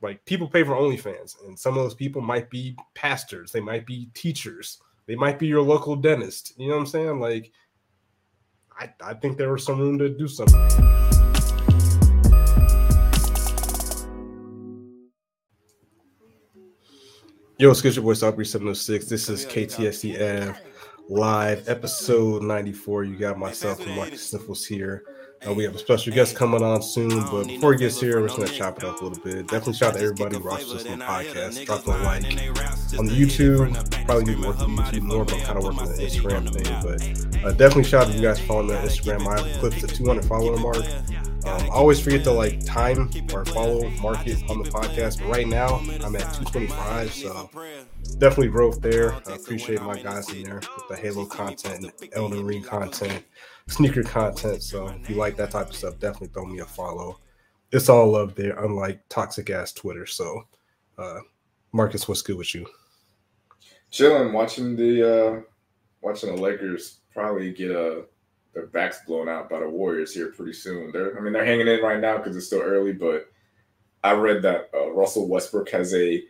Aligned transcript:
Like 0.00 0.24
people 0.26 0.46
pay 0.46 0.62
for 0.62 0.74
OnlyFans, 0.74 1.44
and 1.44 1.58
some 1.58 1.76
of 1.76 1.82
those 1.82 1.94
people 1.94 2.22
might 2.22 2.48
be 2.50 2.76
pastors, 2.94 3.50
they 3.50 3.60
might 3.60 3.84
be 3.84 4.08
teachers, 4.14 4.78
they 5.06 5.16
might 5.16 5.40
be 5.40 5.48
your 5.48 5.60
local 5.60 5.96
dentist. 5.96 6.52
You 6.56 6.68
know 6.68 6.74
what 6.74 6.82
I'm 6.82 6.86
saying? 6.86 7.18
Like, 7.18 7.50
I, 8.78 8.92
I 9.02 9.14
think 9.14 9.38
there 9.38 9.50
was 9.50 9.64
some 9.64 9.80
room 9.80 9.98
to 9.98 10.08
do 10.08 10.28
something. 10.28 10.56
Yo, 17.58 17.68
it's 17.68 17.82
good 17.82 17.96
your 17.96 18.04
boy 18.04 18.12
South 18.12 18.36
Breeze 18.36 18.52
706. 18.52 19.06
This 19.06 19.28
is 19.28 19.46
Ave 19.46 20.54
live 21.08 21.68
episode 21.68 22.44
94. 22.44 23.02
You 23.02 23.16
got 23.16 23.36
myself 23.36 23.84
and 23.84 23.96
Marcus 23.96 24.30
Sniffles 24.30 24.64
here. 24.64 25.02
Uh, 25.46 25.54
we 25.54 25.62
have 25.62 25.74
a 25.74 25.78
special 25.78 26.12
guest 26.12 26.34
coming 26.34 26.62
on 26.62 26.82
soon, 26.82 27.08
but 27.30 27.46
before 27.46 27.72
he 27.72 27.78
gets 27.78 28.00
here, 28.00 28.20
we're 28.20 28.26
just 28.26 28.38
gonna 28.38 28.50
chop 28.50 28.78
it 28.78 28.84
up 28.84 29.00
a 29.00 29.04
little 29.04 29.22
bit. 29.22 29.46
Definitely 29.46 29.74
shout 29.74 29.92
out 29.92 29.98
to 29.98 30.02
everybody 30.02 30.36
who 30.36 30.44
watches 30.44 30.72
this 30.72 30.86
on 30.86 30.98
the 30.98 31.04
podcast. 31.04 31.64
Drop 31.64 31.86
a 31.86 31.90
like 31.90 32.24
on 32.98 33.06
the 33.06 33.12
YouTube. 33.12 34.04
Probably 34.04 34.24
need 34.24 34.42
to 34.42 34.48
work 34.48 34.58
on 34.60 34.76
YouTube 34.76 35.02
more, 35.02 35.24
but 35.24 35.34
I'm 35.34 35.40
kind 35.42 35.58
of 35.58 35.64
working 35.64 35.80
on 35.80 35.88
the 35.88 36.02
Instagram 36.02 36.52
thing. 36.52 37.38
But 37.42 37.44
uh, 37.44 37.52
definitely 37.52 37.84
shout 37.84 38.06
out 38.06 38.12
to 38.12 38.16
you 38.18 38.22
guys 38.22 38.40
following 38.40 38.68
the 38.68 38.74
Instagram. 38.74 39.26
I 39.28 39.40
have 39.40 39.60
clipped 39.60 39.80
the 39.80 39.86
200 39.86 40.24
follower 40.24 40.56
mark. 40.56 40.84
Um, 41.46 41.62
I 41.62 41.68
always 41.68 42.00
forget 42.00 42.24
to 42.24 42.32
like 42.32 42.64
time 42.64 43.08
or 43.32 43.44
follow 43.44 43.88
market 44.02 44.42
on 44.50 44.62
the 44.62 44.68
podcast, 44.68 45.20
but 45.20 45.28
right 45.28 45.46
now 45.46 45.76
I'm 46.04 46.16
at 46.16 46.34
225, 46.34 47.12
so 47.12 47.48
definitely 48.18 48.48
growth 48.48 48.82
there. 48.82 49.14
I 49.14 49.34
appreciate 49.36 49.80
my 49.82 49.98
guys 49.98 50.28
in 50.30 50.42
there 50.42 50.56
with 50.56 50.88
the 50.90 50.96
Halo 50.96 51.26
content, 51.26 51.84
and 51.84 52.12
Elden 52.12 52.44
Ring 52.44 52.62
content, 52.62 53.24
sneaker 53.68 54.02
content. 54.02 54.62
So 54.62 54.88
if 54.88 55.08
you 55.08 55.16
like 55.16 55.36
that 55.36 55.50
type 55.50 55.68
of 55.68 55.76
stuff, 55.76 55.98
definitely 55.98 56.28
throw 56.28 56.46
me 56.46 56.60
a 56.60 56.64
follow. 56.64 57.18
It's 57.70 57.88
all 57.88 58.16
up 58.16 58.34
there, 58.34 58.62
unlike 58.64 59.00
toxic 59.08 59.50
ass 59.50 59.72
Twitter. 59.72 60.06
So, 60.06 60.44
uh, 60.96 61.20
Marcus, 61.72 62.08
what's 62.08 62.22
good 62.22 62.36
with 62.36 62.54
you? 62.54 62.66
Chilling, 63.90 64.32
watching 64.32 64.74
the 64.74 65.36
uh, 65.36 65.40
watching 66.00 66.34
the 66.34 66.40
Lakers 66.40 67.00
probably 67.12 67.52
get 67.52 67.70
a 67.70 67.98
uh, 67.98 68.02
their 68.54 68.66
backs 68.66 69.00
blown 69.06 69.28
out 69.28 69.50
by 69.50 69.60
the 69.60 69.68
Warriors 69.68 70.14
here 70.14 70.28
pretty 70.28 70.54
soon. 70.54 70.90
They're, 70.90 71.16
I 71.16 71.20
mean, 71.20 71.32
they're 71.32 71.44
hanging 71.44 71.68
in 71.68 71.80
right 71.80 72.00
now 72.00 72.16
because 72.16 72.36
it's 72.36 72.46
still 72.46 72.62
early, 72.62 72.92
but 72.92 73.30
I 74.02 74.12
read 74.12 74.42
that 74.42 74.70
uh, 74.74 74.90
Russell 74.92 75.28
Westbrook 75.28 75.68
has 75.70 75.94
a 75.94 76.22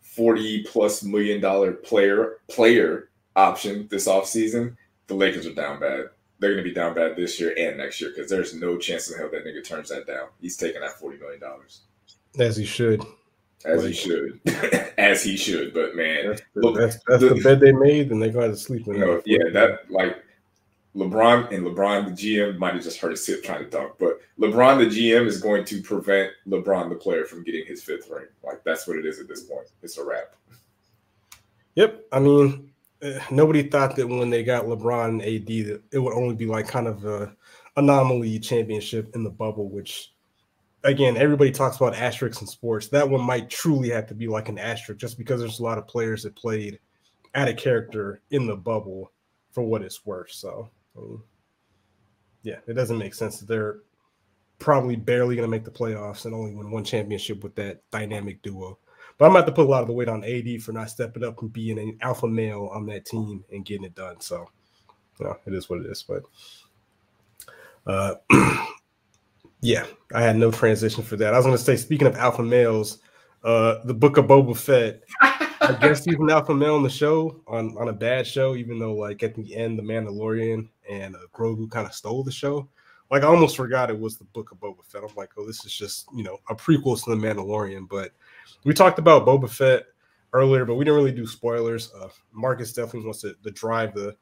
40 0.00 0.64
plus 0.64 1.04
million 1.04 1.40
dollar 1.40 1.72
player 1.72 2.38
player 2.48 3.10
option 3.36 3.86
this 3.90 4.08
offseason, 4.08 4.76
the 5.06 5.14
Lakers 5.14 5.46
are 5.46 5.54
down 5.54 5.80
bad. 5.80 6.06
They're 6.40 6.52
going 6.52 6.64
to 6.64 6.68
be 6.68 6.74
down 6.74 6.94
bad 6.94 7.16
this 7.16 7.38
year 7.38 7.54
and 7.56 7.76
next 7.78 8.00
year 8.00 8.10
because 8.10 8.30
there's 8.30 8.54
no 8.54 8.78
chance 8.78 9.10
in 9.10 9.18
hell 9.18 9.28
that 9.30 9.44
nigga 9.44 9.64
turns 9.64 9.90
that 9.90 10.06
down. 10.06 10.28
He's 10.40 10.56
taking 10.56 10.80
that 10.80 10.98
$40 11.00 11.20
million. 11.20 11.40
As 12.38 12.56
he 12.56 12.64
should. 12.64 13.04
As 13.64 13.84
like, 13.84 13.88
he 13.88 13.92
should. 13.92 14.40
As 14.98 15.22
he 15.22 15.36
should. 15.36 15.74
But 15.74 15.94
man, 15.94 16.28
that's, 16.28 16.42
the, 16.54 16.60
look, 16.60 16.76
that's, 16.76 16.98
that's 17.06 17.22
the, 17.22 17.34
the, 17.34 17.42
bed 17.42 17.60
they 17.60 17.72
made 17.72 18.10
and 18.10 18.22
they 18.22 18.30
got 18.30 18.46
to 18.46 18.56
sleep 18.56 18.86
in 18.88 18.94
you 18.94 19.00
know, 19.00 19.22
Yeah, 19.26 19.50
that 19.52 19.90
like 19.90 20.16
LeBron 20.96 21.52
and 21.52 21.66
LeBron, 21.66 22.06
the 22.06 22.12
GM, 22.12 22.58
might 22.58 22.74
have 22.74 22.82
just 22.82 22.98
heard 22.98 23.12
a 23.12 23.16
sip 23.16 23.44
trying 23.44 23.64
to 23.64 23.70
dunk, 23.70 23.92
but 23.98 24.20
LeBron, 24.40 24.78
the 24.78 24.86
GM, 24.86 25.26
is 25.26 25.40
going 25.40 25.64
to 25.66 25.82
prevent 25.82 26.32
LeBron, 26.48 26.88
the 26.88 26.96
player, 26.96 27.24
from 27.24 27.44
getting 27.44 27.66
his 27.66 27.82
fifth 27.82 28.08
ring. 28.10 28.26
Like 28.42 28.64
that's 28.64 28.88
what 28.88 28.96
it 28.96 29.06
is 29.06 29.20
at 29.20 29.28
this 29.28 29.42
point. 29.42 29.68
It's 29.82 29.98
a 29.98 30.04
wrap. 30.04 30.34
Yep. 31.76 32.06
I 32.12 32.18
mean, 32.18 32.69
nobody 33.30 33.62
thought 33.62 33.96
that 33.96 34.06
when 34.06 34.30
they 34.30 34.42
got 34.42 34.66
LeBron 34.66 35.08
and 35.08 35.22
AD 35.22 35.46
that 35.46 35.82
it 35.92 35.98
would 35.98 36.14
only 36.14 36.34
be 36.34 36.46
like 36.46 36.68
kind 36.68 36.86
of 36.86 37.04
a 37.04 37.34
anomaly 37.76 38.38
championship 38.38 39.14
in 39.14 39.24
the 39.24 39.30
bubble, 39.30 39.68
which 39.68 40.12
again, 40.84 41.16
everybody 41.16 41.50
talks 41.50 41.76
about 41.76 41.94
asterisks 41.94 42.40
in 42.40 42.46
sports. 42.46 42.88
That 42.88 43.08
one 43.08 43.22
might 43.22 43.50
truly 43.50 43.90
have 43.90 44.06
to 44.08 44.14
be 44.14 44.28
like 44.28 44.48
an 44.48 44.58
asterisk 44.58 45.00
just 45.00 45.18
because 45.18 45.40
there's 45.40 45.60
a 45.60 45.62
lot 45.62 45.78
of 45.78 45.86
players 45.86 46.22
that 46.22 46.36
played 46.36 46.78
at 47.34 47.48
a 47.48 47.54
character 47.54 48.20
in 48.30 48.46
the 48.46 48.56
bubble 48.56 49.12
for 49.52 49.62
what 49.62 49.82
it's 49.82 50.04
worth. 50.04 50.32
So 50.32 50.70
um, 50.96 51.22
yeah, 52.42 52.56
it 52.66 52.74
doesn't 52.74 52.98
make 52.98 53.14
sense 53.14 53.38
that 53.38 53.46
they're 53.46 53.80
probably 54.58 54.96
barely 54.96 55.36
going 55.36 55.46
to 55.46 55.50
make 55.50 55.64
the 55.64 55.70
playoffs 55.70 56.24
and 56.24 56.34
only 56.34 56.54
win 56.54 56.70
one 56.70 56.84
championship 56.84 57.42
with 57.42 57.54
that 57.56 57.80
dynamic 57.90 58.42
duo. 58.42 58.78
But 59.20 59.26
I'm 59.26 59.36
about 59.36 59.44
to 59.48 59.52
put 59.52 59.66
a 59.66 59.68
lot 59.68 59.82
of 59.82 59.86
the 59.86 59.92
weight 59.92 60.08
on 60.08 60.24
AD 60.24 60.62
for 60.62 60.72
not 60.72 60.88
stepping 60.88 61.22
up 61.22 61.42
and 61.42 61.52
being 61.52 61.78
an 61.78 61.98
alpha 62.00 62.26
male 62.26 62.70
on 62.72 62.86
that 62.86 63.04
team 63.04 63.44
and 63.52 63.66
getting 63.66 63.84
it 63.84 63.94
done. 63.94 64.18
So, 64.18 64.48
you 65.18 65.26
know, 65.26 65.36
it 65.44 65.52
is 65.52 65.68
what 65.68 65.80
it 65.80 65.86
is. 65.88 66.02
But 66.02 66.22
uh, 67.86 68.14
yeah, 69.60 69.84
I 70.14 70.22
had 70.22 70.36
no 70.36 70.50
transition 70.50 71.04
for 71.04 71.16
that. 71.16 71.34
I 71.34 71.36
was 71.36 71.44
going 71.44 71.58
to 71.58 71.62
say, 71.62 71.76
speaking 71.76 72.06
of 72.06 72.16
alpha 72.16 72.42
males, 72.42 73.00
uh, 73.44 73.84
the 73.84 73.92
book 73.92 74.16
of 74.16 74.24
Boba 74.24 74.56
Fett. 74.56 75.02
I 75.60 75.76
guess 75.78 76.02
he's 76.02 76.14
an 76.14 76.30
alpha 76.30 76.54
male 76.54 76.76
on 76.76 76.82
the 76.82 76.88
show 76.88 77.42
on, 77.46 77.76
on 77.76 77.88
a 77.88 77.92
bad 77.92 78.26
show, 78.26 78.56
even 78.56 78.78
though 78.78 78.94
like 78.94 79.22
at 79.22 79.34
the 79.34 79.54
end, 79.54 79.78
the 79.78 79.82
Mandalorian 79.82 80.66
and 80.88 81.14
uh, 81.14 81.18
Grogu 81.34 81.70
kind 81.70 81.86
of 81.86 81.92
stole 81.92 82.24
the 82.24 82.32
show. 82.32 82.70
Like 83.10 83.22
I 83.22 83.26
almost 83.26 83.58
forgot 83.58 83.90
it 83.90 84.00
was 84.00 84.16
the 84.16 84.24
Book 84.24 84.50
of 84.50 84.60
Boba 84.60 84.82
Fett. 84.86 85.02
I'm 85.02 85.14
like, 85.14 85.32
oh, 85.36 85.46
this 85.46 85.62
is 85.66 85.74
just 85.74 86.06
you 86.16 86.22
know 86.22 86.38
a 86.48 86.54
prequel 86.54 86.98
to 87.04 87.10
the 87.10 87.16
Mandalorian. 87.16 87.86
But 87.86 88.12
we 88.64 88.74
talked 88.74 88.98
about 88.98 89.26
Boba 89.26 89.50
Fett 89.50 89.84
earlier, 90.32 90.64
but 90.64 90.76
we 90.76 90.84
didn't 90.84 90.98
really 90.98 91.12
do 91.12 91.26
spoilers. 91.26 91.92
Uh, 91.92 92.08
Marcus 92.32 92.72
definitely 92.72 93.04
wants 93.06 93.22
to, 93.22 93.34
to 93.42 93.50
drive 93.50 93.94
the 93.94 94.16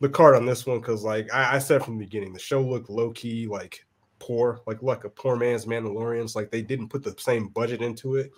the 0.00 0.08
card 0.08 0.36
on 0.36 0.46
this 0.46 0.64
one 0.64 0.78
because 0.78 1.02
like 1.02 1.32
I, 1.32 1.56
I 1.56 1.58
said 1.58 1.84
from 1.84 1.98
the 1.98 2.04
beginning, 2.04 2.32
the 2.32 2.38
show 2.38 2.62
looked 2.62 2.88
low 2.88 3.10
key 3.10 3.46
like 3.46 3.84
poor, 4.18 4.60
like 4.66 4.82
like 4.82 5.04
a 5.04 5.10
poor 5.10 5.36
man's 5.36 5.66
Mandalorians. 5.66 6.36
Like 6.36 6.50
they 6.50 6.62
didn't 6.62 6.88
put 6.88 7.02
the 7.02 7.14
same 7.18 7.48
budget 7.48 7.82
into 7.82 8.16
it. 8.16 8.30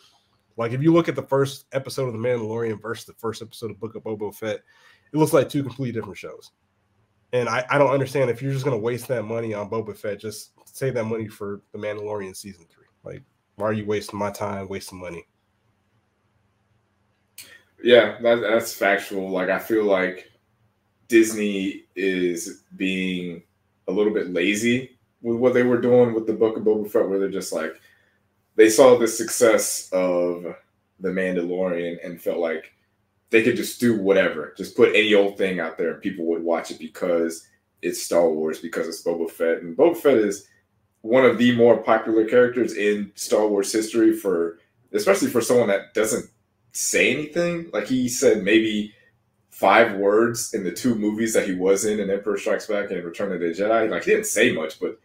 Like 0.56 0.72
if 0.72 0.82
you 0.82 0.92
look 0.92 1.08
at 1.08 1.16
the 1.16 1.22
first 1.22 1.66
episode 1.72 2.06
of 2.06 2.12
The 2.12 2.18
Mandalorian 2.18 2.80
versus 2.80 3.06
the 3.06 3.14
first 3.14 3.42
episode 3.42 3.70
of 3.70 3.80
Book 3.80 3.94
of 3.94 4.02
Boba 4.02 4.34
Fett, 4.34 4.60
it 5.12 5.16
looks 5.16 5.32
like 5.32 5.48
two 5.48 5.62
completely 5.62 5.92
different 5.92 6.18
shows. 6.18 6.50
And 7.32 7.48
I, 7.48 7.64
I 7.70 7.78
don't 7.78 7.90
understand 7.90 8.30
if 8.30 8.42
you're 8.42 8.52
just 8.52 8.64
gonna 8.64 8.78
waste 8.78 9.08
that 9.08 9.24
money 9.24 9.54
on 9.54 9.70
Boba 9.70 9.96
Fett, 9.96 10.20
just 10.20 10.52
save 10.64 10.94
that 10.94 11.04
money 11.04 11.28
for 11.28 11.62
The 11.72 11.78
Mandalorian 11.78 12.34
season 12.36 12.66
three. 12.70 12.86
Like, 13.04 13.22
why 13.60 13.68
are 13.68 13.72
you 13.72 13.84
wasting 13.84 14.18
my 14.18 14.30
time, 14.30 14.68
wasting 14.68 14.98
money? 14.98 15.26
Yeah, 17.82 18.18
that, 18.22 18.40
that's 18.40 18.72
factual. 18.72 19.30
Like 19.30 19.48
I 19.48 19.58
feel 19.58 19.84
like 19.84 20.30
Disney 21.08 21.84
is 21.96 22.62
being 22.76 23.42
a 23.88 23.92
little 23.92 24.12
bit 24.12 24.32
lazy 24.32 24.98
with 25.22 25.36
what 25.36 25.54
they 25.54 25.62
were 25.62 25.80
doing 25.80 26.14
with 26.14 26.26
the 26.26 26.32
Book 26.32 26.56
of 26.56 26.62
Boba 26.62 26.90
Fett, 26.90 27.08
where 27.08 27.18
they're 27.18 27.30
just 27.30 27.52
like, 27.52 27.80
they 28.56 28.70
saw 28.70 28.96
the 28.96 29.08
success 29.08 29.88
of 29.92 30.54
the 31.00 31.08
Mandalorian 31.08 32.04
and 32.04 32.20
felt 32.20 32.38
like 32.38 32.72
they 33.30 33.42
could 33.42 33.56
just 33.56 33.80
do 33.80 34.00
whatever, 34.00 34.54
just 34.56 34.76
put 34.76 34.94
any 34.94 35.14
old 35.14 35.38
thing 35.38 35.60
out 35.60 35.78
there 35.78 35.92
and 35.92 36.02
people 36.02 36.26
would 36.26 36.42
watch 36.42 36.70
it 36.70 36.78
because 36.78 37.46
it's 37.82 38.02
Star 38.02 38.28
Wars, 38.28 38.58
because 38.58 38.88
it's 38.88 39.02
Boba 39.02 39.30
Fett. 39.30 39.62
And 39.62 39.76
Boba 39.76 39.96
Fett 39.96 40.18
is 40.18 40.48
one 41.02 41.24
of 41.24 41.38
the 41.38 41.56
more 41.56 41.78
popular 41.78 42.24
characters 42.26 42.74
in 42.74 43.12
Star 43.14 43.46
Wars 43.46 43.72
history 43.72 44.14
for 44.14 44.58
especially 44.92 45.28
for 45.28 45.40
someone 45.40 45.68
that 45.68 45.94
doesn't 45.94 46.28
say 46.72 47.12
anything. 47.12 47.70
Like 47.72 47.86
he 47.86 48.08
said 48.08 48.42
maybe 48.42 48.94
five 49.50 49.96
words 49.96 50.54
in 50.54 50.64
the 50.64 50.72
two 50.72 50.94
movies 50.94 51.34
that 51.34 51.46
he 51.46 51.54
was 51.54 51.84
in 51.84 52.00
in 52.00 52.10
Emperor 52.10 52.38
Strikes 52.38 52.66
Back 52.66 52.90
and 52.90 53.04
Return 53.04 53.32
of 53.32 53.40
the 53.40 53.46
Jedi. 53.46 53.90
Like 53.90 54.04
he 54.04 54.12
didn't 54.12 54.26
say 54.26 54.52
much, 54.52 54.80
but 54.80 54.98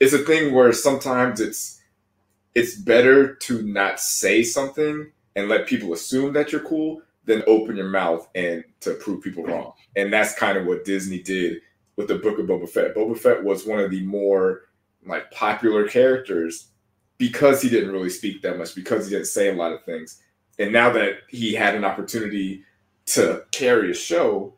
it's 0.00 0.12
a 0.12 0.18
thing 0.18 0.54
where 0.54 0.72
sometimes 0.72 1.40
it's 1.40 1.80
it's 2.54 2.74
better 2.74 3.34
to 3.34 3.62
not 3.62 4.00
say 4.00 4.42
something 4.42 5.12
and 5.36 5.48
let 5.48 5.66
people 5.66 5.92
assume 5.92 6.32
that 6.32 6.50
you're 6.50 6.62
cool 6.62 7.02
than 7.26 7.44
open 7.46 7.76
your 7.76 7.88
mouth 7.88 8.26
and 8.34 8.64
to 8.80 8.94
prove 8.94 9.22
people 9.22 9.44
wrong. 9.44 9.72
And 9.94 10.12
that's 10.12 10.34
kind 10.34 10.58
of 10.58 10.66
what 10.66 10.84
Disney 10.84 11.22
did 11.22 11.60
with 11.96 12.08
the 12.08 12.16
Book 12.16 12.38
of 12.38 12.46
Boba 12.46 12.68
Fett. 12.68 12.94
Boba 12.96 13.16
Fett 13.16 13.44
was 13.44 13.66
one 13.66 13.78
of 13.78 13.90
the 13.90 14.02
more 14.02 14.62
like 15.06 15.30
popular 15.30 15.88
characters 15.88 16.68
because 17.18 17.60
he 17.60 17.68
didn't 17.68 17.92
really 17.92 18.10
speak 18.10 18.42
that 18.42 18.58
much, 18.58 18.74
because 18.74 19.06
he 19.06 19.14
didn't 19.14 19.26
say 19.26 19.48
a 19.48 19.54
lot 19.54 19.72
of 19.72 19.84
things. 19.84 20.22
And 20.58 20.72
now 20.72 20.90
that 20.92 21.20
he 21.28 21.54
had 21.54 21.74
an 21.74 21.84
opportunity 21.84 22.62
to 23.06 23.44
carry 23.50 23.90
a 23.90 23.94
show, 23.94 24.54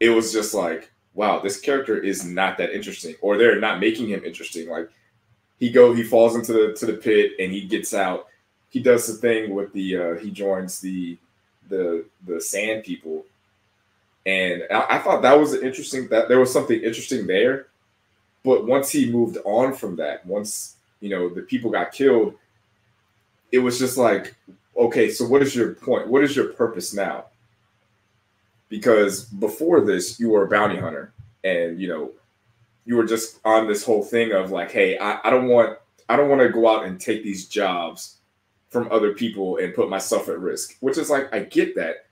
it 0.00 0.10
was 0.10 0.32
just 0.32 0.54
like, 0.54 0.90
wow, 1.14 1.40
this 1.40 1.60
character 1.60 1.96
is 1.96 2.24
not 2.24 2.58
that 2.58 2.74
interesting, 2.74 3.14
or 3.20 3.36
they're 3.36 3.60
not 3.60 3.80
making 3.80 4.08
him 4.08 4.24
interesting. 4.24 4.68
Like 4.68 4.90
he 5.58 5.70
go 5.70 5.94
he 5.94 6.02
falls 6.02 6.34
into 6.34 6.52
the 6.52 6.72
to 6.74 6.86
the 6.86 6.94
pit 6.94 7.32
and 7.38 7.52
he 7.52 7.64
gets 7.66 7.94
out. 7.94 8.26
He 8.68 8.80
does 8.80 9.06
the 9.06 9.14
thing 9.14 9.54
with 9.54 9.72
the 9.72 9.96
uh, 9.96 10.14
he 10.16 10.30
joins 10.30 10.80
the 10.80 11.16
the 11.68 12.04
the 12.26 12.40
sand 12.40 12.84
people, 12.84 13.24
and 14.26 14.64
I, 14.70 14.96
I 14.96 14.98
thought 14.98 15.22
that 15.22 15.38
was 15.38 15.54
interesting. 15.54 16.08
That 16.08 16.28
there 16.28 16.40
was 16.40 16.52
something 16.52 16.80
interesting 16.80 17.26
there, 17.26 17.68
but 18.44 18.66
once 18.66 18.90
he 18.90 19.10
moved 19.10 19.38
on 19.44 19.74
from 19.74 19.96
that, 19.96 20.24
once 20.26 20.76
you 21.00 21.08
know 21.08 21.28
the 21.28 21.42
people 21.42 21.70
got 21.70 21.92
killed, 21.92 22.34
it 23.50 23.58
was 23.58 23.78
just 23.78 23.96
like, 23.96 24.34
okay, 24.76 25.10
so 25.10 25.26
what 25.26 25.42
is 25.42 25.56
your 25.56 25.74
point? 25.74 26.08
What 26.08 26.22
is 26.22 26.36
your 26.36 26.48
purpose 26.52 26.94
now? 26.94 27.24
Because 28.68 29.24
before 29.24 29.80
this, 29.80 30.20
you 30.20 30.28
were 30.28 30.44
a 30.44 30.48
bounty 30.48 30.76
hunter, 30.76 31.12
and 31.42 31.80
you 31.80 31.88
know 31.88 32.12
you 32.84 32.96
were 32.96 33.06
just 33.06 33.40
on 33.44 33.66
this 33.66 33.82
whole 33.82 34.02
thing 34.02 34.32
of 34.32 34.50
like, 34.50 34.70
hey, 34.70 34.98
I, 34.98 35.20
I 35.24 35.30
don't 35.30 35.48
want 35.48 35.78
I 36.08 36.16
don't 36.16 36.28
want 36.28 36.42
to 36.42 36.50
go 36.50 36.68
out 36.68 36.84
and 36.84 37.00
take 37.00 37.22
these 37.22 37.48
jobs 37.48 38.18
from 38.68 38.88
other 38.90 39.14
people 39.14 39.56
and 39.56 39.74
put 39.74 39.88
myself 39.88 40.28
at 40.28 40.38
risk. 40.38 40.76
Which 40.80 40.98
is 40.98 41.08
like, 41.08 41.32
I 41.32 41.40
get 41.40 41.74
that. 41.76 42.06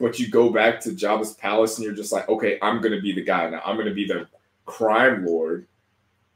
But 0.00 0.18
you 0.18 0.30
go 0.30 0.48
back 0.48 0.80
to 0.82 0.90
Jabba's 0.90 1.34
palace 1.34 1.76
and 1.76 1.84
you're 1.84 1.94
just 1.94 2.12
like, 2.12 2.28
okay, 2.28 2.58
I'm 2.62 2.80
gonna 2.80 3.00
be 3.00 3.12
the 3.12 3.24
guy 3.24 3.50
now. 3.50 3.60
I'm 3.66 3.76
gonna 3.76 3.92
be 3.92 4.06
the 4.06 4.28
crime 4.68 5.24
lord. 5.26 5.66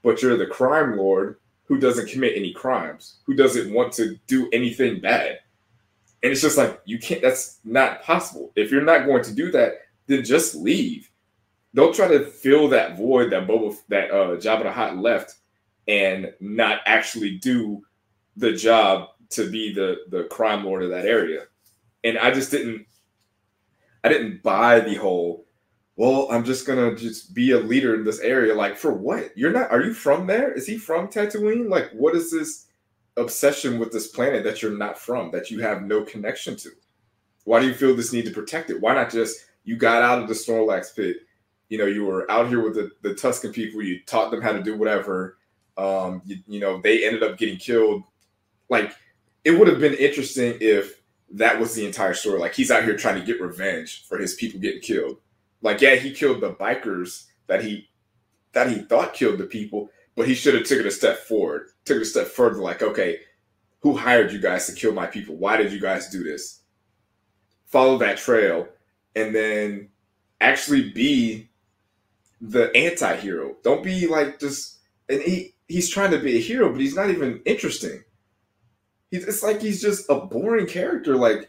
But 0.03 0.21
you're 0.21 0.37
the 0.37 0.47
crime 0.47 0.97
lord 0.97 1.37
who 1.67 1.79
doesn't 1.79 2.09
commit 2.09 2.37
any 2.37 2.53
crimes, 2.53 3.19
who 3.25 3.35
doesn't 3.35 3.73
want 3.73 3.93
to 3.95 4.19
do 4.27 4.49
anything 4.53 5.01
bad. 5.01 5.39
And 6.23 6.33
it's 6.33 6.43
just 6.43 6.59
like 6.59 6.81
you 6.85 6.99
can't 6.99 7.23
that's 7.23 7.59
not 7.65 8.03
possible. 8.03 8.53
If 8.57 8.71
you're 8.71 8.83
not 8.83 9.07
going 9.07 9.23
to 9.25 9.35
do 9.35 9.51
that, 9.53 9.83
then 10.07 10.25
just 10.25 10.55
leave. 10.55 11.11
Don't 11.75 11.95
try 11.95 12.09
to 12.09 12.27
fill 12.27 12.69
that 12.69 12.97
void 12.97 13.31
that 13.33 13.47
Boba 13.47 13.77
that 13.89 14.11
uh 14.11 14.37
Jabba 14.37 14.65
the 14.65 14.73
Hutt 14.73 14.97
left 14.97 15.37
and 15.89 16.33
not 16.41 16.81
actually 16.87 17.39
do 17.39 17.83
the 18.37 18.53
job 18.53 19.11
to 19.31 19.51
be 19.51 19.73
the 19.73 19.99
the 20.09 20.25
crime 20.25 20.65
lord 20.65 20.83
of 20.83 20.91
that 20.91 21.07
area. 21.07 21.45
And 22.05 22.19
I 22.19 22.31
just 22.31 22.51
didn't 22.51 22.87
I 24.05 24.09
didn't 24.09 24.43
buy 24.43 24.81
the 24.81 24.97
whole 24.97 25.47
well, 25.97 26.27
I'm 26.31 26.45
just 26.45 26.67
gonna 26.67 26.97
just 26.97 27.35
be 27.35 27.51
a 27.51 27.59
leader 27.59 27.95
in 27.95 28.05
this 28.05 28.21
area. 28.21 28.55
Like, 28.55 28.77
for 28.77 28.93
what? 28.93 29.37
You're 29.37 29.53
not. 29.53 29.71
Are 29.71 29.83
you 29.83 29.93
from 29.93 30.27
there? 30.27 30.53
Is 30.53 30.67
he 30.67 30.79
from 30.79 31.09
Tatooine? 31.09 31.69
Like, 31.69 31.91
what 31.93 32.15
is 32.15 32.31
this 32.31 32.67
obsession 33.19 33.79
with 33.79 33.93
this 33.93 34.09
planet 34.09 34.43
that 34.45 34.63
you're 34.63 34.77
not 34.77 34.99
from, 34.99 35.31
that 35.33 35.51
you 35.51 35.61
have 35.61 35.83
no 35.83 36.03
connection 36.03 36.57
to? 36.57 36.71
Why 37.45 37.61
do 37.61 37.67
you 37.67 37.75
feel 37.75 37.95
this 37.95 38.13
need 38.13 38.25
to 38.25 38.31
protect 38.31 38.71
it? 38.71 38.81
Why 38.81 38.95
not 38.95 39.11
just 39.11 39.45
you 39.65 39.77
got 39.77 40.03
out 40.03 40.23
of 40.23 40.29
the 40.29 40.35
Sarlacc 40.35 40.97
pit? 40.97 41.19
You 41.69 41.79
know, 41.79 41.87
you 41.87 42.05
were 42.05 42.31
out 42.31 42.49
here 42.49 42.63
with 42.63 42.75
the, 42.75 42.91
the 43.03 43.15
Tusken 43.15 43.53
people. 43.53 43.83
You 43.83 44.01
taught 44.07 44.31
them 44.31 44.41
how 44.43 44.53
to 44.53 44.63
do 44.63 44.77
whatever. 44.77 45.39
Um, 45.77 46.23
you, 46.25 46.37
you 46.47 46.61
know, 46.61 46.81
they 46.81 47.05
ended 47.05 47.23
up 47.23 47.37
getting 47.37 47.59
killed. 47.59 48.03
Like, 48.69 48.93
it 49.45 49.51
would 49.51 49.69
have 49.69 49.81
been 49.81 49.95
interesting 49.95 50.57
if 50.61 51.03
that 51.33 51.59
was 51.59 51.75
the 51.75 51.85
entire 51.85 52.15
story. 52.15 52.39
Like, 52.39 52.55
he's 52.55 52.71
out 52.71 52.85
here 52.85 52.97
trying 52.97 53.19
to 53.19 53.27
get 53.27 53.41
revenge 53.41 54.07
for 54.07 54.19
his 54.19 54.35
people 54.35 54.61
getting 54.61 54.81
killed 54.81 55.19
like, 55.63 55.81
yeah, 55.81 55.95
he 55.95 56.13
killed 56.13 56.41
the 56.41 56.53
bikers 56.53 57.27
that 57.47 57.65
he 57.65 57.89
that 58.53 58.71
he 58.71 58.81
thought 58.81 59.15
killed 59.15 59.39
the 59.39 59.47
people, 59.47 59.89
but 60.15 60.29
he 60.29 60.35
should 60.35 60.55
have 60.55 60.65
took 60.65 60.81
it 60.81 60.87
a 60.87 60.91
step 60.91 61.19
forward, 61.19 61.69
took 61.85 61.97
it 61.99 62.03
a 62.03 62.07
step 62.07 62.27
further. 62.27 62.61
Like, 62.61 62.83
okay, 62.83 63.21
who 63.81 63.97
hired 63.97 64.33
you 64.33 64.39
guys 64.39 64.67
to 64.67 64.75
kill 64.75 64.93
my 64.93 65.07
people? 65.07 65.37
Why 65.37 65.57
did 65.57 65.73
you 65.73 65.81
guys 65.81 66.11
do 66.11 66.23
this? 66.23 66.61
Follow 67.67 67.97
that 67.99 68.19
trail, 68.19 68.69
and 69.17 69.35
then 69.35 69.89
actually 70.41 70.91
be 70.91 71.49
the 72.41 72.75
anti-hero. 72.77 73.57
Don't 73.63 73.85
be 73.85 74.07
like 74.07 74.41
just 74.41 74.79
and 75.09 75.23
he 75.23 75.55
he's 75.69 75.89
trying 75.89 76.11
to 76.11 76.19
be 76.19 76.37
a 76.37 76.41
hero, 76.41 76.71
but 76.71 76.81
he's 76.81 76.97
not 76.97 77.11
even 77.11 77.41
interesting. 77.47 78.03
He's 79.11 79.25
it's 79.25 79.43
like 79.43 79.63
he's 79.63 79.81
just 79.81 80.11
a 80.11 80.17
boring 80.17 80.67
character. 80.67 81.17
Like 81.17 81.49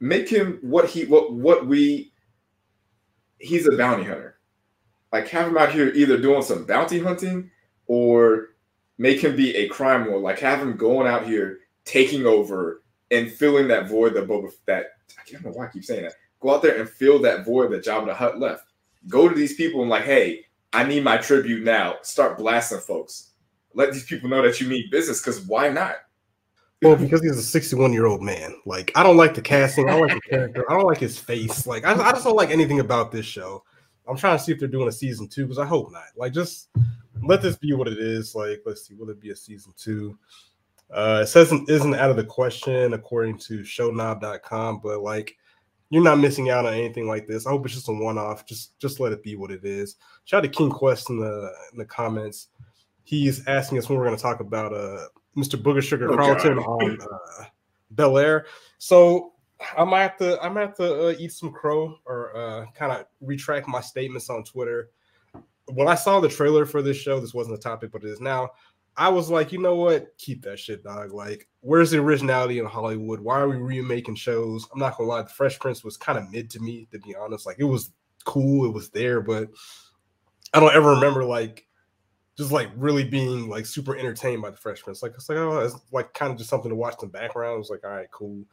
make 0.00 0.28
him 0.28 0.58
what 0.62 0.88
he 0.88 1.04
what 1.04 1.32
what 1.32 1.66
we 1.66 2.12
he's 3.38 3.66
a 3.66 3.76
bounty 3.76 4.04
hunter. 4.04 4.38
Like 5.12 5.28
have 5.28 5.48
him 5.48 5.56
out 5.56 5.72
here 5.72 5.88
either 5.88 6.18
doing 6.18 6.42
some 6.42 6.64
bounty 6.64 6.98
hunting 6.98 7.50
or 7.86 8.50
make 8.98 9.20
him 9.20 9.36
be 9.36 9.54
a 9.56 9.68
crime 9.68 10.08
lord. 10.08 10.22
Like 10.22 10.38
have 10.40 10.60
him 10.60 10.76
going 10.76 11.06
out 11.06 11.26
here 11.26 11.60
taking 11.84 12.26
over 12.26 12.82
and 13.10 13.32
filling 13.32 13.68
that 13.68 13.88
void 13.88 14.14
that 14.14 14.26
Boba 14.26 14.52
that 14.66 14.86
I 15.18 15.32
don't 15.32 15.44
know 15.44 15.50
why 15.52 15.66
I 15.66 15.70
keep 15.70 15.84
saying 15.84 16.02
that. 16.02 16.14
Go 16.40 16.54
out 16.54 16.62
there 16.62 16.78
and 16.78 16.88
fill 16.88 17.18
that 17.20 17.44
void 17.44 17.72
that 17.72 17.84
Jabba 17.84 18.06
the 18.06 18.14
Hutt 18.14 18.38
left. 18.38 18.64
Go 19.08 19.28
to 19.28 19.34
these 19.34 19.54
people 19.54 19.80
and 19.80 19.90
like, 19.90 20.04
hey, 20.04 20.44
I 20.72 20.84
need 20.84 21.02
my 21.02 21.16
tribute 21.16 21.64
now. 21.64 21.96
Start 22.02 22.38
blasting 22.38 22.80
folks. 22.80 23.30
Let 23.74 23.92
these 23.92 24.04
people 24.04 24.28
know 24.28 24.42
that 24.42 24.60
you 24.60 24.68
mean 24.68 24.88
business. 24.90 25.20
Because 25.20 25.40
why 25.42 25.68
not? 25.68 25.96
Well, 26.82 26.96
because 26.96 27.22
he's 27.22 27.36
a 27.36 27.42
61 27.42 27.92
year 27.92 28.06
old 28.06 28.22
man. 28.22 28.54
Like, 28.64 28.92
I 28.94 29.02
don't 29.02 29.16
like 29.16 29.34
the 29.34 29.42
casting. 29.42 29.88
I 29.88 29.92
don't 29.92 30.08
like 30.08 30.14
the 30.14 30.30
character. 30.30 30.70
I 30.70 30.74
don't 30.74 30.86
like 30.86 30.98
his 30.98 31.18
face. 31.18 31.66
Like, 31.66 31.84
I, 31.84 31.92
I 31.92 32.12
just 32.12 32.24
don't 32.24 32.36
like 32.36 32.50
anything 32.50 32.80
about 32.80 33.10
this 33.10 33.26
show. 33.26 33.64
I'm 34.06 34.16
trying 34.16 34.38
to 34.38 34.42
see 34.42 34.52
if 34.52 34.58
they're 34.58 34.68
doing 34.68 34.88
a 34.88 34.92
season 34.92 35.28
two 35.28 35.44
because 35.44 35.58
I 35.58 35.66
hope 35.66 35.90
not. 35.92 36.04
Like, 36.16 36.32
just 36.32 36.68
let 37.22 37.42
this 37.42 37.56
be 37.56 37.72
what 37.74 37.88
it 37.88 37.98
is. 37.98 38.34
Like, 38.34 38.62
let's 38.64 38.86
see, 38.86 38.94
will 38.94 39.10
it 39.10 39.20
be 39.20 39.30
a 39.30 39.36
season 39.36 39.72
two? 39.76 40.18
Uh, 40.90 41.20
it 41.24 41.26
says 41.26 41.52
it 41.52 41.68
isn't 41.68 41.94
out 41.94 42.10
of 42.10 42.16
the 42.16 42.24
question 42.24 42.94
according 42.94 43.38
to 43.38 43.60
showsnob.com, 43.60 44.80
but 44.82 45.02
like, 45.02 45.36
you're 45.90 46.02
not 46.02 46.18
missing 46.18 46.50
out 46.50 46.66
on 46.66 46.74
anything 46.74 47.06
like 47.06 47.26
this. 47.26 47.46
I 47.46 47.50
hope 47.50 47.64
it's 47.64 47.74
just 47.74 47.88
a 47.88 47.92
one 47.92 48.18
off. 48.18 48.46
Just 48.46 48.78
just 48.78 49.00
let 49.00 49.12
it 49.12 49.22
be 49.22 49.36
what 49.36 49.50
it 49.50 49.64
is. 49.64 49.96
Shout 50.24 50.44
out 50.44 50.52
to 50.52 50.56
King 50.56 50.70
Quest 50.70 51.10
in 51.10 51.18
the 51.18 51.50
in 51.72 51.78
the 51.78 51.84
comments. 51.84 52.48
He's 53.04 53.46
asking 53.46 53.78
us 53.78 53.88
when 53.88 53.98
we're 53.98 54.04
going 54.04 54.16
to 54.16 54.22
talk 54.22 54.40
about 54.40 54.74
uh 54.74 55.06
Mr. 55.38 55.60
Booger 55.60 55.82
Sugar 55.82 56.12
oh, 56.12 56.16
Carlton 56.16 56.58
on 56.58 56.98
uh, 57.00 57.44
Bel 57.92 58.18
Air. 58.18 58.46
So 58.78 59.34
I 59.76 59.84
might 59.84 60.02
have 60.02 60.16
to 60.18 60.38
I 60.42 60.48
might 60.48 60.62
have 60.62 60.76
to 60.76 61.08
uh, 61.08 61.14
eat 61.18 61.32
some 61.32 61.52
crow 61.52 61.96
or 62.04 62.36
uh, 62.36 62.66
kind 62.74 62.92
of 62.92 63.06
retract 63.20 63.68
my 63.68 63.80
statements 63.80 64.28
on 64.28 64.44
Twitter. 64.44 64.90
When 65.66 65.88
I 65.88 65.94
saw 65.94 66.20
the 66.20 66.28
trailer 66.28 66.66
for 66.66 66.82
this 66.82 66.96
show, 66.96 67.20
this 67.20 67.34
wasn't 67.34 67.56
a 67.56 67.60
topic, 67.60 67.92
but 67.92 68.02
it 68.02 68.08
is 68.08 68.20
now. 68.20 68.50
I 68.96 69.08
was 69.08 69.30
like, 69.30 69.52
you 69.52 69.60
know 69.60 69.76
what? 69.76 70.08
Keep 70.18 70.42
that 70.42 70.58
shit, 70.58 70.82
dog. 70.82 71.12
Like, 71.12 71.46
where's 71.60 71.92
the 71.92 71.98
originality 71.98 72.58
in 72.58 72.66
Hollywood? 72.66 73.20
Why 73.20 73.38
are 73.38 73.48
we 73.48 73.56
remaking 73.56 74.16
shows? 74.16 74.66
I'm 74.72 74.80
not 74.80 74.96
gonna 74.96 75.08
lie, 75.08 75.22
The 75.22 75.28
Fresh 75.28 75.60
Prince 75.60 75.84
was 75.84 75.96
kind 75.96 76.18
of 76.18 76.28
mid 76.32 76.50
to 76.50 76.60
me, 76.60 76.88
to 76.90 76.98
be 76.98 77.14
honest. 77.14 77.46
Like, 77.46 77.60
it 77.60 77.64
was 77.64 77.92
cool, 78.24 78.66
it 78.66 78.74
was 78.74 78.90
there, 78.90 79.20
but 79.20 79.50
I 80.52 80.58
don't 80.58 80.74
ever 80.74 80.90
remember 80.90 81.24
like 81.24 81.67
just 82.38 82.52
like 82.52 82.70
really 82.76 83.02
being 83.02 83.48
like 83.48 83.66
super 83.66 83.96
entertained 83.96 84.40
by 84.40 84.50
the 84.50 84.56
Fresh 84.56 84.82
Prince. 84.82 85.02
Like 85.02 85.12
it's 85.16 85.28
like 85.28 85.36
oh, 85.36 85.58
it's 85.58 85.74
like 85.92 86.14
kind 86.14 86.30
of 86.30 86.38
just 86.38 86.48
something 86.48 86.70
to 86.70 86.76
watch 86.76 86.94
in 87.02 87.08
the 87.08 87.12
background. 87.12 87.56
It 87.56 87.58
was 87.58 87.70
like 87.70 87.84
all 87.84 87.90
right, 87.90 88.10
cool, 88.12 88.44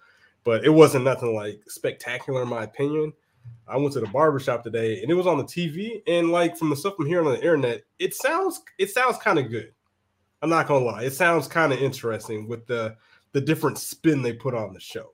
but 0.43 0.65
it 0.65 0.71
wasn't 0.71 1.05
nothing 1.05 1.35
like 1.35 1.61
spectacular 1.67 2.41
in 2.41 2.49
my 2.49 2.63
opinion. 2.63 3.13
I 3.67 3.77
went 3.77 3.93
to 3.93 3.99
the 3.99 4.07
barbershop 4.07 4.63
today 4.63 5.03
and 5.03 5.11
it 5.11 5.13
was 5.13 5.27
on 5.27 5.37
the 5.37 5.43
TV 5.43 6.01
and 6.07 6.31
like 6.31 6.57
from 6.57 6.71
the 6.71 6.75
stuff 6.75 6.95
I'm 6.99 7.05
hearing 7.05 7.27
on 7.27 7.33
the 7.33 7.39
internet, 7.39 7.83
it 7.99 8.15
sounds 8.15 8.59
it 8.79 8.89
sounds 8.89 9.17
kind 9.17 9.37
of 9.37 9.51
good. 9.51 9.71
I'm 10.41 10.49
not 10.49 10.67
gonna 10.67 10.83
lie, 10.83 11.03
it 11.03 11.13
sounds 11.13 11.47
kind 11.47 11.71
of 11.71 11.79
interesting 11.79 12.47
with 12.47 12.65
the 12.65 12.97
the 13.33 13.41
different 13.41 13.77
spin 13.77 14.23
they 14.23 14.33
put 14.33 14.55
on 14.55 14.73
the 14.73 14.79
show. 14.79 15.11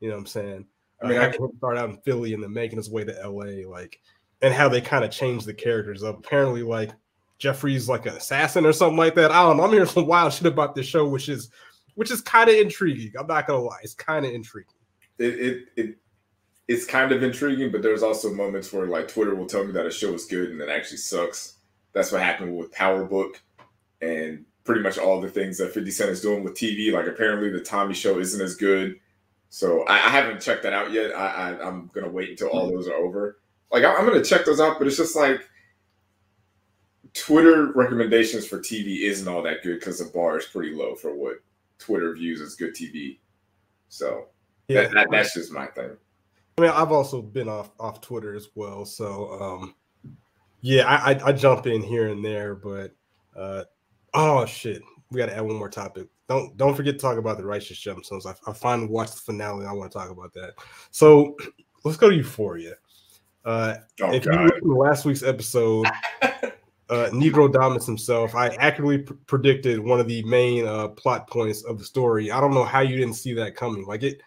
You 0.00 0.08
know 0.08 0.14
what 0.14 0.20
I'm 0.20 0.26
saying? 0.26 0.66
I 1.02 1.08
mean, 1.08 1.18
I 1.18 1.28
can 1.28 1.54
start 1.58 1.76
out 1.76 1.90
in 1.90 1.98
Philly 1.98 2.32
and 2.32 2.42
then 2.42 2.54
making 2.54 2.78
his 2.78 2.88
way 2.88 3.04
to 3.04 3.28
LA, 3.28 3.68
like, 3.68 4.00
and 4.40 4.54
how 4.54 4.66
they 4.66 4.80
kind 4.80 5.04
of 5.04 5.10
change 5.10 5.44
the 5.44 5.52
characters 5.52 6.02
up. 6.02 6.18
Apparently, 6.18 6.62
like 6.62 6.92
Geoffrey's 7.38 7.88
like 7.88 8.06
an 8.06 8.14
assassin 8.14 8.64
or 8.64 8.72
something 8.72 8.96
like 8.96 9.14
that. 9.16 9.30
I 9.30 9.42
don't 9.42 9.58
know. 9.58 9.64
I'm 9.64 9.72
hearing 9.72 9.86
some 9.86 10.06
wild 10.06 10.32
shit 10.32 10.46
about 10.46 10.74
this 10.74 10.86
show, 10.86 11.06
which 11.06 11.28
is 11.28 11.50
which 11.94 12.10
is 12.10 12.20
kind 12.20 12.48
of 12.48 12.56
intriguing. 12.56 13.12
I'm 13.18 13.26
not 13.26 13.46
gonna 13.46 13.62
lie, 13.62 13.80
it's 13.82 13.94
kind 13.94 14.24
of 14.24 14.32
intriguing. 14.32 14.72
It, 15.18 15.40
it 15.40 15.64
it 15.76 15.98
it's 16.68 16.84
kind 16.84 17.12
of 17.12 17.22
intriguing, 17.22 17.70
but 17.70 17.82
there's 17.82 18.02
also 18.02 18.32
moments 18.32 18.72
where 18.72 18.86
like 18.86 19.08
Twitter 19.08 19.34
will 19.34 19.46
tell 19.46 19.64
me 19.64 19.72
that 19.72 19.86
a 19.86 19.90
show 19.90 20.12
is 20.14 20.26
good 20.26 20.50
and 20.50 20.60
it 20.60 20.68
actually 20.68 20.98
sucks. 20.98 21.58
That's 21.92 22.12
what 22.12 22.22
happened 22.22 22.56
with 22.56 22.72
Power 22.72 23.04
Book 23.04 23.40
and 24.00 24.44
pretty 24.64 24.82
much 24.82 24.98
all 24.98 25.20
the 25.20 25.28
things 25.28 25.58
that 25.58 25.72
50 25.72 25.90
Cent 25.90 26.10
is 26.10 26.20
doing 26.20 26.42
with 26.42 26.54
TV. 26.54 26.92
Like 26.92 27.06
apparently 27.06 27.50
the 27.50 27.60
Tommy 27.60 27.94
show 27.94 28.18
isn't 28.18 28.40
as 28.40 28.56
good. 28.56 28.96
So 29.48 29.84
I, 29.84 29.94
I 29.94 30.08
haven't 30.10 30.40
checked 30.40 30.64
that 30.64 30.72
out 30.72 30.90
yet. 30.90 31.12
I, 31.12 31.52
I 31.52 31.68
am 31.68 31.90
gonna 31.94 32.10
wait 32.10 32.30
until 32.30 32.48
all 32.48 32.66
mm-hmm. 32.66 32.76
those 32.76 32.88
are 32.88 32.94
over. 32.94 33.38
Like 33.70 33.84
I, 33.84 33.94
I'm 33.94 34.06
gonna 34.06 34.24
check 34.24 34.44
those 34.44 34.60
out, 34.60 34.78
but 34.78 34.86
it's 34.86 34.96
just 34.96 35.16
like 35.16 35.48
Twitter 37.16 37.72
recommendations 37.72 38.46
for 38.46 38.58
TV 38.58 39.02
isn't 39.02 39.26
all 39.26 39.42
that 39.42 39.62
good 39.62 39.80
because 39.80 39.98
the 39.98 40.10
bar 40.12 40.38
is 40.38 40.46
pretty 40.46 40.74
low 40.74 40.94
for 40.94 41.14
what 41.14 41.36
Twitter 41.78 42.14
views 42.14 42.40
as 42.40 42.54
good 42.54 42.74
TV. 42.74 43.18
So 43.88 44.26
yeah, 44.68 44.82
that, 44.82 44.92
that, 44.92 45.08
that's 45.10 45.34
just 45.34 45.52
my 45.52 45.66
thing. 45.66 45.96
I 46.58 46.60
mean, 46.60 46.70
I've 46.70 46.92
also 46.92 47.22
been 47.22 47.48
off 47.48 47.70
off 47.80 48.00
Twitter 48.00 48.34
as 48.34 48.48
well, 48.54 48.84
so 48.84 49.40
um, 49.40 49.74
yeah, 50.60 50.84
I, 50.84 51.12
I, 51.12 51.26
I 51.26 51.32
jump 51.32 51.66
in 51.66 51.82
here 51.82 52.08
and 52.08 52.24
there, 52.24 52.54
but 52.54 52.94
uh, 53.34 53.64
oh 54.14 54.44
shit, 54.44 54.82
we 55.10 55.18
got 55.18 55.26
to 55.26 55.36
add 55.36 55.42
one 55.42 55.56
more 55.56 55.70
topic. 55.70 56.08
Don't 56.28 56.56
don't 56.56 56.74
forget 56.74 56.94
to 56.94 57.00
talk 57.00 57.18
about 57.18 57.38
the 57.38 57.46
righteous 57.46 57.78
gemstones. 57.78 58.26
I, 58.26 58.34
I 58.50 58.52
finally 58.52 58.88
watched 58.88 59.14
the 59.14 59.20
finale. 59.20 59.66
I 59.66 59.72
want 59.72 59.90
to 59.92 59.98
talk 59.98 60.10
about 60.10 60.34
that. 60.34 60.54
So 60.90 61.36
let's 61.84 61.96
go 61.96 62.10
to 62.10 62.16
Euphoria. 62.16 62.74
Uh, 63.44 63.76
oh, 64.02 64.12
if 64.12 64.24
God. 64.24 64.34
you 64.34 64.46
look 64.46 64.62
in 64.62 64.68
last 64.70 65.04
week's 65.04 65.22
episode, 65.22 65.86
uh, 66.88 67.08
Negrodamus 67.12 67.84
himself, 67.84 68.34
I 68.34 68.48
accurately 68.56 68.98
pr- 68.98 69.14
predicted 69.26 69.80
one 69.80 69.98
of 69.98 70.06
the 70.06 70.22
main 70.24 70.66
uh, 70.66 70.88
plot 70.88 71.28
points 71.28 71.64
of 71.64 71.78
the 71.78 71.84
story. 71.84 72.30
I 72.30 72.40
don't 72.40 72.54
know 72.54 72.64
how 72.64 72.80
you 72.80 72.96
didn't 72.96 73.14
see 73.14 73.34
that 73.34 73.56
coming. 73.56 73.84
Like 73.86 74.02
it, 74.02 74.20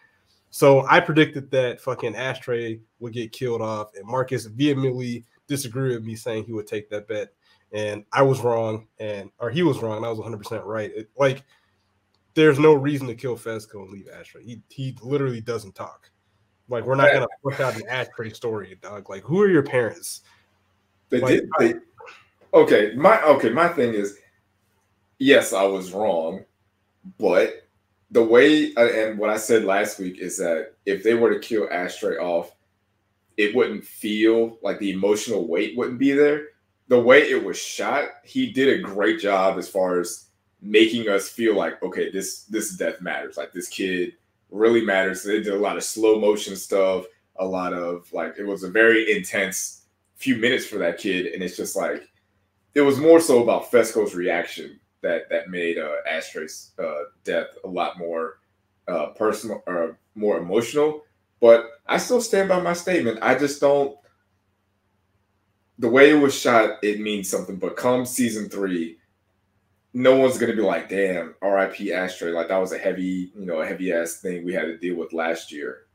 so 0.49 0.85
I 0.87 0.99
predicted 0.99 1.51
that 1.51 1.79
fucking 1.79 2.15
Ashtray 2.15 2.79
would 2.99 3.13
get 3.13 3.31
killed 3.31 3.61
off, 3.61 3.91
and 3.95 4.05
Marcus 4.05 4.45
vehemently 4.45 5.25
disagreed 5.47 5.95
with 5.95 6.03
me, 6.03 6.15
saying 6.15 6.45
he 6.45 6.53
would 6.53 6.67
take 6.67 6.89
that 6.89 7.07
bet, 7.07 7.29
and 7.71 8.03
I 8.11 8.23
was 8.23 8.41
wrong, 8.41 8.87
and 8.99 9.29
or 9.39 9.49
he 9.49 9.63
was 9.63 9.79
wrong, 9.79 9.97
and 9.97 10.05
I 10.05 10.09
was 10.09 10.17
100 10.17 10.37
percent 10.37 10.65
right. 10.65 10.91
It, 10.93 11.09
like, 11.17 11.43
there's 12.33 12.59
no 12.59 12.73
reason 12.73 13.07
to 13.07 13.15
kill 13.15 13.37
Fezco 13.37 13.83
and 13.83 13.91
leave 13.91 14.07
Ashtray. 14.09 14.43
He 14.43 14.61
he 14.69 14.97
literally 15.01 15.41
doesn't 15.41 15.75
talk. 15.75 16.09
Like, 16.67 16.83
we're 16.83 16.95
not 16.95 17.13
gonna 17.13 17.27
work 17.43 17.59
out 17.59 17.75
an 17.75 17.87
Ashtray 17.87 18.31
story, 18.31 18.77
dog. 18.81 19.09
Like, 19.09 19.23
who 19.23 19.41
are 19.41 19.49
your 19.49 19.63
parents? 19.63 20.21
They 21.09 21.19
like, 21.21 21.41
did. 21.41 21.49
They, 21.59 21.73
Okay, 22.53 22.93
my 22.95 23.21
okay, 23.23 23.49
my 23.49 23.67
thing 23.67 23.93
is, 23.93 24.17
yes, 25.19 25.53
I 25.53 25.63
was 25.63 25.93
wrong, 25.93 26.43
but 27.19 27.67
the 28.11 28.23
way 28.23 28.73
uh, 28.75 28.87
and 28.89 29.19
what 29.19 29.29
I 29.29 29.37
said 29.37 29.65
last 29.65 29.99
week 29.99 30.17
is 30.17 30.37
that 30.37 30.73
if 30.85 31.03
they 31.03 31.13
were 31.13 31.31
to 31.31 31.39
kill 31.39 31.69
Ashtray 31.71 32.17
off, 32.17 32.55
it 33.37 33.55
wouldn't 33.55 33.85
feel 33.85 34.57
like 34.63 34.79
the 34.79 34.91
emotional 34.91 35.47
weight 35.47 35.77
wouldn't 35.77 35.99
be 35.99 36.11
there. 36.11 36.47
The 36.87 36.99
way 36.99 37.29
it 37.29 37.43
was 37.43 37.57
shot, 37.59 38.09
he 38.23 38.51
did 38.51 38.79
a 38.79 38.81
great 38.81 39.19
job 39.19 39.59
as 39.59 39.69
far 39.69 39.99
as 39.99 40.29
making 40.61 41.07
us 41.07 41.29
feel 41.29 41.55
like, 41.55 41.81
okay, 41.83 42.11
this 42.11 42.45
this 42.45 42.75
death 42.75 42.99
matters. 42.99 43.37
Like 43.37 43.53
this 43.53 43.69
kid 43.69 44.13
really 44.49 44.83
matters. 44.83 45.21
They 45.21 45.43
did 45.43 45.53
a 45.53 45.59
lot 45.59 45.77
of 45.77 45.83
slow 45.83 46.19
motion 46.19 46.55
stuff, 46.55 47.05
a 47.35 47.45
lot 47.45 47.73
of 47.73 48.11
like 48.11 48.35
it 48.39 48.45
was 48.45 48.63
a 48.63 48.69
very 48.71 49.15
intense 49.15 49.85
few 50.15 50.35
minutes 50.35 50.65
for 50.65 50.79
that 50.79 50.97
kid, 50.97 51.27
and 51.27 51.43
it's 51.43 51.55
just 51.55 51.75
like 51.75 52.08
it 52.75 52.81
was 52.81 52.99
more 52.99 53.19
so 53.19 53.43
about 53.43 53.71
Fezco's 53.71 54.15
reaction 54.15 54.79
that 55.01 55.29
that 55.29 55.49
made 55.49 55.77
uh, 55.77 55.95
Ashtray's 56.09 56.71
uh, 56.79 57.03
death 57.23 57.47
a 57.63 57.67
lot 57.67 57.97
more 57.97 58.39
uh, 58.87 59.07
personal 59.07 59.63
or 59.67 59.97
more 60.15 60.37
emotional. 60.37 61.03
But 61.39 61.69
I 61.87 61.97
still 61.97 62.21
stand 62.21 62.49
by 62.49 62.59
my 62.59 62.73
statement. 62.73 63.19
I 63.21 63.35
just 63.35 63.61
don't. 63.61 63.97
The 65.77 65.89
way 65.89 66.11
it 66.11 66.21
was 66.21 66.37
shot, 66.37 66.77
it 66.83 66.99
means 66.99 67.29
something. 67.29 67.55
But 67.55 67.77
come 67.77 68.05
season 68.05 68.49
three, 68.49 68.97
no 69.93 70.17
one's 70.17 70.37
gonna 70.37 70.55
be 70.55 70.61
like, 70.61 70.89
"Damn, 70.89 71.35
R.I.P. 71.41 71.93
Ashtray." 71.93 72.31
Like 72.31 72.49
that 72.49 72.57
was 72.57 72.73
a 72.73 72.77
heavy, 72.77 73.31
you 73.35 73.45
know, 73.45 73.61
a 73.61 73.65
heavy 73.65 73.93
ass 73.93 74.17
thing 74.17 74.43
we 74.43 74.53
had 74.53 74.63
to 74.63 74.77
deal 74.77 74.95
with 74.95 75.13
last 75.13 75.51
year. 75.51 75.87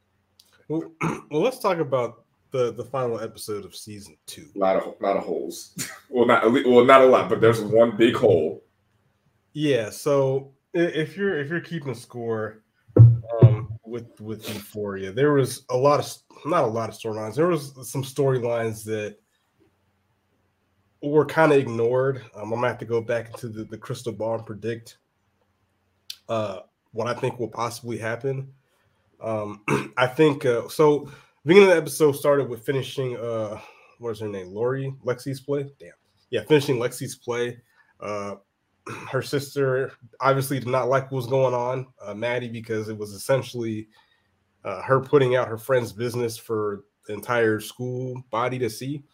Well, 0.68 0.90
well, 1.30 1.42
let's 1.42 1.58
talk 1.58 1.78
about 1.78 2.23
the 2.54 2.72
the 2.72 2.84
final 2.84 3.20
episode 3.20 3.64
of 3.64 3.74
season 3.74 4.16
two. 4.26 4.46
A 4.54 4.58
lot 4.58 4.76
of 4.76 4.94
lot 5.00 5.16
of 5.16 5.24
holes. 5.24 5.74
well, 6.08 6.24
not 6.24 6.44
well, 6.52 6.84
not 6.84 7.02
a 7.02 7.06
lot, 7.06 7.28
but 7.28 7.40
there's 7.40 7.60
one 7.60 7.96
big 7.96 8.14
hole. 8.14 8.62
Yeah. 9.54 9.90
So 9.90 10.52
if 10.72 11.16
you're 11.16 11.36
if 11.36 11.50
you're 11.50 11.60
keeping 11.60 11.94
score 11.94 12.62
um, 12.96 13.76
with 13.84 14.20
with 14.20 14.48
Euphoria, 14.54 15.10
there 15.10 15.32
was 15.32 15.64
a 15.70 15.76
lot 15.76 15.98
of 15.98 16.08
not 16.46 16.62
a 16.62 16.68
lot 16.68 16.88
of 16.88 16.94
storylines. 16.94 17.34
There 17.34 17.48
was 17.48 17.74
some 17.90 18.04
storylines 18.04 18.84
that 18.84 19.16
were 21.02 21.26
kind 21.26 21.50
of 21.50 21.58
ignored. 21.58 22.22
Um, 22.36 22.52
I'm 22.52 22.60
gonna 22.60 22.68
have 22.68 22.78
to 22.78 22.84
go 22.84 23.00
back 23.00 23.30
into 23.30 23.48
the, 23.48 23.64
the 23.64 23.78
crystal 23.78 24.12
ball 24.12 24.36
and 24.36 24.46
predict 24.46 24.98
uh, 26.28 26.60
what 26.92 27.08
I 27.08 27.14
think 27.14 27.40
will 27.40 27.48
possibly 27.48 27.98
happen. 27.98 28.52
Um, 29.20 29.64
I 29.96 30.06
think 30.06 30.46
uh, 30.46 30.68
so. 30.68 31.10
Beginning 31.46 31.68
of 31.68 31.74
the 31.74 31.80
episode 31.80 32.12
started 32.12 32.48
with 32.48 32.64
finishing. 32.64 33.16
Uh, 33.16 33.60
what 33.98 34.10
is 34.10 34.20
her 34.20 34.28
name? 34.28 34.48
Lori 34.48 34.94
Lexi's 35.04 35.40
play. 35.40 35.70
Damn. 35.78 35.92
Yeah, 36.30 36.42
finishing 36.44 36.76
Lexi's 36.76 37.16
play. 37.16 37.58
Uh, 38.00 38.36
her 39.10 39.20
sister 39.20 39.92
obviously 40.20 40.58
did 40.58 40.68
not 40.68 40.88
like 40.88 41.04
what 41.04 41.16
was 41.16 41.26
going 41.26 41.54
on, 41.54 41.86
uh, 42.02 42.14
Maddie, 42.14 42.48
because 42.48 42.88
it 42.88 42.96
was 42.96 43.12
essentially 43.12 43.88
uh, 44.64 44.80
her 44.82 45.00
putting 45.00 45.36
out 45.36 45.48
her 45.48 45.58
friend's 45.58 45.92
business 45.92 46.38
for 46.38 46.84
the 47.06 47.12
entire 47.12 47.60
school 47.60 48.22
body 48.30 48.58
to 48.58 48.70
see. 48.70 49.04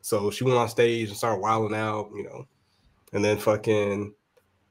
So 0.00 0.30
she 0.30 0.44
went 0.44 0.56
on 0.56 0.68
stage 0.68 1.08
and 1.08 1.16
started 1.16 1.40
wilding 1.40 1.76
out, 1.76 2.10
you 2.14 2.22
know, 2.22 2.46
and 3.12 3.24
then 3.24 3.36
fucking 3.36 4.14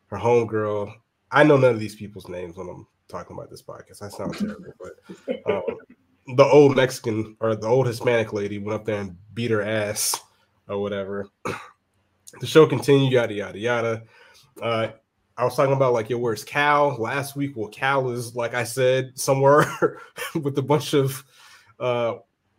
her 0.08 0.18
homegirl. 0.18 0.94
I 1.32 1.44
know 1.44 1.58
none 1.58 1.74
of 1.74 1.80
these 1.82 1.96
people's 1.96 2.30
names 2.30 2.56
when 2.56 2.70
I'm 2.70 2.88
talking 3.10 3.36
about 3.36 3.50
this 3.50 3.62
podcast. 3.62 4.02
I 4.02 4.08
sound 4.08 4.36
terrible, 4.38 4.74
but 4.80 5.54
um, 5.54 5.64
the 6.36 6.46
old 6.46 6.76
Mexican 6.76 7.36
or 7.40 7.56
the 7.56 7.68
old 7.68 7.88
Hispanic 7.88 8.34
lady 8.34 8.58
went 8.58 8.80
up 8.80 8.86
there 8.86 9.02
and 9.02 9.16
beat 9.34 9.52
her 9.52 9.62
ass 9.62 10.20
or 10.68 10.80
whatever. 10.80 11.28
the 12.40 12.48
show 12.48 12.68
continued, 12.68 13.12
yada 13.12 13.34
yada 13.34 13.60
yada. 13.60 14.04
Uh, 14.62 14.90
I 15.38 15.46
was 15.46 15.56
talking 15.56 15.74
about 15.74 15.94
like, 15.94 16.10
yo, 16.10 16.18
where's 16.18 16.44
Cal 16.44 16.96
last 17.00 17.36
week? 17.36 17.54
Well, 17.56 17.70
Cal 17.70 18.10
is 18.12 18.36
like 18.36 18.54
I 18.54 18.64
said 18.64 19.18
somewhere 19.18 20.02
with 20.42 20.58
a 20.58 20.62
bunch 20.62 20.94
of 20.94 21.24
uh, 21.80 22.16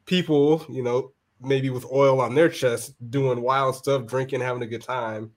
people, 0.07 0.65
you 0.69 0.83
know, 0.83 1.13
maybe 1.41 1.71
with 1.71 1.91
oil 1.93 2.21
on 2.21 2.35
their 2.35 2.49
chest, 2.49 2.95
doing 3.11 3.43
wild 3.43 3.77
stuff, 3.77 4.07
drinking, 4.07 4.41
having 4.41 4.63
a 4.63 4.67
good 4.67 4.83
time. 4.83 5.31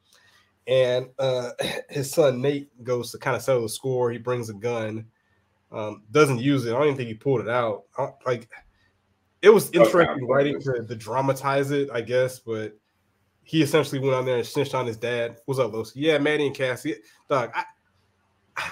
And 0.68 1.10
uh, 1.20 1.52
his 1.90 2.12
son 2.12 2.42
Nate 2.42 2.84
goes 2.84 3.12
to 3.12 3.18
kind 3.18 3.36
of 3.36 3.42
settle 3.42 3.64
the 3.64 3.70
score. 3.70 4.10
He 4.10 4.18
brings 4.18 4.50
a 4.50 4.54
gun, 4.54 5.06
um, 5.74 6.04
doesn't 6.12 6.40
use 6.40 6.66
it. 6.66 6.70
I 6.70 6.74
don't 6.74 6.84
even 6.84 6.98
think 6.98 7.10
he 7.10 7.16
pulled 7.16 7.42
it 7.42 7.50
out. 7.50 7.84
like 8.26 8.48
it 9.42 9.50
was 9.50 9.72
interesting 9.72 10.28
writing 10.28 10.60
to, 10.62 10.86
to, 10.88 10.96
dramatize 10.96 11.72
it, 11.72 11.90
I 11.92 12.02
guess, 12.02 12.40
but 12.40 12.78
he 13.44 13.62
essentially 13.62 14.00
went 14.00 14.14
on 14.14 14.26
there 14.26 14.38
and 14.38 14.46
snitched 14.46 14.74
on 14.74 14.88
his 14.88 14.96
dad. 14.96 15.38
What's 15.46 15.60
up, 15.60 15.74
Los? 15.74 15.96
Yeah, 15.96 16.18
Maddie 16.18 16.48
and 16.48 16.56
Cassie. 16.56 16.96
Dog, 17.30 17.52
I 17.54 17.66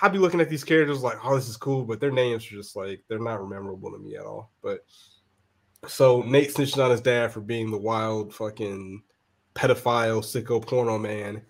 I'd 0.01 0.13
be 0.13 0.19
looking 0.19 0.41
at 0.41 0.49
these 0.49 0.63
characters 0.63 1.01
like, 1.01 1.17
oh, 1.23 1.35
this 1.35 1.49
is 1.49 1.57
cool, 1.57 1.83
but 1.83 1.99
their 1.99 2.11
names 2.11 2.45
are 2.45 2.55
just 2.55 2.75
like 2.75 3.03
they're 3.07 3.19
not 3.19 3.43
memorable 3.47 3.91
to 3.91 3.97
me 3.97 4.15
at 4.15 4.25
all. 4.25 4.51
But 4.61 4.85
so 5.87 6.21
Nate 6.21 6.51
snitched 6.51 6.77
on 6.77 6.91
his 6.91 7.01
dad 7.01 7.31
for 7.31 7.41
being 7.41 7.71
the 7.71 7.77
wild 7.77 8.33
fucking 8.33 9.01
pedophile 9.55 10.21
sicko 10.21 10.65
porno 10.65 10.97
man. 10.97 11.41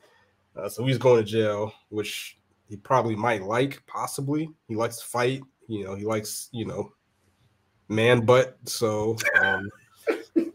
Uh, 0.56 0.70
so 0.70 0.86
he's 0.86 0.98
going 0.98 1.24
to 1.24 1.30
jail, 1.30 1.74
which 1.90 2.38
he 2.72 2.78
probably 2.78 3.18
might 3.18 3.44
like, 3.44 3.84
possibly. 3.86 4.50
He 4.70 4.76
likes 4.76 5.00
to 5.00 5.06
fight. 5.06 5.42
You 5.68 5.84
know, 5.84 5.94
he 5.94 6.06
likes, 6.06 6.48
you 6.54 6.66
know, 6.66 6.94
man 7.90 8.26
butt. 8.26 8.58
So 8.64 9.18
um, 9.44 9.70
he 10.34 10.50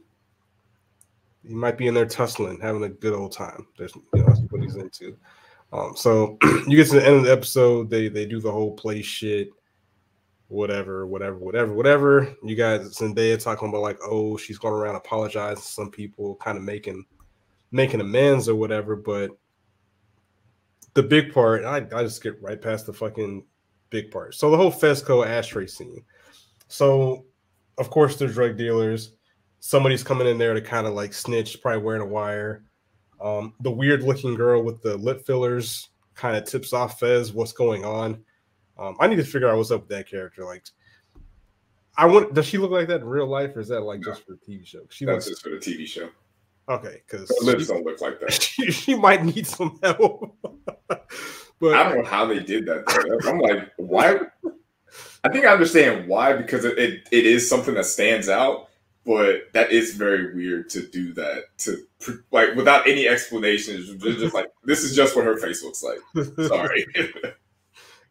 might 1.55 1.77
be 1.77 1.89
in 1.89 1.95
there 1.95 2.07
tussling, 2.07 2.59
having 2.59 2.85
a 2.85 2.89
good 2.89 3.13
old 3.13 3.33
time. 3.33 3.67
There's, 3.77 3.95
you 3.95 4.03
know, 4.15 4.25
that's 4.25 4.41
what 4.49 4.63
he's 4.63 4.77
into. 4.77 5.15
Um, 5.75 5.93
so 5.95 6.39
you 6.67 6.77
get 6.77 6.87
to 6.89 6.95
the 6.95 7.07
end 7.07 7.17
of 7.17 7.25
the 7.25 7.33
episode, 7.33 7.91
they 7.91 8.09
they 8.09 8.25
do 8.25 8.41
the 8.41 8.51
whole 8.51 8.73
play 8.73 9.03
shit 9.03 9.51
whatever, 10.49 11.07
whatever, 11.07 11.37
whatever, 11.37 11.75
whatever. 11.75 12.35
You 12.43 12.55
guys, 12.55 12.97
Zendaya 12.97 13.43
talking 13.43 13.69
about 13.69 13.83
like, 13.83 13.99
oh, 14.03 14.39
she's 14.39 14.59
going 14.59 14.75
around 14.75 14.97
apologizing 14.97 15.63
to 15.63 15.69
some 15.69 15.91
people, 15.91 16.37
kind 16.37 16.57
of 16.57 16.65
making 16.65 17.05
making 17.73 18.01
amends 18.01 18.49
or 18.49 18.55
whatever. 18.55 18.97
But 18.97 19.31
the 20.97 21.03
big 21.03 21.33
part, 21.33 21.63
I, 21.65 21.77
I 21.77 22.03
just 22.03 22.23
get 22.23 22.43
right 22.43 22.61
past 22.61 22.87
the 22.87 22.93
fucking 22.93 23.45
big 23.91 24.11
part. 24.11 24.35
So 24.35 24.51
the 24.51 24.57
whole 24.57 24.73
Fezco 24.73 25.27
ashtray 25.27 25.67
scene. 25.67 26.03
So 26.69 27.27
of 27.77 27.91
course 27.91 28.17
they're 28.17 28.29
drug 28.29 28.57
dealers. 28.57 29.13
Somebody's 29.61 30.03
coming 30.03 30.27
in 30.27 30.39
there 30.39 30.55
to 30.55 30.63
kind 30.63 30.87
of 30.87 30.95
like 30.95 31.13
snitch, 31.13 31.61
probably 31.61 31.83
wearing 31.83 32.01
a 32.01 32.07
wire. 32.07 32.65
Um, 33.21 33.53
the 33.61 33.71
weird 33.71 34.05
looking 34.05 34.35
girl 34.35 34.63
with 34.63 34.83
the 34.83 34.97
lip 34.97 35.27
fillers 35.27 35.91
kind 36.15 36.35
of 36.35 36.45
tips 36.45 36.73
off 36.73 36.99
Fez 36.99 37.31
what's 37.31 37.53
going 37.53 37.85
on. 37.85 38.25
Um, 38.79 38.97
I 38.99 39.07
need 39.07 39.17
to 39.17 39.25
figure 39.25 39.51
out 39.51 39.59
what's 39.59 39.71
up 39.71 39.83
with 39.83 39.91
that 39.91 40.09
character. 40.09 40.47
Like, 40.47 40.65
I 41.99 42.07
want. 42.07 42.33
Does 42.35 42.47
she 42.47 42.59
look 42.59 42.71
like 42.71 42.89
that 42.89 43.01
in 43.01 43.07
real 43.07 43.27
life, 43.27 43.55
or 43.57 43.61
is 43.61 43.69
that 43.69 43.81
like 43.81 44.01
no. 44.01 44.13
just 44.13 44.27
for 44.27 44.33
the 44.33 44.39
TV 44.39 44.67
show? 44.67 44.81
She 44.91 45.05
That's 45.05 45.27
looks, 45.27 45.41
just 45.41 45.43
for 45.43 45.51
the 45.51 45.57
TV 45.57 45.87
show. 45.87 46.11
Okay, 46.69 47.03
because 47.07 47.31
lips 47.43 47.69
don't 47.69 47.85
look 47.85 48.01
like 48.01 48.21
that. 48.21 48.33
She, 48.43 48.71
she 48.73 48.95
might 48.95 49.25
need 49.25 49.47
some 49.47 49.79
help. 49.83 50.37
but 50.89 51.75
I 51.75 51.85
don't 51.85 51.99
know 51.99 52.05
how 52.05 52.27
they 52.27 52.41
did 52.41 52.67
that. 52.67 52.87
Though. 52.87 53.31
I'm 53.31 53.39
like, 53.39 53.71
why? 53.77 54.19
I 55.23 55.29
think 55.29 55.45
I 55.45 55.53
understand 55.53 56.09
why 56.09 56.35
because 56.35 56.65
it, 56.65 56.79
it, 56.79 57.09
it 57.13 57.27
is 57.27 57.49
something 57.49 57.75
that 57.75 57.85
stands 57.85 58.29
out, 58.29 58.69
but 59.05 59.53
that 59.53 59.73
is 59.73 59.95
very 59.95 60.35
weird 60.35 60.69
to 60.71 60.87
do 60.87 61.13
that 61.15 61.45
to 61.59 61.87
like 62.33 62.55
without 62.55 62.89
any 62.89 63.07
explanations. 63.07 63.95
Just 64.03 64.35
like 64.35 64.51
this 64.65 64.83
is 64.83 64.97
just 64.97 65.15
what 65.15 65.25
her 65.25 65.37
face 65.37 65.63
looks 65.63 65.83
like. 65.83 65.99
Sorry. 66.47 66.87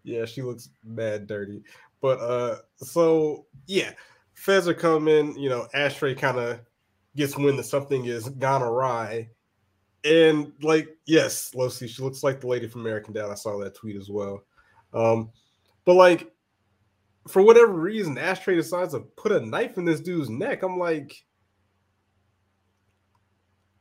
Yeah, 0.08 0.26
she 0.26 0.44
looks 0.44 0.70
mad 0.84 1.26
dirty. 1.26 1.64
But 2.00 2.20
uh 2.20 2.58
so 2.78 3.48
yeah, 3.66 3.94
Feds 4.36 4.68
are 4.68 4.76
coming, 4.76 5.36
you 5.36 5.50
know, 5.50 5.68
Ashtray 5.74 6.14
kind 6.14 6.38
of 6.38 6.60
gets 7.16 7.38
wind 7.38 7.60
that 7.60 7.64
something 7.64 8.06
is 8.06 8.30
gone 8.30 8.62
awry. 8.62 9.30
And 10.04 10.54
like, 10.62 10.90
yes, 11.06 11.52
Losi, 11.56 11.90
she 11.90 12.04
looks 12.04 12.24
like 12.24 12.42
the 12.42 12.48
lady 12.48 12.68
from 12.68 12.82
American 12.82 13.14
Dad. 13.14 13.30
I 13.30 13.36
saw 13.36 13.58
that 13.60 13.76
tweet 13.76 13.96
as 13.96 14.10
well. 14.10 14.44
Um, 14.94 15.32
but 15.84 15.96
like 15.96 16.32
for 17.28 17.42
whatever 17.42 17.74
reason, 17.74 18.18
Ashtray 18.18 18.56
decides 18.56 18.94
to 18.94 19.00
put 19.00 19.32
a 19.32 19.46
knife 19.46 19.78
in 19.78 19.86
this 19.86 20.00
dude's 20.00 20.30
neck. 20.30 20.64
I'm 20.64 20.78
like, 20.78 21.26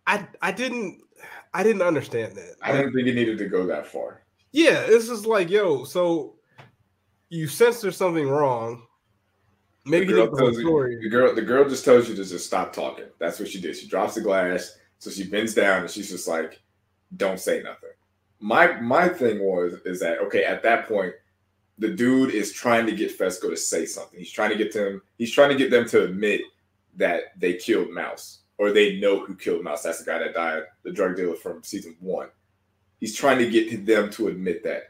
I 0.07 0.27
I 0.41 0.53
didn't 0.53 1.03
I 1.53 1.63
didn't 1.63 1.83
understand 1.83 2.37
that. 2.37 2.57
I 2.63 2.73
didn't 2.73 2.95
think 2.95 3.09
it 3.09 3.15
needed 3.15 3.39
to 3.39 3.49
go 3.49 3.67
that 3.67 3.87
far. 3.87 4.23
Yeah, 4.53 4.85
it's 4.87 5.09
just 5.09 5.27
like, 5.27 5.51
yo, 5.51 5.85
so 5.85 6.37
you 7.29 7.49
sense 7.49 7.81
there's 7.81 7.97
something 7.97 8.29
wrong. 8.29 8.87
Maybe 9.87 10.07
the 10.07 10.13
girl, 10.13 10.37
tells 10.37 10.59
you, 10.59 10.99
the 11.03 11.09
girl, 11.11 11.35
the 11.35 11.43
girl 11.43 11.69
just 11.69 11.85
tells 11.85 12.09
you 12.09 12.15
to 12.17 12.25
just 12.25 12.47
stop 12.47 12.73
talking. 12.73 13.05
That's 13.19 13.39
what 13.39 13.49
she 13.49 13.61
did. 13.61 13.77
She 13.77 13.87
drops 13.87 14.15
the 14.15 14.23
glass, 14.23 14.79
so 14.99 15.11
she 15.11 15.25
bends 15.25 15.53
down 15.53 15.83
and 15.83 15.91
she's 15.91 16.09
just 16.09 16.27
like, 16.27 16.63
"Don't 17.17 17.39
say 17.39 17.63
nothing." 17.63 17.91
My 18.41 18.81
my 18.81 19.09
thing 19.09 19.41
was 19.41 19.75
is 19.85 20.01
that 20.01 20.21
okay? 20.21 20.45
At 20.45 20.63
that 20.63 20.89
point, 20.89 21.13
the 21.79 21.91
dude 21.91 22.31
is 22.31 22.53
trying 22.53 22.87
to 22.87 22.93
get 22.93 23.17
Fezco 23.19 23.51
to 23.51 23.57
say 23.57 23.85
something. 23.85 24.19
He's 24.19 24.31
trying 24.31 24.51
to 24.51 24.57
get 24.57 24.73
them. 24.73 25.03
He's 25.19 25.33
trying 25.33 25.51
to 25.51 25.57
get 25.57 25.71
them 25.71 25.87
to 25.89 26.05
admit 26.05 26.43
that 26.97 27.39
they 27.39 27.55
killed 27.55 27.91
Mouse 27.91 28.41
or 28.59 28.71
they 28.71 28.99
know 29.01 29.25
who 29.25 29.35
killed 29.35 29.65
Mouse. 29.65 29.83
That's 29.83 29.99
the 29.99 30.11
guy 30.11 30.19
that 30.19 30.35
died, 30.35 30.63
the 30.83 30.93
drug 30.93 31.17
dealer 31.17 31.35
from 31.35 31.63
season 31.63 31.97
one. 32.01 32.29
He's 33.01 33.17
trying 33.17 33.39
to 33.39 33.51
get 33.51 33.85
them 33.85 34.11
to 34.13 34.29
admit 34.29 34.63
that. 34.65 34.85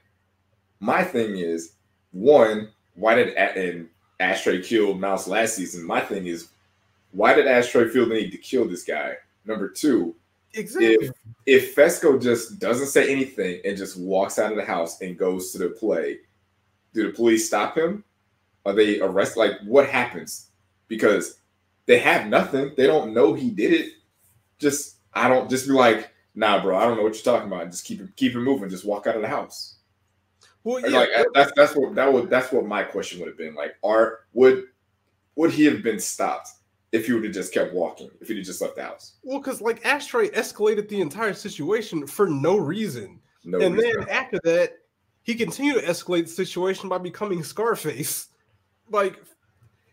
My 0.81 1.03
thing 1.03 1.39
is, 1.39 1.73
one, 2.13 2.71
why 2.95 3.15
did 3.15 3.35
and 3.35 3.89
Ashtray 4.21 4.63
kill 4.63 4.95
Mouse 4.95 5.27
last 5.27 5.55
season? 5.55 5.85
My 5.85 6.01
thing 6.01 6.27
is, 6.27 6.49
why 7.13 7.35
did 7.35 7.47
Ashtray 7.47 7.89
feel 7.89 8.09
the 8.09 8.15
need 8.15 8.31
to 8.33 8.39
kill 8.39 8.67
this 8.67 8.85
guy? 8.85 9.17
Number 9.45 9.69
two, 9.69 10.15
Exactly. 10.55 10.95
if 10.95 11.11
if 11.47 11.77
Fezco 11.77 12.21
just 12.21 12.59
doesn't 12.59 12.87
say 12.87 13.11
anything 13.13 13.61
and 13.65 13.77
just 13.77 13.99
walks 13.99 14.39
out 14.39 14.51
of 14.51 14.57
the 14.57 14.65
house 14.65 15.01
and 15.01 15.19
goes 15.19 15.51
to 15.53 15.59
the 15.59 15.69
play, 15.69 16.19
do 16.93 17.07
the 17.07 17.13
police 17.13 17.47
stop 17.47 17.77
him? 17.77 18.05
Are 18.65 18.73
they 18.73 19.01
arrest? 19.01 19.37
Like, 19.37 19.53
what 19.65 19.89
happens? 19.89 20.49
Because 20.89 21.39
they 21.87 21.99
have 21.99 22.29
nothing. 22.29 22.73
They 22.77 22.87
don't 22.87 23.13
know 23.13 23.35
he 23.35 23.51
did 23.51 23.73
it. 23.73 23.93
Just 24.59 24.97
I 25.13 25.29
don't 25.29 25.51
just 25.51 25.67
be 25.67 25.73
like, 25.73 26.11
nah, 26.35 26.63
bro. 26.63 26.77
I 26.77 26.85
don't 26.85 26.97
know 26.97 27.03
what 27.03 27.15
you're 27.15 27.35
talking 27.35 27.53
about. 27.53 27.71
Just 27.71 27.85
keep 27.85 28.01
it 28.01 28.15
keep 28.17 28.35
it 28.35 28.39
moving. 28.41 28.71
Just 28.71 28.87
walk 28.87 29.07
out 29.07 29.17
of 29.17 29.23
the 29.23 29.29
house. 29.29 29.74
Well, 30.65 30.81
yeah, 30.81 30.99
Like 30.99 31.09
that's 31.35 31.53
that's 31.55 31.77
what 31.77 31.95
that 31.95 32.11
would 32.11 32.31
that's 32.31 32.51
what 32.51 32.67
my 32.67 32.83
question 32.83 33.21
would 33.21 33.29
have 33.29 33.39
been. 33.39 33.55
Like, 33.55 33.77
are 33.85 34.21
would 34.33 34.65
would 35.37 35.51
he 35.51 35.65
have 35.67 35.83
been 35.83 36.01
stopped 36.01 36.49
if 36.91 37.07
he 37.07 37.13
would 37.13 37.25
have 37.25 37.35
just 37.35 37.53
kept 37.53 37.75
walking? 37.75 38.11
If 38.21 38.29
he'd 38.29 38.39
have 38.39 38.47
just 38.47 38.63
left 38.63 38.77
the 38.77 38.83
house? 38.83 39.15
well, 39.23 39.39
because 39.39 39.61
like 39.61 39.85
Ashtray 39.85 40.31
escalated 40.31 40.89
the 40.89 41.03
entire 41.03 41.35
situation 41.35 42.07
for 42.07 42.29
no 42.29 42.57
reason. 42.57 43.21
No. 43.45 43.61
and 43.61 43.77
reason. 43.77 44.01
then 44.01 44.09
after 44.09 44.39
that, 44.45 44.79
he 45.23 45.35
continued 45.35 45.75
to 45.75 45.87
escalate 45.87 46.25
the 46.25 46.31
situation 46.31 46.89
by 46.89 46.99
becoming 46.99 47.43
Scarface. 47.43 48.29
Like, 48.91 49.19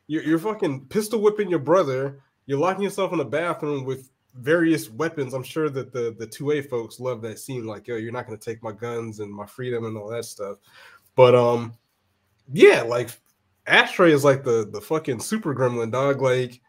you're, 0.07 0.21
you're 0.21 0.37
fucking 0.37 0.87
pistol 0.87 1.21
whipping 1.21 1.49
your 1.49 1.59
brother. 1.59 2.19
You're 2.45 2.59
locking 2.59 2.83
yourself 2.83 3.13
in 3.13 3.21
a 3.21 3.25
bathroom 3.25 3.85
with 3.85 4.09
various 4.35 4.89
weapons. 4.89 5.33
I'm 5.33 5.43
sure 5.43 5.69
that 5.69 5.91
the 5.91 6.15
the 6.17 6.27
two 6.27 6.51
A 6.51 6.61
folks 6.61 7.00
love 7.00 7.21
that 7.23 7.39
scene. 7.39 7.65
Like, 7.65 7.88
yo, 7.88 7.95
you're 7.97 8.11
not 8.11 8.25
gonna 8.25 8.38
take 8.38 8.63
my 8.63 8.71
guns 8.71 9.19
and 9.19 9.31
my 9.31 9.45
freedom 9.45 9.85
and 9.85 9.97
all 9.97 10.09
that 10.09 10.25
stuff. 10.25 10.57
But 11.15 11.35
um, 11.35 11.73
yeah, 12.51 12.81
like 12.81 13.09
Ashtray 13.67 14.11
is 14.11 14.23
like 14.23 14.43
the 14.43 14.67
the 14.71 14.81
fucking 14.81 15.19
super 15.19 15.53
gremlin 15.53 15.91
dog. 15.91 16.21
Like 16.21 16.61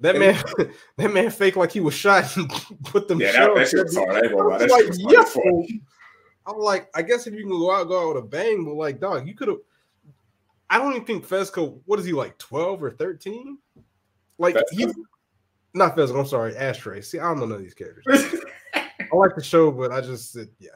that 0.00 0.18
man, 0.18 0.42
that 0.96 1.12
man 1.12 1.30
fake 1.30 1.56
like 1.56 1.72
he 1.72 1.80
was 1.80 1.94
shot 1.94 2.36
and 2.36 2.50
put 2.84 3.08
them. 3.08 3.20
yeah, 3.20 3.32
that, 3.32 3.54
that 3.54 3.68
shit 3.68 3.84
was 3.84 3.96
in- 3.96 4.04
hard. 4.04 4.16
I 4.16 4.26
ain't 4.26 4.36
gonna 4.36 4.48
lie. 4.48 4.54
I 4.56 4.58
That 4.58 4.68
shit 4.70 4.78
like, 4.78 4.88
was 4.88 5.02
hard 5.02 5.16
as 5.26 5.32
fuck. 5.32 5.44
yo. 5.44 5.66
I'm 6.46 6.58
like, 6.58 6.90
I 6.94 7.00
guess 7.00 7.26
if 7.26 7.32
you 7.32 7.40
can 7.40 7.48
go 7.48 7.74
out, 7.74 7.88
go 7.88 8.02
out 8.10 8.14
with 8.16 8.24
a 8.24 8.26
bang, 8.26 8.66
but 8.66 8.74
like, 8.74 9.00
dog, 9.00 9.26
you 9.26 9.34
could 9.34 9.48
have. 9.48 9.56
I 10.68 10.78
don't 10.78 10.92
even 10.92 11.06
think 11.06 11.26
Fezco. 11.26 11.80
What 11.86 11.98
is 11.98 12.04
he 12.04 12.12
like, 12.12 12.36
twelve 12.38 12.82
or 12.82 12.90
thirteen? 12.90 13.58
Like 14.38 14.54
Fezco? 14.54 14.62
he's 14.72 14.94
not 15.74 15.96
Fezco. 15.96 16.18
I'm 16.18 16.26
sorry, 16.26 16.56
Ashtray. 16.56 17.02
See, 17.02 17.18
I 17.18 17.24
don't 17.24 17.40
know 17.40 17.46
none 17.46 17.56
of 17.56 17.62
these 17.62 17.74
characters. 17.74 18.40
I 18.74 19.16
like 19.16 19.34
the 19.36 19.42
show, 19.42 19.70
but 19.70 19.92
I 19.92 20.00
just 20.00 20.32
said 20.32 20.48
yeah. 20.58 20.70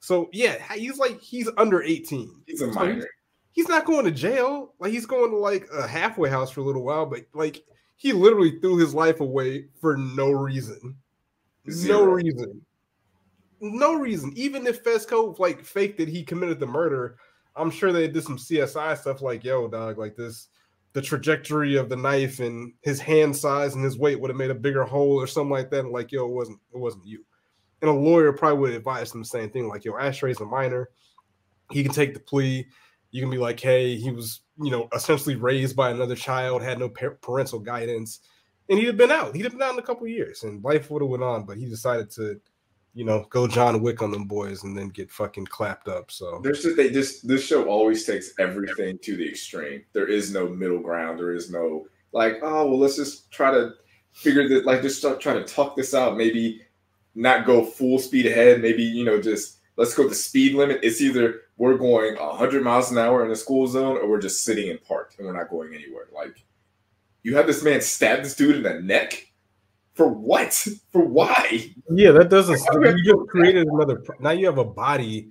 So 0.00 0.28
yeah, 0.32 0.56
he's 0.74 0.98
like 0.98 1.20
he's 1.20 1.48
under 1.56 1.82
eighteen. 1.82 2.42
He's 2.46 2.62
a 2.62 2.72
So 2.72 2.78
minor. 2.78 3.06
He's 3.52 3.68
not 3.68 3.84
going 3.84 4.04
to 4.04 4.10
jail. 4.10 4.74
Like 4.78 4.92
he's 4.92 5.06
going 5.06 5.30
to 5.30 5.36
like 5.36 5.68
a 5.72 5.86
halfway 5.86 6.30
house 6.30 6.50
for 6.50 6.60
a 6.60 6.64
little 6.64 6.82
while, 6.82 7.06
but 7.06 7.26
like 7.34 7.62
he 7.96 8.12
literally 8.12 8.58
threw 8.60 8.78
his 8.78 8.94
life 8.94 9.20
away 9.20 9.66
for 9.80 9.96
no 9.96 10.30
reason. 10.30 10.96
No 11.66 12.04
reason. 12.04 12.62
No 13.60 13.94
reason. 13.94 14.32
Even 14.36 14.66
if 14.66 14.82
Fezco 14.82 15.38
like 15.38 15.64
faked 15.64 15.98
that 15.98 16.08
he 16.08 16.22
committed 16.22 16.58
the 16.60 16.66
murder, 16.66 17.16
I'm 17.56 17.70
sure 17.70 17.92
they 17.92 18.08
did 18.08 18.24
some 18.24 18.38
CSI 18.38 18.96
stuff 18.96 19.20
like, 19.20 19.44
yo, 19.44 19.68
dog, 19.68 19.98
like 19.98 20.16
this, 20.16 20.48
the 20.92 21.02
trajectory 21.02 21.76
of 21.76 21.88
the 21.88 21.96
knife 21.96 22.40
and 22.40 22.72
his 22.82 23.00
hand 23.00 23.36
size 23.36 23.74
and 23.74 23.84
his 23.84 23.98
weight 23.98 24.20
would 24.20 24.30
have 24.30 24.36
made 24.36 24.50
a 24.50 24.54
bigger 24.54 24.84
hole 24.84 25.20
or 25.20 25.26
something 25.26 25.50
like 25.50 25.70
that. 25.70 25.84
And 25.84 25.92
like, 25.92 26.10
yo, 26.10 26.26
it 26.26 26.32
wasn't, 26.32 26.58
it 26.74 26.78
wasn't 26.78 27.06
you. 27.06 27.24
And 27.80 27.88
a 27.88 27.94
lawyer 27.94 28.32
probably 28.32 28.58
would 28.58 28.72
advise 28.72 29.14
him 29.14 29.20
the 29.20 29.26
same 29.26 29.50
thing, 29.50 29.68
like, 29.68 29.84
yo, 29.84 29.96
Ashtray's 29.96 30.40
a 30.40 30.44
minor. 30.44 30.90
He 31.70 31.82
can 31.82 31.92
take 31.92 32.14
the 32.14 32.20
plea. 32.20 32.66
You 33.12 33.22
can 33.22 33.30
be 33.30 33.38
like, 33.38 33.58
hey, 33.58 33.96
he 33.96 34.10
was, 34.10 34.40
you 34.60 34.70
know, 34.70 34.88
essentially 34.94 35.36
raised 35.36 35.76
by 35.76 35.90
another 35.90 36.14
child, 36.14 36.62
had 36.62 36.78
no 36.78 36.88
parental 36.88 37.58
guidance, 37.58 38.20
and 38.68 38.78
he'd 38.78 38.86
have 38.86 38.96
been 38.96 39.10
out. 39.10 39.34
He'd 39.34 39.44
have 39.44 39.52
been 39.52 39.62
out 39.62 39.72
in 39.72 39.78
a 39.78 39.82
couple 39.82 40.06
years, 40.06 40.42
and 40.42 40.62
life 40.62 40.90
would 40.90 41.02
have 41.02 41.08
went 41.10 41.22
on. 41.22 41.44
But 41.44 41.56
he 41.56 41.66
decided 41.66 42.10
to, 42.12 42.40
you 42.94 43.04
know, 43.04 43.26
go 43.30 43.46
John 43.46 43.82
Wick 43.82 44.02
on 44.02 44.10
them 44.10 44.24
boys 44.24 44.64
and 44.64 44.76
then 44.76 44.88
get 44.88 45.10
fucking 45.10 45.46
clapped 45.46 45.88
up. 45.88 46.10
So 46.10 46.40
There's 46.42 46.62
just 46.62 46.76
they 46.76 46.90
just 46.90 47.26
this 47.26 47.44
show 47.44 47.64
always 47.66 48.04
takes 48.04 48.32
everything 48.38 48.98
to 49.02 49.16
the 49.16 49.28
extreme. 49.28 49.84
There 49.92 50.08
is 50.08 50.32
no 50.32 50.48
middle 50.48 50.80
ground. 50.80 51.18
There 51.18 51.34
is 51.34 51.50
no 51.50 51.86
like, 52.12 52.38
oh 52.42 52.66
well, 52.66 52.78
let's 52.78 52.96
just 52.96 53.30
try 53.30 53.52
to 53.52 53.74
figure 54.12 54.48
that 54.48 54.66
like 54.66 54.82
just 54.82 54.98
start 54.98 55.20
trying 55.20 55.44
to 55.44 55.54
talk 55.54 55.76
this 55.76 55.94
out. 55.94 56.16
Maybe 56.16 56.62
not 57.14 57.46
go 57.46 57.64
full 57.64 57.98
speed 57.98 58.26
ahead. 58.26 58.60
Maybe 58.60 58.82
you 58.82 59.04
know 59.04 59.20
just 59.20 59.58
let's 59.76 59.94
go 59.94 60.08
the 60.08 60.14
speed 60.14 60.54
limit. 60.54 60.80
It's 60.82 61.00
either 61.00 61.42
we're 61.56 61.76
going 61.76 62.16
100 62.16 62.64
miles 62.64 62.90
an 62.90 62.98
hour 62.98 63.24
in 63.24 63.30
a 63.30 63.36
school 63.36 63.66
zone 63.66 63.98
or 63.98 64.08
we're 64.08 64.20
just 64.20 64.42
sitting 64.42 64.68
in 64.68 64.78
park 64.78 65.14
and 65.18 65.26
we're 65.26 65.36
not 65.36 65.50
going 65.50 65.74
anywhere. 65.74 66.06
Like 66.12 66.44
you 67.22 67.36
have 67.36 67.46
this 67.46 67.62
man 67.62 67.80
stab 67.80 68.22
this 68.22 68.34
dude 68.34 68.56
in 68.56 68.62
the 68.62 68.80
neck 68.80 69.29
for 70.00 70.08
what? 70.08 70.54
For 70.92 71.04
why? 71.04 71.72
yeah, 71.90 72.10
that 72.12 72.30
doesn't. 72.30 72.54
Like, 72.54 72.64
how 72.66 72.72
do 72.72 72.80
we 72.80 72.88
You 73.04 73.16
just 73.16 73.28
created 73.28 73.66
another. 73.68 74.02
Now 74.18 74.30
you 74.30 74.46
have 74.46 74.56
a 74.56 74.64
body, 74.64 75.30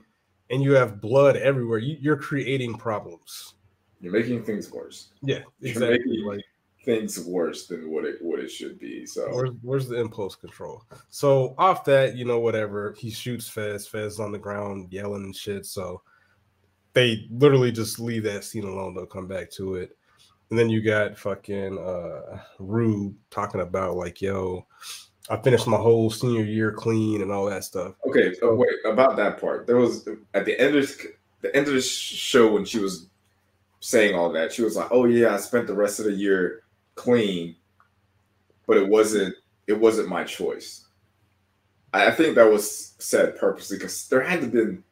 and 0.51 0.62
you 0.62 0.73
have 0.73 1.01
blood 1.01 1.38
everywhere. 1.38 1.79
You, 1.79 1.97
you're 1.99 2.15
creating 2.17 2.75
problems. 2.75 3.55
You're 3.99 4.13
making 4.13 4.43
things 4.43 4.71
worse. 4.71 5.10
Yeah, 5.23 5.39
You're 5.60 5.71
exactly. 5.71 5.97
making- 5.97 6.27
Like 6.27 6.41
Things 6.86 7.19
worse 7.25 7.65
than 7.67 7.91
what 7.91 8.05
it 8.05 8.17
what 8.21 8.39
it 8.39 8.49
should 8.49 8.79
be. 8.79 9.05
So 9.08 9.27
Where's 9.32 9.49
where's 9.63 9.88
the 9.89 9.99
impulse 9.99 10.36
control? 10.36 10.84
So 11.10 11.55
off 11.58 11.84
that, 11.86 12.15
you 12.15 12.23
know, 12.25 12.39
whatever. 12.39 12.95
He 12.97 13.10
shoots 13.12 13.49
Fez. 13.49 13.86
Fez 13.88 14.19
on 14.19 14.32
the 14.32 14.38
ground 14.39 14.93
yelling 14.93 15.23
and 15.23 15.36
shit. 15.36 15.65
So 15.65 16.01
they 16.93 17.27
literally 17.32 17.71
just 17.71 17.99
leave 17.99 18.23
that 18.23 18.43
scene 18.45 18.63
alone. 18.65 18.93
They'll 18.93 19.05
come 19.08 19.27
back 19.27 19.51
to 19.53 19.75
it. 19.75 19.97
And 20.49 20.57
then 20.57 20.69
you 20.69 20.81
got 20.81 21.17
fucking 21.17 21.77
uh 21.77 22.39
Rube 22.57 23.15
talking 23.29 23.62
about 23.62 23.95
like, 23.95 24.21
yo, 24.21 24.65
I 25.29 25.38
finished 25.38 25.67
my 25.67 25.77
whole 25.77 26.09
senior 26.09 26.43
year 26.43 26.71
clean 26.71 27.21
and 27.21 27.31
all 27.31 27.45
that 27.45 27.63
stuff. 27.63 27.93
Okay, 28.07 28.33
so 28.33 28.53
wait 28.55 28.69
about 28.85 29.15
that 29.17 29.39
part. 29.39 29.67
There 29.67 29.77
was 29.77 30.07
at 30.33 30.45
the 30.45 30.59
end 30.59 30.75
of 30.75 30.81
this, 30.81 31.05
the 31.41 31.55
end 31.55 31.67
of 31.67 31.73
the 31.73 31.81
show 31.81 32.51
when 32.51 32.65
she 32.65 32.79
was 32.79 33.07
saying 33.79 34.15
all 34.15 34.31
that, 34.31 34.51
she 34.51 34.63
was 34.63 34.75
like, 34.75 34.88
"Oh 34.91 35.05
yeah, 35.05 35.33
I 35.33 35.38
spent 35.38 35.67
the 35.67 35.75
rest 35.75 35.99
of 35.99 36.05
the 36.05 36.13
year 36.13 36.63
clean, 36.95 37.55
but 38.65 38.77
it 38.77 38.88
wasn't 38.88 39.35
it 39.67 39.79
wasn't 39.79 40.09
my 40.09 40.23
choice." 40.23 40.88
I, 41.93 42.07
I 42.07 42.12
think 42.12 42.35
that 42.35 42.49
was 42.49 42.95
said 42.97 43.38
purposely 43.38 43.77
because 43.77 44.07
there 44.07 44.21
had 44.21 44.41
to 44.41 44.47
been 44.47 44.83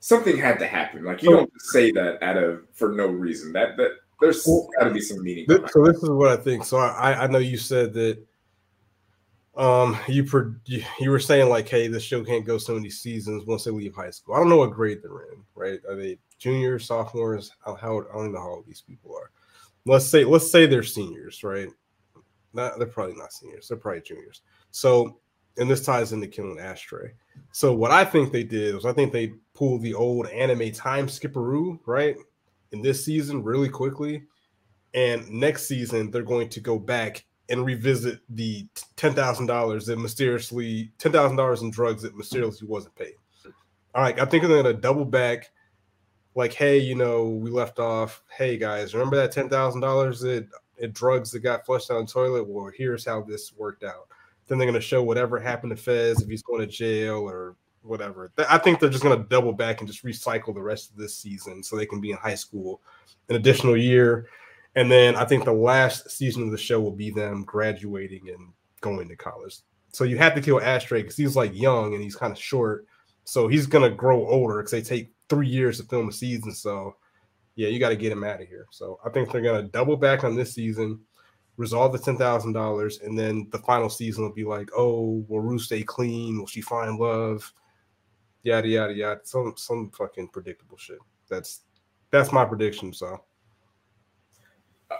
something 0.00 0.36
had 0.36 0.58
to 0.58 0.66
happen. 0.66 1.04
Like 1.04 1.22
you 1.22 1.30
don't 1.30 1.50
say 1.60 1.92
that 1.92 2.20
out 2.20 2.36
of 2.36 2.64
for 2.72 2.90
no 2.90 3.06
reason. 3.06 3.52
That 3.52 3.76
that 3.76 3.92
there's 4.20 4.44
got 4.44 4.84
to 4.84 4.90
be 4.90 5.00
some 5.00 5.22
meaning. 5.22 5.46
Th- 5.46 5.60
behind 5.60 5.70
so 5.72 5.84
this 5.84 6.02
is 6.02 6.10
what 6.10 6.28
I 6.28 6.36
think. 6.36 6.64
So 6.64 6.78
I, 6.78 7.24
I 7.24 7.26
know 7.26 7.38
you 7.38 7.56
said 7.56 7.92
that 7.94 8.18
um 9.56 9.96
you, 10.08 10.24
pro- 10.24 10.54
you 10.64 10.82
you 10.98 11.10
were 11.10 11.20
saying 11.20 11.48
like, 11.48 11.68
hey, 11.68 11.86
this 11.86 12.02
show 12.02 12.24
can't 12.24 12.44
go 12.44 12.58
so 12.58 12.74
many 12.74 12.90
seasons 12.90 13.44
once 13.46 13.64
they 13.64 13.70
leave 13.70 13.94
high 13.94 14.10
school. 14.10 14.34
I 14.34 14.38
don't 14.38 14.48
know 14.48 14.56
what 14.56 14.72
grade 14.72 15.00
they're 15.02 15.32
in, 15.32 15.42
right? 15.54 15.80
Are 15.88 15.96
they 15.96 16.18
juniors, 16.38 16.86
sophomores? 16.86 17.52
How, 17.64 17.74
how 17.74 18.00
I 18.00 18.16
don't 18.16 18.32
know 18.32 18.40
how 18.40 18.50
old 18.50 18.66
these 18.66 18.82
people 18.82 19.16
are. 19.16 19.30
Let's 19.86 20.06
say 20.06 20.24
let's 20.24 20.50
say 20.50 20.66
they're 20.66 20.82
seniors, 20.82 21.42
right? 21.44 21.68
Not 22.52 22.78
they're 22.78 22.86
probably 22.86 23.16
not 23.16 23.32
seniors. 23.32 23.68
They're 23.68 23.76
probably 23.76 24.02
juniors. 24.02 24.42
So 24.70 25.18
and 25.56 25.70
this 25.70 25.84
ties 25.84 26.12
into 26.12 26.26
killing 26.26 26.58
Ashtray. 26.58 27.12
So 27.52 27.72
what 27.74 27.90
I 27.90 28.04
think 28.04 28.32
they 28.32 28.42
did 28.42 28.74
was 28.74 28.86
I 28.86 28.92
think 28.92 29.12
they 29.12 29.34
pulled 29.54 29.82
the 29.82 29.94
old 29.94 30.26
anime 30.28 30.72
time 30.72 31.06
skipperoo, 31.06 31.78
right? 31.86 32.16
In 32.74 32.82
this 32.82 33.04
season, 33.04 33.42
really 33.42 33.68
quickly. 33.68 34.24
And 34.94 35.30
next 35.30 35.68
season, 35.68 36.10
they're 36.10 36.22
going 36.22 36.48
to 36.48 36.60
go 36.60 36.78
back 36.78 37.24
and 37.48 37.64
revisit 37.64 38.20
the 38.28 38.66
ten 38.96 39.14
thousand 39.14 39.46
dollars 39.46 39.86
that 39.86 39.98
mysteriously 39.98 40.92
ten 40.98 41.12
thousand 41.12 41.36
dollars 41.36 41.62
in 41.62 41.70
drugs 41.70 42.02
that 42.02 42.16
mysteriously 42.16 42.66
wasn't 42.66 42.94
paid. 42.96 43.14
All 43.94 44.02
right, 44.02 44.18
I 44.18 44.24
think 44.24 44.42
they're 44.42 44.62
going 44.62 44.64
to 44.64 44.74
double 44.74 45.04
back. 45.04 45.50
Like, 46.34 46.52
hey, 46.52 46.78
you 46.78 46.96
know, 46.96 47.28
we 47.28 47.50
left 47.50 47.78
off. 47.78 48.24
Hey 48.28 48.56
guys, 48.56 48.92
remember 48.92 49.16
that 49.16 49.30
ten 49.30 49.48
thousand 49.48 49.82
dollars 49.82 50.20
that 50.20 50.48
in 50.78 50.90
drugs 50.90 51.30
that 51.30 51.40
got 51.40 51.64
flushed 51.64 51.90
down 51.90 52.06
the 52.06 52.10
toilet? 52.10 52.48
Well, 52.48 52.72
here's 52.76 53.04
how 53.04 53.22
this 53.22 53.52
worked 53.56 53.84
out. 53.84 54.08
Then 54.46 54.58
they're 54.58 54.66
going 54.66 54.74
to 54.74 54.80
show 54.80 55.02
whatever 55.02 55.38
happened 55.38 55.76
to 55.76 55.82
Fez 55.82 56.20
if 56.20 56.28
he's 56.28 56.42
going 56.42 56.60
to 56.60 56.66
jail 56.66 57.18
or 57.18 57.56
whatever. 57.84 58.32
I 58.48 58.58
think 58.58 58.80
they're 58.80 58.90
just 58.90 59.02
going 59.02 59.16
to 59.16 59.28
double 59.28 59.52
back 59.52 59.80
and 59.80 59.88
just 59.88 60.04
recycle 60.04 60.54
the 60.54 60.62
rest 60.62 60.90
of 60.90 60.96
this 60.96 61.16
season 61.16 61.62
so 61.62 61.76
they 61.76 61.86
can 61.86 62.00
be 62.00 62.10
in 62.10 62.16
high 62.16 62.34
school 62.34 62.80
an 63.28 63.36
additional 63.36 63.76
year. 63.76 64.28
And 64.76 64.90
then 64.90 65.14
I 65.14 65.24
think 65.24 65.44
the 65.44 65.52
last 65.52 66.10
season 66.10 66.42
of 66.42 66.50
the 66.50 66.58
show 66.58 66.80
will 66.80 66.90
be 66.90 67.10
them 67.10 67.44
graduating 67.44 68.28
and 68.28 68.52
going 68.80 69.08
to 69.08 69.16
college. 69.16 69.58
So 69.92 70.04
you 70.04 70.18
have 70.18 70.34
to 70.34 70.40
kill 70.40 70.60
Ashtray 70.60 71.02
because 71.02 71.16
he's 71.16 71.36
like 71.36 71.54
young 71.54 71.94
and 71.94 72.02
he's 72.02 72.16
kind 72.16 72.32
of 72.32 72.38
short. 72.38 72.86
So 73.24 73.46
he's 73.46 73.66
going 73.66 73.88
to 73.88 73.96
grow 73.96 74.26
older 74.26 74.56
because 74.56 74.72
they 74.72 74.82
take 74.82 75.12
three 75.28 75.48
years 75.48 75.78
to 75.78 75.84
film 75.84 76.08
a 76.08 76.12
season. 76.12 76.52
So 76.52 76.96
yeah, 77.54 77.68
you 77.68 77.78
got 77.78 77.90
to 77.90 77.96
get 77.96 78.12
him 78.12 78.24
out 78.24 78.42
of 78.42 78.48
here. 78.48 78.66
So 78.70 78.98
I 79.04 79.10
think 79.10 79.30
they're 79.30 79.40
going 79.40 79.62
to 79.62 79.70
double 79.70 79.96
back 79.96 80.24
on 80.24 80.34
this 80.34 80.52
season 80.52 81.00
resolve 81.56 81.92
the 81.92 81.98
ten 81.98 82.16
thousand 82.16 82.52
dollars, 82.52 83.00
and 83.00 83.18
then 83.18 83.48
the 83.50 83.58
final 83.58 83.88
season 83.88 84.24
will 84.24 84.32
be 84.32 84.44
like, 84.44 84.68
oh, 84.76 85.24
will 85.28 85.40
Rue 85.40 85.58
stay 85.58 85.82
clean? 85.82 86.38
Will 86.38 86.46
she 86.46 86.60
find 86.60 86.98
love? 86.98 87.52
Yada 88.44 88.68
yada 88.68 88.94
yada. 88.94 89.20
Some 89.24 89.54
some 89.56 89.90
fucking 89.90 90.28
predictable 90.28 90.76
shit. 90.76 90.98
That's 91.28 91.62
that's 92.10 92.30
my 92.30 92.44
prediction. 92.44 92.92
So, 92.92 93.24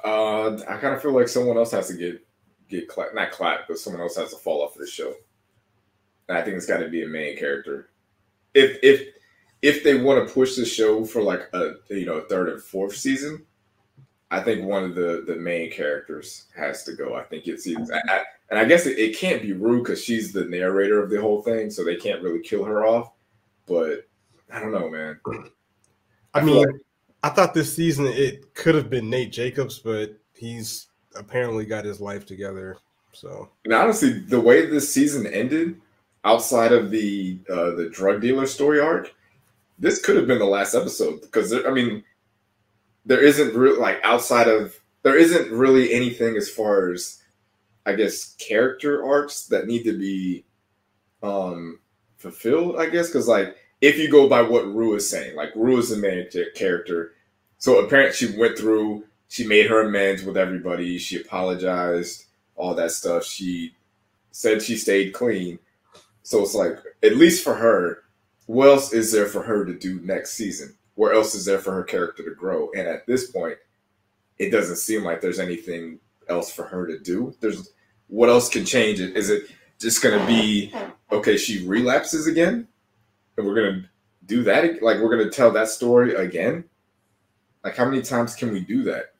uh, 0.05 0.55
I 0.69 0.77
kind 0.79 0.95
of 0.95 1.03
feel 1.03 1.13
like 1.13 1.29
someone 1.29 1.57
else 1.57 1.71
has 1.71 1.89
to 1.89 1.95
get 1.95 2.27
get 2.69 2.89
clapped, 2.89 3.15
not 3.15 3.31
clapped, 3.31 3.69
but 3.69 3.79
someone 3.79 4.03
else 4.03 4.17
has 4.17 4.31
to 4.31 4.37
fall 4.37 4.63
off 4.63 4.75
of 4.75 4.81
the 4.81 4.87
show. 4.87 5.15
And 6.29 6.39
I 6.39 6.43
think 6.43 6.57
it's 6.57 6.67
got 6.67 6.79
to 6.79 6.89
be 6.89 7.05
a 7.05 7.07
main 7.07 7.37
character. 7.37 7.91
If 8.55 8.79
if 8.83 9.09
if 9.61 9.85
they 9.85 10.01
want 10.01 10.27
to 10.27 10.35
push 10.35 10.57
the 10.57 10.65
show 10.65 11.05
for 11.05 11.23
like 11.23 11.49
a 11.53 11.75
you 11.91 12.07
know 12.07 12.23
third 12.23 12.49
and 12.49 12.63
fourth 12.63 12.97
season, 12.97 13.45
I 14.31 14.41
think 14.41 14.65
one 14.65 14.85
of 14.85 14.95
the 14.95 15.25
the 15.27 15.37
main 15.37 15.71
characters 15.71 16.47
has 16.57 16.83
to 16.85 16.95
go. 16.95 17.15
I 17.15 17.25
think 17.25 17.47
it's 17.47 17.69
I, 17.69 18.01
I, 18.09 18.23
and 18.51 18.59
I 18.59 18.65
guess 18.65 18.87
it, 18.87 18.99
it 18.99 19.19
can't 19.19 19.43
be 19.43 19.53
Rue 19.53 19.81
because 19.81 20.03
she's 20.03 20.33
the 20.33 20.45
narrator 20.47 21.03
of 21.03 21.11
the 21.11 21.21
whole 21.21 21.43
thing, 21.43 21.71
so 21.71 21.85
they 21.85 21.97
can't 21.97 22.23
really 22.23 22.41
kill 22.41 22.65
her 22.65 22.87
off. 22.87 23.14
But 23.67 24.07
I 24.53 24.61
don't 24.61 24.73
know, 24.73 24.89
man. 24.89 25.19
I, 26.35 26.41
I 26.41 26.43
mean, 26.43 26.57
like, 26.57 26.77
I 27.23 27.31
thought 27.31 27.55
this 27.55 27.75
season 27.75 28.07
it 28.07 28.55
could 28.55 28.75
have 28.75 28.91
been 28.91 29.09
Nate 29.09 29.33
Jacobs, 29.33 29.79
but 29.79 30.19
he's 30.35 30.89
apparently 31.17 31.65
got 31.65 31.85
his 31.85 32.01
life 32.01 32.27
together. 32.27 32.77
So, 33.13 33.49
and 33.65 33.73
honestly, 33.73 34.13
the 34.13 34.41
way 34.41 34.67
this 34.67 34.93
season 34.93 35.27
ended, 35.27 35.81
outside 36.25 36.73
of 36.73 36.91
the 36.91 37.39
uh, 37.49 37.71
the 37.73 37.89
drug 37.93 38.21
dealer 38.21 38.47
story 38.47 38.81
arc, 38.81 39.15
this 39.79 40.01
could 40.01 40.17
have 40.17 40.27
been 40.27 40.39
the 40.39 40.45
last 40.45 40.75
episode 40.75 41.21
because 41.23 41.53
I 41.53 41.71
mean, 41.71 42.03
there 43.07 43.23
isn't 43.23 43.55
really 43.55 43.79
like 43.79 44.01
outside 44.03 44.49
of 44.49 44.79
there 45.03 45.17
isn't 45.17 45.51
really 45.53 45.93
anything 45.93 46.37
as 46.37 46.51
far 46.51 46.91
as 46.93 47.23
I 47.87 47.95
guess 47.95 48.35
character 48.35 49.05
arcs 49.05 49.47
that 49.47 49.67
need 49.67 49.85
to 49.85 49.97
be 49.97 50.45
um 51.23 51.79
fulfilled. 52.25 52.77
I 52.77 52.89
guess 52.89 53.07
because 53.07 53.29
like 53.29 53.57
if 53.81 53.99
you 53.99 54.11
go 54.11 54.29
by 54.29 54.43
what 54.43 54.67
Rue 54.67 54.95
is 54.97 55.09
saying, 55.09 55.37
like 55.37 55.55
Rue 55.55 55.79
is 55.79 55.91
the 55.91 55.97
main 55.97 56.27
character, 56.57 57.13
so 57.59 57.85
apparently 57.85 58.15
she 58.17 58.37
went 58.37 58.59
through 58.59 59.05
she 59.35 59.47
made 59.47 59.67
her 59.67 59.81
amends 59.81 60.23
with 60.23 60.37
everybody. 60.37 60.97
She 60.97 61.21
apologized, 61.21 62.27
all 62.55 62.75
that 62.77 62.93
stuff. 62.93 63.25
She 63.25 63.75
said 64.31 64.63
she 64.63 64.77
stayed 64.77 65.13
clean. 65.13 65.59
So 66.23 66.43
it's 66.43 66.55
like, 66.55 66.79
at 67.03 67.17
least 67.17 67.43
for 67.43 67.55
her, 67.55 68.05
what 68.47 68.69
else 68.69 68.93
is 68.93 69.11
there 69.11 69.27
for 69.27 69.43
her 69.43 69.65
to 69.65 69.77
do 69.77 70.01
next 70.05 70.35
season? 70.35 70.77
Where 70.95 71.13
else 71.13 71.35
is 71.35 71.45
there 71.45 71.59
for 71.59 71.73
her 71.73 71.83
character 71.83 72.23
to 72.23 72.35
grow? 72.35 72.71
And 72.77 72.87
at 72.87 73.09
this 73.09 73.31
point, 73.31 73.57
it 74.39 74.51
doesn't 74.51 74.77
seem 74.77 75.03
like 75.03 75.21
there's 75.21 75.41
anything 75.41 75.99
else 76.29 76.53
for 76.53 76.65
her 76.65 76.87
to 76.87 77.01
do. 77.01 77.35
There's 77.41 77.73
what 78.07 78.29
else 78.29 78.49
can 78.49 78.65
change 78.65 79.01
it? 79.01 79.17
Is 79.17 79.31
it 79.31 79.51
just 79.79 80.03
to 80.19 80.27
be 80.27 80.73
okay? 81.13 81.37
She 81.37 81.67
relapses 81.67 82.27
again, 82.27 82.67
and 83.37 83.47
we're 83.47 83.55
to 83.83 83.89
do 84.27 84.43
that. 84.45 84.83
Like 84.83 84.99
we're 84.99 85.15
to 85.29 85.31
tell 85.31 85.51
that 85.53 85.69
story 85.69 86.15
again. 86.15 86.65
Like 87.63 87.77
how 87.77 87.85
many 87.87 88.03
times 88.03 88.35
can 88.35 88.53
we 88.53 88.61
do 88.61 88.83
that? 88.85 89.15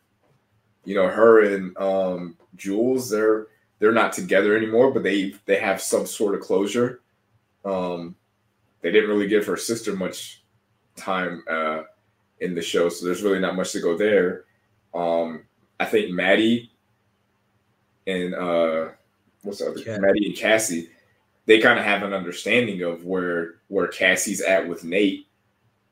you 0.85 0.95
know, 0.95 1.09
her 1.09 1.55
and 1.55 1.77
um, 1.79 2.37
Jules, 2.57 3.11
they're 3.11 3.49
they're 3.79 3.93
not 3.93 4.13
together 4.13 4.57
anymore, 4.57 4.91
but 4.93 5.03
they 5.03 5.35
they 5.47 5.59
have 5.59 5.81
some 5.81 6.07
sort 6.07 6.35
of 6.35 6.41
closure. 6.41 7.01
Um, 7.65 8.15
they 8.83 8.93
didn't 8.93 9.11
really 9.11 9.29
give 9.29 9.47
her 9.47 9.57
sister 9.57 9.97
much 9.97 10.43
time 10.97 11.43
uh, 11.51 11.83
in 12.41 12.55
the 12.55 12.63
show, 12.63 12.89
so 12.89 13.05
there's 13.05 13.23
really 13.23 13.41
not 13.41 13.57
much 13.57 13.73
to 13.73 13.81
go 13.81 13.97
there. 13.97 14.45
Um, 14.95 15.45
I 15.81 15.87
think 15.87 16.11
Maddie 16.11 16.71
and 18.07 18.35
uh, 18.35 18.89
what's 19.45 19.59
the 19.59 19.71
other 19.71 19.83
Cat. 19.83 20.01
Maddie 20.01 20.27
and 20.27 20.37
Cassie, 20.37 20.91
they 21.47 21.61
kind 21.61 21.79
of 21.79 21.85
have 21.85 22.03
an 22.03 22.13
understanding 22.13 22.83
of 22.83 23.05
where 23.05 23.57
where 23.69 23.87
Cassie's 23.89 24.41
at 24.41 24.69
with 24.69 24.85
Nate. 24.85 25.27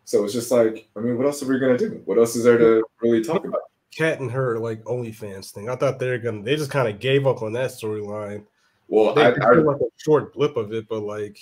So 0.04 0.24
it's 0.24 0.32
just 0.32 0.50
like, 0.50 0.88
I 0.96 1.00
mean, 1.00 1.16
what 1.16 1.26
else 1.26 1.42
are 1.42 1.46
we 1.46 1.58
gonna 1.58 1.78
do? 1.78 2.02
What 2.04 2.18
else 2.18 2.34
is 2.34 2.44
there 2.44 2.58
to 2.58 2.84
really 3.00 3.22
talk 3.22 3.44
about? 3.44 3.60
Cat 3.96 4.20
and 4.20 4.30
her 4.30 4.58
like 4.58 4.82
OnlyFans 4.84 5.50
thing. 5.50 5.68
I 5.68 5.76
thought 5.76 5.98
they're 5.98 6.18
gonna 6.18 6.42
they 6.42 6.56
just 6.56 6.70
kind 6.70 6.88
of 6.88 6.98
gave 6.98 7.26
up 7.26 7.42
on 7.42 7.52
that 7.52 7.70
storyline. 7.70 8.44
Well, 8.88 9.14
they 9.14 9.22
I, 9.22 9.28
I 9.28 9.52
like 9.52 9.80
a 9.80 9.86
short 9.98 10.32
blip 10.32 10.56
of 10.56 10.72
it, 10.72 10.88
but 10.88 11.00
like 11.00 11.38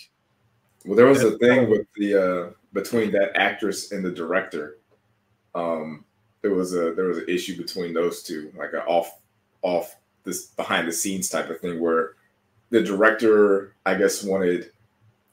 well, 0.85 0.97
there 0.97 1.07
was 1.07 1.23
a 1.23 1.39
thing 1.39 1.71
with 1.71 1.87
the 1.97 2.15
uh 2.15 2.51
between 2.73 3.13
that 3.13 3.37
actress 3.37 3.93
and 3.93 4.05
the 4.05 4.11
director. 4.11 4.79
Um 5.55 6.05
there 6.43 6.55
was 6.55 6.75
a 6.75 6.93
there 6.95 7.07
was 7.07 7.19
an 7.19 7.29
issue 7.29 7.57
between 7.57 7.95
those 7.95 8.23
two, 8.23 8.53
like 8.57 8.73
an 8.73 8.81
off 8.81 9.21
off 9.63 9.97
this 10.25 10.47
behind 10.47 10.87
the 10.89 10.93
scenes 10.93 11.29
type 11.29 11.51
of 11.51 11.61
thing 11.61 11.81
where 11.81 12.13
the 12.71 12.83
director, 12.83 13.75
I 13.87 13.95
guess, 13.95 14.23
wanted 14.23 14.71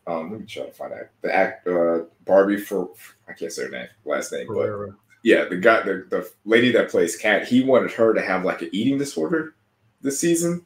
um 0.08 0.32
let 0.32 0.40
me 0.40 0.46
try 0.46 0.64
to 0.66 0.72
find 0.72 0.94
out 0.94 1.08
the 1.22 1.36
act 1.36 1.68
uh 1.68 2.04
Barbie 2.26 2.58
for 2.58 2.90
I 3.28 3.34
can't 3.34 3.52
say 3.52 3.64
her 3.64 3.70
name 3.70 3.88
last 4.06 4.32
name, 4.32 4.48
but 4.48 4.56
yeah, 5.24 5.46
the 5.46 5.58
guy, 5.58 5.82
the, 5.82 6.06
the 6.10 6.32
lady 6.46 6.72
that 6.72 6.90
plays 6.90 7.18
Cat, 7.18 7.48
he 7.48 7.64
wanted 7.64 7.92
her 7.92 8.14
to 8.14 8.22
have 8.22 8.46
like 8.46 8.62
an 8.62 8.70
eating 8.72 8.98
disorder 8.98 9.56
this 10.02 10.20
season, 10.20 10.66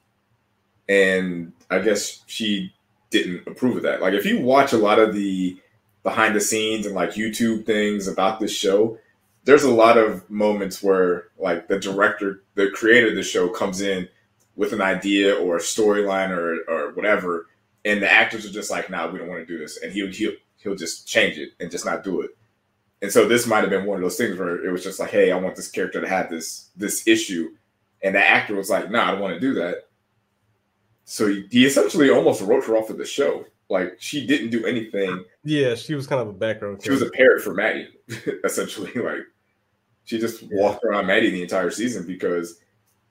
and 0.87 1.51
I 1.71 1.79
guess 1.79 2.23
she 2.27 2.73
didn't 3.09 3.47
approve 3.47 3.77
of 3.77 3.83
that. 3.83 4.01
Like, 4.01 4.13
if 4.13 4.25
you 4.25 4.41
watch 4.41 4.73
a 4.73 4.77
lot 4.77 4.99
of 4.99 5.15
the 5.15 5.57
behind 6.03 6.35
the 6.35 6.41
scenes 6.41 6.85
and 6.85 6.93
like 6.93 7.11
YouTube 7.11 7.65
things 7.65 8.07
about 8.07 8.39
this 8.39 8.53
show, 8.53 8.99
there's 9.43 9.63
a 9.63 9.71
lot 9.71 9.97
of 9.97 10.29
moments 10.29 10.83
where 10.83 11.25
like 11.37 11.67
the 11.67 11.79
director, 11.79 12.43
the 12.55 12.69
creator 12.71 13.09
of 13.09 13.15
the 13.15 13.23
show 13.23 13.49
comes 13.49 13.81
in 13.81 14.07
with 14.55 14.73
an 14.73 14.81
idea 14.81 15.35
or 15.35 15.57
a 15.57 15.61
storyline 15.61 16.29
or 16.29 16.57
or 16.69 16.93
whatever, 16.93 17.47
and 17.85 18.01
the 18.01 18.11
actors 18.11 18.45
are 18.45 18.51
just 18.51 18.71
like, 18.71 18.89
"Nah, 18.89 19.09
we 19.09 19.19
don't 19.19 19.27
want 19.27 19.39
to 19.41 19.45
do 19.45 19.57
this," 19.57 19.81
and 19.81 19.91
he'll 19.91 20.11
he'll 20.11 20.33
he'll 20.57 20.75
just 20.75 21.07
change 21.07 21.37
it 21.37 21.49
and 21.59 21.71
just 21.71 21.85
not 21.85 22.03
do 22.03 22.21
it. 22.21 22.31
And 23.01 23.11
so 23.11 23.27
this 23.27 23.47
might 23.47 23.61
have 23.61 23.69
been 23.69 23.85
one 23.85 23.97
of 23.97 24.03
those 24.03 24.17
things 24.17 24.37
where 24.37 24.63
it 24.63 24.71
was 24.71 24.83
just 24.83 24.99
like, 24.99 25.09
hey, 25.09 25.31
I 25.31 25.37
want 25.37 25.55
this 25.55 25.71
character 25.71 26.01
to 26.01 26.07
have 26.07 26.29
this 26.29 26.69
this 26.75 27.07
issue, 27.07 27.55
and 28.03 28.13
the 28.15 28.19
actor 28.19 28.55
was 28.55 28.69
like, 28.69 28.91
no, 28.91 28.99
nah, 28.99 29.07
I 29.07 29.11
don't 29.11 29.21
want 29.21 29.33
to 29.33 29.39
do 29.39 29.55
that. 29.55 29.87
So 31.05 31.27
he, 31.27 31.47
he 31.49 31.65
essentially 31.65 32.09
almost 32.09 32.41
wrote 32.41 32.65
her 32.65 32.77
off 32.77 32.89
of 32.89 32.97
the 32.97 33.05
show. 33.05 33.45
Like 33.71 33.95
she 33.99 34.27
didn't 34.27 34.49
do 34.49 34.65
anything. 34.65 35.23
Yeah, 35.43 35.75
she 35.75 35.95
was 35.95 36.05
kind 36.05 36.21
of 36.21 36.27
a 36.27 36.33
background. 36.33 36.83
She 36.83 36.91
was 36.91 37.01
a 37.01 37.09
parrot 37.09 37.41
for 37.41 37.53
Maddie, 37.53 37.87
essentially. 38.43 38.91
Like 38.93 39.21
she 40.03 40.19
just 40.19 40.43
walked 40.51 40.83
around 40.83 41.07
Maddie 41.07 41.31
the 41.31 41.41
entire 41.41 41.71
season 41.71 42.05
because 42.05 42.59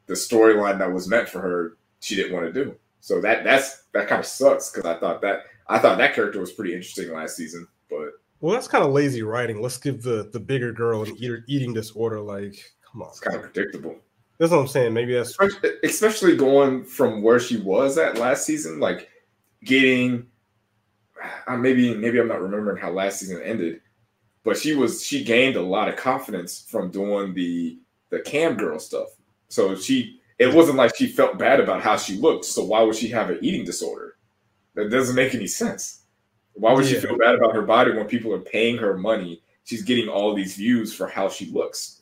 the 0.07 0.14
storyline 0.14 0.79
that 0.79 0.92
was 0.92 1.09
meant 1.09 1.29
for 1.29 1.40
her, 1.40 1.77
she 2.01 2.14
didn't 2.14 2.35
want 2.35 2.46
to 2.46 2.53
do. 2.53 2.77
So 3.01 3.20
that 3.23 3.42
that's 3.42 3.85
that 3.92 4.09
kind 4.09 4.20
of 4.20 4.27
sucks 4.27 4.70
because 4.70 4.87
I 4.88 4.99
thought 5.01 5.23
that 5.23 5.44
I 5.68 5.79
thought 5.79 5.99
that 5.99 6.14
character 6.14 6.40
was 6.40 6.53
pretty 6.53 6.75
interesting 6.75 7.12
last 7.12 7.37
season, 7.37 7.66
but 7.88 8.11
well, 8.40 8.55
that's 8.55 8.68
kind 8.68 8.85
of 8.85 8.92
lazy 8.92 9.23
writing. 9.23 9.61
Let's 9.61 9.79
give 9.79 10.03
the 10.03 10.31
the 10.33 10.40
bigger 10.40 10.73
girl 10.73 11.03
an 11.03 11.16
eater, 11.16 11.44
eating 11.46 11.75
disorder. 11.75 12.20
Like, 12.20 12.73
come 12.90 13.03
on, 13.03 13.09
it's 13.09 13.20
kind 13.20 13.37
of 13.37 13.42
predictable. 13.42 13.96
That's 14.38 14.53
what 14.53 14.61
I'm 14.61 14.68
saying. 14.68 14.94
Maybe 14.94 15.14
that's 15.14 15.37
especially 15.85 16.37
going 16.37 16.85
from 16.85 17.23
where 17.23 17.38
she 17.38 17.59
was 17.59 17.99
at 17.99 18.18
last 18.18 18.44
season, 18.44 18.81
like 18.81 19.09
getting. 19.64 20.27
Uh, 21.46 21.56
maybe 21.56 21.94
maybe 21.94 22.18
I'm 22.18 22.28
not 22.28 22.40
remembering 22.40 22.76
how 22.76 22.90
last 22.90 23.20
season 23.20 23.42
ended, 23.42 23.80
but 24.44 24.56
she 24.56 24.74
was 24.74 25.02
she 25.04 25.24
gained 25.24 25.56
a 25.56 25.62
lot 25.62 25.88
of 25.88 25.96
confidence 25.96 26.66
from 26.68 26.90
doing 26.90 27.35
the 27.35 27.78
the 28.11 28.20
cam 28.20 28.56
girl 28.56 28.78
stuff. 28.78 29.09
So 29.48 29.74
she 29.76 30.20
it 30.38 30.54
wasn't 30.54 30.78
like 30.78 30.96
she 30.96 31.06
felt 31.06 31.38
bad 31.38 31.61
about 31.61 31.83
how 31.83 31.96
she 31.96 32.16
looked. 32.16 32.44
So 32.46 32.64
why 32.64 32.83
would 32.83 32.96
she 32.96 33.09
have 33.09 33.30
an 33.30 33.38
eating 33.42 33.64
disorder? 33.64 34.16
That 34.74 34.90
doesn't 34.90 35.16
make 35.16 35.35
any 35.35 35.46
sense. 35.46 36.02
Why 36.54 36.72
would 36.72 36.85
yeah. 36.87 36.92
she 36.92 37.06
feel 37.06 37.18
bad 37.18 37.35
about 37.35 37.54
her 37.54 37.62
body 37.62 37.92
when 37.92 38.06
people 38.06 38.33
are 38.33 38.40
paying 38.40 38.78
her 38.78 38.96
money? 38.96 39.42
She's 39.64 39.83
getting 39.83 40.09
all 40.09 40.35
these 40.35 40.56
views 40.56 40.94
for 40.94 41.06
how 41.06 41.28
she 41.28 41.50
looks. 41.50 41.99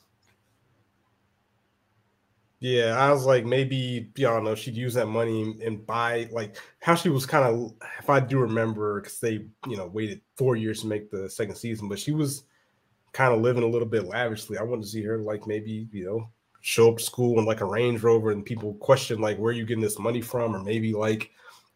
Yeah, 2.61 2.97
I 2.99 3.13
was 3.13 3.25
like, 3.25 3.45
maybe 3.45 4.11
I 4.19 4.23
don't 4.23 4.43
know. 4.45 4.57
She'd 4.57 4.75
use 4.77 4.95
that 4.95 5.07
money 5.07 5.57
and 5.65 5.87
buy 5.87 6.29
like 6.33 6.57
how 6.81 6.97
she 6.97 7.09
was 7.09 7.25
kind 7.25 7.45
of. 7.45 7.73
If 8.01 8.11
I 8.11 8.19
do 8.21 8.39
remember, 8.41 9.01
because 9.01 9.21
they 9.21 9.47
you 9.69 9.77
know 9.77 9.87
waited 9.87 10.23
four 10.37 10.57
years 10.57 10.81
to 10.81 10.89
make 10.89 11.11
the 11.11 11.31
second 11.31 11.55
season, 11.55 11.89
but 11.89 12.01
she 12.01 12.13
was 12.13 12.45
kind 13.13 13.33
of 13.33 13.41
living 13.41 13.63
a 13.63 13.69
little 13.69 13.87
bit 13.89 14.07
lavishly. 14.07 14.59
I 14.59 14.65
wanted 14.65 14.83
to 14.83 14.89
see 14.89 15.03
her 15.05 15.19
like 15.19 15.47
maybe 15.47 15.89
you 15.93 16.05
know 16.05 16.29
show 16.61 16.91
up 16.91 16.99
to 16.99 17.05
school 17.05 17.39
in 17.39 17.45
like 17.45 17.61
a 17.61 17.65
Range 17.65 18.03
Rover 18.03 18.33
and 18.33 18.45
people 18.45 18.75
question 18.75 19.21
like 19.21 19.39
where 19.39 19.51
are 19.51 19.57
you 19.57 19.65
getting 19.65 19.83
this 19.83 19.99
money 20.01 20.21
from, 20.21 20.57
or 20.57 20.63
maybe 20.63 20.93
like 20.93 21.31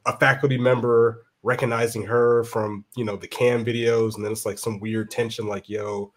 a 0.06 0.16
faculty 0.18 0.58
member 0.58 1.26
recognizing 1.44 2.02
her 2.04 2.44
from 2.44 2.84
you 2.96 3.04
know 3.04 3.16
the 3.16 3.28
cam 3.28 3.64
videos 3.64 4.16
and 4.16 4.24
then 4.24 4.32
it's 4.32 4.46
like 4.46 4.58
some 4.58 4.80
weird 4.80 5.10
tension 5.10 5.46
like 5.46 5.68
yo 5.68 6.12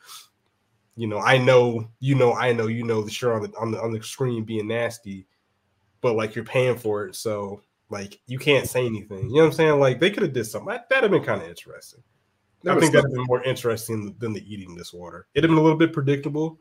you 0.95 1.07
know 1.07 1.19
i 1.19 1.37
know 1.37 1.87
you 1.99 2.15
know 2.15 2.33
i 2.33 2.51
know 2.51 2.67
you 2.67 2.83
know 2.83 3.01
the 3.01 3.11
sure 3.11 3.33
on 3.33 3.41
the 3.41 3.51
on 3.57 3.71
the 3.71 3.81
on 3.81 3.91
the 3.91 4.01
screen 4.01 4.43
being 4.43 4.67
nasty 4.67 5.25
but 6.01 6.15
like 6.15 6.35
you're 6.35 6.45
paying 6.45 6.77
for 6.77 7.05
it 7.05 7.15
so 7.15 7.61
like 7.89 8.19
you 8.27 8.39
can't 8.39 8.67
say 8.67 8.85
anything 8.85 9.29
you 9.29 9.35
know 9.35 9.41
what 9.41 9.47
i'm 9.47 9.51
saying 9.51 9.79
like 9.79 9.99
they 9.99 10.09
could 10.09 10.23
have 10.23 10.33
did 10.33 10.45
something 10.45 10.67
that'd 10.89 11.03
have 11.03 11.11
been 11.11 11.23
kind 11.23 11.41
of 11.41 11.47
interesting 11.47 12.01
that 12.63 12.77
i 12.77 12.79
think 12.79 12.93
that'd 12.93 13.05
have 13.05 13.13
been 13.13 13.25
more 13.25 13.43
interesting 13.43 14.15
than 14.19 14.33
the 14.33 14.53
eating 14.53 14.75
disorder 14.75 15.27
it'd 15.33 15.43
have 15.43 15.51
been 15.51 15.59
a 15.59 15.63
little 15.63 15.77
bit 15.77 15.93
predictable 15.93 16.57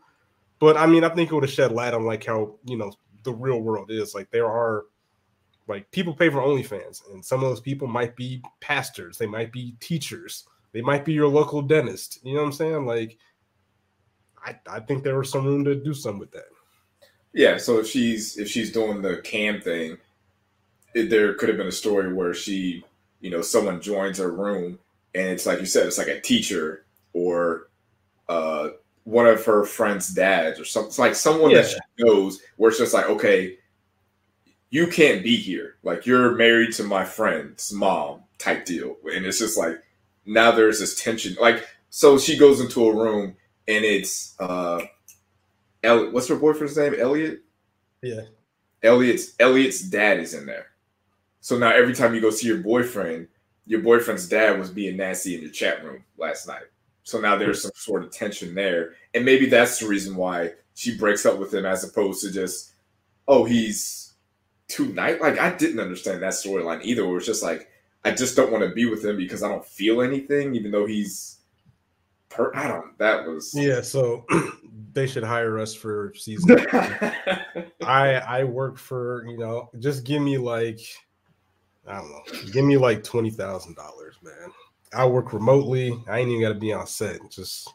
but 0.58 0.76
i 0.76 0.86
mean 0.86 1.04
i 1.04 1.08
think 1.08 1.30
it 1.30 1.34
would 1.34 1.44
have 1.44 1.52
shed 1.52 1.72
light 1.72 1.94
on 1.94 2.04
like 2.04 2.24
how 2.24 2.54
you 2.64 2.76
know 2.76 2.92
the 3.22 3.32
real 3.32 3.60
world 3.60 3.90
is 3.90 4.14
like 4.14 4.30
there 4.30 4.46
are 4.46 4.84
like 5.66 5.90
people 5.90 6.14
pay 6.14 6.28
for 6.28 6.38
OnlyFans, 6.38 7.10
and 7.10 7.24
some 7.24 7.42
of 7.42 7.48
those 7.48 7.60
people 7.60 7.88
might 7.88 8.16
be 8.16 8.42
pastors, 8.60 9.18
they 9.18 9.26
might 9.26 9.52
be 9.52 9.74
teachers, 9.80 10.44
they 10.72 10.82
might 10.82 11.04
be 11.04 11.12
your 11.12 11.28
local 11.28 11.62
dentist. 11.62 12.18
You 12.22 12.34
know 12.34 12.40
what 12.40 12.46
I'm 12.46 12.52
saying? 12.52 12.86
Like, 12.86 13.18
I, 14.44 14.58
I 14.68 14.80
think 14.80 15.02
there 15.02 15.16
was 15.16 15.30
some 15.30 15.46
room 15.46 15.64
to 15.64 15.74
do 15.74 15.94
something 15.94 16.20
with 16.20 16.32
that. 16.32 16.48
Yeah, 17.32 17.56
so 17.56 17.78
if 17.78 17.88
she's 17.88 18.36
if 18.36 18.48
she's 18.48 18.70
doing 18.70 19.02
the 19.02 19.18
cam 19.18 19.60
thing, 19.60 19.98
it, 20.94 21.10
there 21.10 21.34
could 21.34 21.48
have 21.48 21.58
been 21.58 21.66
a 21.66 21.72
story 21.72 22.12
where 22.12 22.32
she, 22.32 22.84
you 23.20 23.30
know, 23.30 23.42
someone 23.42 23.80
joins 23.80 24.18
her 24.18 24.30
room 24.30 24.78
and 25.14 25.28
it's 25.28 25.46
like 25.46 25.60
you 25.60 25.66
said, 25.66 25.86
it's 25.86 25.98
like 25.98 26.08
a 26.08 26.20
teacher 26.20 26.84
or 27.12 27.68
uh, 28.28 28.70
one 29.04 29.26
of 29.26 29.44
her 29.44 29.64
friends' 29.64 30.08
dads 30.08 30.60
or 30.60 30.64
something. 30.64 30.88
It's 30.88 30.98
like 30.98 31.14
someone 31.14 31.50
yeah. 31.50 31.62
that 31.62 31.70
she 31.70 31.78
knows 31.98 32.40
where 32.56 32.70
it's 32.70 32.78
just 32.78 32.94
like, 32.94 33.08
okay, 33.08 33.56
you 34.70 34.86
can't 34.86 35.22
be 35.22 35.36
here. 35.36 35.76
Like 35.82 36.06
you're 36.06 36.34
married 36.34 36.72
to 36.74 36.84
my 36.84 37.04
friend's 37.04 37.72
mom 37.72 38.22
type 38.38 38.64
deal. 38.64 38.96
And 39.04 39.24
it's 39.24 39.38
just 39.38 39.58
like 39.58 39.82
now 40.26 40.50
there's 40.50 40.80
this 40.80 41.00
tension. 41.02 41.36
Like 41.40 41.66
so 41.90 42.18
she 42.18 42.36
goes 42.36 42.60
into 42.60 42.88
a 42.88 42.94
room 42.94 43.36
and 43.68 43.84
it's 43.84 44.34
uh 44.40 44.80
El- 45.82 46.10
what's 46.12 46.28
her 46.28 46.36
boyfriend's 46.36 46.76
name? 46.76 46.94
Elliot? 46.98 47.42
Yeah. 48.02 48.22
Elliot's 48.82 49.34
Elliot's 49.38 49.82
dad 49.82 50.18
is 50.18 50.34
in 50.34 50.46
there. 50.46 50.66
So 51.40 51.58
now 51.58 51.70
every 51.70 51.94
time 51.94 52.14
you 52.14 52.20
go 52.20 52.30
see 52.30 52.48
your 52.48 52.58
boyfriend, 52.58 53.28
your 53.66 53.80
boyfriend's 53.80 54.28
dad 54.28 54.58
was 54.58 54.70
being 54.70 54.96
nasty 54.96 55.34
in 55.34 55.42
your 55.42 55.50
chat 55.50 55.84
room 55.84 56.04
last 56.16 56.46
night. 56.46 56.64
So 57.02 57.20
now 57.20 57.36
there's 57.36 57.62
some 57.62 57.72
sort 57.74 58.02
of 58.02 58.10
tension 58.10 58.54
there. 58.54 58.94
And 59.12 59.24
maybe 59.24 59.46
that's 59.46 59.78
the 59.78 59.86
reason 59.86 60.16
why 60.16 60.52
she 60.74 60.96
breaks 60.96 61.26
up 61.26 61.38
with 61.38 61.52
him 61.52 61.66
as 61.66 61.84
opposed 61.84 62.22
to 62.22 62.32
just, 62.32 62.72
oh, 63.28 63.44
he's 63.44 64.14
too 64.68 64.86
nice. 64.86 65.20
Like 65.20 65.38
I 65.38 65.54
didn't 65.54 65.80
understand 65.80 66.22
that 66.22 66.32
storyline 66.32 66.82
either. 66.82 67.06
Where 67.06 67.18
it's 67.18 67.26
just 67.26 67.42
like, 67.42 67.68
I 68.04 68.10
just 68.10 68.36
don't 68.36 68.52
want 68.52 68.64
to 68.64 68.74
be 68.74 68.86
with 68.86 69.04
him 69.04 69.16
because 69.16 69.42
I 69.42 69.48
don't 69.48 69.64
feel 69.64 70.00
anything, 70.00 70.54
even 70.54 70.70
though 70.70 70.86
he's 70.86 71.38
per 72.34 72.52
I 72.54 72.68
don't 72.68 72.96
that 72.98 73.26
was 73.26 73.52
Yeah, 73.54 73.80
so 73.80 74.24
they 74.92 75.06
should 75.06 75.24
hire 75.24 75.58
us 75.58 75.74
for 75.74 76.12
season. 76.16 76.58
I 77.82 78.22
I 78.26 78.44
work 78.44 78.76
for, 78.76 79.26
you 79.26 79.38
know, 79.38 79.70
just 79.78 80.04
give 80.04 80.22
me 80.22 80.38
like 80.38 80.80
I 81.86 81.96
don't 81.96 82.10
know, 82.10 82.50
give 82.52 82.64
me 82.64 82.76
like 82.76 83.04
twenty 83.04 83.30
thousand 83.30 83.76
dollars, 83.76 84.16
man. 84.22 84.50
I 84.94 85.06
work 85.06 85.32
remotely. 85.32 85.92
I 86.08 86.18
ain't 86.18 86.28
even 86.28 86.40
got 86.40 86.50
to 86.50 86.54
be 86.54 86.72
on 86.72 86.86
set. 86.86 87.18
Just 87.30 87.72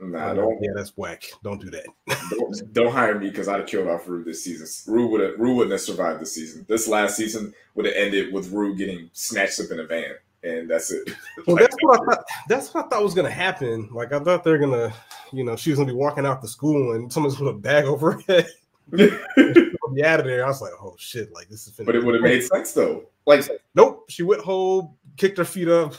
nah, 0.00 0.34
don't. 0.34 0.58
Yeah, 0.60 0.72
that's 0.74 0.96
whack. 0.96 1.24
Don't 1.42 1.60
do 1.60 1.70
that. 1.70 1.86
don't, 2.30 2.72
don't, 2.72 2.92
hire 2.92 3.18
me 3.18 3.28
because 3.28 3.48
I'd 3.48 3.60
have 3.60 3.68
killed 3.68 3.88
off 3.88 4.08
Rue 4.08 4.24
this 4.24 4.44
season. 4.44 4.92
Rue 4.92 5.08
would 5.08 5.20
have 5.20 5.38
Rue 5.38 5.54
wouldn't 5.54 5.72
have 5.72 5.80
survived 5.80 6.20
the 6.20 6.26
season. 6.26 6.66
This 6.68 6.88
last 6.88 7.16
season 7.16 7.54
would 7.74 7.86
have 7.86 7.94
ended 7.94 8.32
with 8.32 8.50
Rue 8.50 8.76
getting 8.76 9.08
snatched 9.12 9.60
up 9.60 9.70
in 9.70 9.80
a 9.80 9.86
van, 9.86 10.14
and 10.42 10.68
that's 10.68 10.90
it. 10.90 11.08
Well, 11.46 11.56
like, 11.56 11.64
that's 11.64 11.76
what 11.80 12.00
I 12.00 12.04
thought. 12.04 12.24
That's 12.48 12.74
what 12.74 12.86
I 12.86 12.88
thought 12.88 13.02
was 13.02 13.14
gonna 13.14 13.30
happen. 13.30 13.88
Like 13.92 14.12
I 14.12 14.20
thought 14.20 14.44
they're 14.44 14.58
gonna, 14.58 14.92
you 15.32 15.44
know, 15.44 15.56
she 15.56 15.70
was 15.70 15.78
gonna 15.78 15.90
be 15.90 15.96
walking 15.96 16.26
out 16.26 16.42
the 16.42 16.48
school 16.48 16.92
and 16.92 17.12
someone's 17.12 17.36
gonna 17.36 17.52
bag 17.52 17.84
over 17.84 18.12
her 18.12 18.20
head. 18.28 18.48
be 19.94 20.04
out 20.04 20.20
of 20.20 20.26
there. 20.26 20.44
I 20.44 20.48
was 20.48 20.60
like, 20.60 20.72
oh 20.80 20.94
shit, 20.98 21.32
like 21.32 21.48
this 21.48 21.66
is. 21.66 21.72
But 21.72 21.94
it 21.94 22.04
would 22.04 22.14
have 22.14 22.22
made 22.22 22.42
sense 22.42 22.72
though. 22.72 23.04
Like, 23.26 23.48
nope. 23.74 24.04
She 24.08 24.22
went 24.22 24.42
home, 24.42 24.94
kicked 25.16 25.38
her 25.38 25.44
feet 25.44 25.68
up, 25.68 25.94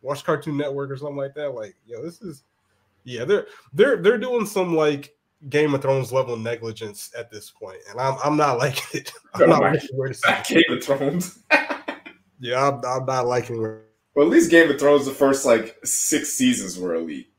watched 0.00 0.24
Cartoon 0.24 0.56
Network 0.56 0.90
or 0.90 0.96
something 0.96 1.16
like 1.16 1.34
that. 1.34 1.54
Like, 1.54 1.76
yo, 1.86 2.02
this 2.02 2.20
is, 2.22 2.44
yeah, 3.04 3.24
they're 3.24 3.46
they're 3.72 3.96
they're 3.96 4.18
doing 4.18 4.46
some 4.46 4.74
like 4.74 5.14
Game 5.48 5.74
of 5.74 5.82
Thrones 5.82 6.12
level 6.12 6.36
negligence 6.36 7.10
at 7.16 7.30
this 7.30 7.50
point, 7.50 7.78
and 7.90 8.00
I'm 8.00 8.16
I'm 8.24 8.36
not 8.36 8.58
liking 8.58 9.00
it. 9.00 9.12
I'm 9.34 9.48
not 9.48 9.60
liking 9.60 9.96
where 9.96 10.12
Game 10.48 10.62
of 10.70 10.84
Thrones. 10.84 11.38
Yeah, 12.42 12.68
I'm, 12.68 12.84
I'm 12.84 13.06
not 13.06 13.28
liking. 13.28 13.62
Well, 13.62 14.26
at 14.26 14.28
least 14.28 14.50
Game 14.50 14.68
of 14.68 14.78
Thrones, 14.78 15.06
the 15.06 15.12
first 15.12 15.46
like 15.46 15.78
six 15.84 16.30
seasons 16.30 16.76
were 16.76 16.96
elite. 16.96 17.32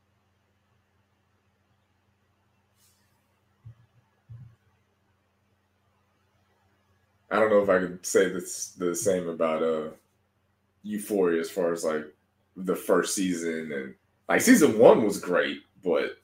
I 7.30 7.38
don't 7.38 7.50
know 7.50 7.62
if 7.62 7.68
I 7.68 7.80
could 7.80 8.06
say 8.06 8.30
this 8.30 8.68
the 8.78 8.94
same 8.94 9.28
about 9.28 9.62
uh 9.62 9.90
Euphoria 10.84 11.40
as 11.40 11.50
far 11.50 11.72
as 11.72 11.84
like 11.84 12.06
the 12.56 12.76
first 12.76 13.14
season 13.14 13.72
and 13.72 13.94
like 14.28 14.40
season 14.40 14.78
one 14.78 15.04
was 15.04 15.20
great, 15.20 15.58
but 15.82 16.16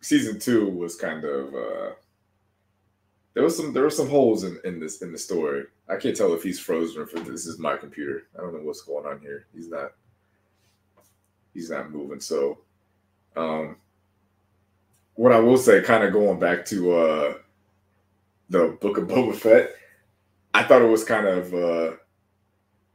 season 0.00 0.40
two 0.40 0.68
was 0.70 0.96
kind 0.96 1.22
of 1.24 1.54
uh 1.54 1.90
there 3.34 3.42
was 3.42 3.56
some 3.56 3.72
there 3.72 3.82
were 3.82 3.90
some 3.90 4.08
holes 4.08 4.44
in, 4.44 4.58
in 4.64 4.78
this 4.78 5.02
in 5.02 5.12
the 5.12 5.18
story. 5.18 5.64
I 5.88 5.96
can't 5.96 6.16
tell 6.16 6.32
if 6.32 6.42
he's 6.42 6.60
frozen 6.60 7.02
or 7.02 7.04
if 7.04 7.12
this 7.26 7.46
is 7.46 7.58
my 7.58 7.76
computer. 7.76 8.28
I 8.38 8.40
don't 8.40 8.54
know 8.54 8.60
what's 8.60 8.82
going 8.82 9.06
on 9.06 9.20
here. 9.20 9.46
He's 9.52 9.68
not 9.68 9.92
he's 11.52 11.70
not 11.70 11.90
moving. 11.90 12.20
So 12.20 12.58
um 13.36 13.76
what 15.16 15.32
I 15.32 15.38
will 15.38 15.58
say, 15.58 15.80
kind 15.82 16.04
of 16.04 16.12
going 16.12 16.38
back 16.38 16.64
to 16.66 16.92
uh 16.96 17.34
the 18.50 18.78
book 18.80 18.98
of 18.98 19.08
Boba 19.08 19.34
Fett, 19.34 19.70
I 20.52 20.62
thought 20.62 20.82
it 20.82 20.86
was 20.86 21.04
kind 21.04 21.26
of 21.26 21.52
uh 21.52 21.96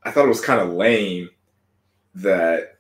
I 0.03 0.11
thought 0.11 0.25
it 0.25 0.29
was 0.29 0.41
kind 0.41 0.61
of 0.61 0.69
lame 0.69 1.29
that 2.15 2.77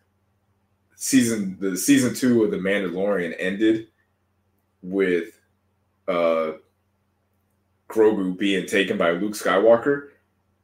season 0.95 1.57
the 1.59 1.75
season 1.75 2.13
two 2.13 2.43
of 2.43 2.51
the 2.51 2.57
Mandalorian 2.57 3.35
ended 3.37 3.87
with 4.81 5.37
uh 6.07 6.53
Grogu 7.89 8.37
being 8.37 8.65
taken 8.67 8.97
by 8.97 9.11
Luke 9.11 9.33
Skywalker, 9.33 10.09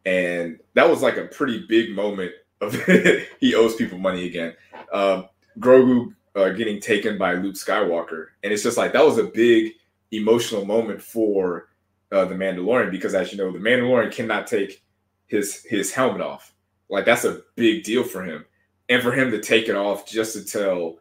and 0.05 0.59
that 0.75 0.89
was 0.89 1.01
like 1.01 1.17
a 1.17 1.25
pretty 1.25 1.65
big 1.67 1.93
moment 1.93 2.31
of 2.61 2.73
he 3.39 3.55
owes 3.55 3.75
people 3.75 3.97
money 3.97 4.25
again. 4.25 4.53
Um, 4.93 5.27
Grogu 5.59 6.13
uh, 6.35 6.49
getting 6.49 6.79
taken 6.79 7.17
by 7.17 7.33
Luke 7.33 7.55
Skywalker, 7.55 8.27
and 8.43 8.53
it's 8.53 8.63
just 8.63 8.77
like 8.77 8.93
that 8.93 9.05
was 9.05 9.17
a 9.17 9.23
big 9.23 9.73
emotional 10.11 10.65
moment 10.65 11.01
for 11.01 11.69
uh, 12.11 12.25
the 12.25 12.35
Mandalorian 12.35 12.91
because, 12.91 13.15
as 13.15 13.31
you 13.31 13.37
know, 13.37 13.51
the 13.51 13.59
Mandalorian 13.59 14.11
cannot 14.11 14.47
take 14.47 14.83
his 15.27 15.63
his 15.63 15.91
helmet 15.91 16.21
off. 16.21 16.53
Like 16.89 17.05
that's 17.05 17.25
a 17.25 17.41
big 17.55 17.83
deal 17.83 18.03
for 18.03 18.23
him, 18.23 18.45
and 18.87 19.01
for 19.01 19.11
him 19.11 19.31
to 19.31 19.41
take 19.41 19.67
it 19.67 19.75
off 19.75 20.07
just 20.07 20.33
to 20.33 20.45
tell 20.45 20.99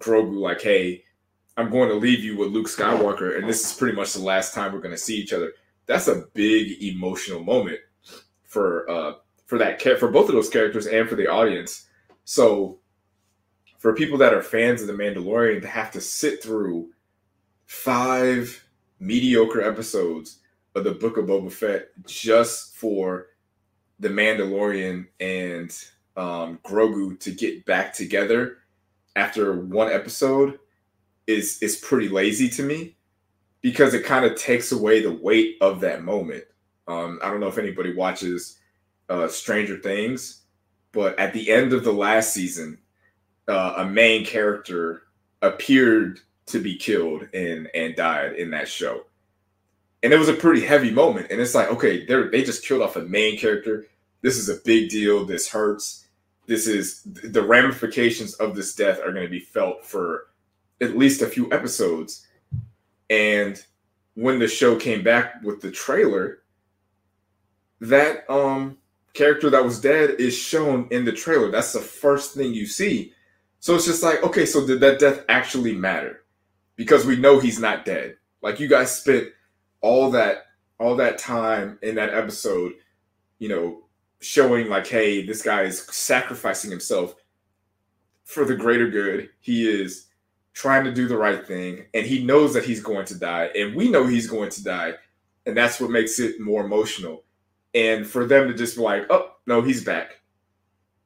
Grogu, 0.00 0.40
like, 0.40 0.62
"Hey, 0.62 1.04
I'm 1.58 1.70
going 1.70 1.90
to 1.90 1.94
leave 1.94 2.24
you 2.24 2.38
with 2.38 2.48
Luke 2.48 2.68
Skywalker, 2.68 3.36
and 3.36 3.46
this 3.46 3.62
is 3.62 3.76
pretty 3.76 3.94
much 3.94 4.14
the 4.14 4.20
last 4.20 4.54
time 4.54 4.72
we're 4.72 4.80
going 4.80 4.94
to 4.94 4.98
see 4.98 5.16
each 5.16 5.34
other." 5.34 5.52
That's 5.86 6.08
a 6.08 6.24
big 6.34 6.82
emotional 6.82 7.42
moment 7.42 7.78
for 8.44 8.88
uh 8.90 9.12
for 9.46 9.58
that 9.58 9.80
for 9.80 10.08
both 10.08 10.28
of 10.28 10.34
those 10.34 10.50
characters 10.50 10.86
and 10.86 11.08
for 11.08 11.14
the 11.14 11.28
audience. 11.28 11.86
So, 12.24 12.78
for 13.78 13.94
people 13.94 14.18
that 14.18 14.34
are 14.34 14.42
fans 14.42 14.80
of 14.80 14.88
the 14.88 14.92
Mandalorian 14.92 15.62
to 15.62 15.68
have 15.68 15.92
to 15.92 16.00
sit 16.00 16.42
through 16.42 16.90
five 17.66 18.64
mediocre 18.98 19.62
episodes 19.62 20.38
of 20.74 20.84
the 20.84 20.92
Book 20.92 21.16
of 21.16 21.26
Boba 21.26 21.52
Fett 21.52 21.88
just 22.06 22.76
for 22.76 23.28
the 24.00 24.08
Mandalorian 24.08 25.06
and 25.20 25.70
um, 26.16 26.58
Grogu 26.64 27.18
to 27.20 27.30
get 27.30 27.64
back 27.64 27.92
together 27.92 28.58
after 29.14 29.60
one 29.60 29.90
episode 29.90 30.58
is 31.26 31.62
is 31.62 31.76
pretty 31.76 32.08
lazy 32.08 32.48
to 32.48 32.62
me 32.62 32.95
because 33.62 33.94
it 33.94 34.04
kind 34.04 34.24
of 34.24 34.36
takes 34.36 34.72
away 34.72 35.00
the 35.00 35.12
weight 35.12 35.56
of 35.60 35.80
that 35.80 36.04
moment. 36.04 36.44
Um, 36.86 37.18
I 37.22 37.30
don't 37.30 37.40
know 37.40 37.48
if 37.48 37.58
anybody 37.58 37.94
watches 37.94 38.58
uh, 39.08 39.28
Stranger 39.28 39.78
Things, 39.78 40.42
but 40.92 41.18
at 41.18 41.32
the 41.32 41.50
end 41.50 41.72
of 41.72 41.84
the 41.84 41.92
last 41.92 42.32
season, 42.32 42.78
uh, 43.48 43.74
a 43.78 43.84
main 43.84 44.24
character 44.24 45.02
appeared 45.42 46.20
to 46.46 46.60
be 46.60 46.76
killed 46.76 47.28
and 47.34 47.68
and 47.74 47.96
died 47.96 48.34
in 48.34 48.50
that 48.50 48.68
show 48.68 49.04
and 50.06 50.12
it 50.12 50.18
was 50.18 50.28
a 50.28 50.34
pretty 50.34 50.64
heavy 50.64 50.92
moment. 50.92 51.28
And 51.30 51.40
it's 51.40 51.54
like, 51.54 51.68
okay, 51.68 52.06
they 52.06 52.28
they 52.28 52.44
just 52.44 52.64
killed 52.64 52.80
off 52.80 52.94
a 52.94 53.02
main 53.02 53.36
character. 53.36 53.86
This 54.22 54.36
is 54.36 54.48
a 54.48 54.62
big 54.64 54.88
deal. 54.88 55.24
This 55.24 55.48
hurts. 55.48 56.06
This 56.46 56.68
is 56.68 57.02
the 57.02 57.42
ramifications 57.42 58.34
of 58.34 58.54
this 58.54 58.74
death 58.74 59.00
are 59.00 59.12
going 59.12 59.24
to 59.24 59.30
be 59.30 59.40
felt 59.40 59.84
for 59.84 60.28
at 60.80 60.96
least 60.96 61.22
a 61.22 61.26
few 61.26 61.50
episodes. 61.52 62.24
And 63.10 63.62
when 64.14 64.38
the 64.38 64.48
show 64.48 64.76
came 64.76 65.02
back 65.02 65.42
with 65.42 65.60
the 65.60 65.70
trailer, 65.70 66.38
that 67.80 68.28
um 68.30 68.78
character 69.14 69.50
that 69.50 69.64
was 69.64 69.80
dead 69.80 70.10
is 70.18 70.36
shown 70.36 70.88
in 70.90 71.04
the 71.04 71.12
trailer. 71.12 71.50
That's 71.50 71.72
the 71.72 71.80
first 71.80 72.34
thing 72.34 72.52
you 72.54 72.66
see. 72.66 73.12
So 73.60 73.74
it's 73.74 73.86
just 73.86 74.02
like, 74.02 74.22
okay, 74.22 74.46
so 74.46 74.66
did 74.66 74.80
that 74.80 74.98
death 74.98 75.24
actually 75.28 75.74
matter? 75.74 76.24
Because 76.76 77.06
we 77.06 77.16
know 77.16 77.40
he's 77.40 77.58
not 77.58 77.84
dead. 77.84 78.16
Like 78.42 78.60
you 78.60 78.68
guys 78.68 78.94
spent 78.94 79.28
all 79.80 80.10
that 80.10 80.44
all 80.78 80.96
that 80.96 81.18
time 81.18 81.78
in 81.82 81.94
that 81.94 82.12
episode, 82.12 82.74
you 83.38 83.48
know, 83.48 83.84
showing 84.20 84.68
like, 84.68 84.86
hey, 84.86 85.24
this 85.24 85.42
guy 85.42 85.62
is 85.62 85.82
sacrificing 85.90 86.70
himself 86.70 87.14
for 88.24 88.44
the 88.44 88.54
greater 88.54 88.90
good. 88.90 89.30
He 89.40 89.68
is 89.68 90.06
trying 90.56 90.84
to 90.84 90.92
do 90.92 91.06
the 91.06 91.16
right 91.16 91.46
thing, 91.46 91.84
and 91.92 92.06
he 92.06 92.24
knows 92.24 92.54
that 92.54 92.64
he's 92.64 92.80
going 92.80 93.04
to 93.04 93.14
die, 93.14 93.50
and 93.54 93.76
we 93.76 93.90
know 93.90 94.06
he's 94.06 94.26
going 94.26 94.48
to 94.48 94.64
die, 94.64 94.94
and 95.44 95.54
that's 95.54 95.78
what 95.78 95.90
makes 95.90 96.18
it 96.18 96.40
more 96.40 96.64
emotional. 96.64 97.24
And 97.74 98.06
for 98.06 98.24
them 98.24 98.48
to 98.48 98.54
just 98.54 98.74
be 98.74 98.80
like, 98.82 99.04
oh 99.10 99.32
no, 99.46 99.60
he's 99.60 99.84
back, 99.84 100.22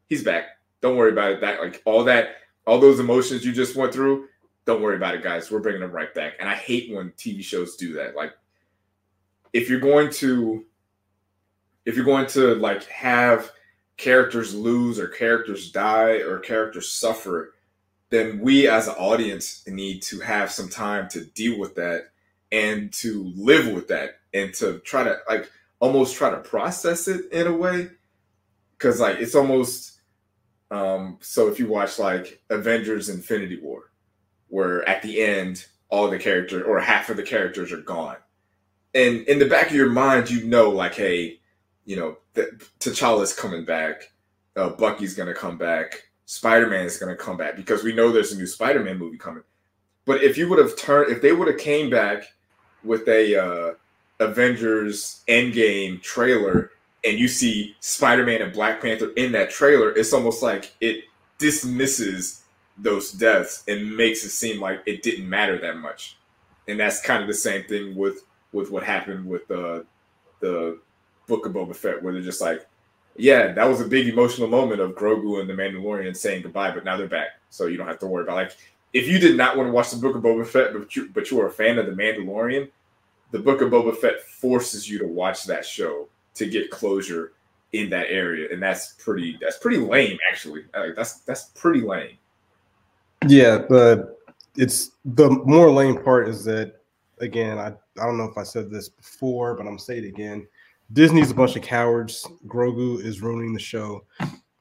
he's 0.08 0.22
back. 0.22 0.44
Don't 0.80 0.96
worry 0.96 1.10
about 1.10 1.32
it. 1.32 1.40
That 1.40 1.60
like 1.60 1.82
all 1.84 2.04
that, 2.04 2.36
all 2.64 2.78
those 2.78 3.00
emotions 3.00 3.44
you 3.44 3.52
just 3.52 3.74
went 3.74 3.92
through, 3.92 4.28
don't 4.66 4.82
worry 4.82 4.94
about 4.94 5.16
it, 5.16 5.24
guys. 5.24 5.50
We're 5.50 5.58
bringing 5.58 5.80
them 5.80 5.90
right 5.90 6.14
back. 6.14 6.34
And 6.38 6.48
I 6.48 6.54
hate 6.54 6.94
when 6.94 7.10
TV 7.12 7.42
shows 7.42 7.74
do 7.74 7.92
that. 7.94 8.14
Like, 8.14 8.32
if 9.52 9.68
you're 9.68 9.80
going 9.80 10.10
to, 10.10 10.64
if 11.86 11.96
you're 11.96 12.04
going 12.04 12.28
to 12.28 12.54
like 12.54 12.84
have 12.84 13.50
characters 13.96 14.54
lose 14.54 15.00
or 15.00 15.08
characters 15.08 15.72
die 15.72 16.20
or 16.20 16.38
characters 16.38 16.88
suffer, 16.88 17.54
then 18.10 18.40
we 18.40 18.68
as 18.68 18.88
an 18.88 18.94
audience 18.94 19.64
need 19.66 20.02
to 20.02 20.20
have 20.20 20.50
some 20.50 20.68
time 20.68 21.08
to 21.10 21.24
deal 21.24 21.58
with 21.58 21.76
that 21.76 22.10
and 22.52 22.92
to 22.92 23.32
live 23.36 23.72
with 23.72 23.88
that 23.88 24.18
and 24.34 24.52
to 24.54 24.80
try 24.80 25.04
to 25.04 25.16
like 25.28 25.50
almost 25.78 26.16
try 26.16 26.30
to 26.30 26.38
process 26.38 27.08
it 27.08 27.30
in 27.32 27.46
a 27.46 27.54
way. 27.54 27.88
Because 28.76 29.00
like 29.00 29.18
it's 29.18 29.36
almost 29.36 30.00
um 30.72 31.18
so 31.20 31.48
if 31.48 31.58
you 31.58 31.68
watch 31.68 31.98
like 31.98 32.42
avengers 32.50 33.08
infinity 33.08 33.60
war 33.60 33.90
where 34.48 34.88
at 34.88 35.02
the 35.02 35.22
end 35.22 35.66
all 35.88 36.08
the 36.08 36.18
characters 36.18 36.64
or 36.66 36.80
half 36.80 37.10
of 37.10 37.16
the 37.16 37.22
characters 37.22 37.72
are 37.72 37.80
gone. 37.80 38.16
And 38.92 39.22
in 39.28 39.38
the 39.38 39.46
back 39.46 39.68
of 39.68 39.76
your 39.76 39.90
mind 39.90 40.30
you 40.30 40.44
know 40.44 40.70
like 40.70 40.94
hey 40.94 41.38
you 41.84 41.94
know 41.94 42.18
that 42.34 42.58
t'challa's 42.80 43.32
coming 43.32 43.64
back 43.64 44.12
uh, 44.56 44.70
bucky's 44.70 45.14
gonna 45.14 45.34
come 45.34 45.58
back 45.58 46.09
spider-man 46.30 46.86
is 46.86 46.96
gonna 46.96 47.16
come 47.16 47.36
back 47.36 47.56
because 47.56 47.82
we 47.82 47.92
know 47.92 48.12
there's 48.12 48.32
a 48.32 48.36
new 48.36 48.46
spider-man 48.46 48.96
movie 48.98 49.18
coming 49.18 49.42
but 50.04 50.22
if 50.22 50.38
you 50.38 50.48
would 50.48 50.58
have 50.58 50.76
turned 50.76 51.10
if 51.10 51.20
they 51.20 51.32
would 51.32 51.48
have 51.48 51.58
came 51.58 51.90
back 51.90 52.24
with 52.84 53.06
a 53.08 53.36
uh, 53.36 53.74
Avengers 54.20 55.22
Endgame 55.28 56.00
trailer 56.02 56.70
and 57.04 57.18
you 57.18 57.28
see 57.28 57.74
Spider-Man 57.80 58.42
and 58.42 58.52
Black 58.52 58.80
Panther 58.80 59.10
in 59.16 59.32
that 59.32 59.50
trailer, 59.50 59.90
it's 59.96 60.12
almost 60.12 60.42
like 60.42 60.74
it 60.80 61.04
dismisses 61.38 62.42
those 62.76 63.12
deaths 63.12 63.64
and 63.66 63.96
makes 63.96 64.24
it 64.24 64.30
seem 64.30 64.60
like 64.60 64.82
it 64.86 65.02
didn't 65.02 65.28
matter 65.28 65.58
that 65.58 65.78
much. 65.78 66.18
And 66.68 66.78
that's 66.78 67.00
kind 67.00 67.22
of 67.22 67.28
the 67.28 67.34
same 67.34 67.64
thing 67.64 67.96
with 67.96 68.24
with 68.52 68.70
what 68.70 68.82
happened 68.82 69.26
with 69.26 69.50
uh, 69.50 69.80
the 70.40 70.78
Book 71.26 71.46
of 71.46 71.52
Boba 71.52 71.74
Fett, 71.74 72.02
where 72.02 72.12
they're 72.12 72.22
just 72.22 72.40
like, 72.40 72.66
yeah, 73.20 73.52
that 73.52 73.68
was 73.68 73.80
a 73.80 73.84
big 73.84 74.08
emotional 74.08 74.48
moment 74.48 74.80
of 74.80 74.92
Grogu 74.92 75.40
and 75.40 75.48
the 75.48 75.54
Mandalorian 75.54 76.16
saying 76.16 76.42
goodbye, 76.42 76.70
but 76.70 76.84
now 76.84 76.96
they're 76.96 77.06
back, 77.06 77.40
so 77.50 77.66
you 77.66 77.76
don't 77.76 77.86
have 77.86 77.98
to 78.00 78.06
worry 78.06 78.24
about 78.24 78.36
like 78.36 78.56
if 78.92 79.06
you 79.06 79.18
did 79.18 79.36
not 79.36 79.56
want 79.56 79.68
to 79.68 79.72
watch 79.72 79.90
the 79.90 79.96
Book 79.96 80.16
of 80.16 80.22
Boba 80.22 80.46
Fett, 80.46 80.72
but 80.72 80.94
you 80.96 81.08
but 81.14 81.30
you 81.30 81.36
were 81.36 81.46
a 81.46 81.52
fan 81.52 81.78
of 81.78 81.86
the 81.86 81.92
Mandalorian, 81.92 82.68
the 83.30 83.38
Book 83.38 83.60
of 83.60 83.70
Boba 83.70 83.96
Fett 83.96 84.22
forces 84.22 84.88
you 84.88 84.98
to 84.98 85.06
watch 85.06 85.44
that 85.44 85.64
show 85.64 86.08
to 86.34 86.46
get 86.46 86.70
closure 86.70 87.32
in 87.72 87.88
that 87.90 88.06
area, 88.08 88.48
and 88.52 88.62
that's 88.62 88.94
pretty 88.94 89.38
that's 89.40 89.58
pretty 89.58 89.78
lame 89.78 90.18
actually. 90.30 90.64
Like, 90.74 90.96
that's 90.96 91.20
that's 91.20 91.44
pretty 91.54 91.82
lame. 91.82 92.16
Yeah, 93.28 93.58
but 93.68 94.18
it's 94.56 94.92
the 95.04 95.30
more 95.30 95.70
lame 95.70 96.02
part 96.02 96.28
is 96.28 96.44
that 96.44 96.80
again, 97.20 97.58
I, 97.58 97.68
I 98.00 98.06
don't 98.06 98.18
know 98.18 98.24
if 98.24 98.38
I 98.38 98.42
said 98.42 98.70
this 98.70 98.88
before, 98.88 99.54
but 99.54 99.60
I'm 99.60 99.68
gonna 99.68 99.78
say 99.78 99.98
it 99.98 100.04
again. 100.04 100.46
Disney's 100.92 101.30
a 101.30 101.34
bunch 101.34 101.56
of 101.56 101.62
cowards. 101.62 102.26
Grogu 102.46 103.02
is 103.04 103.20
ruining 103.22 103.52
the 103.52 103.60
show. 103.60 104.04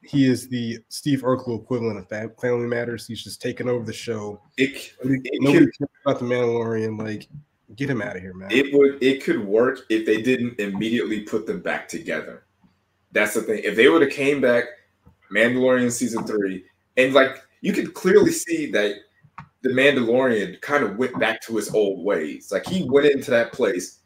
He 0.02 0.26
is 0.26 0.48
the 0.48 0.80
Steve 0.90 1.22
Urkel 1.22 1.62
equivalent 1.62 2.00
of 2.00 2.08
Family 2.40 2.68
Matters. 2.68 3.06
He's 3.08 3.24
just 3.24 3.42
taking 3.42 3.70
over 3.70 3.86
the 3.86 3.94
show. 3.94 4.42
It, 4.58 4.94
it 5.04 5.42
Nobody 5.42 5.66
cares 5.66 5.78
about 6.06 6.20
the 6.20 6.26
Mandalorian. 6.26 6.98
Like 7.00 7.28
Get 7.76 7.90
him 7.90 8.02
out 8.02 8.16
of 8.16 8.22
here, 8.22 8.34
man. 8.34 8.50
It 8.52 8.74
would 8.74 9.02
it 9.02 9.24
could 9.24 9.46
work 9.46 9.82
if 9.90 10.06
they 10.06 10.22
didn't 10.22 10.60
immediately 10.60 11.22
put 11.22 11.46
them 11.46 11.62
back 11.62 11.88
together. 11.88 12.46
That's 13.12 13.36
the 13.36 13.42
thing. 13.42 13.62
If 13.64 13.76
they 13.76 13.90
would 13.90 14.02
have 14.02 14.12
came 14.12 14.42
back, 14.42 14.64
Mandalorian 15.32 15.92
season 15.92 16.26
three, 16.26 16.66
and 16.98 17.14
like 17.14 17.44
you 17.62 17.74
could 17.74 17.94
clearly 17.94 18.32
see 18.32 18.72
that 18.72 18.96
the 19.62 19.70
Mandalorian 19.70 20.60
kind 20.62 20.84
of 20.84 20.98
went 20.98 21.20
back 21.20 21.42
to 21.44 21.58
his 21.58 21.72
old 21.72 22.04
ways. 22.04 22.52
Like 22.52 22.66
he 22.66 22.90
went 22.90 23.06
into 23.06 23.30
that 23.32 23.54
place 23.54 23.99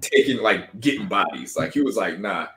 taking 0.00 0.42
like 0.42 0.80
getting 0.80 1.08
bodies. 1.08 1.56
Like 1.56 1.72
he 1.72 1.80
was 1.80 1.96
like, 1.96 2.18
nah, 2.18 2.48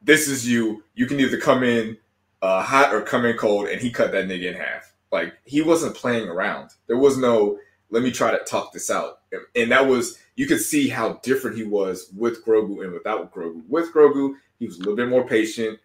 this 0.00 0.28
is 0.28 0.48
you. 0.48 0.82
You 0.94 1.06
can 1.06 1.20
either 1.20 1.38
come 1.38 1.62
in 1.62 1.96
uh, 2.42 2.62
hot 2.62 2.94
or 2.94 3.02
come 3.02 3.24
in 3.24 3.36
cold, 3.36 3.68
and 3.68 3.80
he 3.80 3.90
cut 3.90 4.12
that 4.12 4.26
nigga 4.26 4.52
in 4.52 4.54
half. 4.54 4.92
Like 5.10 5.34
he 5.44 5.62
wasn't 5.62 5.94
playing 5.94 6.28
around. 6.28 6.70
There 6.86 6.98
was 6.98 7.18
no 7.18 7.58
let 7.90 8.02
me 8.02 8.10
try 8.10 8.30
to 8.30 8.42
talk 8.44 8.72
this 8.72 8.90
out. 8.90 9.20
And 9.54 9.70
that 9.70 9.86
was 9.86 10.18
you 10.34 10.46
could 10.46 10.60
see 10.60 10.88
how 10.88 11.20
different 11.22 11.56
he 11.56 11.64
was 11.64 12.10
with 12.16 12.44
Grogu 12.44 12.82
and 12.82 12.92
without 12.92 13.32
Grogu. 13.32 13.62
With 13.68 13.92
Grogu, 13.92 14.34
he 14.58 14.66
was 14.66 14.76
a 14.76 14.80
little 14.80 14.96
bit 14.96 15.08
more 15.08 15.26
patient. 15.26 15.78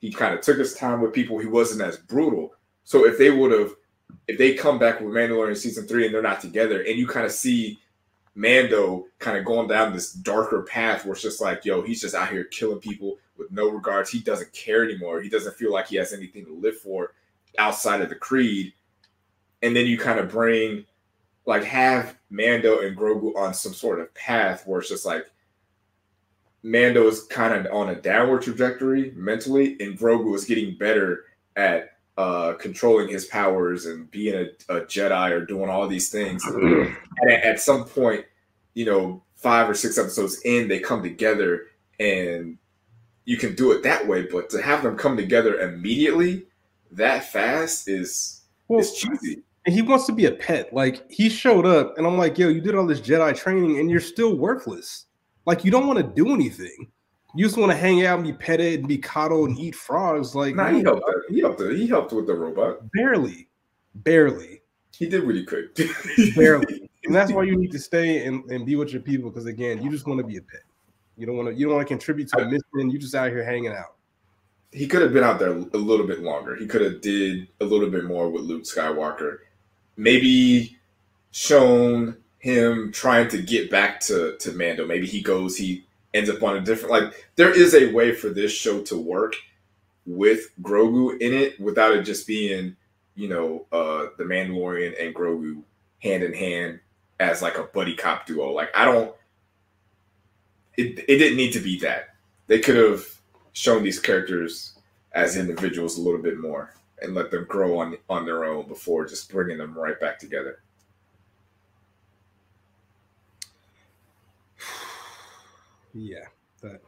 He 0.00 0.12
kind 0.12 0.34
of 0.34 0.40
took 0.40 0.58
his 0.58 0.74
time 0.74 1.00
with 1.00 1.12
people. 1.12 1.38
He 1.38 1.46
wasn't 1.46 1.82
as 1.82 1.96
brutal. 1.96 2.52
So 2.82 3.06
if 3.06 3.16
they 3.16 3.30
would 3.30 3.52
have, 3.52 3.72
if 4.26 4.38
they 4.38 4.54
come 4.54 4.78
back 4.78 5.00
with 5.00 5.14
Mandalorian 5.14 5.56
season 5.56 5.86
three 5.86 6.04
and 6.04 6.12
they're 6.12 6.20
not 6.20 6.40
together, 6.40 6.82
and 6.82 6.98
you 6.98 7.06
kind 7.06 7.24
of 7.24 7.30
see 7.30 7.78
Mando 8.34 9.06
kind 9.18 9.36
of 9.36 9.44
going 9.44 9.68
down 9.68 9.92
this 9.92 10.12
darker 10.12 10.62
path 10.62 11.04
where 11.04 11.12
it's 11.12 11.22
just 11.22 11.40
like, 11.40 11.64
yo, 11.64 11.82
he's 11.82 12.00
just 12.00 12.14
out 12.14 12.30
here 12.30 12.44
killing 12.44 12.78
people 12.78 13.18
with 13.36 13.50
no 13.50 13.68
regards. 13.68 14.10
He 14.10 14.20
doesn't 14.20 14.52
care 14.52 14.84
anymore. 14.84 15.20
He 15.20 15.28
doesn't 15.28 15.56
feel 15.56 15.72
like 15.72 15.88
he 15.88 15.96
has 15.96 16.12
anything 16.12 16.46
to 16.46 16.54
live 16.54 16.78
for 16.78 17.12
outside 17.58 18.00
of 18.00 18.08
the 18.08 18.14
creed. 18.14 18.72
And 19.62 19.76
then 19.76 19.86
you 19.86 19.98
kind 19.98 20.18
of 20.18 20.30
bring 20.30 20.84
like 21.44 21.64
have 21.64 22.16
Mando 22.30 22.80
and 22.80 22.96
Grogu 22.96 23.36
on 23.36 23.52
some 23.52 23.74
sort 23.74 24.00
of 24.00 24.14
path 24.14 24.66
where 24.66 24.80
it's 24.80 24.88
just 24.88 25.04
like 25.04 25.26
Mando 26.62 27.08
is 27.08 27.24
kind 27.24 27.54
of 27.54 27.72
on 27.72 27.90
a 27.90 28.00
downward 28.00 28.42
trajectory 28.42 29.12
mentally, 29.16 29.76
and 29.80 29.98
Grogu 29.98 30.34
is 30.34 30.44
getting 30.44 30.76
better 30.78 31.24
at 31.56 31.91
uh, 32.18 32.54
controlling 32.54 33.08
his 33.08 33.24
powers 33.24 33.86
and 33.86 34.10
being 34.10 34.34
a, 34.34 34.74
a, 34.74 34.80
Jedi 34.82 35.30
or 35.30 35.44
doing 35.44 35.70
all 35.70 35.88
these 35.88 36.10
things. 36.10 36.44
And 37.20 37.30
at, 37.30 37.44
at 37.44 37.60
some 37.60 37.84
point, 37.84 38.24
you 38.74 38.84
know, 38.84 39.22
five 39.36 39.68
or 39.68 39.74
six 39.74 39.98
episodes 39.98 40.40
in, 40.44 40.68
they 40.68 40.78
come 40.78 41.02
together 41.02 41.66
and 42.00 42.58
you 43.24 43.36
can 43.36 43.54
do 43.54 43.72
it 43.72 43.82
that 43.82 44.06
way. 44.06 44.22
But 44.22 44.50
to 44.50 44.62
have 44.62 44.82
them 44.82 44.96
come 44.96 45.16
together 45.16 45.60
immediately 45.60 46.46
that 46.92 47.24
fast 47.24 47.88
is 47.88 48.42
well, 48.68 48.80
is 48.80 48.92
cheesy 48.94 49.42
and 49.64 49.74
he 49.74 49.82
wants 49.82 50.06
to 50.06 50.12
be 50.12 50.26
a 50.26 50.32
pet. 50.32 50.72
Like 50.72 51.10
he 51.10 51.28
showed 51.28 51.66
up, 51.66 51.96
and 51.96 52.06
I'm 52.06 52.18
like, 52.18 52.38
yo, 52.38 52.48
you 52.48 52.60
did 52.60 52.74
all 52.74 52.86
this 52.86 53.00
Jedi 53.00 53.36
training, 53.36 53.78
and 53.78 53.90
you're 53.90 54.00
still 54.00 54.36
worthless. 54.36 55.06
Like 55.46 55.64
you 55.64 55.70
don't 55.70 55.86
want 55.86 55.98
to 55.98 56.04
do 56.04 56.34
anything. 56.34 56.90
You 57.34 57.44
just 57.44 57.56
want 57.56 57.72
to 57.72 57.78
hang 57.78 58.04
out 58.04 58.18
and 58.18 58.26
be 58.26 58.32
petted 58.32 58.80
and 58.80 58.88
be 58.88 58.98
coddled 58.98 59.50
and 59.50 59.58
eat 59.58 59.74
frogs. 59.74 60.34
Like 60.34 60.54
nah, 60.54 60.70
he 60.70 60.82
helped. 60.82 61.04
He 61.30 61.40
helped. 61.40 61.60
He 61.60 61.86
helped 61.86 62.12
with 62.12 62.26
the 62.26 62.34
robot. 62.34 62.80
Barely, 62.92 63.48
barely. 63.94 64.62
He 64.94 65.08
did 65.08 65.24
what 65.24 65.34
he 65.34 65.44
could. 65.44 65.70
barely, 66.36 66.90
and 67.04 67.14
that's 67.14 67.32
why 67.32 67.44
you 67.44 67.56
need 67.56 67.72
to 67.72 67.78
stay 67.78 68.26
and, 68.26 68.44
and 68.50 68.66
be 68.66 68.76
with 68.76 68.92
your 68.92 69.02
people. 69.02 69.30
Because 69.30 69.46
again, 69.46 69.82
you 69.82 69.90
just 69.90 70.06
want 70.06 70.18
to 70.20 70.26
be 70.26 70.36
a 70.36 70.42
pet. 70.42 70.60
You 71.16 71.26
don't 71.26 71.36
want 71.36 71.48
to. 71.48 71.54
You 71.54 71.66
don't 71.66 71.76
want 71.76 71.88
to 71.88 71.92
contribute 71.92 72.28
to 72.28 72.42
a 72.42 72.44
mission. 72.44 72.90
You 72.90 72.98
just 72.98 73.14
out 73.14 73.30
here 73.30 73.44
hanging 73.44 73.72
out 73.72 73.96
he 74.74 74.86
could 74.86 75.02
have 75.02 75.12
been 75.12 75.22
out 75.22 75.38
there 75.38 75.50
a 75.50 75.76
little 75.76 76.06
bit 76.06 76.20
longer. 76.22 76.56
He 76.56 76.66
could 76.66 76.80
have 76.80 77.02
did 77.02 77.46
a 77.60 77.64
little 77.66 77.90
bit 77.90 78.04
more 78.04 78.30
with 78.30 78.44
Luke 78.44 78.62
Skywalker 78.62 79.40
maybe 79.96 80.78
shown 81.30 82.16
him 82.38 82.92
trying 82.92 83.28
to 83.28 83.40
get 83.40 83.70
back 83.70 84.00
to 84.00 84.36
to 84.38 84.52
Mando. 84.52 84.86
Maybe 84.86 85.06
he 85.06 85.22
goes, 85.22 85.56
he 85.56 85.84
ends 86.14 86.30
up 86.30 86.42
on 86.42 86.56
a 86.56 86.60
different 86.60 86.90
like 86.90 87.28
there 87.36 87.50
is 87.50 87.74
a 87.74 87.92
way 87.92 88.14
for 88.14 88.28
this 88.28 88.52
show 88.52 88.82
to 88.82 88.96
work 88.96 89.34
with 90.06 90.50
Grogu 90.62 91.18
in 91.20 91.32
it 91.32 91.60
without 91.60 91.94
it 91.94 92.02
just 92.02 92.26
being, 92.26 92.76
you 93.14 93.28
know, 93.28 93.66
uh 93.72 94.08
the 94.18 94.24
Mandalorian 94.24 95.00
and 95.02 95.14
Grogu 95.14 95.62
hand 96.00 96.22
in 96.22 96.34
hand 96.34 96.80
as 97.20 97.42
like 97.42 97.58
a 97.58 97.64
buddy 97.64 97.94
cop 97.94 98.26
duo. 98.26 98.50
Like 98.50 98.70
I 98.76 98.84
don't 98.84 99.14
it 100.76 101.04
it 101.08 101.18
didn't 101.18 101.36
need 101.36 101.52
to 101.52 101.60
be 101.60 101.78
that. 101.80 102.10
They 102.46 102.58
could 102.58 102.76
have 102.76 103.04
shown 103.52 103.82
these 103.82 104.00
characters 104.00 104.78
as 105.12 105.36
individuals 105.36 105.98
a 105.98 106.00
little 106.00 106.20
bit 106.20 106.38
more 106.38 106.74
and 107.02 107.14
let 107.14 107.30
them 107.30 107.44
grow 107.44 107.78
on 107.78 107.96
on 108.08 108.24
their 108.24 108.44
own 108.44 108.66
before 108.68 109.06
just 109.06 109.30
bringing 109.30 109.58
them 109.58 109.74
right 109.74 109.98
back 110.00 110.18
together. 110.18 110.60
Yeah, 115.94 116.24
that. 116.62 116.80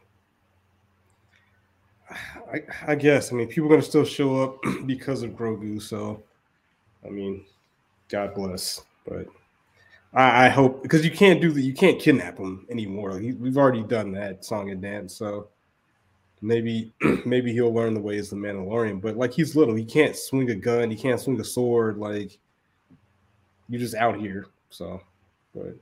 I, 2.51 2.61
I 2.87 2.95
guess. 2.95 3.31
I 3.31 3.35
mean, 3.35 3.47
people 3.47 3.65
are 3.65 3.69
going 3.69 3.81
to 3.81 3.87
still 3.87 4.05
show 4.05 4.41
up 4.43 4.57
because 4.85 5.23
of 5.23 5.31
Grogu. 5.31 5.81
So, 5.81 6.23
I 7.05 7.09
mean, 7.09 7.45
God 8.09 8.33
bless. 8.35 8.83
But 9.07 9.27
I, 10.13 10.45
I 10.45 10.49
hope 10.49 10.83
because 10.83 11.03
you 11.03 11.11
can't 11.11 11.41
do 11.41 11.51
that. 11.51 11.61
You 11.61 11.73
can't 11.73 11.99
kidnap 11.99 12.37
him 12.37 12.65
anymore. 12.69 13.19
We've 13.19 13.57
already 13.57 13.83
done 13.83 14.11
that 14.13 14.45
song 14.45 14.69
and 14.71 14.81
dance. 14.81 15.15
So 15.15 15.49
maybe 16.41 16.93
maybe 17.25 17.53
he'll 17.53 17.73
learn 17.73 17.93
the 17.93 18.01
ways 18.01 18.31
of 18.31 18.39
the 18.39 18.47
Mandalorian. 18.47 19.01
But 19.01 19.17
like 19.17 19.33
he's 19.33 19.55
little, 19.55 19.75
he 19.75 19.85
can't 19.85 20.15
swing 20.15 20.49
a 20.51 20.55
gun, 20.55 20.89
he 20.89 20.97
can't 20.97 21.19
swing 21.19 21.39
a 21.39 21.43
sword. 21.43 21.97
Like 21.97 22.37
you're 23.69 23.79
just 23.79 23.95
out 23.95 24.17
here. 24.17 24.47
So, 24.69 25.01
but 25.53 25.75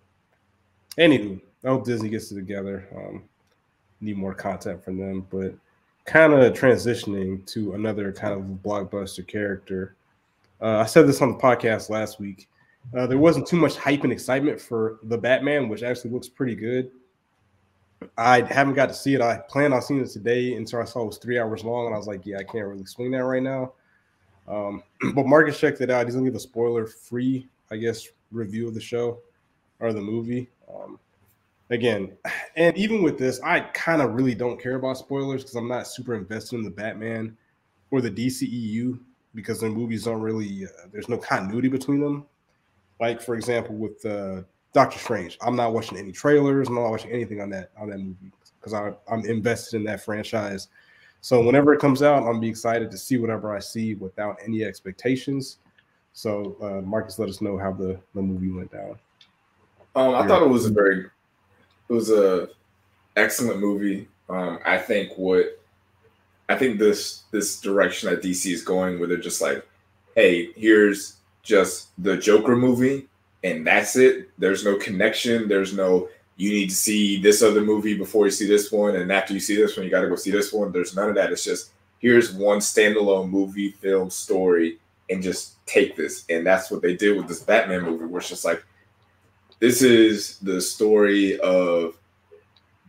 anywho, 0.97 1.41
I 1.63 1.69
hope 1.69 1.85
Disney 1.85 2.09
gets 2.09 2.31
it 2.31 2.35
together. 2.35 2.87
Um, 2.95 3.23
need 4.01 4.17
more 4.17 4.33
content 4.33 4.83
from 4.83 4.97
them, 4.97 5.25
but 5.31 5.53
kind 6.05 6.33
of 6.33 6.53
transitioning 6.53 7.45
to 7.47 7.73
another 7.73 8.11
kind 8.11 8.33
of 8.33 8.41
blockbuster 8.61 9.25
character. 9.25 9.95
Uh, 10.61 10.77
I 10.77 10.85
said 10.85 11.07
this 11.07 11.21
on 11.21 11.33
the 11.33 11.37
podcast 11.37 11.89
last 11.89 12.19
week. 12.19 12.47
Uh, 12.95 13.07
there 13.07 13.17
wasn't 13.17 13.47
too 13.47 13.55
much 13.55 13.77
hype 13.77 14.03
and 14.03 14.11
excitement 14.11 14.59
for 14.59 14.99
the 15.03 15.17
Batman, 15.17 15.69
which 15.69 15.83
actually 15.83 16.11
looks 16.11 16.27
pretty 16.27 16.55
good. 16.55 16.91
I 18.17 18.41
haven't 18.41 18.73
got 18.73 18.87
to 18.87 18.93
see 18.93 19.13
it. 19.13 19.21
I 19.21 19.37
plan 19.37 19.71
on 19.71 19.81
seeing 19.81 20.01
it 20.01 20.09
today 20.09 20.55
until 20.55 20.81
I 20.81 20.85
saw 20.85 21.03
it 21.03 21.07
was 21.07 21.17
three 21.17 21.39
hours 21.39 21.63
long, 21.63 21.85
and 21.85 21.95
I 21.95 21.97
was 21.97 22.07
like, 22.07 22.25
yeah, 22.25 22.37
I 22.39 22.43
can't 22.43 22.67
really 22.67 22.85
swing 22.85 23.11
that 23.11 23.23
right 23.23 23.41
now. 23.41 23.71
Um, 24.47 24.83
but 25.13 25.25
Marcus 25.25 25.57
checked 25.57 25.79
it 25.79 25.89
out. 25.89 26.05
He's 26.05 26.15
gonna 26.15 26.27
give 26.27 26.35
a 26.35 26.39
spoiler-free, 26.39 27.47
I 27.71 27.77
guess, 27.77 28.07
review 28.31 28.67
of 28.67 28.73
the 28.73 28.81
show 28.81 29.19
or 29.79 29.93
the 29.93 30.01
movie. 30.01 30.49
Um, 30.73 30.99
again, 31.73 32.15
and 32.55 32.77
even 32.77 33.03
with 33.03 33.17
this, 33.17 33.39
I 33.41 33.59
kind 33.59 34.01
of 34.01 34.13
really 34.13 34.35
don't 34.35 34.61
care 34.61 34.75
about 34.75 34.97
spoilers 34.97 35.43
because 35.43 35.55
I'm 35.55 35.67
not 35.67 35.87
super 35.87 36.15
invested 36.15 36.57
in 36.57 36.63
the 36.63 36.69
Batman 36.69 37.35
or 37.91 38.01
the 38.01 38.11
DCEU 38.11 38.99
because 39.35 39.59
the 39.59 39.69
movies 39.69 40.03
don't 40.03 40.21
really. 40.21 40.65
Uh, 40.65 40.87
there's 40.91 41.09
no 41.09 41.17
continuity 41.17 41.67
between 41.67 41.99
them. 41.99 42.25
Like 42.99 43.21
for 43.21 43.35
example, 43.35 43.75
with 43.75 44.05
uh, 44.05 44.43
Doctor 44.73 44.99
Strange, 44.99 45.37
I'm 45.41 45.55
not 45.55 45.73
watching 45.73 45.97
any 45.97 46.11
trailers. 46.11 46.67
I'm 46.67 46.75
not 46.75 46.89
watching 46.89 47.11
anything 47.11 47.41
on 47.41 47.49
that 47.49 47.71
on 47.77 47.89
that 47.89 47.97
movie 47.97 48.31
because 48.59 48.73
I'm 48.73 49.25
invested 49.25 49.77
in 49.77 49.83
that 49.85 50.01
franchise. 50.01 50.69
So 51.21 51.41
whenever 51.41 51.73
it 51.73 51.79
comes 51.79 52.03
out, 52.03 52.17
I'm 52.17 52.23
gonna 52.25 52.39
be 52.39 52.49
excited 52.49 52.91
to 52.91 52.97
see 52.97 53.17
whatever 53.17 53.55
I 53.55 53.59
see 53.59 53.95
without 53.95 54.37
any 54.43 54.63
expectations. 54.63 55.57
So 56.13 56.55
uh, 56.61 56.85
Marcus, 56.85 57.17
let 57.17 57.27
us 57.27 57.41
know 57.41 57.57
how 57.57 57.71
the, 57.71 57.99
the 58.13 58.21
movie 58.21 58.51
went 58.51 58.71
down. 58.71 58.99
Um, 59.95 60.15
I 60.15 60.27
thought 60.27 60.43
it 60.43 60.49
was 60.49 60.65
a 60.65 60.69
very, 60.69 61.05
it 61.93 61.95
was 61.95 62.09
a 62.09 62.49
excellent 63.15 63.59
movie. 63.59 64.07
Um, 64.27 64.59
I 64.65 64.79
think 64.79 65.15
what, 65.15 65.61
I 66.49 66.55
think 66.55 66.79
this 66.79 67.23
this 67.31 67.61
direction 67.61 68.09
that 68.09 68.23
DC 68.23 68.51
is 68.51 68.63
going, 68.63 68.97
where 68.97 69.07
they're 69.07 69.17
just 69.17 69.41
like, 69.41 69.65
hey, 70.15 70.51
here's 70.55 71.17
just 71.43 71.89
the 72.03 72.17
Joker 72.17 72.55
movie, 72.55 73.07
and 73.43 73.65
that's 73.65 73.95
it. 73.95 74.31
There's 74.39 74.65
no 74.65 74.75
connection. 74.77 75.47
There's 75.47 75.73
no 75.73 76.09
you 76.35 76.49
need 76.49 76.69
to 76.69 76.75
see 76.75 77.21
this 77.21 77.43
other 77.43 77.61
movie 77.61 77.95
before 77.95 78.25
you 78.25 78.31
see 78.31 78.47
this 78.47 78.71
one, 78.71 78.95
and 78.95 79.11
after 79.11 79.33
you 79.35 79.39
see 79.39 79.55
this 79.55 79.77
one, 79.77 79.85
you 79.85 79.91
got 79.91 80.01
to 80.01 80.09
go 80.09 80.15
see 80.15 80.31
this 80.31 80.51
one. 80.51 80.71
There's 80.71 80.95
none 80.95 81.09
of 81.09 81.15
that. 81.15 81.31
It's 81.31 81.43
just 81.43 81.71
here's 81.99 82.33
one 82.33 82.57
standalone 82.57 83.29
movie, 83.29 83.69
film, 83.69 84.09
story, 84.09 84.79
and 85.11 85.21
just 85.21 85.63
take 85.67 85.95
this. 85.95 86.25
And 86.29 86.45
that's 86.45 86.71
what 86.71 86.81
they 86.81 86.95
did 86.95 87.15
with 87.15 87.27
this 87.27 87.43
Batman 87.43 87.83
movie, 87.83 88.05
where 88.05 88.19
it's 88.19 88.29
just 88.29 88.45
like 88.45 88.65
this 89.63 89.81
is 89.81 90.39
the 90.39 90.59
story 90.59 91.39
of 91.39 91.97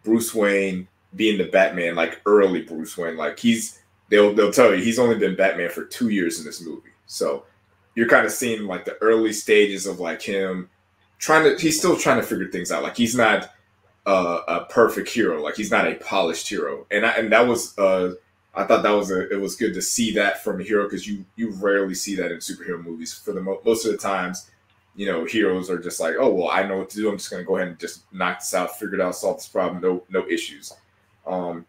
Bruce 0.02 0.34
Wayne 0.34 0.88
being 1.14 1.38
the 1.38 1.44
Batman, 1.44 1.94
like 1.94 2.20
early 2.26 2.62
Bruce 2.62 2.98
Wayne. 2.98 3.16
Like 3.16 3.38
he's 3.38 3.78
they'll 4.08 4.34
they'll 4.34 4.50
tell 4.50 4.74
you 4.74 4.82
he's 4.82 4.98
only 4.98 5.14
been 5.14 5.36
Batman 5.36 5.70
for 5.70 5.84
two 5.84 6.08
years 6.08 6.40
in 6.40 6.44
this 6.44 6.66
movie. 6.66 6.90
So 7.06 7.44
you're 7.94 8.08
kind 8.08 8.26
of 8.26 8.32
seeing 8.32 8.64
like 8.64 8.84
the 8.84 8.96
early 9.00 9.32
stages 9.32 9.86
of 9.86 10.00
like 10.00 10.20
him 10.20 10.68
trying 11.18 11.44
to 11.44 11.62
he's 11.62 11.78
still 11.78 11.96
trying 11.96 12.20
to 12.20 12.26
figure 12.26 12.48
things 12.48 12.72
out. 12.72 12.82
Like 12.82 12.96
he's 12.96 13.14
not 13.14 13.52
uh, 14.04 14.40
a 14.48 14.64
perfect 14.64 15.08
hero. 15.08 15.40
Like 15.40 15.54
he's 15.54 15.70
not 15.70 15.86
a 15.86 15.94
polished 15.94 16.48
hero. 16.48 16.88
And 16.90 17.06
I, 17.06 17.10
and 17.12 17.30
that 17.30 17.46
was 17.46 17.78
uh 17.78 18.14
I 18.52 18.64
thought 18.64 18.82
that 18.82 18.90
was 18.90 19.12
a 19.12 19.32
it 19.32 19.40
was 19.40 19.54
good 19.54 19.74
to 19.74 19.82
see 19.82 20.12
that 20.14 20.42
from 20.42 20.60
a 20.60 20.64
hero 20.64 20.82
because 20.82 21.06
you 21.06 21.24
you 21.36 21.52
rarely 21.52 21.94
see 21.94 22.16
that 22.16 22.32
in 22.32 22.38
superhero 22.38 22.82
movies. 22.82 23.14
For 23.14 23.30
the 23.30 23.42
mo- 23.42 23.62
most 23.64 23.86
of 23.86 23.92
the 23.92 23.98
times, 23.98 24.50
you 24.96 25.06
know, 25.06 25.24
heroes 25.24 25.70
are 25.70 25.78
just 25.78 26.00
like, 26.00 26.14
oh 26.18 26.32
well, 26.32 26.50
I 26.50 26.62
know 26.62 26.78
what 26.78 26.90
to 26.90 26.96
do. 26.96 27.08
I'm 27.10 27.18
just 27.18 27.30
gonna 27.30 27.44
go 27.44 27.56
ahead 27.56 27.68
and 27.68 27.78
just 27.78 28.12
knock 28.12 28.40
this 28.40 28.54
out, 28.54 28.78
figure 28.78 28.94
it 28.94 29.00
out, 29.00 29.16
solve 29.16 29.38
this 29.38 29.48
problem. 29.48 29.82
No 29.82 30.04
no 30.08 30.26
issues. 30.28 30.72
Um, 31.26 31.66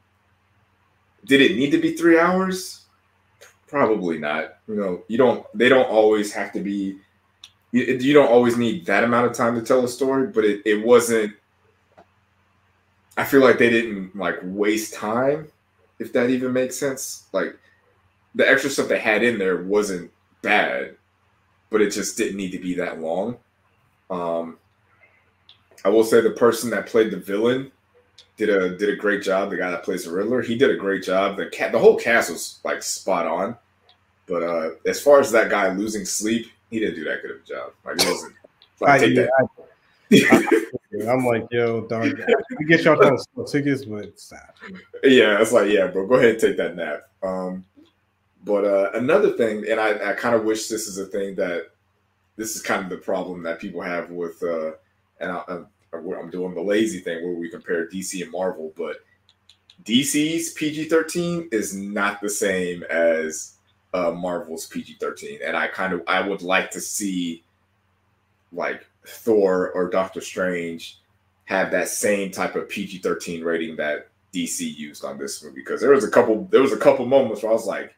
did 1.26 1.42
it 1.42 1.56
need 1.56 1.72
to 1.72 1.80
be 1.80 1.94
three 1.94 2.20
hours? 2.20 2.86
Probably 3.68 4.18
not. 4.18 4.58
You 4.68 4.76
know, 4.76 5.04
you 5.08 5.18
don't. 5.18 5.46
They 5.58 5.70
don't 5.70 5.90
always 5.90 6.32
have 6.34 6.52
to 6.54 6.62
be. 6.62 6.98
You, 7.72 7.84
you 7.84 8.14
don't 8.14 8.32
always 8.32 8.58
need 8.58 8.86
that 8.86 9.04
amount 9.04 9.26
of 9.26 9.34
time 9.34 9.56
to 9.56 9.62
tell 9.62 9.84
a 9.84 9.88
story, 9.88 10.28
but 10.28 10.46
it, 10.46 10.62
it 10.66 10.86
wasn't. 10.86 11.34
I 13.18 13.24
feel 13.24 13.42
like 13.42 13.58
they 13.58 13.70
didn't 13.70 14.16
like 14.16 14.38
waste 14.44 14.94
time, 14.94 15.48
if 16.00 16.14
that 16.14 16.30
even 16.30 16.54
makes 16.54 16.78
sense. 16.78 17.28
Like 17.34 17.58
the 18.36 18.48
extra 18.48 18.70
stuff 18.70 18.88
they 18.88 19.00
had 19.00 19.24
in 19.24 19.40
there 19.40 19.64
wasn't 19.64 20.12
bad, 20.42 20.96
but 21.70 21.82
it 21.82 21.92
just 21.92 22.18
didn't 22.18 22.38
need 22.38 22.52
to 22.52 22.60
be 22.60 22.74
that 22.76 23.00
long. 23.00 23.38
Um, 24.10 24.58
I 25.84 25.90
will 25.90 26.04
say 26.04 26.22
the 26.22 26.32
person 26.32 26.70
that 26.72 26.88
played 26.88 27.12
the 27.12 27.18
villain 27.18 27.72
did 28.38 28.50
a 28.50 28.78
did 28.78 28.90
a 28.90 28.96
great 28.96 29.22
job. 29.22 29.50
The 29.50 29.58
guy 29.58 29.72
that 29.72 29.84
plays 29.84 30.06
the 30.06 30.12
Riddler, 30.12 30.42
he 30.42 30.58
did 30.58 30.72
a 30.72 30.76
great 30.76 31.04
job. 31.04 31.38
The 31.38 31.48
cat, 31.48 31.72
the 31.72 31.80
whole 31.80 31.98
cast 31.98 32.32
was 32.32 32.60
like 32.64 32.84
spot 32.84 33.28
on. 33.28 33.56
But 34.28 34.44
uh, 34.44 34.70
as 34.86 35.00
far 35.00 35.20
as 35.20 35.32
that 35.32 35.50
guy 35.50 35.72
losing 35.74 36.06
sleep, 36.06 36.48
he 36.70 36.80
didn't 36.80 36.96
do 36.96 37.04
that 37.06 37.22
good 37.22 37.32
of 37.32 37.38
a 37.38 37.46
job. 37.46 37.74
Like 37.86 38.02
he 38.02 38.08
wasn't. 38.10 38.34
Like, 38.82 39.02
I, 39.02 39.06
yeah. 40.10 40.40
I, 41.08 41.14
am 41.14 41.26
like, 41.26 41.48
yo, 41.52 41.82
dog, 41.88 42.20
we 42.60 42.66
get 42.66 42.84
y'all 42.84 42.98
trying 42.98 43.18
to 43.18 43.26
sell 43.36 43.46
tickets, 43.46 43.86
but 43.86 44.20
stop. 44.20 44.56
yeah, 45.04 45.42
it's 45.42 45.52
like, 45.52 45.70
yeah, 45.70 45.88
bro, 45.88 46.06
go 46.06 46.16
ahead 46.16 46.32
and 46.32 46.40
take 46.40 46.58
that 46.58 46.76
nap. 46.76 47.04
Um, 47.24 47.64
but 48.46 48.64
uh, 48.64 48.92
another 48.94 49.32
thing, 49.32 49.66
and 49.70 49.80
I, 49.80 50.12
I 50.12 50.14
kind 50.14 50.36
of 50.36 50.46
wish 50.46 50.68
this 50.68 50.88
is 50.88 50.98
a 50.98 51.06
thing 51.06 51.36
that 51.36 51.72
this 52.38 52.56
is 52.56 52.62
kind 52.62 52.84
of 52.84 52.90
the 52.90 52.98
problem 52.98 53.42
that 53.44 53.60
people 53.60 53.82
have 53.82 54.12
with, 54.12 54.42
uh, 54.44 54.74
and 55.20 55.32
I, 55.32 55.44
I'm, 55.48 55.68
I'm 55.94 56.30
doing 56.30 56.54
the 56.54 56.62
lazy 56.62 57.00
thing 57.00 57.24
where 57.24 57.34
we 57.34 57.50
compare 57.50 57.88
DC 57.88 58.22
and 58.22 58.32
Marvel, 58.32 58.72
but 58.78 58.98
DC's 59.84 60.54
PG 60.54 60.90
13 60.90 61.50
is 61.52 61.76
not 61.76 62.22
the 62.22 62.30
same 62.30 62.84
as 62.84 63.56
uh, 63.94 64.12
Marvel's 64.12 64.68
PG 64.68 64.98
13. 65.00 65.40
And 65.44 65.58
I 65.58 65.68
kind 65.68 65.94
of, 65.94 66.02
I 66.08 66.22
would 66.22 66.42
like 66.42 66.70
to 66.72 66.82
see 66.82 67.44
like 68.52 68.86
Thor 69.06 69.72
or 69.72 69.90
Doctor 69.90 70.22
Strange 70.22 71.00
have 71.46 71.72
that 71.72 71.88
same 71.88 72.32
type 72.32 72.56
of 72.56 72.70
PG 72.70 73.00
13 73.00 73.44
rating 73.44 73.76
that 73.78 74.10
DC 74.34 74.76
used 74.76 75.06
on 75.06 75.18
this 75.18 75.44
movie 75.44 75.62
because 75.62 75.80
there 75.80 75.92
was 75.92 76.04
a 76.04 76.10
couple 76.10 76.46
there 76.52 76.62
was 76.62 76.74
a 76.74 76.78
couple 76.78 77.06
moments 77.06 77.42
where 77.42 77.52
I 77.52 77.56
was 77.56 77.66
like, 77.66 77.96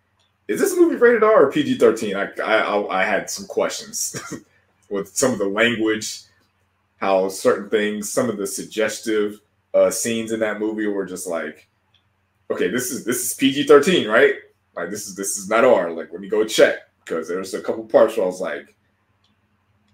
is 0.48 0.60
this 0.60 0.76
movie 0.78 0.96
rated 0.96 1.24
R 1.24 1.46
or 1.48 1.52
PG 1.52 1.78
13? 1.78 2.16
I, 2.16 2.30
I 2.42 3.02
I 3.02 3.04
had 3.04 3.30
some 3.30 3.46
questions 3.48 4.16
with 4.90 5.16
some 5.16 5.34
of 5.34 5.40
the 5.40 5.48
language, 5.48 6.22
how 6.98 7.30
certain 7.30 7.70
things, 7.70 8.12
some 8.12 8.30
of 8.30 8.38
the 8.38 8.48
suggestive 8.48 9.42
uh, 9.74 9.90
scenes 9.90 10.32
in 10.32 10.40
that 10.40 10.60
movie 10.60 10.88
were 10.88 11.06
just 11.06 11.28
like, 11.28 11.68
okay, 12.50 12.70
this 12.70 12.92
is 12.92 13.04
this 13.06 13.26
is 13.26 13.34
PG 13.34 13.66
13, 13.66 14.08
right? 14.08 14.36
Like 14.76 14.90
this 14.90 15.08
is 15.08 15.16
this 15.16 15.38
is 15.38 15.50
not 15.50 15.66
R. 15.66 15.92
Like 15.92 16.12
let 16.12 16.22
me 16.22 16.30
go 16.30 16.46
check 16.46 16.80
because 17.04 17.28
there's 17.28 17.54
a 17.54 17.62
couple 17.62 17.84
parts 17.86 18.16
where 18.16 18.24
I 18.24 18.28
was 18.28 18.42
like, 18.42 18.76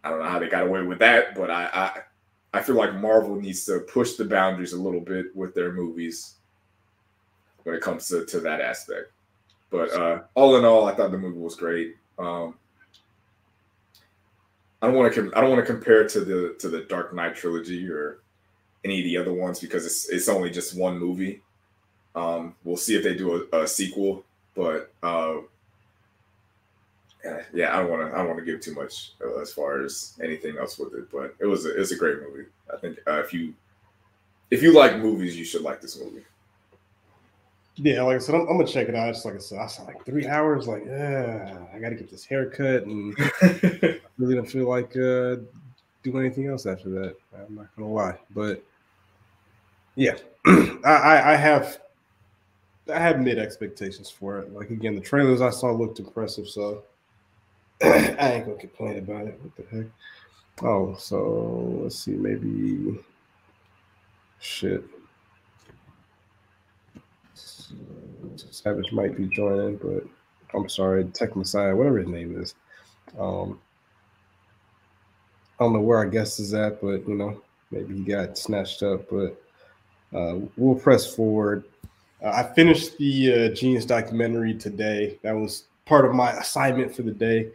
I 0.03 0.09
don't 0.09 0.19
know 0.19 0.29
how 0.29 0.39
they 0.39 0.49
got 0.49 0.67
away 0.67 0.83
with 0.83 0.99
that, 0.99 1.35
but 1.35 1.49
I, 1.49 1.69
I 1.73 2.01
I 2.53 2.61
feel 2.61 2.75
like 2.75 2.93
Marvel 2.95 3.35
needs 3.35 3.65
to 3.65 3.79
push 3.79 4.13
the 4.13 4.25
boundaries 4.25 4.73
a 4.73 4.81
little 4.81 5.01
bit 5.01 5.35
with 5.35 5.55
their 5.55 5.71
movies 5.71 6.35
when 7.63 7.75
it 7.75 7.81
comes 7.81 8.07
to, 8.09 8.25
to 8.25 8.39
that 8.41 8.61
aspect. 8.61 9.11
But 9.73 9.91
uh, 9.91 10.19
all 10.35 10.55
in 10.57 10.65
all, 10.65 10.85
I 10.85 10.93
thought 10.93 11.09
the 11.09 11.17
movie 11.17 11.39
was 11.39 11.55
great. 11.55 11.95
Um, 12.19 12.53
I 14.83 14.85
don't 14.85 14.95
want 14.95 15.11
to 15.11 15.31
I 15.35 15.41
don't 15.41 15.49
want 15.49 15.65
to 15.65 15.73
compare 15.73 16.03
it 16.03 16.09
to 16.09 16.21
the 16.21 16.55
to 16.59 16.69
the 16.69 16.81
Dark 16.81 17.15
Knight 17.15 17.35
trilogy 17.35 17.89
or 17.89 18.19
any 18.85 18.99
of 18.99 19.05
the 19.05 19.17
other 19.17 19.33
ones 19.33 19.59
because 19.59 19.83
it's 19.83 20.09
it's 20.09 20.29
only 20.29 20.51
just 20.51 20.77
one 20.77 20.99
movie. 20.99 21.41
Um, 22.13 22.55
we'll 22.63 22.77
see 22.77 22.95
if 22.95 23.03
they 23.03 23.15
do 23.15 23.47
a, 23.51 23.61
a 23.63 23.67
sequel, 23.67 24.23
but 24.53 24.93
uh, 25.01 25.37
yeah, 27.51 27.75
I 27.75 27.81
don't 27.81 27.89
want 27.89 28.03
to. 28.03 28.13
I 28.13 28.19
don't 28.19 28.27
want 28.27 28.39
to 28.39 28.45
give 28.45 28.61
too 28.61 28.75
much 28.75 29.13
uh, 29.25 29.41
as 29.41 29.51
far 29.51 29.81
as 29.81 30.13
anything 30.21 30.55
else 30.59 30.77
with 30.77 30.93
it. 30.93 31.09
But 31.11 31.33
it 31.39 31.47
was 31.47 31.65
a, 31.65 31.75
it's 31.81 31.89
a 31.89 31.97
great 31.97 32.19
movie. 32.19 32.47
I 32.71 32.77
think 32.77 32.99
uh, 33.07 33.21
if 33.21 33.33
you 33.33 33.55
if 34.51 34.61
you 34.61 34.71
like 34.71 34.99
movies, 34.99 35.35
you 35.35 35.45
should 35.45 35.63
like 35.63 35.81
this 35.81 35.99
movie. 35.99 36.25
Yeah, 37.75 38.03
like 38.03 38.15
I 38.15 38.19
said, 38.19 38.35
I'm, 38.35 38.41
I'm 38.41 38.57
gonna 38.57 38.67
check 38.67 38.87
it 38.87 38.95
out. 38.95 39.09
It's 39.09 39.25
like 39.25 39.35
I 39.35 39.39
said, 39.39 39.59
I 39.59 39.67
said 39.67 39.87
like 39.87 40.05
three 40.05 40.27
hours. 40.27 40.67
Like, 40.67 40.83
yeah, 40.85 41.57
I 41.73 41.79
got 41.79 41.89
to 41.89 41.95
get 41.95 42.09
this 42.09 42.23
haircut, 42.23 42.83
and 42.83 43.15
I 43.19 43.99
really 44.17 44.35
don't 44.35 44.49
feel 44.49 44.69
like 44.69 44.95
uh, 44.95 45.37
do 46.03 46.19
anything 46.19 46.47
else 46.47 46.65
after 46.67 46.89
that. 46.89 47.15
I'm 47.35 47.55
not 47.55 47.75
gonna 47.75 47.91
lie, 47.91 48.17
but 48.35 48.63
yeah, 49.95 50.17
I, 50.45 50.79
I, 50.85 51.33
I 51.33 51.35
have 51.35 51.79
I 52.93 52.99
have 52.99 53.19
mid 53.21 53.39
expectations 53.39 54.09
for 54.09 54.39
it. 54.39 54.53
Like 54.53 54.69
again, 54.69 54.93
the 54.93 55.01
trailers 55.01 55.41
I 55.41 55.49
saw 55.49 55.71
looked 55.71 55.99
impressive, 55.99 56.47
so 56.47 56.83
I 57.83 58.33
ain't 58.33 58.45
gonna 58.45 58.57
complain 58.57 58.99
about 58.99 59.27
it. 59.27 59.39
What 59.41 59.55
the 59.55 59.75
heck? 59.75 59.87
Oh, 60.61 60.95
so 60.99 61.79
let's 61.81 61.97
see, 61.97 62.11
maybe 62.11 62.99
shit. 64.39 64.83
Savage 68.35 68.91
might 68.91 69.15
be 69.15 69.27
joining, 69.27 69.77
but 69.77 70.03
I'm 70.53 70.69
sorry, 70.69 71.05
Tech 71.05 71.35
Messiah, 71.35 71.75
whatever 71.75 71.99
his 71.99 72.07
name 72.07 72.39
is. 72.41 72.55
Um, 73.19 73.59
I 75.59 75.63
don't 75.63 75.73
know 75.73 75.81
where 75.81 75.97
our 75.97 76.05
guest 76.05 76.39
is 76.39 76.53
at, 76.53 76.81
but 76.81 77.07
you 77.07 77.15
know, 77.15 77.41
maybe 77.71 77.95
he 77.95 78.03
got 78.03 78.37
snatched 78.37 78.83
up. 78.83 79.09
But 79.09 79.41
uh, 80.17 80.39
we'll 80.57 80.79
press 80.79 81.13
forward. 81.13 81.63
Uh, 82.23 82.29
I 82.29 82.53
finished 82.53 82.97
the 82.97 83.33
uh, 83.33 83.37
jeen-yuhs 83.49 83.85
documentary 83.85 84.53
today. 84.55 85.19
That 85.23 85.33
was 85.33 85.65
part 85.85 86.05
of 86.05 86.13
my 86.13 86.31
assignment 86.31 86.95
for 86.95 87.03
the 87.03 87.11
day. 87.11 87.49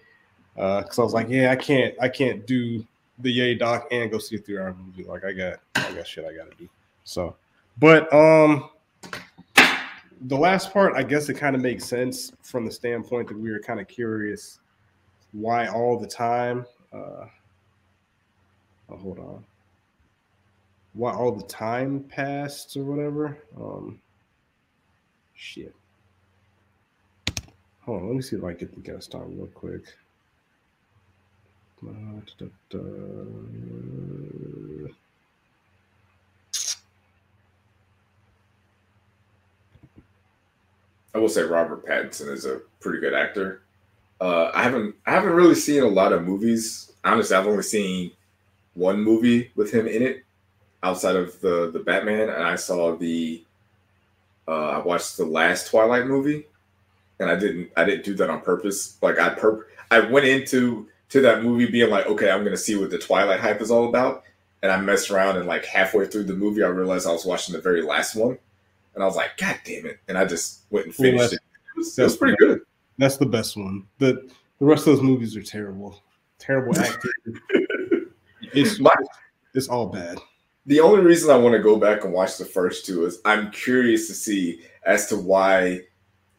because 0.55 0.99
uh, 0.99 1.03
I 1.03 1.05
was 1.05 1.15
like, 1.15 1.29
yeah, 1.29 1.51
I 1.51 1.57
can't, 1.57 1.95
I 2.01 2.09
can't 2.09 2.47
do 2.47 2.85
the 3.21 3.31
Ye 3.31 3.55
doc 3.55 3.89
and 3.91 4.11
go 4.11 4.19
see 4.19 4.37
a 4.37 4.39
three 4.39 4.59
hour 4.59 4.75
movie. 4.75 5.05
Like 5.05 5.25
I 5.25 5.33
got, 5.33 5.61
I 5.75 5.93
got 5.93 6.07
shit 6.07 6.25
I 6.25 6.35
got 6.35 6.51
to 6.51 6.57
do. 6.57 6.69
So, 7.05 7.37
but 7.79 8.13
um, 8.13 8.71
the 10.23 10.37
last 10.37 10.73
part, 10.73 10.95
I 10.95 11.03
guess 11.03 11.29
it 11.29 11.35
kind 11.35 11.55
of 11.55 11.63
makes 11.63 11.85
sense 11.85 12.33
from 12.43 12.65
the 12.65 12.71
standpoint 12.71 13.29
that 13.29 13.39
we 13.39 13.51
were 13.51 13.61
kind 13.61 13.81
of 13.81 13.89
curious 13.89 14.61
why 15.33 15.69
all 15.69 15.99
the 15.99 16.07
time. 16.07 16.67
Uh, 16.93 17.27
oh, 18.91 18.97
hold 18.97 19.19
on. 19.19 19.45
Why 20.95 21.13
all 21.13 21.33
the 21.33 21.45
time 21.45 22.05
passed 22.05 22.77
or 22.77 22.85
whatever. 22.85 23.39
Um, 23.57 24.01
shit. 25.35 25.75
Hold 27.83 28.03
on, 28.03 28.09
let 28.09 28.17
me 28.17 28.23
see 28.23 28.37
if 28.37 28.45
I 28.45 28.53
get 28.53 28.75
the 28.75 28.81
guest 28.81 29.15
on 29.15 29.37
real 29.37 29.47
quick. 29.47 29.85
Uh, 31.87 32.21
da, 32.39 32.47
da, 32.71 32.79
da. 32.79 34.89
I 41.15 41.19
will 41.19 41.29
say 41.29 41.43
Robert 41.43 41.87
Pattinson 41.87 42.31
is 42.31 42.45
a 42.45 42.61
pretty 42.81 43.01
good 43.01 43.15
actor. 43.15 43.63
Uh, 44.21 44.51
I 44.55 44.63
haven't 44.63 44.95
I 45.07 45.13
haven't 45.13 45.33
really 45.33 45.55
seen 45.55 45.83
a 45.83 45.89
lot 45.89 46.13
of 46.13 46.25
movies. 46.25 46.93
Honestly, 47.05 47.37
I've 47.37 47.47
only 47.47 47.63
seen 47.63 48.13
one 48.75 49.01
movie 49.03 49.51
with 49.57 49.73
him 49.73 49.87
in 49.87 50.03
it 50.03 50.25
outside 50.83 51.17
of 51.17 51.41
the 51.41 51.71
the 51.73 51.81
Batman, 51.81 52.29
and 52.29 52.43
I 52.43 52.57
saw 52.57 52.97
the 52.97 53.43
uh, 54.47 54.71
I 54.71 54.79
watched 54.79 55.17
the 55.17 55.25
last 55.25 55.71
Twilight 55.71 56.07
movie, 56.07 56.47
and 57.21 57.31
I 57.31 57.37
didn't 57.37 57.71
I 57.77 57.85
didn't 57.85 58.05
do 58.05 58.15
that 58.15 58.31
on 58.31 58.41
purpose. 58.41 58.99
Like 59.03 59.19
I 59.19 59.31
perp 59.31 59.65
I 59.91 60.01
went 60.01 60.27
into 60.27 60.89
to 61.11 61.21
that 61.23 61.43
movie 61.43 61.67
being 61.71 61.91
like, 61.91 62.07
okay, 62.07 62.31
I'm 62.31 62.45
gonna 62.45 62.57
see 62.57 62.77
what 62.77 62.91
the 62.91 62.99
Twilight 62.99 63.41
hype 63.41 63.61
is 63.61 63.71
all 63.71 63.89
about, 63.89 64.25
and 64.63 64.73
I 64.73 64.81
messed 64.81 65.11
around 65.11 65.37
and 65.37 65.47
like 65.47 65.65
halfway 65.65 66.07
through 66.07 66.25
the 66.25 66.35
movie, 66.35 66.63
I 66.63 66.69
realized 66.69 67.07
I 67.07 67.13
was 67.13 67.25
watching 67.25 67.55
the 67.55 67.61
very 67.61 67.83
last 67.83 68.15
one, 68.15 68.39
and 68.95 69.03
I 69.03 69.07
was 69.07 69.17
like, 69.17 69.37
God 69.37 69.59
damn 69.65 69.87
it! 69.87 69.99
And 70.09 70.19
I 70.19 70.25
just 70.25 70.63
went 70.71 70.87
and 70.87 70.95
finished 70.95 71.17
well, 71.17 71.27
it. 71.27 71.35
It 71.35 71.77
was, 71.77 71.99
it 71.99 72.03
was 72.03 72.17
pretty 72.17 72.37
good. 72.39 72.61
That's 72.99 73.17
the 73.17 73.27
best 73.27 73.57
one. 73.57 73.87
The 73.99 74.29
the 74.59 74.67
rest 74.67 74.87
of 74.87 74.97
those 74.97 75.03
movies 75.03 75.37
are 75.37 75.43
terrible. 75.43 76.03
Terrible 76.39 76.79
acting. 76.79 77.11
it's 78.43 78.79
My, 78.79 78.95
it's 79.55 79.69
all 79.69 79.87
bad. 79.87 80.19
The 80.67 80.81
only 80.81 81.01
reason 81.01 81.31
I 81.31 81.37
want 81.37 81.55
to 81.55 81.63
go 81.63 81.77
back 81.77 82.05
and 82.05 82.13
watch 82.13 82.37
the 82.37 82.45
first 82.45 82.85
two 82.85 83.07
is 83.07 83.21
I'm 83.25 83.51
curious 83.51 84.07
to 84.09 84.15
see 84.15 84.63
as 84.85 85.07
to 85.09 85.17
why 85.17 85.83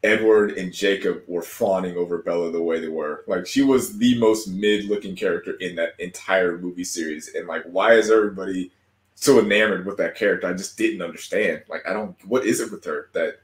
Edward 0.03 0.51
and 0.51 0.71
Jacob 0.71 1.23
were 1.27 1.41
fawning 1.41 1.97
over 1.97 2.19
Bella 2.19 2.51
the 2.51 2.61
way 2.61 2.79
they 2.79 2.87
were. 2.87 3.23
Like 3.27 3.47
she 3.47 3.61
was 3.61 3.97
the 3.97 4.17
most 4.19 4.47
mid-looking 4.47 5.15
character 5.15 5.53
in 5.59 5.75
that 5.75 5.93
entire 5.99 6.57
movie 6.57 6.83
series, 6.83 7.33
and 7.35 7.47
like, 7.47 7.63
why 7.63 7.93
is 7.93 8.11
everybody 8.11 8.71
so 9.19 9.39
enamored 9.39 9.85
with 9.85 9.97
that 9.97 10.15
character. 10.15 10.47
I 10.47 10.53
just 10.53 10.77
didn't 10.77 11.01
understand. 11.01 11.63
Like, 11.67 11.87
I 11.87 11.93
don't. 11.93 12.15
What 12.25 12.45
is 12.45 12.61
it 12.61 12.71
with 12.71 12.85
her 12.85 13.09
that 13.13 13.39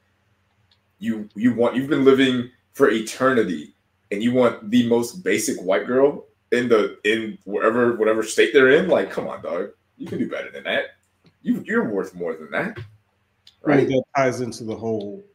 you 1.00 1.30
you 1.36 1.54
want? 1.54 1.76
You've 1.76 1.90
been 1.90 2.06
living 2.06 2.50
for 2.74 2.90
eternity, 2.90 3.74
and 4.12 4.24
you 4.24 4.32
want 4.34 4.70
the 4.72 4.88
most 4.88 5.24
basic 5.24 5.62
white 5.62 5.86
girl 5.86 6.26
in 6.52 6.70
the 6.70 6.98
in 7.04 7.38
wherever 7.44 7.96
whatever 7.98 8.24
state 8.24 8.54
they're 8.54 8.72
in. 8.72 8.88
Like, 8.88 9.12
come 9.12 9.28
on, 9.28 9.42
dog. 9.42 9.72
You 9.98 10.08
can 10.08 10.18
do 10.18 10.30
better 10.30 10.50
than 10.50 10.64
that. 10.64 10.96
You 11.42 11.62
you're 11.66 11.90
worth 11.90 12.16
more 12.16 12.36
than 12.36 12.52
that. 12.52 12.78
Right. 13.62 13.88
that 13.88 14.04
ties 14.16 14.42
into 14.42 14.64
the 14.64 14.76
whole 14.76 15.26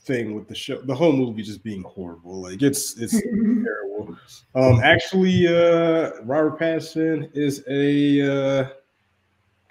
thing 0.00 0.34
with 0.34 0.48
the 0.48 0.54
show, 0.54 0.82
the 0.82 0.94
whole 0.94 1.12
movie 1.12 1.42
just 1.42 1.62
being 1.62 1.82
horrible. 1.82 2.42
Like 2.42 2.60
it's 2.60 2.98
it's 2.98 3.18
terrible. 3.22 4.16
Um, 4.54 4.80
actually, 4.82 5.46
uh, 5.46 6.10
Robert 6.24 6.58
Pattinson 6.58 7.30
is 7.34 7.64
a 7.68 8.60
uh, 8.60 8.68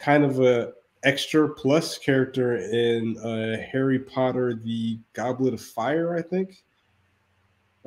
kind 0.01 0.23
of 0.23 0.39
a 0.39 0.73
extra 1.03 1.49
plus 1.49 1.97
character 1.97 2.57
in 2.57 3.17
uh, 3.19 3.57
Harry 3.71 3.99
Potter: 3.99 4.53
The 4.53 4.99
Goblet 5.13 5.53
of 5.53 5.61
Fire. 5.61 6.15
I 6.15 6.21
think. 6.21 6.63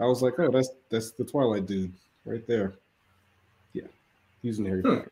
I 0.00 0.06
was 0.06 0.22
like, 0.22 0.34
oh, 0.38 0.50
that's 0.50 0.70
that's 0.90 1.12
the 1.12 1.24
Twilight 1.24 1.66
dude 1.66 1.92
right 2.24 2.46
there. 2.46 2.74
Yeah, 3.72 3.86
he's 4.42 4.58
in 4.58 4.66
Harry 4.66 4.82
hmm. 4.82 4.96
Potter. 4.96 5.10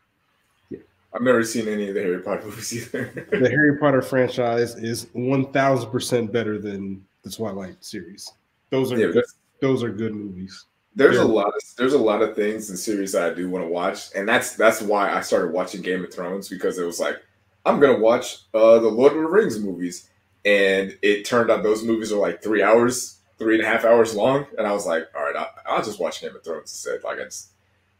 Yeah, 0.69 0.79
I've 1.13 1.21
never 1.21 1.43
seen 1.43 1.67
any 1.67 1.89
of 1.89 1.95
the 1.95 2.01
Harry 2.01 2.19
Potter 2.19 2.43
movies 2.45 2.73
either. 2.73 3.27
the 3.31 3.49
Harry 3.49 3.77
Potter 3.77 4.01
franchise 4.01 4.75
is 4.75 5.07
one 5.13 5.51
thousand 5.51 5.91
percent 5.91 6.31
better 6.31 6.59
than 6.59 7.05
the 7.23 7.29
Twilight 7.29 7.83
series. 7.83 8.31
Those 8.69 8.91
are 8.91 8.97
yeah, 8.97 9.13
good, 9.13 9.25
those 9.61 9.83
are 9.83 9.89
good 9.89 10.15
movies 10.15 10.65
there's 10.95 11.15
yeah. 11.15 11.23
a 11.23 11.25
lot 11.25 11.47
of 11.47 11.61
there's 11.77 11.93
a 11.93 11.97
lot 11.97 12.21
of 12.21 12.35
things 12.35 12.69
in 12.69 12.77
series 12.77 13.13
that 13.13 13.31
I 13.31 13.33
do 13.33 13.49
want 13.49 13.65
to 13.65 13.69
watch, 13.69 14.09
and 14.15 14.27
that's 14.27 14.55
that's 14.55 14.81
why 14.81 15.11
I 15.11 15.21
started 15.21 15.51
watching 15.51 15.81
Game 15.81 16.03
of 16.03 16.13
Thrones 16.13 16.49
because 16.49 16.77
it 16.77 16.85
was 16.85 16.99
like 16.99 17.21
I'm 17.65 17.79
gonna 17.79 17.99
watch 17.99 18.39
uh, 18.53 18.79
the 18.79 18.89
Lord 18.89 19.13
of 19.13 19.19
the 19.19 19.27
Rings 19.27 19.59
movies, 19.59 20.09
and 20.45 20.97
it 21.01 21.25
turned 21.25 21.49
out 21.49 21.63
those 21.63 21.83
movies 21.83 22.11
are 22.11 22.19
like 22.19 22.43
three 22.43 22.61
hours, 22.61 23.19
three 23.39 23.55
and 23.55 23.63
a 23.63 23.67
half 23.67 23.85
hours 23.85 24.15
long, 24.15 24.45
and 24.57 24.67
I 24.67 24.71
was 24.71 24.85
like, 24.85 25.07
all 25.15 25.23
right, 25.23 25.35
I'll, 25.35 25.51
I'll 25.65 25.83
just 25.83 25.99
watch 25.99 26.21
Game 26.21 26.35
of 26.35 26.43
Thrones 26.43 26.71
instead. 26.71 27.03
Like 27.03 27.17
it's 27.17 27.49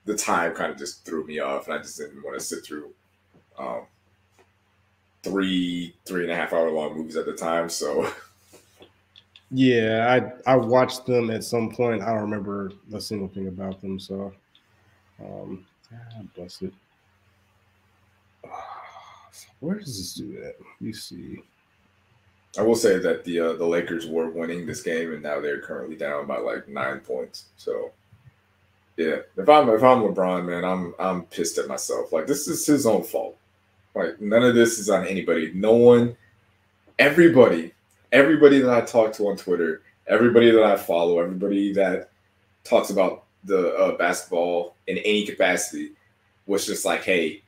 the 0.05 0.15
time 0.15 0.53
kind 0.53 0.71
of 0.71 0.77
just 0.77 1.05
threw 1.05 1.25
me 1.25 1.39
off, 1.39 1.67
and 1.67 1.75
I 1.75 1.81
just 1.81 1.97
didn't 1.97 2.23
want 2.23 2.37
to 2.37 2.45
sit 2.45 2.63
through 2.63 2.93
um, 3.57 3.81
three 5.23 5.95
three 6.05 6.23
and 6.23 6.31
a 6.31 6.35
half 6.35 6.53
hour 6.53 6.69
long 6.69 6.95
movies 6.95 7.17
at 7.17 7.25
the 7.25 7.33
time, 7.33 7.69
so. 7.69 8.11
Yeah, 9.55 10.33
I 10.47 10.51
I 10.51 10.55
watched 10.55 11.05
them 11.05 11.29
at 11.29 11.43
some 11.43 11.69
point. 11.69 12.01
I 12.01 12.07
don't 12.07 12.21
remember 12.21 12.71
a 12.91 12.99
single 12.99 13.27
thing 13.27 13.47
about 13.47 13.79
them. 13.81 13.99
So, 13.99 14.33
um, 15.23 15.63
God 15.91 16.27
bless 16.35 16.63
it. 16.63 16.73
Where 19.59 19.75
does 19.75 19.97
this 19.97 20.15
do 20.15 20.33
that? 20.41 20.55
You 20.81 20.91
see. 20.91 21.43
I 22.57 22.63
will 22.63 22.75
say 22.75 22.97
that 22.97 23.23
the 23.25 23.39
uh, 23.39 23.53
the 23.53 23.65
Lakers 23.65 24.07
were 24.07 24.31
winning 24.31 24.65
this 24.65 24.81
game, 24.81 25.13
and 25.13 25.21
now 25.21 25.39
they're 25.39 25.61
currently 25.61 25.95
down 25.95 26.25
by 26.25 26.39
like 26.39 26.67
nine 26.67 26.99
points. 26.99 27.45
So, 27.57 27.91
yeah, 28.97 29.17
if 29.37 29.47
I'm 29.47 29.69
if 29.69 29.83
I'm 29.83 30.01
LeBron, 30.01 30.45
man, 30.45 30.65
I'm 30.65 30.95
I'm 30.99 31.25
pissed 31.25 31.59
at 31.59 31.67
myself. 31.67 32.11
Like 32.11 32.25
this 32.25 32.47
is 32.47 32.65
his 32.65 32.87
own 32.87 33.03
fault. 33.03 33.37
Like 33.93 34.19
none 34.19 34.41
of 34.41 34.55
this 34.55 34.79
is 34.79 34.89
on 34.89 35.05
anybody. 35.05 35.51
No 35.53 35.73
one, 35.73 36.17
everybody 36.97 37.72
everybody 38.13 38.59
that 38.59 38.71
I 38.71 38.81
talk 38.81 39.11
to 39.13 39.27
on 39.27 39.35
Twitter, 39.35 39.81
everybody 40.07 40.51
that 40.51 40.63
I 40.63 40.77
follow, 40.77 41.19
everybody 41.19 41.73
that 41.73 42.11
talks 42.63 42.91
about 42.91 43.25
the 43.43 43.75
uh, 43.75 43.97
basketball 43.97 44.75
in 44.87 44.99
any 44.99 45.25
capacity 45.25 45.91
was 46.45 46.65
just 46.65 46.85
like, 46.85 47.03
hey, 47.03 47.41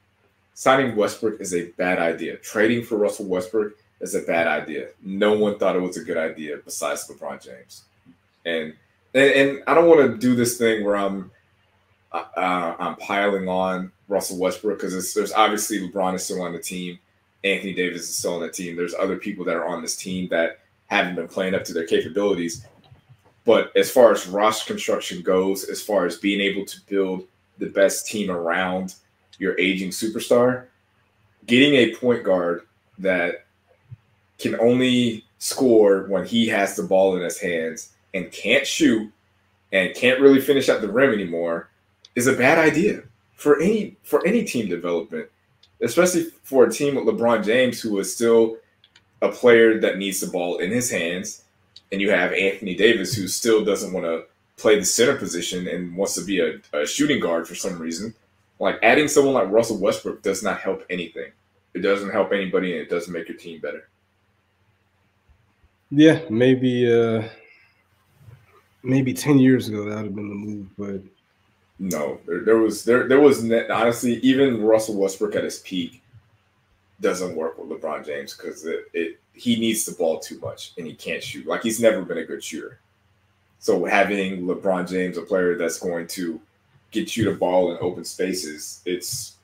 signing 0.55 0.95
Westbrook 0.95 1.39
is 1.39 1.53
a 1.53 1.67
bad 1.77 1.99
idea. 1.99 2.37
Trading 2.37 2.83
for 2.83 2.97
Russell 2.97 3.27
Westbrook 3.27 3.73
is 4.01 4.15
a 4.15 4.21
bad 4.21 4.47
idea. 4.47 4.89
No 5.01 5.37
one 5.37 5.57
thought 5.57 5.75
it 5.75 5.81
was 5.81 5.97
a 5.97 6.03
good 6.03 6.17
idea 6.17 6.57
besides 6.65 7.07
LeBron 7.07 7.41
James. 7.41 7.83
And 8.45 8.73
and, 9.13 9.31
and 9.31 9.63
I 9.67 9.73
don't 9.73 9.87
want 9.87 10.11
to 10.11 10.17
do 10.17 10.35
this 10.35 10.57
thing 10.57 10.83
where 10.83 10.97
I'm 10.97 11.31
uh, 12.11 12.25
uh 12.35 12.75
I'm 12.79 12.95
piling 12.97 13.47
on 13.47 13.91
Russell 14.07 14.39
Westbrook 14.39 14.79
because 14.79 15.13
there's 15.13 15.31
obviously 15.31 15.79
LeBron 15.79 16.15
is 16.15 16.25
still 16.25 16.41
on 16.41 16.53
the 16.53 16.59
team. 16.59 16.99
Anthony 17.45 17.73
Davis 17.73 18.01
is 18.01 18.15
still 18.15 18.35
on 18.35 18.41
the 18.41 18.49
team. 18.49 18.75
There's 18.75 18.95
other 18.95 19.17
people 19.17 19.45
that 19.45 19.55
are 19.55 19.67
on 19.67 19.81
this 19.81 19.95
team 19.95 20.27
that 20.29 20.59
haven't 20.87 21.15
been 21.15 21.27
playing 21.27 21.53
up 21.53 21.63
to 21.65 21.73
their 21.73 21.85
capabilities. 21.85 22.65
But 23.45 23.71
as 23.77 23.91
far 23.91 24.11
as 24.11 24.27
roster 24.27 24.73
construction 24.73 25.21
goes, 25.21 25.63
as 25.65 25.81
far 25.81 26.05
as 26.05 26.17
being 26.17 26.41
able 26.41 26.65
to 26.65 26.77
build 26.87 27.27
the 27.59 27.67
best 27.67 28.07
team 28.07 28.31
around 28.31 28.95
your 29.37 29.57
aging 29.59 29.91
superstar, 29.91 30.65
getting 31.45 31.75
a 31.75 31.95
point 31.95 32.23
guard 32.23 32.63
that 32.97 33.45
can 34.39 34.59
only 34.59 35.23
score 35.37 36.07
when 36.07 36.25
he 36.25 36.47
has 36.47 36.75
the 36.75 36.83
ball 36.83 37.15
in 37.15 37.21
his 37.21 37.39
hands 37.39 37.93
and 38.13 38.31
can't 38.31 38.65
shoot 38.65 39.11
and 39.71 39.95
can't 39.95 40.19
really 40.19 40.41
finish 40.41 40.69
at 40.69 40.81
the 40.81 40.91
rim 40.91 41.13
anymore 41.13 41.69
is 42.15 42.27
a 42.27 42.33
bad 42.33 42.57
idea 42.57 43.03
for 43.35 43.61
any 43.61 43.95
for 44.03 44.25
any 44.25 44.43
team 44.43 44.67
development 44.67 45.29
especially 45.81 46.25
for 46.43 46.65
a 46.65 46.71
team 46.71 46.95
with 46.95 47.05
LeBron 47.05 47.43
James, 47.43 47.81
who 47.81 47.97
is 47.99 48.13
still 48.13 48.57
a 49.21 49.29
player 49.29 49.79
that 49.79 49.97
needs 49.97 50.19
the 50.19 50.27
ball 50.27 50.57
in 50.57 50.71
his 50.71 50.89
hands, 50.89 51.43
and 51.91 52.01
you 52.01 52.09
have 52.11 52.31
Anthony 52.33 52.75
Davis, 52.75 53.13
who 53.13 53.27
still 53.27 53.63
doesn't 53.63 53.93
want 53.93 54.05
to 54.05 54.25
play 54.57 54.79
the 54.79 54.85
center 54.85 55.15
position 55.15 55.67
and 55.67 55.95
wants 55.95 56.15
to 56.15 56.23
be 56.23 56.39
a, 56.39 56.59
a 56.73 56.85
shooting 56.85 57.19
guard 57.19 57.47
for 57.47 57.55
some 57.55 57.77
reason. 57.77 58.13
Like 58.59 58.79
adding 58.83 59.07
someone 59.07 59.33
like 59.33 59.51
Russell 59.51 59.79
Westbrook 59.79 60.21
does 60.21 60.43
not 60.43 60.59
help 60.59 60.83
anything. 60.89 61.31
It 61.73 61.79
doesn't 61.79 62.11
help 62.11 62.31
anybody, 62.31 62.71
and 62.71 62.81
it 62.81 62.89
doesn't 62.89 63.11
make 63.11 63.27
your 63.27 63.37
team 63.37 63.59
better. 63.59 63.89
Yeah, 65.91 66.21
maybe 66.29 66.91
uh 66.91 67.27
maybe 68.81 69.13
ten 69.13 69.39
years 69.39 69.67
ago 69.67 69.83
that 69.85 69.95
would 69.95 70.05
have 70.05 70.15
been 70.15 70.29
the 70.29 70.35
move, 70.35 70.67
but 70.77 71.01
no, 71.79 72.19
there, 72.25 72.41
there 72.41 72.57
was 72.57 72.85
there 72.85 73.07
there 73.07 73.19
was 73.19 73.43
honestly 73.69 74.15
even 74.15 74.63
Russell 74.63 74.95
Westbrook 74.95 75.35
at 75.35 75.43
his 75.43 75.59
peak 75.59 76.01
doesn't 77.01 77.35
work 77.35 77.57
with 77.57 77.69
LeBron 77.69 78.05
James 78.05 78.35
because 78.35 78.65
it, 78.65 78.85
it 78.93 79.19
he 79.33 79.59
needs 79.59 79.85
the 79.85 79.91
ball 79.93 80.19
too 80.19 80.39
much 80.39 80.71
and 80.77 80.87
he 80.87 80.93
can't 80.93 81.21
shoot. 81.21 81.45
Like 81.45 81.61
he's 81.61 81.81
never 81.81 82.01
been 82.03 82.19
a 82.19 82.23
good 82.23 82.43
shooter. 82.43 82.79
So 83.59 83.83
having 83.83 84.43
LeBron 84.45 84.89
James, 84.89 85.17
a 85.17 85.21
player 85.21 85.57
that's 85.57 85.79
going 85.79 86.07
to 86.07 86.39
get 86.91 87.17
you 87.17 87.25
the 87.25 87.37
ball 87.37 87.71
in 87.71 87.77
open 87.81 88.05
spaces, 88.05 88.81
it's 88.85 89.35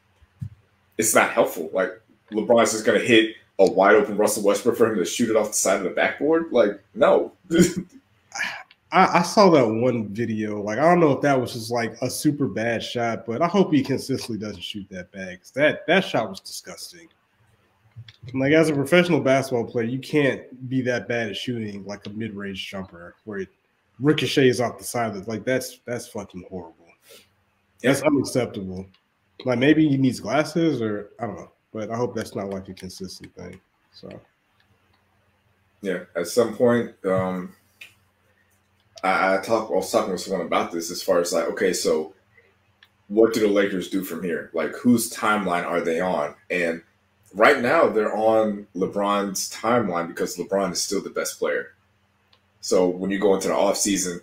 it's 0.97 1.13
not 1.13 1.31
helpful. 1.31 1.69
Like 1.73 2.01
LeBron's 2.31 2.71
just 2.71 2.85
going 2.85 2.99
to 2.99 3.05
hit 3.05 3.35
a 3.59 3.69
wide 3.69 3.95
open 3.95 4.15
Russell 4.15 4.43
Westbrook 4.43 4.77
for 4.77 4.91
him 4.91 4.97
to 4.97 5.05
shoot 5.05 5.29
it 5.29 5.35
off 5.35 5.47
the 5.47 5.53
side 5.53 5.77
of 5.77 5.83
the 5.83 5.89
backboard. 5.89 6.51
Like 6.51 6.81
no. 6.95 7.33
I, 8.91 9.19
I, 9.19 9.21
saw 9.21 9.49
that 9.51 9.67
one 9.67 10.09
video. 10.09 10.61
Like 10.61 10.77
I 10.77 10.81
don't 10.81 10.99
know 10.99 11.11
if 11.11 11.21
that 11.21 11.39
was 11.39 11.53
just 11.53 11.71
like 11.71 11.93
a 12.01 12.09
super 12.09 12.47
bad 12.47 12.83
shot, 12.83 13.25
but 13.25 13.41
I 13.41 13.47
hope 13.47 13.73
he 13.73 13.83
consistently 13.83 14.37
doesn't 14.37 14.63
shoot 14.63 14.85
that 14.89 15.11
bad. 15.11 15.39
Cause 15.39 15.51
that 15.51 15.87
that 15.87 16.03
shot 16.03 16.29
was 16.29 16.39
disgusting. 16.39 17.07
Like 18.33 18.53
as 18.53 18.69
a 18.69 18.73
professional 18.73 19.21
basketball 19.21 19.65
player, 19.65 19.85
you 19.85 19.99
can't 19.99 20.69
be 20.69 20.81
that 20.81 21.07
bad 21.07 21.29
at 21.29 21.37
shooting 21.37 21.85
like 21.85 22.05
a 22.05 22.09
mid 22.09 22.33
range 22.33 22.69
jumper 22.69 23.15
where 23.23 23.39
it 23.39 23.49
ricochets 23.99 24.59
off 24.59 24.77
the 24.77 24.83
side. 24.83 25.15
Of 25.15 25.27
like 25.27 25.45
that's 25.45 25.79
that's 25.85 26.07
fucking 26.07 26.45
horrible. 26.49 26.75
That's 27.81 28.01
unacceptable. 28.01 28.85
Like 29.45 29.57
maybe 29.57 29.87
he 29.87 29.97
needs 29.97 30.19
glasses 30.19 30.81
or 30.81 31.09
I 31.19 31.27
don't 31.27 31.37
know, 31.37 31.51
but 31.71 31.89
I 31.89 31.95
hope 31.95 32.15
that's 32.15 32.35
not 32.35 32.49
like 32.49 32.67
a 32.69 32.73
consistent 32.73 33.33
thing. 33.35 33.59
So 33.93 34.09
yeah, 35.81 36.03
at 36.15 36.27
some 36.27 36.55
point, 36.55 36.93
um, 37.05 37.55
I, 39.03 39.37
I 39.37 39.41
talk. 39.41 39.69
I 39.69 39.73
was 39.73 39.91
talking 39.91 40.11
with 40.11 40.21
someone 40.21 40.45
about 40.45 40.71
this 40.71 40.91
as 40.91 41.01
far 41.01 41.19
as 41.19 41.33
like, 41.33 41.45
okay, 41.49 41.73
so 41.73 42.13
what 43.07 43.33
do 43.33 43.41
the 43.41 43.47
Lakers 43.47 43.89
do 43.89 44.03
from 44.03 44.23
here? 44.23 44.49
Like, 44.53 44.73
whose 44.75 45.11
timeline 45.11 45.65
are 45.65 45.81
they 45.81 45.99
on? 45.99 46.33
And 46.49 46.81
right 47.35 47.59
now, 47.59 47.89
they're 47.89 48.15
on 48.15 48.67
LeBron's 48.75 49.51
timeline 49.51 50.07
because 50.07 50.37
LeBron 50.37 50.71
is 50.71 50.81
still 50.81 51.01
the 51.01 51.09
best 51.09 51.37
player. 51.37 51.73
So 52.61 52.87
when 52.87 53.11
you 53.11 53.19
go 53.19 53.35
into 53.35 53.49
the 53.49 53.53
offseason, 53.53 54.21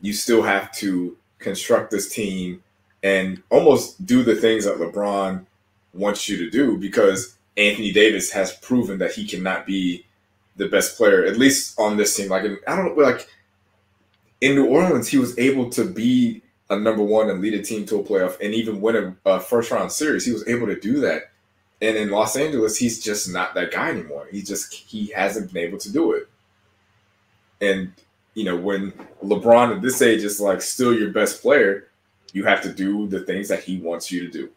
you 0.00 0.12
still 0.12 0.42
have 0.42 0.70
to 0.76 1.16
construct 1.38 1.90
this 1.90 2.12
team 2.12 2.62
and 3.02 3.42
almost 3.50 4.04
do 4.04 4.22
the 4.22 4.34
things 4.34 4.64
that 4.64 4.76
LeBron 4.76 5.46
wants 5.94 6.28
you 6.28 6.36
to 6.38 6.50
do 6.50 6.76
because 6.76 7.36
Anthony 7.56 7.92
Davis 7.92 8.30
has 8.32 8.52
proven 8.56 8.98
that 8.98 9.12
he 9.12 9.26
cannot 9.26 9.66
be 9.66 10.04
the 10.56 10.68
best 10.68 10.96
player, 10.96 11.24
at 11.24 11.38
least 11.38 11.78
on 11.78 11.96
this 11.96 12.14
team. 12.16 12.28
Like, 12.28 12.44
I 12.66 12.76
don't 12.76 12.98
like 12.98 13.28
in 14.40 14.54
New 14.54 14.66
Orleans, 14.66 15.08
he 15.08 15.18
was 15.18 15.38
able 15.38 15.70
to 15.70 15.84
be 15.84 16.42
a 16.70 16.78
number 16.78 17.02
one 17.02 17.30
and 17.30 17.40
lead 17.40 17.54
a 17.54 17.62
team 17.62 17.86
to 17.86 18.00
a 18.00 18.02
playoff 18.02 18.38
and 18.40 18.52
even 18.54 18.80
win 18.80 19.16
a, 19.24 19.30
a 19.30 19.40
first 19.40 19.70
round 19.70 19.92
series. 19.92 20.24
He 20.24 20.32
was 20.32 20.46
able 20.48 20.66
to 20.66 20.78
do 20.78 21.00
that. 21.00 21.30
And 21.80 21.96
in 21.96 22.10
Los 22.10 22.36
Angeles, 22.36 22.76
he's 22.76 23.02
just 23.02 23.30
not 23.30 23.54
that 23.54 23.70
guy 23.70 23.90
anymore. 23.90 24.28
He 24.30 24.42
just 24.42 24.72
he 24.72 25.08
hasn't 25.08 25.52
been 25.52 25.64
able 25.64 25.78
to 25.78 25.92
do 25.92 26.12
it. 26.12 26.28
And 27.60 27.92
you 28.34 28.44
know, 28.44 28.56
when 28.56 28.92
LeBron 29.22 29.76
at 29.76 29.82
this 29.82 30.02
age 30.02 30.24
is 30.24 30.40
like 30.40 30.60
still 30.60 30.94
your 30.94 31.10
best 31.10 31.42
player, 31.42 31.88
you 32.32 32.44
have 32.44 32.62
to 32.62 32.72
do 32.72 33.06
the 33.06 33.20
things 33.20 33.48
that 33.48 33.62
he 33.62 33.78
wants 33.78 34.10
you 34.10 34.26
to 34.26 34.30
do. 34.30 34.50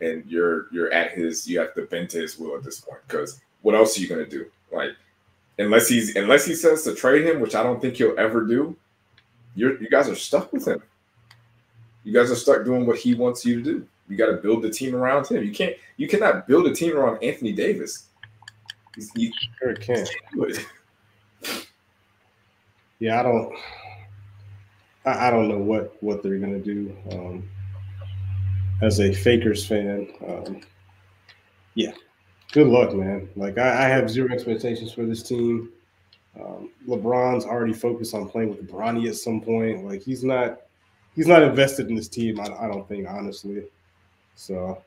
And 0.00 0.24
you're 0.26 0.66
you're 0.72 0.92
at 0.92 1.12
his 1.12 1.46
you 1.48 1.58
have 1.60 1.74
to 1.74 1.82
bend 1.82 2.10
to 2.10 2.18
his 2.18 2.38
will 2.38 2.56
at 2.56 2.64
this 2.64 2.80
point 2.80 3.00
because 3.06 3.40
what 3.62 3.74
else 3.74 3.96
are 3.96 4.00
you 4.00 4.08
gonna 4.08 4.26
do? 4.26 4.46
Like 4.70 4.90
unless 5.58 5.88
he's 5.88 6.16
unless 6.16 6.44
he 6.44 6.54
says 6.54 6.82
to 6.84 6.94
trade 6.94 7.26
him, 7.26 7.40
which 7.40 7.54
I 7.54 7.62
don't 7.62 7.80
think 7.80 7.96
he'll 7.96 8.18
ever 8.18 8.46
do, 8.46 8.76
you're 9.54 9.80
you 9.80 9.88
guys 9.88 10.08
are 10.08 10.16
stuck 10.16 10.52
with 10.52 10.66
him. 10.66 10.82
You 12.04 12.12
guys 12.12 12.30
are 12.30 12.36
stuck 12.36 12.64
doing 12.64 12.86
what 12.86 12.98
he 12.98 13.14
wants 13.14 13.44
you 13.44 13.56
to 13.56 13.62
do. 13.62 13.86
You 14.08 14.16
got 14.16 14.26
to 14.26 14.34
build 14.34 14.62
the 14.62 14.70
team 14.70 14.94
around 14.94 15.28
him. 15.28 15.42
You 15.44 15.52
can't 15.52 15.76
you 15.96 16.08
cannot 16.08 16.46
build 16.46 16.66
a 16.66 16.74
team 16.74 16.96
around 16.96 17.22
Anthony 17.22 17.52
Davis. 17.52 18.06
He's, 18.94 19.10
he 19.14 19.32
sure 19.58 19.74
can't. 19.74 20.08
Yeah, 23.02 23.18
I 23.18 23.22
don't. 23.24 23.52
I, 25.04 25.26
I 25.26 25.30
don't 25.30 25.48
know 25.48 25.58
what 25.58 25.96
what 26.02 26.22
they're 26.22 26.38
gonna 26.38 26.60
do. 26.60 26.96
Um, 27.10 27.48
as 28.80 29.00
a 29.00 29.12
Fakers 29.12 29.66
fan, 29.66 30.06
um, 30.24 30.60
yeah, 31.74 31.90
good 32.52 32.68
luck, 32.68 32.94
man. 32.94 33.28
Like 33.34 33.58
I, 33.58 33.86
I, 33.86 33.88
have 33.88 34.08
zero 34.08 34.32
expectations 34.32 34.92
for 34.92 35.04
this 35.04 35.24
team. 35.24 35.70
Um, 36.40 36.70
LeBron's 36.88 37.44
already 37.44 37.74
focused 37.74 38.14
on 38.14 38.28
playing 38.28 38.50
with 38.50 38.70
Bronny 38.70 39.08
at 39.08 39.16
some 39.16 39.40
point. 39.40 39.84
Like 39.84 40.02
he's 40.02 40.24
not 40.24 40.62
he's 41.14 41.26
not 41.26 41.42
invested 41.42 41.88
in 41.88 41.94
this 41.94 42.08
team. 42.08 42.40
I, 42.40 42.44
I 42.44 42.68
don't 42.68 42.88
think 42.88 43.08
honestly. 43.08 43.64
So. 44.34 44.82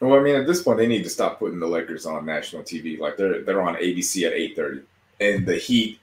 Well, 0.00 0.18
I 0.18 0.22
mean, 0.22 0.34
at 0.34 0.48
this 0.48 0.62
point, 0.62 0.78
they 0.78 0.88
need 0.88 1.04
to 1.04 1.10
stop 1.10 1.38
putting 1.38 1.60
the 1.60 1.66
Lakers 1.66 2.06
on 2.06 2.26
national 2.26 2.62
TV. 2.62 2.98
Like 2.98 3.16
they're 3.16 3.42
they're 3.42 3.62
on 3.62 3.76
ABC 3.76 4.26
at 4.26 4.32
eight 4.32 4.56
thirty, 4.56 4.82
and 5.20 5.46
the 5.46 5.56
Heat 5.56 6.00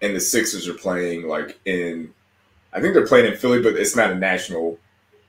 and 0.00 0.16
the 0.16 0.20
Sixers 0.20 0.66
are 0.66 0.74
playing 0.74 1.28
like 1.28 1.60
in 1.66 2.12
I 2.72 2.80
think 2.80 2.94
they're 2.94 3.06
playing 3.06 3.30
in 3.30 3.38
Philly, 3.38 3.62
but 3.62 3.76
it's 3.76 3.94
not 3.94 4.10
a 4.10 4.16
national 4.16 4.78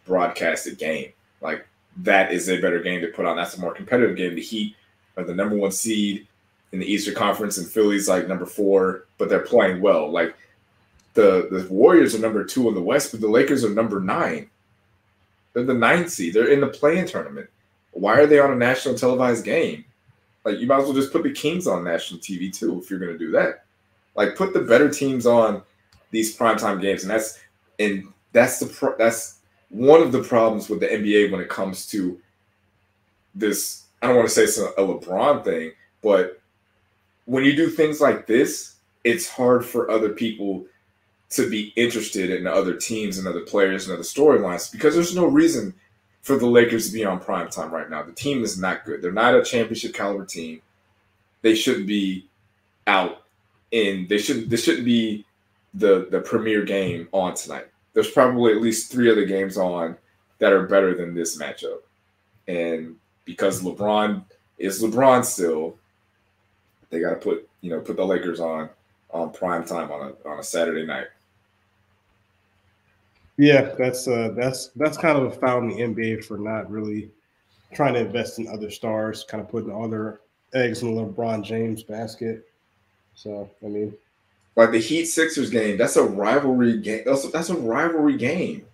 broadcasted 0.06 0.78
game. 0.78 1.12
Like 1.42 1.68
that 1.98 2.32
is 2.32 2.50
a 2.50 2.60
better 2.60 2.80
game 2.80 3.02
to 3.02 3.08
put 3.08 3.26
on. 3.26 3.36
That's 3.36 3.58
a 3.58 3.62
more 3.62 3.74
competitive 3.74 4.18
game. 4.18 4.36
The 4.36 4.42
Heat 4.42 4.76
are 5.18 5.24
the 5.24 5.36
number 5.36 5.56
one 5.56 5.72
seed 5.72 6.28
in 6.76 6.82
the 6.82 6.92
Eastern 6.94 7.16
Conference, 7.16 7.58
and 7.58 7.66
Philly's 7.66 8.10
like 8.10 8.28
number 8.28 8.46
four, 8.46 9.06
but 9.18 9.30
they're 9.30 9.40
playing 9.40 9.82
well. 9.82 10.12
Like 10.12 10.36
the 11.14 11.48
the 11.50 11.66
Warriors 11.74 12.14
are 12.14 12.20
number 12.20 12.44
two 12.44 12.68
in 12.68 12.76
the 12.76 12.82
West, 12.82 13.12
but 13.12 13.22
the 13.22 13.30
Lakers 13.30 13.64
are 13.64 13.70
number 13.70 14.02
nine. 14.02 14.50
They're 15.54 15.64
the 15.64 15.74
ninth 15.74 16.10
seed. 16.10 16.34
They're 16.34 16.52
in 16.52 16.60
the 16.60 16.68
play-in 16.68 17.08
tournament. 17.08 17.50
Why 17.92 18.20
are 18.20 18.28
they 18.28 18.40
on 18.40 18.52
a 18.52 18.56
national 18.56 18.96
televised 18.96 19.46
game? 19.46 19.86
Like 20.44 20.60
you 20.60 20.68
might 20.68 20.80
as 20.80 20.84
well 20.84 20.94
just 20.94 21.14
put 21.14 21.24
the 21.24 21.32
Kings 21.32 21.66
on 21.66 21.86
national 21.86 22.20
TV 22.20 22.54
too 22.54 22.78
if 22.78 22.90
you're 22.90 23.00
going 23.00 23.14
to 23.14 23.18
do 23.18 23.32
that. 23.32 23.64
Like 24.16 24.36
put 24.36 24.54
the 24.54 24.60
better 24.60 24.90
teams 24.90 25.26
on 25.26 25.62
these 26.12 26.38
primetime 26.38 26.82
games, 26.82 27.04
and 27.04 27.10
that's 27.10 27.40
and 27.80 28.06
that's 28.34 28.60
the 28.60 28.66
pro- 28.66 28.98
that's 28.98 29.40
one 29.70 30.02
of 30.02 30.12
the 30.12 30.24
problems 30.24 30.68
with 30.68 30.82
the 30.82 30.88
NBA 30.88 31.32
when 31.32 31.40
it 31.40 31.48
comes 31.48 31.86
to 31.88 32.20
this. 33.34 33.86
I 34.02 34.08
don't 34.08 34.18
want 34.18 34.28
to 34.28 34.36
say 34.36 34.44
it's 34.44 34.58
a 34.58 34.74
LeBron 34.78 35.46
thing, 35.46 35.72
but 36.02 36.42
when 37.26 37.44
you 37.44 37.56
do 37.56 37.70
things 37.70 38.00
like 38.00 38.28
this, 38.28 38.76
it's 39.04 39.30
hard 39.30 39.66
for 39.66 39.90
other 39.92 40.10
people 40.10 40.66
to 41.32 41.50
be 41.50 41.74
interested 41.76 42.30
in 42.30 42.48
other 42.48 42.76
teams 42.76 43.18
and 43.18 43.28
other 43.28 43.42
players 43.42 43.86
and 43.88 43.94
other 43.94 44.04
storylines 44.04 44.72
because 44.72 44.94
there's 44.94 45.16
no 45.16 45.26
reason 45.26 45.74
for 46.22 46.38
the 46.38 46.46
Lakers 46.46 46.88
to 46.88 46.94
be 46.94 47.06
on 47.06 47.20
prime 47.20 47.50
time 47.50 47.72
right 47.72 47.90
now. 47.90 48.04
The 48.04 48.12
team 48.12 48.44
is 48.44 48.60
not 48.60 48.86
good. 48.86 49.02
They're 49.02 49.12
not 49.12 49.36
a 49.36 49.44
championship 49.44 49.94
caliber 49.94 50.26
team. 50.26 50.62
They 51.42 51.56
shouldn't 51.56 51.88
be 51.88 52.28
out 52.88 53.24
in 53.72 54.06
they 54.08 54.18
shouldn't 54.18 54.50
this 54.50 54.64
shouldn't 54.64 54.86
be 54.86 55.26
the 55.74 56.08
the 56.12 56.22
premier 56.22 56.64
game 56.64 57.08
on 57.12 57.34
tonight. 57.34 57.68
There's 57.94 58.10
probably 58.10 58.54
at 58.54 58.62
least 58.62 58.92
three 58.92 59.12
other 59.12 59.26
games 59.26 59.58
on 59.58 59.98
that 60.40 60.54
are 60.54 60.68
better 60.68 60.96
than 60.96 61.14
this 61.14 61.38
matchup. 61.38 61.80
And 62.48 62.96
because 63.26 63.62
LeBron 63.62 64.24
is 64.58 64.82
LeBron 64.82 65.26
still, 65.26 65.78
they 66.90 67.00
got 67.00 67.12
to 67.12 67.16
put 67.16 67.48
you 67.62 67.70
know 67.70 67.80
put 67.80 67.98
the 67.98 68.06
Lakers 68.06 68.40
on 68.40 68.70
on 69.12 69.32
prime 69.32 69.66
time 69.66 69.92
on 69.92 70.14
a 70.14 70.30
on 70.30 70.40
a 70.40 70.44
Saturday 70.44 70.86
night. 70.86 71.08
Yeah, 73.38 73.74
that's 73.78 74.08
uh 74.08 74.34
that's 74.36 74.68
that's 74.76 74.98
kind 74.98 75.18
of 75.18 75.26
a 75.26 75.32
foul 75.32 75.60
in 75.60 75.70
the 75.70 75.76
NBA 75.76 76.26
for 76.26 76.38
not 76.38 76.70
really 76.70 77.12
trying 77.74 77.94
to 77.96 78.00
invest 78.02 78.40
in 78.40 78.48
other 78.48 78.72
stars, 78.72 79.26
kind 79.28 79.42
of 79.44 79.50
putting 79.50 79.72
all 79.72 79.90
their 79.90 80.22
eggs 80.54 80.82
in 80.82 80.96
the 80.96 81.02
LeBron 81.02 81.44
James 81.44 81.84
basket. 81.84 82.48
So 83.16 83.50
I 83.64 83.68
mean, 83.68 83.94
like 84.56 84.72
the 84.72 84.80
Heat 84.80 85.06
Sixers 85.06 85.50
game, 85.50 85.78
that's 85.78 85.98
a 85.98 86.04
rivalry 86.04 86.78
game. 86.78 87.04
That's 87.06 87.26
a, 87.26 87.28
that's 87.30 87.50
a 87.50 87.58
rivalry 87.58 88.18
game. 88.18 88.66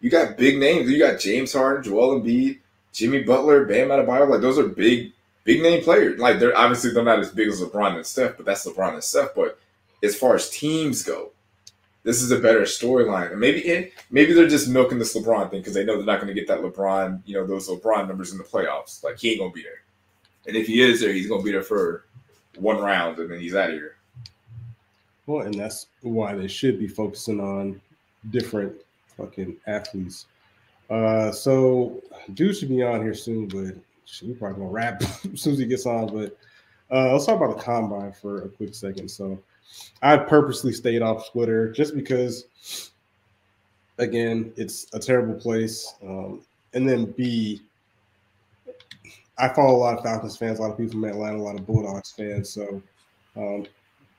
You 0.00 0.10
got 0.10 0.36
big 0.36 0.58
names. 0.58 0.90
You 0.90 0.98
got 0.98 1.18
James 1.18 1.52
Harden, 1.52 1.82
Joel 1.82 2.20
Embiid, 2.20 2.58
Jimmy 2.92 3.22
Butler, 3.22 3.64
Bam 3.64 3.88
Adebayo. 3.88 4.28
Like 4.28 4.42
those 4.42 4.58
are 4.58 4.68
big, 4.68 5.12
big 5.44 5.62
name 5.62 5.82
players. 5.82 6.18
Like 6.18 6.38
they're 6.38 6.56
obviously 6.56 6.90
they're 6.90 7.04
not 7.04 7.20
as 7.20 7.30
big 7.30 7.48
as 7.48 7.60
LeBron 7.60 7.96
and 7.96 8.06
Steph, 8.06 8.36
but 8.36 8.46
that's 8.46 8.66
LeBron 8.66 8.94
and 8.94 9.04
Steph. 9.04 9.34
But 9.36 9.58
as 10.02 10.16
far 10.16 10.34
as 10.34 10.50
teams 10.50 11.02
go, 11.02 11.30
this 12.02 12.20
is 12.20 12.30
a 12.30 12.38
better 12.38 12.62
storyline. 12.62 13.30
And 13.30 13.40
maybe 13.40 13.60
it, 13.60 13.92
maybe 14.10 14.32
they're 14.32 14.48
just 14.48 14.68
milking 14.68 14.98
this 14.98 15.16
LeBron 15.16 15.50
thing 15.50 15.60
because 15.60 15.74
they 15.74 15.84
know 15.84 15.96
they're 15.96 16.04
not 16.04 16.20
going 16.20 16.34
to 16.34 16.38
get 16.38 16.48
that 16.48 16.60
LeBron, 16.60 17.22
you 17.24 17.34
know, 17.34 17.46
those 17.46 17.68
LeBron 17.68 18.08
numbers 18.08 18.32
in 18.32 18.38
the 18.38 18.44
playoffs. 18.44 19.02
Like 19.04 19.18
he 19.18 19.30
ain't 19.30 19.40
gonna 19.40 19.52
be 19.52 19.62
there. 19.62 19.82
And 20.46 20.56
if 20.56 20.66
he 20.66 20.82
is 20.82 21.00
there, 21.00 21.12
he's 21.12 21.28
gonna 21.28 21.42
be 21.42 21.52
there 21.52 21.62
for 21.62 22.04
one 22.58 22.78
round 22.78 23.18
and 23.18 23.30
then 23.30 23.40
he's 23.40 23.54
out 23.54 23.70
of 23.70 23.76
here. 23.76 23.96
Well, 25.26 25.46
and 25.46 25.54
that's 25.54 25.86
why 26.02 26.34
they 26.34 26.48
should 26.48 26.78
be 26.78 26.86
focusing 26.86 27.40
on 27.40 27.80
different 28.30 28.74
fucking 29.16 29.56
athletes. 29.66 30.26
Uh, 30.90 31.32
so 31.32 32.02
dude 32.34 32.56
should 32.56 32.68
be 32.68 32.82
on 32.82 33.02
here 33.02 33.14
soon, 33.14 33.48
but 33.48 33.74
we 34.22 34.34
probably 34.34 34.58
gonna 34.58 34.70
wrap 34.70 35.02
as 35.32 35.40
soon 35.40 35.54
as 35.54 35.58
he 35.58 35.66
gets 35.66 35.86
on. 35.86 36.06
But 36.12 36.36
uh, 36.90 37.12
let's 37.12 37.26
talk 37.26 37.36
about 37.36 37.56
the 37.56 37.62
combine 37.62 38.12
for 38.12 38.42
a 38.42 38.48
quick 38.48 38.74
second. 38.74 39.10
So 39.10 39.38
I 40.02 40.16
purposely 40.16 40.72
stayed 40.72 41.02
off 41.02 41.30
Twitter 41.30 41.70
just 41.72 41.94
because, 41.94 42.90
again, 43.98 44.52
it's 44.56 44.86
a 44.92 44.98
terrible 44.98 45.34
place. 45.34 45.94
Um, 46.02 46.42
and 46.74 46.88
then 46.88 47.06
B, 47.12 47.62
I 49.38 49.48
follow 49.48 49.76
a 49.76 49.78
lot 49.78 49.98
of 49.98 50.04
Falcons 50.04 50.36
fans, 50.36 50.58
a 50.58 50.62
lot 50.62 50.72
of 50.72 50.78
people 50.78 50.92
from 50.92 51.04
Atlanta, 51.04 51.38
a 51.38 51.42
lot 51.42 51.58
of 51.58 51.66
Bulldogs 51.66 52.12
fans. 52.12 52.50
So 52.50 52.82
um, 53.36 53.66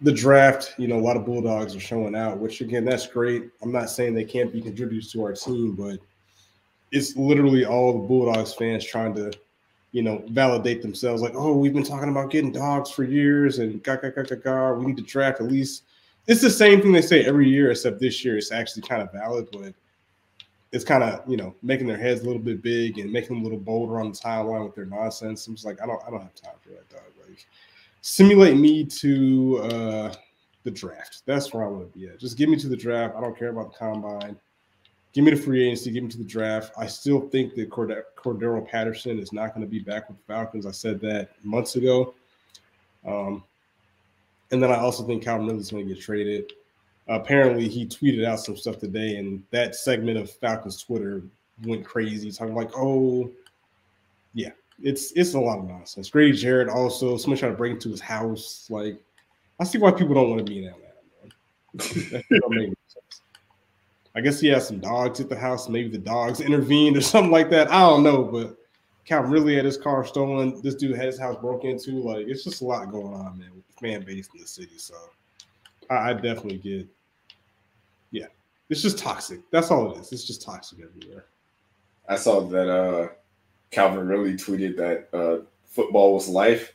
the 0.02 0.12
draft, 0.12 0.76
you 0.78 0.88
know, 0.88 0.98
a 0.98 1.02
lot 1.02 1.18
of 1.18 1.26
Bulldogs 1.26 1.76
are 1.76 1.80
showing 1.80 2.16
out, 2.16 2.40
which 2.40 2.62
again, 2.62 2.86
that's 2.86 3.08
great. 3.08 3.50
I'm 3.62 3.72
not 3.72 3.90
saying 3.90 4.14
they 4.14 4.26
can't 4.26 4.52
be 4.52 4.62
contributors 4.62 5.12
to 5.14 5.24
our 5.24 5.34
team, 5.34 5.74
but 5.74 6.00
it's 6.92 7.16
literally 7.16 7.66
all 7.66 7.94
the 7.94 8.08
Bulldogs 8.08 8.54
fans 8.54 8.86
trying 8.86 9.14
to, 9.16 9.32
you 9.96 10.02
know, 10.02 10.22
validate 10.28 10.82
themselves. 10.82 11.22
Like, 11.22 11.36
oh, 11.36 11.56
we've 11.56 11.74
been 11.74 11.82
talking 11.82 12.10
about 12.10 12.30
getting 12.30 12.52
dogs 12.52 12.92
for 12.92 13.06
years, 13.06 13.60
and 13.60 13.82
ga 13.82 13.96
ga 13.96 14.10
ga 14.10 14.24
ga 14.24 14.36
ga. 14.36 14.74
We 14.74 14.88
need 14.88 14.98
to 14.98 15.04
draft 15.04 15.40
at 15.40 15.48
least. 15.48 15.84
It's 16.28 16.42
the 16.42 16.50
same 16.50 16.82
thing 16.82 16.92
they 16.92 17.02
say 17.02 17.24
every 17.24 17.48
year, 17.48 17.72
except 17.72 18.02
this 18.02 18.26
year 18.26 18.38
it's 18.38 18.52
actually 18.52 18.82
kind 18.82 19.02
of 19.02 19.14
valid, 19.14 19.48
but 19.54 19.74
it's 20.74 20.84
kind 20.84 21.02
of 21.02 21.22
you 21.30 21.38
know 21.38 21.56
making 21.64 21.88
their 21.88 21.96
heads 21.96 22.24
a 22.24 22.26
little 22.26 22.42
bit 22.42 22.62
big 22.62 23.00
and 23.00 23.10
making 23.10 23.38
them 23.38 23.40
a 23.40 23.44
little 23.44 23.58
bolder 23.58 24.02
on 24.02 24.12
the 24.12 24.18
timeline 24.18 24.66
with 24.66 24.76
their 24.76 24.84
nonsense. 24.84 25.48
I'm 25.48 25.56
just 25.56 25.66
like, 25.66 25.82
I 25.82 25.86
don't, 25.86 26.04
I 26.06 26.10
don't 26.10 26.22
have 26.24 26.36
time 26.36 26.56
for 26.62 26.72
that, 26.72 26.90
dog. 26.90 27.00
Like, 27.26 27.48
simulate 28.02 28.58
me 28.58 28.84
to 28.84 29.60
uh 29.64 30.14
the 30.64 30.72
draft. 30.72 31.22
That's 31.26 31.54
where 31.54 31.64
I 31.64 31.68
want 31.68 31.94
to 31.94 31.98
be 31.98 32.08
at. 32.08 32.20
Just 32.20 32.38
give 32.38 32.50
me 32.50 32.58
to 32.58 32.68
the 32.68 32.76
draft. 32.76 33.16
I 33.16 33.22
don't 33.22 33.40
care 33.40 33.50
about 33.50 33.72
the 33.72 33.78
combine. 33.78 34.36
Give 35.16 35.24
me 35.24 35.32
the 35.32 35.38
free 35.38 35.66
agency. 35.66 35.92
Give 35.92 36.04
me 36.04 36.10
to 36.10 36.18
the 36.18 36.26
draft. 36.26 36.74
I 36.78 36.88
still 36.88 37.22
think 37.30 37.56
that 37.56 37.70
Cord- 37.70 38.04
Cordarrelle 38.18 38.68
Patterson 38.68 39.18
is 39.18 39.32
not 39.32 39.56
going 39.56 39.66
to 39.66 39.70
be 39.70 39.80
back 39.80 40.10
with 40.10 40.18
the 40.18 40.24
Falcons. 40.26 40.66
I 40.66 40.72
said 40.72 41.00
that 41.02 41.30
months 41.42 41.78
ago. 41.78 42.14
Um, 43.08 43.42
and 44.52 44.62
then 44.62 44.72
I 44.72 44.76
also 44.76 45.08
think 45.08 45.24
Calvin 45.24 45.48
Ridley's 45.48 45.72
going 45.72 45.88
to 45.88 45.94
get 45.94 46.04
traded. 46.04 46.52
apparently, 47.08 47.70
he 47.70 47.86
tweeted 47.86 48.26
out 48.26 48.42
some 48.42 48.58
stuff 48.58 48.78
today, 48.78 49.16
and 49.16 49.42
that 49.52 49.76
segment 49.76 50.18
of 50.18 50.30
Falcons 50.30 50.84
Twitter 50.84 51.24
went 51.64 51.86
crazy, 51.86 52.30
talking 52.30 52.54
like, 52.54 52.72
"Oh, 52.76 53.32
yeah, 54.34 54.52
it's 54.84 55.14
it's 55.14 55.34
a 55.34 55.40
lot 55.40 55.60
of 55.60 55.66
nonsense." 55.66 56.10
Grady 56.10 56.36
Jarrett 56.36 56.68
also 56.68 57.16
someone 57.16 57.38
trying 57.40 57.54
to 57.54 57.58
break 57.58 57.74
into 57.74 57.90
his 57.90 58.02
house. 58.02 58.68
Like, 58.70 59.00
I 59.62 59.64
see 59.64 59.78
why 59.78 59.92
people 59.92 60.16
don't 60.16 60.30
want 60.30 60.46
to 60.46 60.52
be 60.52 60.66
in 60.66 60.74
Atlanta. 60.74 62.50
Man. 62.50 62.74
I 64.16 64.22
guess 64.22 64.40
he 64.40 64.48
has 64.48 64.68
some 64.68 64.80
dogs 64.80 65.20
at 65.20 65.28
the 65.28 65.36
house. 65.36 65.68
Maybe 65.68 65.90
the 65.90 65.98
dogs 65.98 66.40
intervened 66.40 66.96
or 66.96 67.02
something 67.02 67.32
like 67.32 67.50
that. 67.50 67.70
I 67.72 67.82
don't 67.82 68.04
know, 68.04 68.24
but 68.24 68.58
Calvin 69.06 69.32
Ridley 69.32 69.56
had 69.56 69.66
his 69.66 69.78
car 69.78 70.06
stolen. 70.06 70.62
This 70.62 70.76
dude 70.76 70.96
had 70.96 71.08
his 71.08 71.20
house 71.20 71.38
broken 71.40 71.72
into. 71.72 72.02
Like 72.02 72.28
it's 72.28 72.44
just 72.44 72.62
a 72.62 72.66
lot 72.66 72.92
going 72.92 73.14
on, 73.14 73.38
man, 73.38 73.52
with 73.54 73.68
the 73.68 73.74
fan 73.74 74.04
base 74.04 74.30
in 74.34 74.42
the 74.42 74.48
city. 74.48 74.78
So 74.78 74.96
I, 75.90 76.10
I 76.10 76.14
definitely 76.14 76.58
get, 76.58 76.88
yeah, 78.12 78.28
it's 78.70 78.82
just 78.82 78.98
toxic. 78.98 79.42
That's 79.52 79.70
all 79.70 79.92
it 79.92 80.00
is. 80.00 80.12
It's 80.12 80.26
just 80.26 80.42
toxic 80.42 80.80
everywhere. 80.80 81.26
I 82.08 82.16
saw 82.16 82.42
that 82.42 82.70
uh 82.70 83.10
Calvin 83.72 84.08
Ridley 84.08 84.36
tweeted 84.36 84.78
that 84.78 85.10
uh 85.14 85.44
football 85.66 86.14
was 86.14 86.30
life. 86.30 86.74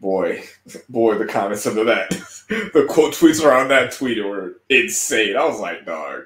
Boy, 0.00 0.44
boy, 0.88 1.18
the 1.18 1.26
comments 1.26 1.66
under 1.66 1.82
that, 1.84 2.10
the 2.48 2.86
quote 2.88 3.14
tweets 3.14 3.44
around 3.44 3.68
that 3.68 3.92
tweet 3.92 4.24
were 4.24 4.60
insane. 4.68 5.36
I 5.36 5.44
was 5.44 5.58
like, 5.58 5.84
dog. 5.84 6.22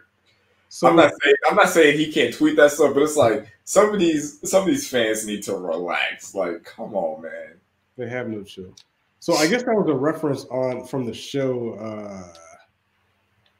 So 0.74 0.88
I'm 0.88 0.96
not 0.96 1.12
saying 1.22 1.36
I'm 1.50 1.54
not 1.54 1.68
saying 1.68 1.98
he 1.98 2.10
can't 2.10 2.32
tweet 2.32 2.56
that 2.56 2.70
stuff, 2.70 2.94
but 2.94 3.02
it's 3.02 3.14
like 3.14 3.46
some 3.64 3.92
of 3.92 4.00
these 4.00 4.38
some 4.48 4.62
of 4.62 4.68
these 4.68 4.88
fans 4.88 5.26
need 5.26 5.42
to 5.42 5.54
relax. 5.54 6.34
Like, 6.34 6.64
come 6.64 6.94
on, 6.94 7.20
man. 7.20 7.60
They 7.98 8.08
have 8.08 8.26
no 8.30 8.42
chill. 8.42 8.74
So 9.20 9.34
I 9.34 9.48
guess 9.48 9.64
that 9.64 9.74
was 9.74 9.86
a 9.90 9.94
reference 9.94 10.46
on 10.46 10.86
from 10.86 11.04
the 11.04 11.12
show. 11.12 11.74
uh 11.74 12.38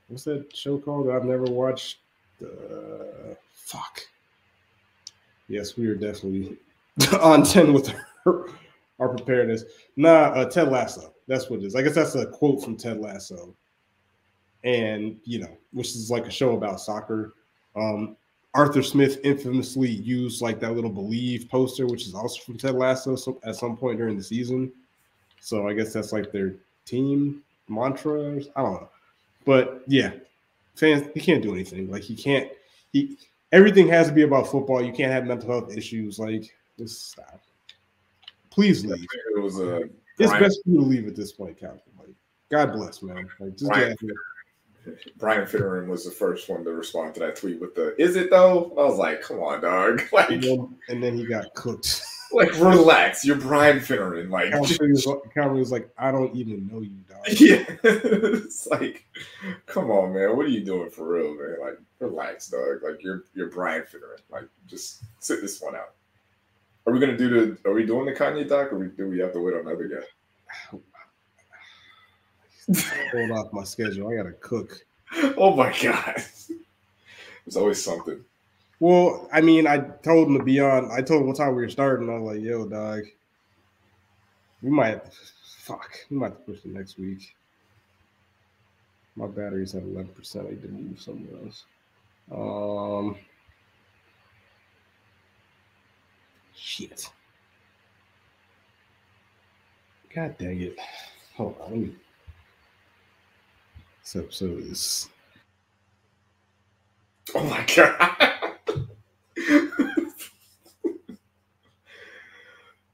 What's 0.08 0.24
that 0.24 0.56
show 0.56 0.78
called 0.78 1.08
that 1.08 1.12
I've 1.12 1.26
never 1.26 1.44
watched? 1.44 1.98
Uh, 2.42 3.34
fuck. 3.52 4.00
Yes, 5.48 5.76
we 5.76 5.88
are 5.88 5.94
definitely 5.94 6.56
on 7.20 7.42
ten 7.42 7.74
with 7.74 7.94
our, 8.24 8.46
our 8.98 9.08
preparedness. 9.10 9.64
Nah, 9.96 10.30
uh, 10.30 10.46
Ted 10.46 10.70
Lasso. 10.70 11.12
That's 11.28 11.50
what 11.50 11.60
it 11.60 11.66
is. 11.66 11.76
I 11.76 11.82
guess 11.82 11.94
that's 11.94 12.14
a 12.14 12.24
quote 12.24 12.64
from 12.64 12.78
Ted 12.78 13.00
Lasso 13.00 13.54
and 14.64 15.18
you 15.24 15.40
know, 15.40 15.56
which 15.72 15.88
is 15.88 16.10
like 16.10 16.26
a 16.26 16.30
show 16.30 16.56
about 16.56 16.80
soccer. 16.80 17.34
Um, 17.76 18.16
Arthur 18.54 18.82
Smith 18.82 19.18
infamously 19.24 19.88
used 19.88 20.42
like 20.42 20.60
that 20.60 20.74
little 20.74 20.90
"Believe" 20.90 21.48
poster, 21.48 21.86
which 21.86 22.06
is 22.06 22.14
also 22.14 22.40
from 22.42 22.58
Ted 22.58 22.74
Lasso, 22.74 23.16
so, 23.16 23.40
at 23.44 23.56
some 23.56 23.76
point 23.76 23.98
during 23.98 24.16
the 24.16 24.22
season. 24.22 24.72
So 25.40 25.66
I 25.66 25.72
guess 25.72 25.92
that's 25.92 26.12
like 26.12 26.32
their 26.32 26.54
team 26.84 27.42
mantra. 27.68 28.40
I 28.54 28.62
don't 28.62 28.74
know, 28.74 28.88
but 29.44 29.82
yeah, 29.86 30.12
fans 30.74 31.08
he 31.14 31.20
can't 31.20 31.42
do 31.42 31.52
anything. 31.52 31.90
Like 31.90 32.02
he 32.02 32.14
can't. 32.14 32.50
He 32.92 33.16
everything 33.52 33.88
has 33.88 34.08
to 34.08 34.12
be 34.12 34.22
about 34.22 34.48
football. 34.48 34.82
You 34.82 34.92
can't 34.92 35.12
have 35.12 35.24
mental 35.24 35.48
health 35.48 35.76
issues. 35.76 36.18
Like 36.18 36.54
just 36.78 37.10
stop. 37.10 37.40
Please 38.50 38.84
leave. 38.84 39.06
It 39.36 39.40
was 39.40 39.58
a. 39.58 39.88
It's 40.18 40.32
best 40.32 40.62
for 40.62 40.70
you 40.70 40.76
to 40.76 40.84
leave 40.84 41.08
at 41.08 41.16
this 41.16 41.32
point, 41.32 41.58
Captain. 41.58 41.92
Like 41.98 42.14
God 42.50 42.74
bless, 42.74 43.02
man. 43.02 43.26
Like 43.40 43.56
just 43.56 43.70
Brian, 43.70 43.96
get 43.98 44.10
Brian 45.16 45.46
Finneran 45.46 45.86
was 45.86 46.04
the 46.04 46.10
first 46.10 46.48
one 46.48 46.64
to 46.64 46.72
respond 46.72 47.14
to 47.14 47.20
that 47.20 47.36
tweet 47.36 47.60
with 47.60 47.74
the 47.74 48.00
"Is 48.00 48.16
it 48.16 48.30
though?" 48.30 48.72
I 48.76 48.84
was 48.84 48.98
like, 48.98 49.22
"Come 49.22 49.40
on, 49.40 49.60
dog!" 49.60 50.02
Like, 50.12 50.30
and 50.30 50.42
then, 50.42 50.76
and 50.88 51.02
then 51.02 51.16
he 51.16 51.26
got 51.26 51.54
cooked. 51.54 52.02
Like, 52.34 52.58
relax. 52.58 53.26
You're 53.26 53.36
Brian 53.36 53.78
Finneran. 53.78 54.30
Like, 54.30 54.52
Calvin 55.34 55.58
was, 55.58 55.70
like, 55.70 55.90
"I 55.98 56.10
don't 56.10 56.34
even 56.34 56.66
know 56.66 56.80
you, 56.80 57.02
dog." 57.06 57.18
Yeah, 57.38 57.62
it's 57.84 58.66
like, 58.68 59.04
come 59.66 59.90
on, 59.90 60.14
man. 60.14 60.34
What 60.34 60.46
are 60.46 60.48
you 60.48 60.64
doing 60.64 60.88
for 60.88 61.06
real, 61.06 61.34
man? 61.34 61.56
Like, 61.60 61.78
relax, 61.98 62.48
dog. 62.48 62.82
Like, 62.82 63.02
you're 63.02 63.24
you're 63.34 63.50
Brian 63.50 63.82
Finneran. 63.82 64.22
Like, 64.30 64.44
just 64.66 65.02
sit 65.20 65.42
this 65.42 65.60
one 65.60 65.76
out. 65.76 65.92
Are 66.86 66.92
we 66.94 67.00
gonna 67.00 67.18
do 67.18 67.28
the? 67.28 67.68
Are 67.68 67.74
we 67.74 67.84
doing 67.84 68.06
the 68.06 68.12
Kanye 68.12 68.48
doc, 68.48 68.72
or 68.72 68.86
do 68.86 69.08
we 69.08 69.18
have 69.18 69.34
to 69.34 69.40
wait 69.40 69.54
on 69.54 69.66
another 69.66 69.88
guy? 69.88 70.78
Hold 73.12 73.30
off 73.32 73.52
my 73.52 73.64
schedule. 73.64 74.08
I 74.08 74.16
gotta 74.16 74.32
cook. 74.32 74.84
Oh 75.36 75.54
my 75.54 75.74
god. 75.82 76.22
There's 77.44 77.56
always 77.56 77.82
something. 77.82 78.24
Well, 78.80 79.28
I 79.32 79.40
mean, 79.40 79.66
I 79.66 79.78
told 79.78 80.28
him 80.28 80.38
to 80.38 80.44
be 80.44 80.60
on. 80.60 80.90
I 80.90 81.02
told 81.02 81.22
him 81.22 81.28
what 81.28 81.36
time 81.36 81.54
we 81.54 81.62
were 81.62 81.68
starting. 81.68 82.08
I 82.08 82.18
was 82.18 82.34
like, 82.34 82.44
"Yo, 82.44 82.66
dog, 82.66 83.02
we 84.62 84.70
might, 84.70 85.00
fuck, 85.58 85.90
we 86.10 86.16
might 86.16 86.32
have 86.32 86.38
to 86.38 86.52
push 86.52 86.64
it 86.64 86.72
next 86.72 86.98
week." 86.98 87.34
My 89.14 89.26
battery's 89.26 89.74
at 89.74 89.82
eleven 89.82 90.08
percent. 90.08 90.46
I 90.46 90.50
need 90.50 90.62
to 90.62 90.68
move 90.68 91.00
somewhere 91.00 91.44
else. 91.44 91.64
Um, 92.32 93.16
shit. 96.56 97.10
God 100.14 100.36
dang 100.38 100.60
it! 100.60 100.76
Hold 101.36 101.56
on, 101.60 101.70
let 101.70 101.78
me 101.78 101.94
this 104.02 104.16
episode 104.16 104.64
is. 104.64 105.08
Oh 107.34 107.44
my 107.44 107.64
god! 107.74 108.16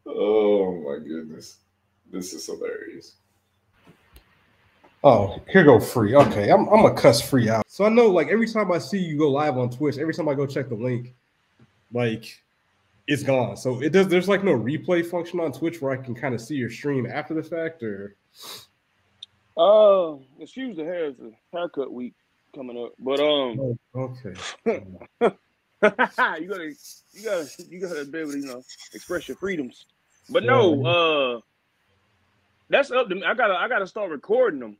oh 0.07 0.73
my 0.83 0.99
goodness, 1.05 1.57
this 2.11 2.33
is 2.35 2.47
hilarious. 2.47 3.15
Oh, 5.03 5.41
here 5.49 5.65
go 5.65 5.81
free. 5.81 6.15
Okay, 6.15 6.51
I'm 6.51 6.69
I'm 6.69 6.85
a 6.85 6.93
cuss 6.93 7.21
free 7.21 7.49
out. 7.49 7.65
So 7.69 7.85
I 7.85 7.89
know, 7.89 8.09
like 8.09 8.29
every 8.29 8.49
time 8.49 8.71
I 8.73 8.79
see 8.79 8.99
you 8.99 9.17
go 9.17 9.31
live 9.31 9.57
on 9.57 9.71
Twitch, 9.71 9.97
every 9.99 10.13
time 10.13 10.29
I 10.29 10.35
go 10.35 10.47
check 10.47 10.69
the 10.69 10.75
link, 10.75 11.15
like 11.93 12.39
it's 13.07 13.23
gone. 13.23 13.57
So 13.57 13.81
it 13.81 13.91
does. 13.93 14.09
There's 14.09 14.29
like 14.29 14.45
no 14.45 14.53
replay 14.53 15.07
function 15.07 15.41
on 15.41 15.53
Twitch 15.53 15.81
where 15.81 15.93
I 15.93 15.97
can 15.97 16.15
kind 16.15 16.35
of 16.35 16.41
see 16.41 16.57
your 16.57 16.69
stream 16.69 17.07
after 17.07 17.33
the 17.33 17.43
fact, 17.43 17.83
or 17.83 18.17
uh, 19.59 20.17
excuse 20.41 20.77
the 20.77 20.85
hair. 20.85 21.07
It's 21.07 21.21
a 21.21 21.31
haircut 21.53 21.93
week 21.93 22.15
coming 22.55 22.79
up, 22.79 22.93
but 22.99 23.21
um, 23.21 23.59
oh, 23.61 23.77
okay. 23.95 24.35
you 25.83 26.49
gotta, 26.49 26.75
you 27.13 27.25
gotta, 27.25 27.49
you 27.69 27.81
gotta 27.81 28.05
be 28.05 28.19
able 28.19 28.33
to, 28.33 28.39
you 28.39 28.47
know, 28.47 28.63
express 28.93 29.29
your 29.29 29.37
freedoms. 29.37 29.87
But 30.31 30.45
no, 30.45 30.85
uh, 30.85 31.41
that's 32.69 32.91
up 32.91 33.09
to 33.09 33.15
me. 33.15 33.23
I 33.25 33.35
gotta, 33.35 33.55
I 33.55 33.69
gotta 33.69 33.87
start 33.87 34.11
recording 34.11 34.61
them. 34.61 34.77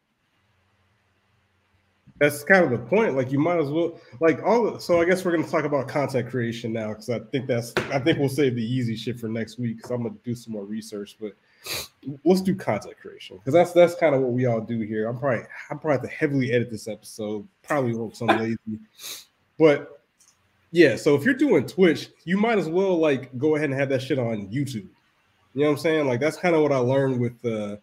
That's 2.21 2.43
kind 2.43 2.65
of 2.65 2.71
the 2.71 2.79
point. 2.79 3.17
Like 3.17 3.31
you 3.31 3.39
might 3.39 3.61
as 3.61 3.69
well, 3.69 3.99
like 4.21 4.43
all. 4.43 4.79
So 4.81 5.01
I 5.01 5.05
guess 5.05 5.25
we're 5.25 5.33
gonna 5.33 5.47
talk 5.47 5.65
about 5.65 5.89
content 5.89 6.29
creation 6.29 6.73
now 6.73 6.89
because 6.89 7.11
I 7.11 7.21
think 7.21 7.47
that's, 7.47 7.73
I 7.93 7.99
think 8.01 8.19
we'll 8.19 8.29
save 8.29 8.57
the 8.57 8.65
easy 8.65 8.97
shit 8.97 9.19
for 9.21 9.29
next 9.29 9.59
week 9.59 9.77
because 9.77 9.91
I'm 9.91 10.03
gonna 10.03 10.15
do 10.25 10.35
some 10.35 10.53
more 10.53 10.65
research, 10.65 11.17
but 11.21 11.33
let's 12.25 12.41
do 12.41 12.55
content 12.55 12.97
creation 13.01 13.37
because 13.37 13.53
that's 13.53 13.73
that's 13.73 13.95
kind 13.95 14.15
of 14.15 14.21
what 14.21 14.33
we 14.33 14.47
all 14.47 14.61
do 14.61 14.81
here. 14.81 15.09
I'm 15.09 15.19
probably 15.19 15.45
I'm 15.71 15.79
probably 15.79 15.93
have 15.93 16.03
to 16.03 16.09
heavily 16.09 16.53
edit 16.53 16.71
this 16.71 16.89
episode. 16.89 17.47
Probably 17.63 17.95
won't 17.95 18.17
some 18.17 18.29
lazy, 18.39 18.81
but 19.59 20.03
yeah. 20.71 20.97
So 20.97 21.15
if 21.15 21.25
you're 21.25 21.35
doing 21.35 21.67
Twitch, 21.67 22.11
you 22.25 22.37
might 22.37 22.59
as 22.59 22.69
well 22.69 22.97
like 22.97 23.37
go 23.39 23.57
ahead 23.57 23.71
and 23.71 23.79
have 23.79 23.89
that 23.91 24.03
shit 24.03 24.19
on 24.19 24.49
YouTube. 24.49 24.89
You 25.55 25.65
know 25.65 25.67
what 25.67 25.71
I'm 25.73 25.79
saying? 25.79 26.07
Like 26.07 26.21
that's 26.21 26.37
kind 26.37 26.55
of 26.55 26.63
what 26.63 26.73
I 26.73 26.79
learned 26.79 27.21
with 27.21 27.45
uh 27.45 27.77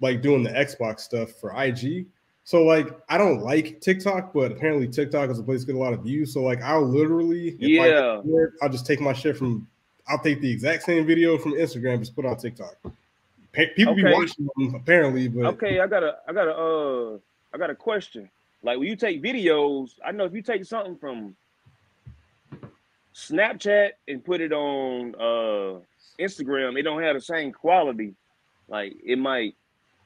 like 0.00 0.22
doing 0.22 0.42
the 0.42 0.50
Xbox 0.50 1.00
stuff 1.00 1.30
for 1.32 1.54
IG. 1.62 2.06
So 2.44 2.62
like 2.62 2.88
I 3.08 3.16
don't 3.16 3.42
like 3.42 3.80
TikTok, 3.80 4.32
but 4.34 4.52
apparently 4.52 4.88
TikTok 4.88 5.30
is 5.30 5.38
a 5.38 5.42
place 5.42 5.60
to 5.60 5.66
get 5.66 5.76
a 5.76 5.78
lot 5.78 5.94
of 5.94 6.02
views. 6.02 6.32
So 6.34 6.42
like 6.42 6.60
I'll 6.62 6.86
literally 6.86 7.56
yeah, 7.58 8.20
I'll 8.62 8.68
just 8.68 8.86
take 8.86 9.00
my 9.00 9.12
shit 9.12 9.36
from 9.36 9.66
I'll 10.06 10.18
take 10.18 10.40
the 10.40 10.50
exact 10.50 10.82
same 10.84 11.06
video 11.06 11.38
from 11.38 11.52
Instagram, 11.52 12.00
just 12.00 12.14
put 12.14 12.26
on 12.26 12.36
TikTok. 12.36 12.76
People 13.52 13.92
okay. 13.92 14.02
be 14.02 14.12
watching 14.12 14.48
them 14.56 14.74
apparently, 14.74 15.28
but 15.28 15.46
okay, 15.46 15.80
I 15.80 15.86
got 15.86 16.02
a, 16.02 16.16
I 16.28 16.32
got 16.32 16.48
a, 16.48 16.54
uh, 16.54 17.18
I 17.52 17.58
got 17.58 17.70
a 17.70 17.74
question. 17.74 18.28
Like 18.62 18.78
when 18.78 18.88
you 18.88 18.96
take 18.96 19.22
videos, 19.22 19.92
I 20.04 20.10
know 20.10 20.24
if 20.24 20.34
you 20.34 20.42
take 20.42 20.64
something 20.64 20.96
from 20.96 21.36
Snapchat 23.14 23.90
and 24.08 24.24
put 24.24 24.40
it 24.40 24.52
on 24.52 25.14
uh 25.14 25.80
Instagram, 26.18 26.78
it 26.78 26.82
don't 26.82 27.02
have 27.02 27.14
the 27.14 27.20
same 27.20 27.52
quality. 27.52 28.14
Like 28.68 28.96
it 29.04 29.18
might. 29.18 29.54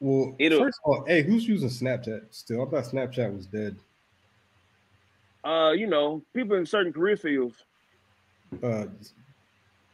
Well, 0.00 0.36
it'll, 0.38 0.60
first 0.60 0.78
of 0.84 0.90
all, 0.92 1.04
hey, 1.06 1.22
who's 1.22 1.48
using 1.48 1.70
Snapchat 1.70 2.26
still? 2.30 2.66
I 2.66 2.70
thought 2.70 2.84
Snapchat 2.84 3.34
was 3.34 3.46
dead. 3.46 3.76
Uh, 5.42 5.72
you 5.72 5.86
know, 5.86 6.22
people 6.34 6.56
in 6.56 6.66
certain 6.66 6.92
career 6.92 7.16
fields. 7.16 7.64
Uh, 8.62 8.84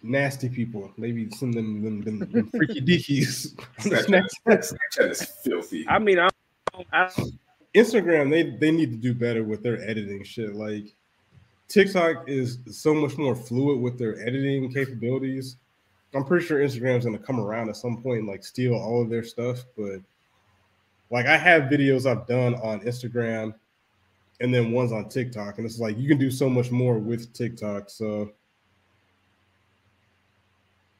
nasty 0.05 0.49
people. 0.49 0.93
Maybe 0.97 1.31
some 1.31 1.49
of 1.51 1.55
them, 1.57 1.83
them, 1.83 2.03
them, 2.03 2.19
them 2.31 2.51
freaky 2.51 2.81
deakies. 2.83 3.55
Snapchat, 3.79 4.29
Snapchat 4.47 5.11
is 5.11 5.23
filthy. 5.43 5.87
I 5.89 5.99
mean, 5.99 6.19
I, 6.19 6.29
I, 6.93 7.11
Instagram 7.75 8.31
they 8.31 8.57
they 8.59 8.71
need 8.71 8.91
to 8.91 8.97
do 8.97 9.15
better 9.15 9.43
with 9.43 9.63
their 9.63 9.81
editing 9.89 10.23
shit. 10.23 10.55
Like 10.55 10.95
TikTok 11.69 12.29
is 12.29 12.59
so 12.71 12.95
much 12.95 13.17
more 13.19 13.35
fluid 13.35 13.81
with 13.81 13.99
their 13.99 14.21
editing 14.21 14.73
capabilities. 14.73 15.57
I'm 16.15 16.25
pretty 16.25 16.47
sure 16.47 16.61
Instagram's 16.61 17.05
gonna 17.05 17.19
come 17.19 17.41
around 17.41 17.69
at 17.69 17.77
some 17.77 18.01
point 18.01 18.21
and 18.21 18.29
like 18.29 18.45
steal 18.45 18.75
all 18.75 19.03
of 19.03 19.11
their 19.11 19.25
stuff. 19.25 19.65
But 19.77 20.01
like 21.11 21.27
I 21.27 21.37
have 21.37 21.65
videos 21.65 22.07
I've 22.07 22.27
done 22.27 22.55
on 22.57 22.81
Instagram 22.81 23.55
and 24.41 24.55
then 24.55 24.73
ones 24.73 24.93
on 24.93 25.09
TikTok, 25.09 25.59
and 25.59 25.67
it's 25.67 25.79
like 25.79 25.99
you 25.99 26.09
can 26.09 26.19
do 26.19 26.31
so 26.31 26.49
much 26.49 26.71
more 26.71 26.99
with 26.99 27.33
TikTok. 27.33 27.91
So 27.91 28.33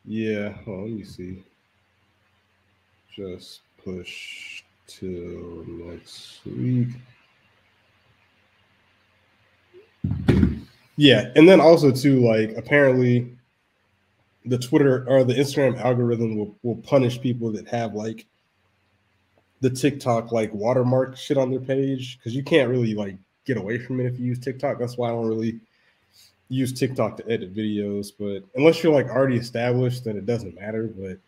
yeah, 0.05 0.55
well, 0.67 0.83
let 0.83 0.91
me 0.91 1.05
see. 1.05 1.43
Just 3.15 3.61
push 3.83 4.63
till 4.87 5.65
next 5.67 6.45
week. 6.47 6.89
Yeah, 10.97 11.31
and 11.37 11.49
then 11.49 11.61
also 11.61 11.91
too, 11.91 12.21
like 12.21 12.57
apparently 12.57 13.37
the 14.45 14.59
Twitter 14.59 15.05
or 15.09 15.25
the 15.25 15.35
Instagram 15.35 15.81
algorithm 15.81 16.37
will, 16.37 16.55
will 16.63 16.77
punish 16.77 17.21
people 17.21 17.51
that 17.53 17.67
have 17.69 17.95
like 17.95 18.27
the 19.61 19.71
TikTok 19.71 20.31
like 20.31 20.53
watermark 20.53 21.17
shit 21.17 21.39
on 21.39 21.51
their 21.51 21.61
page 21.61 22.19
because 22.19 22.35
you 22.35 22.43
can't 22.43 22.69
really 22.69 22.95
like 22.95 23.17
get 23.45 23.57
away 23.57 23.79
from 23.79 24.01
it 24.01 24.07
if 24.07 24.19
you 24.19 24.27
use 24.27 24.39
TikTok. 24.39 24.79
That's 24.79 24.97
why 24.97 25.09
I 25.09 25.13
don't 25.13 25.27
really 25.27 25.61
use 26.49 26.73
TikTok 26.73 27.17
to 27.19 27.31
edit 27.31 27.55
videos. 27.55 28.13
But 28.19 28.45
unless 28.57 28.83
you're 28.83 28.93
like 28.93 29.09
already 29.09 29.37
established, 29.37 30.05
then 30.05 30.17
it 30.17 30.27
doesn't 30.27 30.55
matter. 30.55 30.87
But 30.97 31.19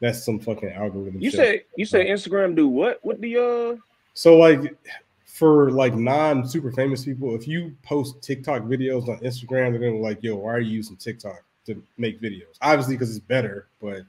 that's 0.00 0.24
some 0.24 0.38
fucking 0.38 0.70
algorithm. 0.70 1.20
You 1.20 1.30
say 1.30 1.64
you 1.76 1.84
say 1.84 2.08
Instagram 2.08 2.54
do 2.54 2.68
what? 2.68 2.98
What 3.02 3.20
the 3.20 3.38
uh? 3.38 3.80
So 4.14 4.36
like 4.36 4.76
for 5.24 5.70
like 5.70 5.94
non 5.94 6.46
super 6.46 6.70
famous 6.70 7.04
people, 7.04 7.34
if 7.34 7.48
you 7.48 7.74
post 7.82 8.22
TikTok 8.22 8.62
videos 8.62 9.08
on 9.08 9.18
Instagram, 9.18 9.70
they're 9.70 9.80
gonna 9.80 9.92
be 9.92 9.98
like, 9.98 10.22
"Yo, 10.22 10.36
why 10.36 10.54
are 10.54 10.60
you 10.60 10.72
using 10.72 10.96
TikTok 10.96 11.42
to 11.66 11.82
make 11.98 12.20
videos?" 12.20 12.56
Obviously, 12.62 12.94
because 12.94 13.10
it's 13.10 13.24
better, 13.24 13.66
but 13.80 14.02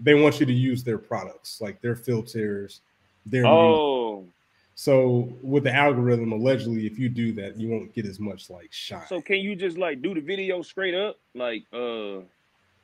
they 0.00 0.14
want 0.14 0.40
you 0.40 0.46
to 0.46 0.52
use 0.52 0.82
their 0.82 0.98
products, 0.98 1.60
like 1.60 1.80
their 1.80 1.94
filters, 1.94 2.80
their 3.26 3.46
oh. 3.46 4.20
Music. 4.20 4.33
So 4.74 5.32
with 5.42 5.64
the 5.64 5.74
algorithm, 5.74 6.32
allegedly, 6.32 6.86
if 6.86 6.98
you 6.98 7.08
do 7.08 7.32
that, 7.34 7.56
you 7.56 7.68
won't 7.68 7.94
get 7.94 8.06
as 8.06 8.18
much 8.18 8.50
like 8.50 8.72
shot. 8.72 9.08
So 9.08 9.20
can 9.20 9.36
you 9.36 9.54
just 9.54 9.78
like 9.78 10.02
do 10.02 10.14
the 10.14 10.20
video 10.20 10.62
straight 10.62 10.94
up, 10.94 11.18
like 11.34 11.64
uh 11.72 12.18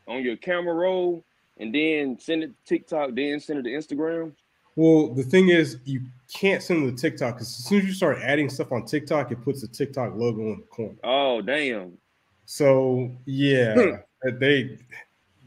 on 0.06 0.22
your 0.22 0.36
camera 0.36 0.74
roll, 0.74 1.24
and 1.58 1.74
then 1.74 2.18
send 2.18 2.42
it 2.42 2.48
to 2.48 2.54
TikTok, 2.64 3.14
then 3.14 3.40
send 3.40 3.60
it 3.60 3.62
to 3.64 3.70
Instagram? 3.70 4.32
Well, 4.76 5.08
the 5.08 5.24
thing 5.24 5.48
is, 5.48 5.78
you 5.84 6.02
can't 6.32 6.62
send 6.62 6.86
it 6.86 6.96
to 6.96 6.96
TikTok 6.96 7.34
because 7.34 7.48
as 7.48 7.64
soon 7.64 7.80
as 7.80 7.86
you 7.86 7.92
start 7.92 8.18
adding 8.22 8.48
stuff 8.48 8.72
on 8.72 8.86
TikTok, 8.86 9.32
it 9.32 9.42
puts 9.42 9.60
the 9.60 9.68
TikTok 9.68 10.14
logo 10.14 10.40
in 10.42 10.60
the 10.60 10.66
corner. 10.66 10.94
Oh, 11.02 11.42
damn. 11.42 11.98
So 12.46 13.10
yeah, 13.26 13.98
they 14.24 14.78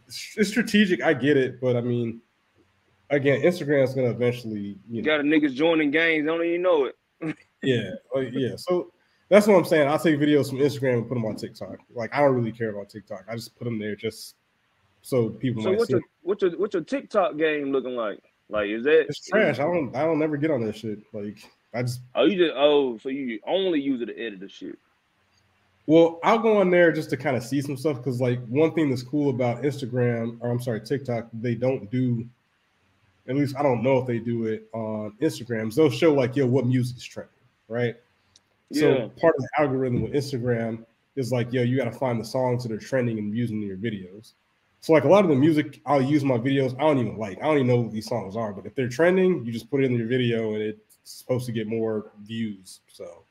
it's 0.07 0.49
strategic. 0.49 1.01
I 1.01 1.13
get 1.13 1.37
it, 1.37 1.59
but 1.59 1.75
I 1.75 1.81
mean, 1.81 2.21
again, 3.09 3.41
Instagram 3.41 3.83
is 3.83 3.93
gonna 3.93 4.09
eventually 4.09 4.59
you, 4.59 4.75
you 4.89 5.01
know, 5.01 5.05
got 5.05 5.19
a 5.19 5.23
niggas 5.23 5.53
joining 5.53 5.91
gangs, 5.91 6.25
don't 6.25 6.43
even 6.43 6.61
know 6.61 6.85
it. 6.85 6.95
yeah, 7.63 7.91
like, 8.13 8.29
yeah. 8.31 8.55
So 8.57 8.91
that's 9.29 9.47
what 9.47 9.55
I'm 9.55 9.65
saying. 9.65 9.87
I 9.87 9.97
take 9.97 10.19
videos 10.19 10.49
from 10.49 10.59
Instagram 10.59 10.99
and 10.99 11.07
put 11.07 11.15
them 11.15 11.25
on 11.25 11.35
TikTok. 11.35 11.77
Like 11.93 12.13
I 12.13 12.19
don't 12.19 12.35
really 12.35 12.51
care 12.51 12.69
about 12.69 12.89
TikTok. 12.89 13.25
I 13.29 13.35
just 13.35 13.55
put 13.55 13.65
them 13.65 13.79
there 13.79 13.95
just 13.95 14.35
so 15.01 15.29
people. 15.29 15.63
So 15.63 15.73
what's 15.73 15.89
your, 15.89 16.01
what's 16.21 16.41
your 16.41 16.51
what's 16.57 16.73
your 16.73 16.83
TikTok 16.83 17.37
game 17.37 17.71
looking 17.71 17.95
like? 17.95 18.19
Like 18.49 18.69
is 18.69 18.83
that 18.83 19.07
it's 19.09 19.27
trash? 19.27 19.59
I 19.59 19.63
don't 19.63 19.95
I 19.95 20.03
don't 20.03 20.19
never 20.19 20.37
get 20.37 20.51
on 20.51 20.63
that 20.65 20.75
shit. 20.75 20.99
Like 21.13 21.37
I 21.73 21.81
just 21.81 22.01
oh 22.15 22.25
you 22.25 22.37
just 22.37 22.53
oh 22.55 22.97
so 22.97 23.09
you 23.09 23.39
only 23.47 23.81
use 23.81 24.01
it 24.01 24.07
to 24.07 24.17
edit 24.19 24.39
the 24.39 24.49
shit. 24.49 24.77
Well, 25.85 26.19
I'll 26.23 26.39
go 26.39 26.57
on 26.57 26.69
there 26.69 26.93
just 26.93 27.09
to 27.09 27.17
kind 27.17 27.35
of 27.35 27.43
see 27.43 27.61
some 27.61 27.75
stuff 27.75 27.97
because 27.97 28.21
like 28.21 28.39
one 28.47 28.73
thing 28.73 28.89
that's 28.89 29.03
cool 29.03 29.29
about 29.29 29.63
Instagram 29.63 30.37
or 30.39 30.49
I'm 30.49 30.61
sorry 30.61 30.79
TikTok, 30.79 31.27
they 31.33 31.55
don't 31.55 31.91
do 31.91 32.25
at 33.27 33.35
least 33.35 33.55
I 33.57 33.63
don't 33.63 33.83
know 33.83 33.97
if 33.99 34.07
they 34.07 34.19
do 34.19 34.45
it 34.45 34.67
on 34.73 35.13
Instagrams. 35.21 35.75
They'll 35.75 35.89
show 35.89 36.13
like, 36.13 36.35
yo, 36.35 36.45
what 36.45 36.65
music 36.65 36.97
is 36.97 37.03
trending, 37.03 37.33
right? 37.67 37.95
Yeah. 38.69 38.81
So 38.81 39.11
part 39.21 39.35
of 39.35 39.41
the 39.41 39.49
algorithm 39.59 40.01
with 40.01 40.13
Instagram 40.13 40.85
is 41.15 41.31
like, 41.31 41.53
yo, 41.53 41.61
you 41.61 41.77
got 41.77 41.85
to 41.85 41.91
find 41.91 42.19
the 42.19 42.25
songs 42.25 42.63
that 42.63 42.71
are 42.71 42.77
trending 42.77 43.19
and 43.19 43.35
using 43.35 43.61
in 43.61 43.67
your 43.67 43.77
videos. 43.77 44.33
So 44.81 44.91
like 44.91 45.05
a 45.05 45.07
lot 45.07 45.23
of 45.23 45.29
the 45.29 45.35
music 45.35 45.79
I'll 45.85 46.01
use 46.01 46.25
my 46.25 46.37
videos, 46.37 46.75
I 46.75 46.81
don't 46.81 46.99
even 46.99 47.17
like. 47.17 47.37
I 47.37 47.45
don't 47.45 47.55
even 47.55 47.67
know 47.67 47.77
what 47.81 47.93
these 47.93 48.07
songs 48.07 48.35
are, 48.35 48.51
but 48.51 48.65
if 48.65 48.75
they're 48.75 48.89
trending, 48.89 49.45
you 49.45 49.51
just 49.51 49.69
put 49.69 49.81
it 49.81 49.85
in 49.85 49.97
your 49.97 50.07
video 50.07 50.55
and 50.55 50.61
it's 50.61 50.97
supposed 51.05 51.45
to 51.45 51.53
get 51.53 51.67
more 51.67 52.11
views. 52.25 52.81
So 52.87 53.23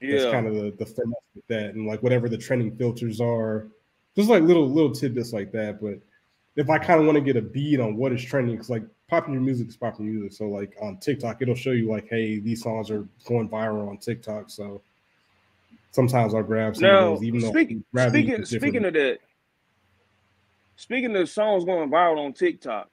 yeah, 0.00 0.12
that's 0.12 0.32
kind 0.32 0.46
of 0.46 0.54
the 0.54 0.74
the 0.78 0.86
finesse 0.86 1.14
with 1.34 1.46
that, 1.48 1.74
and 1.74 1.86
like 1.86 2.02
whatever 2.02 2.28
the 2.28 2.38
trending 2.38 2.74
filters 2.76 3.20
are, 3.20 3.66
just 4.16 4.30
like 4.30 4.42
little 4.44 4.70
little 4.70 4.92
tidbits 4.92 5.34
like 5.34 5.52
that. 5.52 5.80
But 5.80 5.98
if 6.58 6.68
I 6.68 6.76
kind 6.76 6.98
of 6.98 7.06
want 7.06 7.14
to 7.14 7.22
get 7.22 7.36
a 7.36 7.40
beat 7.40 7.78
on 7.78 7.96
what 7.96 8.12
is 8.12 8.22
trending, 8.22 8.56
because 8.56 8.68
like 8.68 8.82
popular 9.08 9.38
music 9.38 9.68
is 9.68 9.76
popular 9.76 10.10
music. 10.10 10.32
So 10.32 10.48
like 10.48 10.76
on 10.82 10.98
TikTok, 10.98 11.40
it'll 11.40 11.54
show 11.54 11.70
you 11.70 11.88
like, 11.88 12.08
hey, 12.10 12.40
these 12.40 12.64
songs 12.64 12.90
are 12.90 13.06
going 13.26 13.48
viral 13.48 13.88
on 13.88 13.98
TikTok. 13.98 14.50
So 14.50 14.82
sometimes 15.92 16.34
I'll 16.34 16.42
grab 16.42 16.74
some 16.74 16.82
now, 16.82 17.12
of 17.12 17.20
those, 17.20 17.28
even 17.28 17.40
speaking, 17.42 17.84
though 17.92 18.08
speaking, 18.08 18.44
speaking 18.44 18.84
of 18.84 18.92
that, 18.94 19.18
speaking 20.74 21.14
of 21.14 21.28
songs 21.30 21.64
going 21.64 21.90
viral 21.90 22.26
on 22.26 22.32
TikTok, 22.32 22.90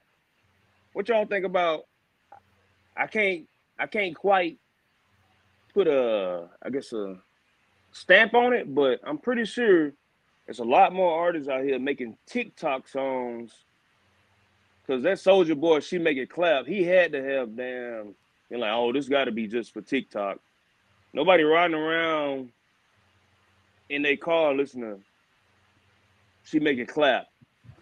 what 0.93 1.09
y'all 1.09 1.26
think 1.26 1.43
about? 1.43 1.86
I 2.95 3.07
can't, 3.07 3.47
I 3.80 3.88
can't 3.88 4.16
quite 4.16 4.59
put 5.74 5.88
a, 5.88 6.49
I 6.61 6.70
guess 6.70 6.93
a 6.93 7.18
stamp 7.93 8.36
on 8.36 8.53
it, 8.53 8.76
but 8.76 8.99
I'm 9.03 9.18
pretty 9.18 9.45
sure 9.45 9.91
there's 10.46 10.60
a 10.60 10.64
lot 10.64 10.93
more 10.93 11.20
artists 11.20 11.50
out 11.50 11.64
here 11.64 11.80
making 11.80 12.18
TikTok 12.28 12.88
songs. 12.88 13.52
Cause 14.88 15.02
that 15.02 15.18
Soulja 15.18 15.60
Boy, 15.60 15.80
she 15.80 15.98
make 15.98 16.18
it 16.18 16.30
clap. 16.30 16.68
He 16.68 16.84
had 16.84 17.12
to 17.14 17.24
have 17.24 17.56
damn. 17.56 18.14
You're 18.50 18.60
like, 18.60 18.72
oh, 18.72 18.93
this 18.93 19.10
got 19.10 19.26
to 19.26 19.32
be 19.32 19.48
just 19.48 19.74
for 19.74 19.82
TikTok. 19.82 20.39
Nobody 21.12 21.43
riding 21.43 21.76
around 21.76 22.50
in 23.89 24.04
their 24.04 24.18
car 24.18 24.54
listening. 24.54 25.04
She 26.43 26.60
make 26.60 26.78
it 26.78 26.88
clap. 26.88 27.28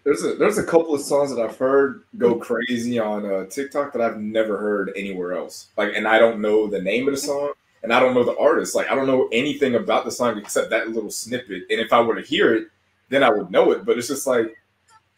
There's 0.06 0.24
a 0.24 0.36
there's 0.36 0.58
a 0.58 0.64
couple 0.64 0.94
of 0.94 1.02
songs 1.02 1.34
that 1.34 1.42
I've 1.42 1.58
heard 1.58 2.04
go 2.18 2.36
crazy 2.36 3.00
on 3.00 3.26
uh, 3.26 3.46
TikTok 3.46 3.92
that 3.94 4.02
I've 4.02 4.20
never 4.20 4.58
heard 4.58 4.94
anywhere 4.96 5.34
else. 5.34 5.68
Like, 5.78 5.94
and 5.96 6.08
I 6.08 6.20
don't 6.20 6.42
know 6.42 6.68
the 6.68 6.82
name 6.82 7.08
of 7.08 7.16
the 7.16 7.20
song 7.20 7.54
and 7.84 7.94
I 7.94 8.00
don't 8.00 8.14
know 8.14 8.24
the 8.24 8.38
artist. 8.38 8.76
Like 8.76 8.90
I 8.90 8.96
don't 8.96 9.08
know 9.08 9.28
anything 9.32 9.76
about 9.76 10.06
the 10.06 10.12
song 10.12 10.38
except 10.38 10.70
that 10.72 10.90
little 10.90 11.12
snippet. 11.12 11.64
And 11.70 11.80
if 11.80 11.94
I 11.94 12.02
were 12.02 12.16
to 12.16 12.22
hear 12.22 12.56
it, 12.56 12.68
then 13.10 13.24
I 13.24 13.30
would 13.30 13.52
know 13.52 13.72
it. 13.72 13.86
But 13.86 13.98
it's 13.98 14.08
just 14.08 14.26
like 14.26 14.58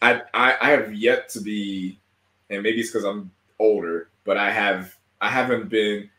I 0.02 0.22
I, 0.34 0.58
I 0.60 0.70
have 0.72 0.94
yet 0.94 1.30
to 1.30 1.42
be, 1.42 2.00
and 2.50 2.64
maybe 2.64 2.80
it's 2.80 2.90
because 2.90 3.06
I'm 3.06 3.32
older, 3.60 4.10
but 4.26 4.38
I 4.38 4.52
have 4.52 4.96
I 5.22 5.30
haven't 5.30 5.70
been 5.70 6.10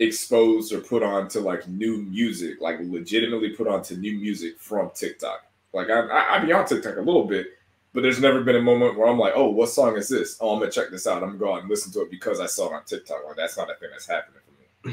exposed 0.00 0.72
or 0.72 0.80
put 0.80 1.02
on 1.02 1.28
to 1.28 1.40
like 1.40 1.68
new 1.68 1.98
music, 1.98 2.60
like 2.60 2.78
legitimately 2.80 3.50
put 3.50 3.68
on 3.68 3.82
to 3.84 3.96
new 3.96 4.18
music 4.18 4.58
from 4.58 4.90
TikTok. 4.94 5.44
Like 5.74 5.90
I 5.90 6.00
I, 6.00 6.36
I 6.36 6.38
be 6.44 6.52
on 6.52 6.66
TikTok 6.66 6.96
a 6.96 7.00
little 7.00 7.24
bit, 7.24 7.48
but 7.92 8.02
there's 8.02 8.20
never 8.20 8.42
been 8.42 8.56
a 8.56 8.62
moment 8.62 8.96
where 8.96 9.06
I'm 9.06 9.18
like, 9.18 9.34
oh, 9.36 9.50
what 9.50 9.68
song 9.68 9.98
is 9.98 10.08
this? 10.08 10.38
Oh, 10.40 10.54
I'm 10.54 10.60
gonna 10.60 10.70
check 10.70 10.90
this 10.90 11.06
out. 11.06 11.22
I'm 11.22 11.30
gonna 11.30 11.38
go 11.38 11.52
out 11.52 11.60
and 11.60 11.68
listen 11.68 11.92
to 11.92 12.02
it 12.02 12.10
because 12.10 12.40
I 12.40 12.46
saw 12.46 12.70
it 12.70 12.74
on 12.74 12.84
TikTok. 12.84 13.26
Like 13.26 13.36
that's 13.36 13.58
not 13.58 13.70
a 13.70 13.74
thing 13.74 13.90
that's 13.92 14.08
happening. 14.08 14.40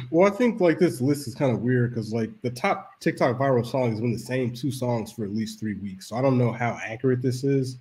Well, 0.10 0.28
I 0.28 0.36
think 0.36 0.60
like 0.60 0.80
this 0.80 1.00
list 1.00 1.28
is 1.28 1.36
kind 1.36 1.54
of 1.54 1.62
weird 1.62 1.92
because 1.92 2.12
like 2.14 2.30
the 2.42 2.50
top 2.50 3.00
TikTok 3.00 3.38
viral 3.38 3.66
song 3.66 3.92
has 3.92 4.02
been 4.02 4.14
the 4.14 4.20
same 4.20 4.52
two 4.52 4.72
songs 4.72 5.12
for 5.12 5.24
at 5.24 5.34
least 5.34 5.60
three 5.60 5.76
weeks. 5.76 6.10
So 6.10 6.16
I 6.16 6.22
don't 6.22 6.38
know 6.38 6.52
how 6.52 6.80
accurate 6.84 7.22
this 7.22 7.44
is. 7.44 7.78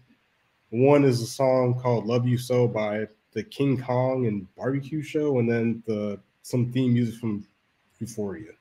One 0.70 1.04
is 1.04 1.22
a 1.22 1.26
song 1.26 1.78
called 1.80 2.06
"Love 2.06 2.26
You 2.26 2.36
So" 2.36 2.68
by 2.68 3.06
the 3.32 3.42
King 3.42 3.76
Khan 3.76 4.26
and 4.26 4.46
Barbecue 4.54 5.02
Show, 5.02 5.38
and 5.38 5.50
then 5.50 5.82
the 5.86 6.20
some 6.42 6.70
theme 6.72 6.92
music 6.92 7.18
from 7.18 7.46
Euphoria. 8.00 8.52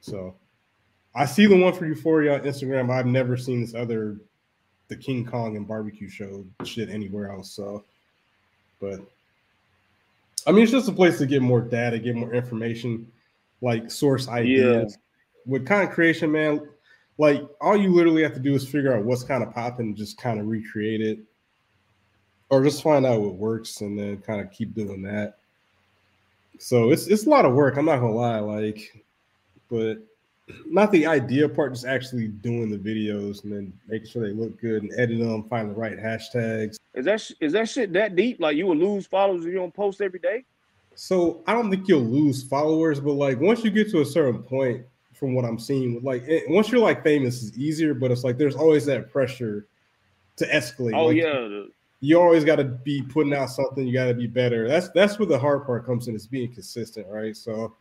So 0.00 0.34
I 1.14 1.26
see 1.26 1.46
the 1.46 1.56
one 1.56 1.74
for 1.74 1.86
Euphoria 1.86 2.34
on 2.34 2.40
Instagram. 2.40 2.90
I've 2.90 3.06
never 3.06 3.36
seen 3.36 3.60
this 3.60 3.74
other, 3.74 4.16
the 4.88 4.96
King 4.96 5.24
Khan 5.24 5.56
and 5.56 5.68
Barbecue 5.68 6.08
Show 6.08 6.46
shit 6.64 6.88
anywhere 6.88 7.30
else. 7.30 7.50
So 7.50 7.84
But 8.80 9.00
I 10.48 10.52
mean, 10.52 10.62
it's 10.62 10.72
just 10.72 10.88
a 10.88 10.92
place 10.92 11.18
to 11.18 11.26
get 11.26 11.42
more 11.42 11.60
data, 11.60 11.98
get 11.98 12.16
more 12.16 12.32
information, 12.32 13.06
like 13.60 13.90
source 13.90 14.28
ideas. 14.28 14.96
Yeah. 14.96 15.52
With 15.52 15.66
content 15.66 15.92
creation, 15.92 16.32
man, 16.32 16.66
like 17.18 17.42
all 17.60 17.76
you 17.76 17.92
literally 17.92 18.22
have 18.22 18.32
to 18.32 18.40
do 18.40 18.54
is 18.54 18.66
figure 18.66 18.96
out 18.96 19.04
what's 19.04 19.22
kind 19.22 19.42
of 19.42 19.52
popping, 19.52 19.94
just 19.94 20.16
kind 20.16 20.40
of 20.40 20.46
recreate 20.46 21.02
it, 21.02 21.18
or 22.48 22.64
just 22.64 22.82
find 22.82 23.04
out 23.04 23.20
what 23.20 23.34
works 23.34 23.82
and 23.82 23.98
then 23.98 24.18
kind 24.18 24.40
of 24.40 24.50
keep 24.50 24.74
doing 24.74 25.02
that. 25.02 25.36
So 26.58 26.92
it's 26.92 27.08
it's 27.08 27.26
a 27.26 27.30
lot 27.30 27.44
of 27.44 27.52
work. 27.52 27.76
I'm 27.76 27.84
not 27.84 28.00
gonna 28.00 28.14
lie, 28.14 28.38
like, 28.38 29.04
but 29.70 29.98
not 30.66 30.92
the 30.92 31.06
idea 31.06 31.48
part, 31.48 31.72
just 31.72 31.86
actually 31.86 32.28
doing 32.28 32.70
the 32.70 32.78
videos 32.78 33.44
and 33.44 33.52
then 33.52 33.72
making 33.86 34.08
sure 34.08 34.26
they 34.26 34.34
look 34.34 34.60
good 34.60 34.82
and 34.82 34.92
edit 34.98 35.18
them, 35.18 35.44
find 35.44 35.70
the 35.70 35.74
right 35.74 35.98
hashtags. 35.98 36.76
Is 36.94 37.04
that 37.04 37.30
is 37.40 37.52
that 37.52 37.68
shit 37.68 37.92
that 37.92 38.16
deep? 38.16 38.40
Like 38.40 38.56
you 38.56 38.66
will 38.66 38.76
lose 38.76 39.06
followers 39.06 39.42
if 39.44 39.52
you 39.52 39.58
don't 39.58 39.74
post 39.74 40.00
every 40.00 40.18
day? 40.18 40.44
So 40.94 41.42
I 41.46 41.52
don't 41.52 41.70
think 41.70 41.86
you'll 41.86 42.00
lose 42.00 42.42
followers, 42.42 42.98
but 42.98 43.12
like 43.12 43.40
once 43.40 43.62
you 43.62 43.70
get 43.70 43.90
to 43.92 44.00
a 44.00 44.04
certain 44.04 44.42
point, 44.42 44.84
from 45.18 45.34
what 45.34 45.44
I'm 45.44 45.58
seeing, 45.58 46.00
like 46.02 46.24
once 46.48 46.70
you're 46.70 46.80
like 46.80 47.02
famous, 47.02 47.42
is 47.42 47.58
easier. 47.58 47.94
But 47.94 48.10
it's 48.10 48.24
like 48.24 48.38
there's 48.38 48.56
always 48.56 48.86
that 48.86 49.10
pressure 49.10 49.66
to 50.36 50.46
escalate. 50.46 50.94
Oh 50.94 51.06
like, 51.06 51.16
yeah. 51.16 51.64
You 52.00 52.20
always 52.20 52.44
got 52.44 52.56
to 52.56 52.64
be 52.64 53.02
putting 53.02 53.34
out 53.34 53.50
something. 53.50 53.84
You 53.84 53.92
got 53.92 54.06
to 54.06 54.14
be 54.14 54.28
better. 54.28 54.68
That's 54.68 54.88
that's 54.90 55.18
where 55.18 55.26
the 55.26 55.38
hard 55.38 55.66
part 55.66 55.84
comes 55.84 56.06
in. 56.06 56.14
Is 56.14 56.26
being 56.28 56.52
consistent, 56.52 57.08
right? 57.08 57.36
So 57.36 57.74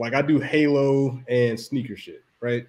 like 0.00 0.14
I 0.14 0.22
do 0.22 0.40
Halo 0.40 1.20
and 1.28 1.60
sneaker 1.60 1.94
shit, 1.94 2.24
right? 2.40 2.66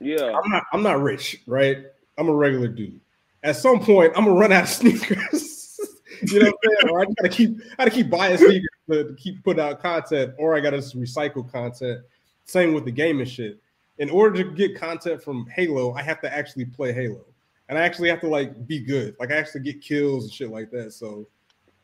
Yeah. 0.00 0.32
I'm 0.32 0.50
not 0.50 0.64
I'm 0.72 0.82
not 0.82 1.00
rich, 1.00 1.40
right? 1.46 1.86
I'm 2.18 2.28
a 2.28 2.34
regular 2.34 2.68
dude. 2.68 3.00
At 3.44 3.56
some 3.56 3.78
point, 3.80 4.12
I'm 4.16 4.24
gonna 4.24 4.38
run 4.38 4.52
out 4.52 4.64
of 4.64 4.68
sneakers. 4.68 5.78
you 6.22 6.40
know 6.40 6.46
what 6.46 6.54
I'm 6.64 6.70
saying? 6.80 6.92
Or 6.92 7.00
I 7.00 7.04
gotta 7.04 7.28
keep 7.28 7.60
I 7.78 7.84
gotta 7.84 7.90
keep 7.90 8.10
buying 8.10 8.36
sneakers 8.36 8.68
to 8.90 9.16
keep 9.16 9.42
putting 9.44 9.62
out 9.62 9.80
content, 9.80 10.34
or 10.36 10.56
I 10.56 10.60
gotta 10.60 10.78
just 10.78 10.98
recycle 10.98 11.50
content. 11.50 12.00
Same 12.44 12.74
with 12.74 12.84
the 12.84 12.92
gaming 12.92 13.26
shit. 13.26 13.60
In 13.98 14.10
order 14.10 14.42
to 14.42 14.50
get 14.50 14.76
content 14.76 15.22
from 15.22 15.46
Halo, 15.54 15.94
I 15.94 16.02
have 16.02 16.20
to 16.22 16.34
actually 16.34 16.66
play 16.66 16.92
Halo. 16.92 17.24
And 17.68 17.78
I 17.78 17.82
actually 17.82 18.08
have 18.10 18.20
to 18.20 18.28
like 18.28 18.66
be 18.66 18.80
good. 18.80 19.16
Like 19.18 19.30
I 19.30 19.36
actually 19.36 19.62
get 19.62 19.80
kills 19.80 20.24
and 20.24 20.32
shit 20.32 20.50
like 20.50 20.70
that. 20.72 20.92
So 20.92 21.26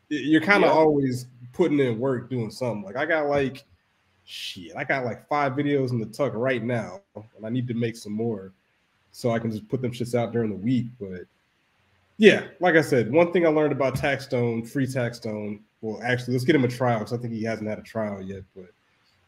you're 0.08 0.40
kind 0.40 0.64
of 0.64 0.70
yeah. 0.70 0.76
always 0.76 1.26
putting 1.52 1.78
in 1.78 1.98
work 1.98 2.28
doing 2.28 2.50
something. 2.50 2.82
Like 2.82 2.96
I 2.96 3.06
got 3.06 3.28
like 3.28 3.64
shit, 4.32 4.72
I 4.76 4.84
got 4.84 5.04
like 5.04 5.28
five 5.28 5.52
videos 5.52 5.90
in 5.90 6.00
the 6.00 6.06
tuck 6.06 6.32
right 6.34 6.62
now, 6.62 7.00
and 7.14 7.44
I 7.44 7.50
need 7.50 7.68
to 7.68 7.74
make 7.74 7.96
some 7.96 8.12
more 8.12 8.50
so 9.12 9.30
I 9.30 9.38
can 9.38 9.50
just 9.50 9.68
put 9.68 9.82
them 9.82 9.92
shits 9.92 10.14
out 10.14 10.32
during 10.32 10.50
the 10.50 10.56
week. 10.56 10.86
But 10.98 11.26
yeah, 12.16 12.44
like 12.58 12.74
I 12.74 12.80
said, 12.80 13.12
one 13.12 13.32
thing 13.32 13.46
I 13.46 13.50
learned 13.50 13.72
about 13.72 13.94
Taxstone, 13.94 14.66
free 14.68 14.86
Taxstone. 14.86 15.60
Well, 15.82 16.00
actually, 16.02 16.32
let's 16.32 16.44
get 16.44 16.56
him 16.56 16.64
a 16.64 16.68
trial 16.68 17.00
because 17.00 17.12
I 17.12 17.18
think 17.18 17.34
he 17.34 17.44
hasn't 17.44 17.68
had 17.68 17.78
a 17.78 17.82
trial 17.82 18.22
yet. 18.22 18.42
But 18.56 18.70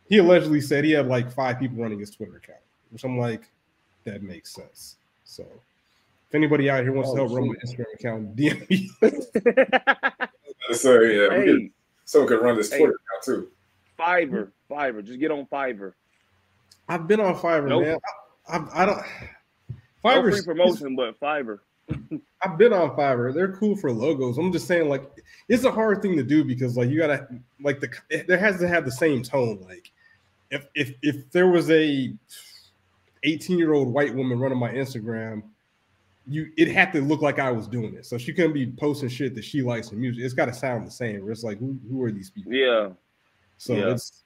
he 0.09 0.19
allegedly 0.19 0.63
said 0.63 0.85
he 0.85 0.93
had 0.93 1.07
like 1.07 1.31
five 1.31 1.59
people 1.59 1.83
running 1.83 1.99
his 1.99 2.11
Twitter 2.11 2.37
account, 2.37 2.61
which 2.91 3.05
I'm 3.05 3.19
like, 3.19 3.51
that 4.05 4.23
makes 4.23 4.55
sense. 4.55 4.97
So 5.25 5.43
if 5.43 6.35
anybody 6.35 6.71
out 6.71 6.83
here 6.83 6.93
wants 6.93 7.11
oh, 7.11 7.17
to 7.17 7.23
help 7.23 7.37
run 7.37 7.49
my 7.49 7.55
Instagram 7.65 7.95
account, 7.95 8.37
DM 8.37 8.71
me. 8.71 8.91
so 10.73 11.01
yeah, 11.03 11.29
hey. 11.31 11.71
someone 12.07 12.29
can 12.29 12.39
run 12.39 12.57
this 12.57 12.71
Twitter 12.71 12.87
hey. 12.87 12.93
account 12.93 13.23
too. 13.23 13.49
Fiverr, 13.99 14.51
Fiverr. 14.71 15.05
Just 15.05 15.21
get 15.21 15.31
on 15.31 15.47
Fiverr. 15.47 15.93
I've 16.89 17.07
been 17.07 17.21
on 17.21 17.35
Fiverr, 17.37 17.69
nope. 17.69 17.83
man. 17.83 17.99
I, 18.49 18.57
I, 18.57 18.83
I 18.83 18.87
don't. 18.87 19.03
Fiverr 20.05 20.25
no 20.25 20.31
free 20.31 20.43
promotion, 20.43 20.97
but 20.97 21.19
Fiverr. 21.21 21.61
I've 22.43 22.59
been 22.59 22.73
on 22.73 22.97
Fiverr. 22.97 23.33
They're 23.33 23.53
cool 23.53 23.77
for 23.77 23.91
logos. 23.91 24.39
I'm 24.39 24.53
just 24.53 24.67
saying, 24.67 24.89
like, 24.89 25.11
it's 25.49 25.65
a 25.65 25.73
hard 25.73 26.03
thing 26.03 26.17
to 26.17 26.23
do 26.23 26.45
because, 26.45 26.77
like, 26.77 26.89
you 26.89 26.99
gotta, 26.99 27.27
like, 27.63 27.81
the 27.81 28.25
there 28.27 28.39
has 28.39 28.59
to 28.61 28.69
have 28.69 28.85
the 28.85 28.93
same 28.93 29.23
tone. 29.23 29.65
Like, 29.67 29.91
if 30.51 30.67
if 30.75 30.95
if 31.03 31.31
there 31.31 31.49
was 31.49 31.71
a 31.71 32.13
18 33.23 33.59
year 33.59 33.73
old 33.73 33.89
white 33.89 34.15
woman 34.15 34.39
running 34.39 34.59
my 34.59 34.71
Instagram, 34.71 35.43
you 36.27 36.51
it 36.57 36.69
had 36.69 36.93
to 36.93 37.01
look 37.01 37.23
like 37.23 37.39
I 37.39 37.51
was 37.51 37.67
doing 37.67 37.95
it. 37.95 38.07
So 38.07 38.19
she 38.19 38.33
couldn't 38.33 38.53
be 38.53 38.67
posting 38.67 39.09
shit 39.09 39.35
that 39.35 39.45
she 39.45 39.63
likes 39.63 39.91
in 39.93 40.01
music. 40.01 40.25
It's 40.25 40.35
got 40.35 40.47
to 40.47 40.55
sound 40.55 40.87
the 40.87 40.91
same. 40.91 41.31
It's 41.31 41.45
like, 41.45 41.59
who 41.59 41.79
who 41.91 42.03
are 42.03 42.13
these 42.13 42.31
people? 42.31 42.53
Yeah. 42.53 42.91
So 43.59 43.75
yeah. 43.75 43.93
it's. 43.93 44.24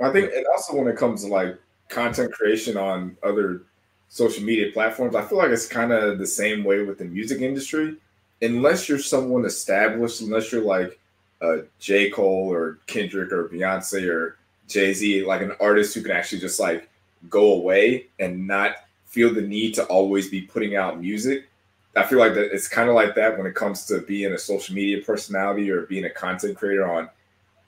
I 0.00 0.10
think, 0.10 0.32
and 0.34 0.46
also 0.54 0.76
when 0.76 0.88
it 0.88 0.96
comes 0.96 1.22
to 1.22 1.28
like 1.28 1.58
content 1.88 2.32
creation 2.32 2.76
on 2.76 3.16
other 3.22 3.62
social 4.08 4.42
media 4.44 4.72
platforms, 4.72 5.14
I 5.14 5.22
feel 5.22 5.38
like 5.38 5.50
it's 5.50 5.66
kind 5.66 5.92
of 5.92 6.18
the 6.18 6.26
same 6.26 6.64
way 6.64 6.82
with 6.82 6.98
the 6.98 7.04
music 7.04 7.40
industry. 7.40 7.96
Unless 8.42 8.88
you're 8.88 8.98
someone 8.98 9.46
established, 9.46 10.20
unless 10.20 10.52
you're 10.52 10.64
like 10.64 10.98
a 11.40 11.62
J. 11.78 12.10
Cole 12.10 12.52
or 12.52 12.78
Kendrick 12.86 13.32
or 13.32 13.48
Beyonce 13.48 14.08
or 14.08 14.36
Jay 14.68 14.92
Z, 14.92 15.24
like 15.24 15.42
an 15.42 15.52
artist 15.60 15.94
who 15.94 16.02
can 16.02 16.12
actually 16.12 16.40
just 16.40 16.60
like 16.60 16.88
go 17.30 17.54
away 17.54 18.06
and 18.18 18.46
not 18.46 18.76
feel 19.06 19.32
the 19.32 19.40
need 19.40 19.74
to 19.74 19.84
always 19.84 20.28
be 20.28 20.42
putting 20.42 20.76
out 20.76 21.00
music. 21.00 21.48
I 21.96 22.02
feel 22.02 22.18
like 22.18 22.34
that 22.34 22.52
it's 22.54 22.68
kind 22.68 22.90
of 22.90 22.94
like 22.94 23.14
that 23.14 23.38
when 23.38 23.46
it 23.46 23.54
comes 23.54 23.86
to 23.86 24.00
being 24.00 24.32
a 24.32 24.38
social 24.38 24.74
media 24.74 25.02
personality 25.02 25.70
or 25.70 25.82
being 25.82 26.04
a 26.04 26.10
content 26.10 26.58
creator 26.58 26.86
on 26.86 27.08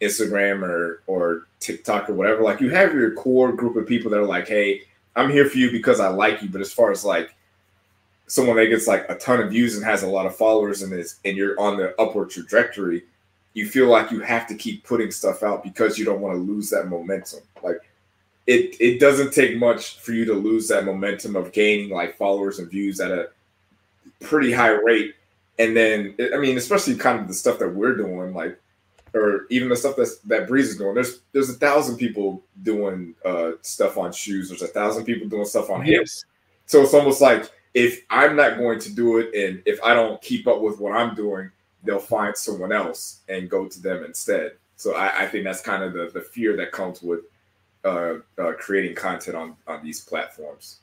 Instagram 0.00 0.62
or 0.62 1.02
or 1.06 1.46
TikTok 1.60 2.08
or 2.08 2.14
whatever, 2.14 2.42
like 2.42 2.60
you 2.60 2.70
have 2.70 2.94
your 2.94 3.14
core 3.14 3.52
group 3.52 3.76
of 3.76 3.86
people 3.86 4.10
that 4.10 4.20
are 4.20 4.26
like, 4.26 4.48
hey, 4.48 4.82
I'm 5.16 5.30
here 5.30 5.48
for 5.48 5.58
you 5.58 5.70
because 5.72 6.00
I 6.00 6.08
like 6.08 6.42
you. 6.42 6.48
But 6.48 6.60
as 6.60 6.72
far 6.72 6.90
as 6.90 7.04
like 7.04 7.34
someone 8.26 8.56
that 8.56 8.66
gets 8.66 8.86
like 8.86 9.06
a 9.08 9.16
ton 9.16 9.40
of 9.40 9.50
views 9.50 9.74
and 9.76 9.84
has 9.84 10.02
a 10.02 10.08
lot 10.08 10.26
of 10.26 10.36
followers 10.36 10.82
and 10.82 10.92
is 10.92 11.18
and 11.24 11.36
you're 11.36 11.58
on 11.58 11.76
the 11.76 12.00
upward 12.00 12.30
trajectory, 12.30 13.02
you 13.54 13.68
feel 13.68 13.88
like 13.88 14.10
you 14.10 14.20
have 14.20 14.46
to 14.46 14.54
keep 14.54 14.84
putting 14.84 15.10
stuff 15.10 15.42
out 15.42 15.64
because 15.64 15.98
you 15.98 16.04
don't 16.04 16.20
want 16.20 16.34
to 16.34 16.40
lose 16.40 16.70
that 16.70 16.88
momentum. 16.88 17.40
Like 17.62 17.80
it 18.46 18.76
it 18.80 19.00
doesn't 19.00 19.32
take 19.32 19.56
much 19.56 19.98
for 19.98 20.12
you 20.12 20.24
to 20.26 20.34
lose 20.34 20.68
that 20.68 20.84
momentum 20.84 21.34
of 21.34 21.52
gaining 21.52 21.90
like 21.90 22.16
followers 22.16 22.60
and 22.60 22.70
views 22.70 23.00
at 23.00 23.10
a 23.10 23.30
pretty 24.20 24.52
high 24.52 24.70
rate. 24.70 25.14
And 25.58 25.76
then 25.76 26.14
I 26.32 26.38
mean, 26.38 26.56
especially 26.56 26.94
kind 26.94 27.18
of 27.18 27.26
the 27.26 27.34
stuff 27.34 27.58
that 27.58 27.74
we're 27.74 27.96
doing, 27.96 28.32
like 28.32 28.58
or 29.14 29.46
even 29.50 29.68
the 29.68 29.76
stuff 29.76 29.96
that's 29.96 30.18
that 30.18 30.48
Breeze 30.48 30.70
is 30.70 30.78
doing. 30.78 30.94
There's 30.94 31.20
there's 31.32 31.50
a 31.50 31.54
thousand 31.54 31.96
people 31.96 32.42
doing 32.62 33.14
uh, 33.24 33.52
stuff 33.62 33.96
on 33.96 34.12
shoes. 34.12 34.48
There's 34.48 34.62
a 34.62 34.68
thousand 34.68 35.04
people 35.04 35.28
doing 35.28 35.44
stuff 35.44 35.70
on 35.70 35.82
hips. 35.82 36.24
So 36.66 36.82
it's 36.82 36.94
almost 36.94 37.20
like 37.20 37.50
if 37.74 38.04
I'm 38.10 38.36
not 38.36 38.58
going 38.58 38.78
to 38.80 38.94
do 38.94 39.18
it, 39.18 39.34
and 39.34 39.62
if 39.66 39.82
I 39.82 39.94
don't 39.94 40.20
keep 40.20 40.46
up 40.46 40.60
with 40.60 40.78
what 40.80 40.92
I'm 40.92 41.14
doing, 41.14 41.50
they'll 41.84 41.98
find 41.98 42.36
someone 42.36 42.72
else 42.72 43.20
and 43.28 43.48
go 43.48 43.66
to 43.66 43.82
them 43.82 44.04
instead. 44.04 44.52
So 44.76 44.94
I, 44.94 45.22
I 45.22 45.26
think 45.26 45.44
that's 45.44 45.60
kind 45.60 45.82
of 45.82 45.92
the 45.92 46.10
the 46.12 46.20
fear 46.20 46.56
that 46.56 46.72
comes 46.72 47.02
with 47.02 47.20
uh, 47.84 48.14
uh, 48.38 48.52
creating 48.58 48.94
content 48.94 49.36
on 49.36 49.56
on 49.66 49.82
these 49.84 50.00
platforms. 50.00 50.80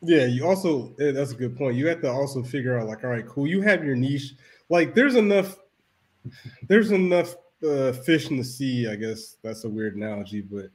Yeah, 0.00 0.24
you 0.24 0.46
also 0.46 0.92
that's 0.98 1.30
a 1.30 1.36
good 1.36 1.56
point. 1.56 1.76
You 1.76 1.86
have 1.86 2.00
to 2.00 2.10
also 2.10 2.42
figure 2.42 2.78
out 2.78 2.88
like, 2.88 3.04
all 3.04 3.10
right, 3.10 3.26
cool. 3.26 3.46
You 3.46 3.60
have 3.62 3.84
your 3.84 3.94
niche. 3.94 4.34
Like, 4.68 4.94
there's 4.94 5.16
enough 5.16 5.58
there's 6.68 6.90
enough 6.90 7.34
uh, 7.66 7.92
fish 7.92 8.30
in 8.30 8.36
the 8.36 8.44
sea. 8.44 8.88
I 8.88 8.96
guess 8.96 9.36
that's 9.42 9.64
a 9.64 9.68
weird 9.68 9.96
analogy, 9.96 10.40
but 10.40 10.66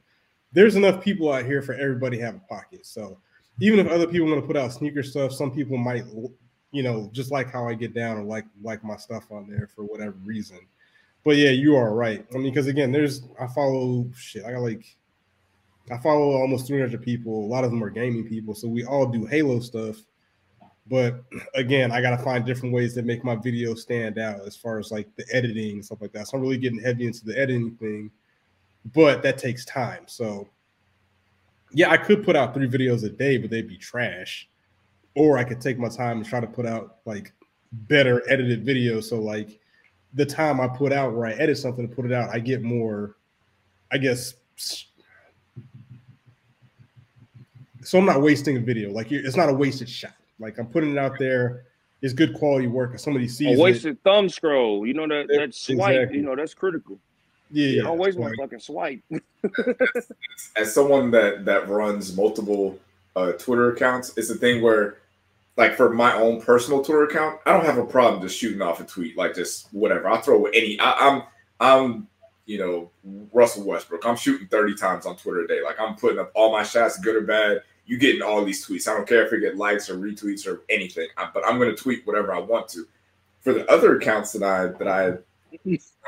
there's 0.52 0.76
enough 0.76 1.02
people 1.02 1.32
out 1.32 1.44
here 1.44 1.62
for 1.62 1.74
everybody 1.74 2.18
to 2.18 2.24
have 2.24 2.36
a 2.36 2.40
pocket. 2.40 2.86
So 2.86 3.18
even 3.60 3.78
if 3.78 3.88
other 3.88 4.06
people 4.06 4.28
want 4.28 4.40
to 4.40 4.46
put 4.46 4.56
out 4.56 4.72
sneaker 4.72 5.02
stuff, 5.02 5.32
some 5.32 5.50
people 5.50 5.76
might, 5.76 6.04
you 6.70 6.82
know, 6.82 7.10
just 7.12 7.30
like 7.30 7.50
how 7.50 7.68
I 7.68 7.74
get 7.74 7.94
down 7.94 8.18
or 8.18 8.22
like 8.22 8.46
like 8.62 8.84
my 8.84 8.96
stuff 8.96 9.30
on 9.30 9.48
there 9.48 9.68
for 9.74 9.84
whatever 9.84 10.16
reason. 10.24 10.58
But 11.24 11.36
yeah, 11.36 11.50
you 11.50 11.76
are 11.76 11.94
right. 11.94 12.24
I 12.32 12.38
mean, 12.38 12.52
because 12.52 12.68
again, 12.68 12.92
there's 12.92 13.22
I 13.40 13.46
follow 13.48 14.08
shit. 14.14 14.44
I 14.44 14.52
got 14.52 14.60
like 14.60 14.96
I 15.90 15.98
follow 15.98 16.32
almost 16.32 16.66
300 16.66 17.02
people. 17.02 17.44
A 17.44 17.48
lot 17.48 17.64
of 17.64 17.70
them 17.70 17.82
are 17.82 17.90
gaming 17.90 18.26
people, 18.26 18.54
so 18.54 18.68
we 18.68 18.84
all 18.84 19.06
do 19.06 19.26
Halo 19.26 19.60
stuff. 19.60 19.96
But 20.88 21.22
again, 21.54 21.92
I 21.92 22.00
got 22.00 22.10
to 22.10 22.22
find 22.22 22.44
different 22.44 22.74
ways 22.74 22.94
that 22.94 23.04
make 23.04 23.24
my 23.24 23.36
video 23.36 23.74
stand 23.74 24.18
out 24.18 24.46
as 24.46 24.56
far 24.56 24.78
as 24.78 24.90
like 24.90 25.08
the 25.16 25.24
editing 25.32 25.72
and 25.72 25.84
stuff 25.84 26.00
like 26.00 26.12
that. 26.12 26.28
So 26.28 26.36
I'm 26.36 26.42
really 26.42 26.58
getting 26.58 26.80
heavy 26.80 27.06
into 27.06 27.24
the 27.24 27.38
editing 27.38 27.72
thing, 27.72 28.10
but 28.94 29.22
that 29.22 29.38
takes 29.38 29.64
time. 29.64 30.04
So 30.06 30.48
yeah, 31.72 31.90
I 31.90 31.96
could 31.96 32.24
put 32.24 32.36
out 32.36 32.54
three 32.54 32.68
videos 32.68 33.04
a 33.04 33.10
day, 33.10 33.36
but 33.36 33.50
they'd 33.50 33.68
be 33.68 33.76
trash. 33.76 34.48
Or 35.14 35.38
I 35.38 35.44
could 35.44 35.60
take 35.60 35.78
my 35.78 35.88
time 35.88 36.18
and 36.18 36.26
try 36.26 36.40
to 36.40 36.46
put 36.46 36.66
out 36.66 36.98
like 37.04 37.32
better 37.72 38.22
edited 38.30 38.64
videos. 38.64 39.04
So 39.04 39.18
like 39.20 39.58
the 40.14 40.24
time 40.24 40.60
I 40.60 40.68
put 40.68 40.92
out 40.92 41.14
where 41.14 41.26
I 41.26 41.32
edit 41.32 41.58
something 41.58 41.88
to 41.88 41.94
put 41.94 42.04
it 42.04 42.12
out, 42.12 42.30
I 42.30 42.38
get 42.38 42.62
more, 42.62 43.16
I 43.92 43.98
guess. 43.98 44.34
So 47.82 47.98
I'm 47.98 48.04
not 48.04 48.22
wasting 48.22 48.56
a 48.56 48.60
video. 48.60 48.90
Like 48.90 49.12
it's 49.12 49.36
not 49.36 49.48
a 49.48 49.52
wasted 49.52 49.88
shot. 49.88 50.12
Like 50.38 50.58
I'm 50.58 50.66
putting 50.66 50.92
it 50.92 50.98
out 50.98 51.18
there. 51.18 51.64
It's 52.00 52.14
good 52.14 52.34
quality 52.34 52.68
work. 52.68 52.94
If 52.94 53.00
somebody 53.00 53.26
sees 53.26 53.58
a 53.58 53.60
wasted 53.60 53.96
it, 53.96 53.98
thumb 54.04 54.28
scroll, 54.28 54.86
you 54.86 54.94
know 54.94 55.08
that 55.08 55.28
that 55.28 55.54
swipe, 55.54 55.94
exactly. 55.94 56.18
you 56.18 56.24
know 56.24 56.36
that's 56.36 56.54
critical. 56.54 56.98
Yeah, 57.50 57.66
you 57.66 57.82
don't 57.82 57.98
waste 57.98 58.18
my 58.18 58.32
fucking 58.38 58.60
swipe. 58.60 59.00
As 60.56 60.72
someone 60.72 61.10
that 61.12 61.44
that 61.46 61.68
runs 61.68 62.16
multiple 62.16 62.78
uh, 63.16 63.32
Twitter 63.32 63.72
accounts, 63.72 64.12
it's 64.16 64.30
a 64.30 64.34
thing 64.34 64.62
where 64.62 64.98
like 65.56 65.76
for 65.76 65.92
my 65.92 66.14
own 66.14 66.40
personal 66.40 66.84
Twitter 66.84 67.04
account, 67.04 67.40
I 67.44 67.52
don't 67.52 67.64
have 67.64 67.78
a 67.78 67.84
problem 67.84 68.22
just 68.22 68.38
shooting 68.38 68.62
off 68.62 68.80
a 68.80 68.84
tweet, 68.84 69.18
like 69.18 69.34
just 69.34 69.68
whatever. 69.72 70.08
I'll 70.08 70.20
throw 70.20 70.44
any. 70.46 70.78
I, 70.78 70.92
I'm 70.92 71.22
I'm 71.58 72.08
you 72.46 72.58
know 72.58 72.90
Russell 73.32 73.64
Westbrook. 73.64 74.06
I'm 74.06 74.16
shooting 74.16 74.46
30 74.46 74.76
times 74.76 75.04
on 75.04 75.16
Twitter 75.16 75.40
a 75.40 75.48
day. 75.48 75.62
Like 75.62 75.80
I'm 75.80 75.96
putting 75.96 76.20
up 76.20 76.30
all 76.34 76.52
my 76.52 76.62
shots, 76.62 76.98
good 77.00 77.16
or 77.16 77.22
bad. 77.22 77.62
You 77.88 77.98
getting 77.98 78.22
all 78.22 78.44
these 78.44 78.64
tweets. 78.64 78.86
I 78.86 78.94
don't 78.94 79.08
care 79.08 79.26
if 79.26 79.32
you 79.32 79.40
get 79.40 79.56
likes 79.56 79.90
or 79.90 79.96
retweets 79.96 80.46
or 80.46 80.62
anything, 80.68 81.08
I, 81.16 81.28
but 81.32 81.42
I'm 81.44 81.58
going 81.58 81.74
to 81.74 81.82
tweet 81.82 82.06
whatever 82.06 82.32
I 82.32 82.38
want 82.38 82.68
to. 82.68 82.86
For 83.40 83.52
the 83.52 83.68
other 83.70 83.96
accounts 83.96 84.32
that 84.32 84.42
I 84.42 84.66
that 84.78 84.88
I 84.88 85.08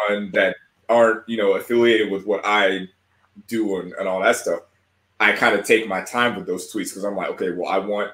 run 0.09 0.31
that 0.33 0.57
aren't 0.89 1.29
you 1.29 1.37
know 1.37 1.55
affiliated 1.55 2.11
with 2.11 2.27
what 2.27 2.43
I 2.45 2.89
do 3.49 3.81
and, 3.81 3.93
and 3.95 4.07
all 4.07 4.21
that 4.21 4.37
stuff, 4.37 4.61
I 5.19 5.33
kind 5.33 5.59
of 5.59 5.65
take 5.65 5.89
my 5.89 6.03
time 6.03 6.37
with 6.37 6.47
those 6.47 6.73
tweets 6.73 6.91
because 6.91 7.05
I'm 7.05 7.17
like, 7.17 7.31
okay, 7.31 7.51
well, 7.51 7.69
I 7.69 7.79
want 7.79 8.13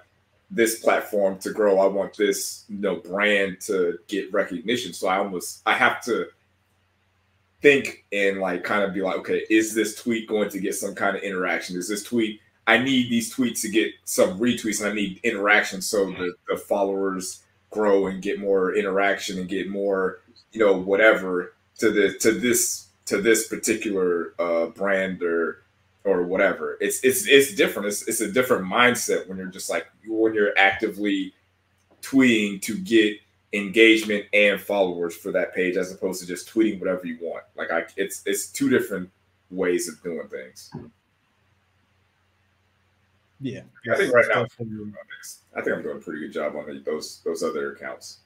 this 0.50 0.78
platform 0.78 1.38
to 1.38 1.50
grow. 1.50 1.80
I 1.80 1.86
want 1.86 2.16
this 2.16 2.64
you 2.68 2.78
know 2.78 2.96
brand 2.96 3.60
to 3.62 3.98
get 4.06 4.32
recognition. 4.32 4.92
So 4.92 5.08
I 5.08 5.18
almost 5.18 5.62
I 5.66 5.74
have 5.74 6.00
to 6.04 6.28
think 7.62 8.04
and 8.12 8.40
like 8.40 8.62
kind 8.62 8.84
of 8.84 8.94
be 8.94 9.02
like, 9.02 9.16
okay, 9.16 9.44
is 9.50 9.74
this 9.74 10.00
tweet 10.00 10.28
going 10.28 10.48
to 10.50 10.60
get 10.60 10.74
some 10.74 10.94
kind 10.94 11.16
of 11.16 11.22
interaction? 11.22 11.76
Is 11.76 11.88
this 11.88 12.04
tweet? 12.04 12.40
I 12.66 12.78
need 12.78 13.10
these 13.10 13.34
tweets 13.34 13.60
to 13.62 13.68
get 13.68 13.92
some 14.04 14.38
retweets, 14.40 14.80
and 14.80 14.90
I 14.90 14.94
need 14.94 15.20
interaction 15.22 15.80
so 15.80 16.06
the, 16.06 16.34
the 16.48 16.56
followers 16.56 17.44
grow 17.70 18.06
and 18.06 18.22
get 18.22 18.40
more 18.40 18.74
interaction 18.74 19.38
and 19.38 19.48
get 19.48 19.68
more, 19.68 20.20
you 20.52 20.60
know, 20.60 20.76
whatever 20.76 21.54
to 21.78 21.90
the 21.90 22.14
to 22.18 22.32
this 22.32 22.88
to 23.06 23.20
this 23.20 23.46
particular 23.48 24.34
uh, 24.38 24.66
brand 24.66 25.22
or 25.22 25.62
or 26.04 26.22
whatever. 26.22 26.76
It's 26.80 27.00
it's 27.04 27.26
it's 27.26 27.54
different. 27.54 27.88
It's 27.88 28.06
it's 28.08 28.20
a 28.20 28.30
different 28.30 28.64
mindset 28.64 29.28
when 29.28 29.38
you're 29.38 29.46
just 29.46 29.70
like 29.70 29.86
when 30.06 30.34
you're 30.34 30.56
actively 30.58 31.34
tweeting 32.02 32.62
to 32.62 32.78
get 32.78 33.18
engagement 33.52 34.26
and 34.32 34.60
followers 34.60 35.16
for 35.16 35.32
that 35.32 35.54
page 35.54 35.76
as 35.76 35.92
opposed 35.92 36.20
to 36.20 36.26
just 36.26 36.52
tweeting 36.52 36.78
whatever 36.78 37.06
you 37.06 37.18
want. 37.20 37.44
Like 37.56 37.70
I 37.70 37.84
it's 37.96 38.22
it's 38.26 38.48
two 38.48 38.68
different 38.68 39.10
ways 39.50 39.88
of 39.88 40.02
doing 40.02 40.28
things. 40.28 40.72
Yeah, 43.40 43.60
I 43.92 43.96
think 43.96 44.14
right 44.14 44.24
now 44.28 44.44
I 45.54 45.60
think 45.60 45.76
I'm 45.76 45.82
doing 45.82 45.96
a 45.96 46.00
pretty 46.00 46.20
good 46.20 46.32
job 46.32 46.56
on 46.56 46.82
those 46.84 47.20
those 47.24 47.42
other 47.42 47.72
accounts. 47.72 48.18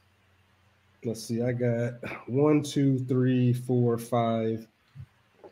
Let's 1.04 1.22
see, 1.22 1.42
I 1.42 1.52
got 1.52 1.94
one, 2.28 2.62
two, 2.62 2.98
three, 3.06 3.52
four, 3.52 3.96
five, 3.96 4.66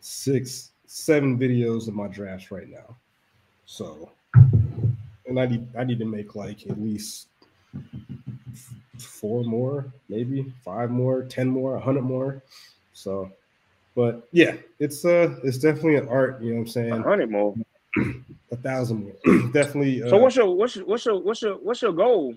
six, 0.00 0.72
seven 0.86 1.38
videos 1.38 1.88
of 1.88 1.94
my 1.94 2.06
drafts 2.06 2.50
right 2.50 2.68
now. 2.68 2.96
So, 3.64 4.10
and 4.34 5.38
I 5.38 5.46
need 5.46 5.66
I 5.76 5.84
need 5.84 5.98
to 5.98 6.04
make 6.04 6.34
like 6.34 6.66
at 6.68 6.80
least 6.80 7.28
four 8.98 9.44
more, 9.44 9.92
maybe 10.08 10.52
five 10.64 10.90
more, 10.90 11.22
ten 11.24 11.48
more, 11.48 11.76
a 11.76 11.80
hundred 11.80 12.02
more. 12.02 12.42
So, 12.92 13.30
but 13.94 14.28
yeah, 14.32 14.54
it's 14.78 15.04
uh, 15.04 15.36
it's 15.44 15.58
definitely 15.58 15.96
an 15.96 16.08
art. 16.08 16.42
You 16.42 16.50
know 16.50 16.56
what 16.56 16.62
I'm 16.62 16.68
saying? 16.68 16.92
A 16.92 17.02
hundred 17.02 17.30
more, 17.30 17.54
a 18.50 18.56
thousand 18.56 19.04
more, 19.04 19.50
definitely. 19.52 20.02
Uh, 20.02 20.10
so 20.10 20.18
what's 20.18 20.36
your 20.36 20.54
what's 20.54 20.76
your 20.76 20.84
what's 20.86 21.04
your 21.04 21.20
what's 21.20 21.42
your 21.42 21.54
what's 21.56 21.82
your 21.82 21.92
goal? 21.92 22.34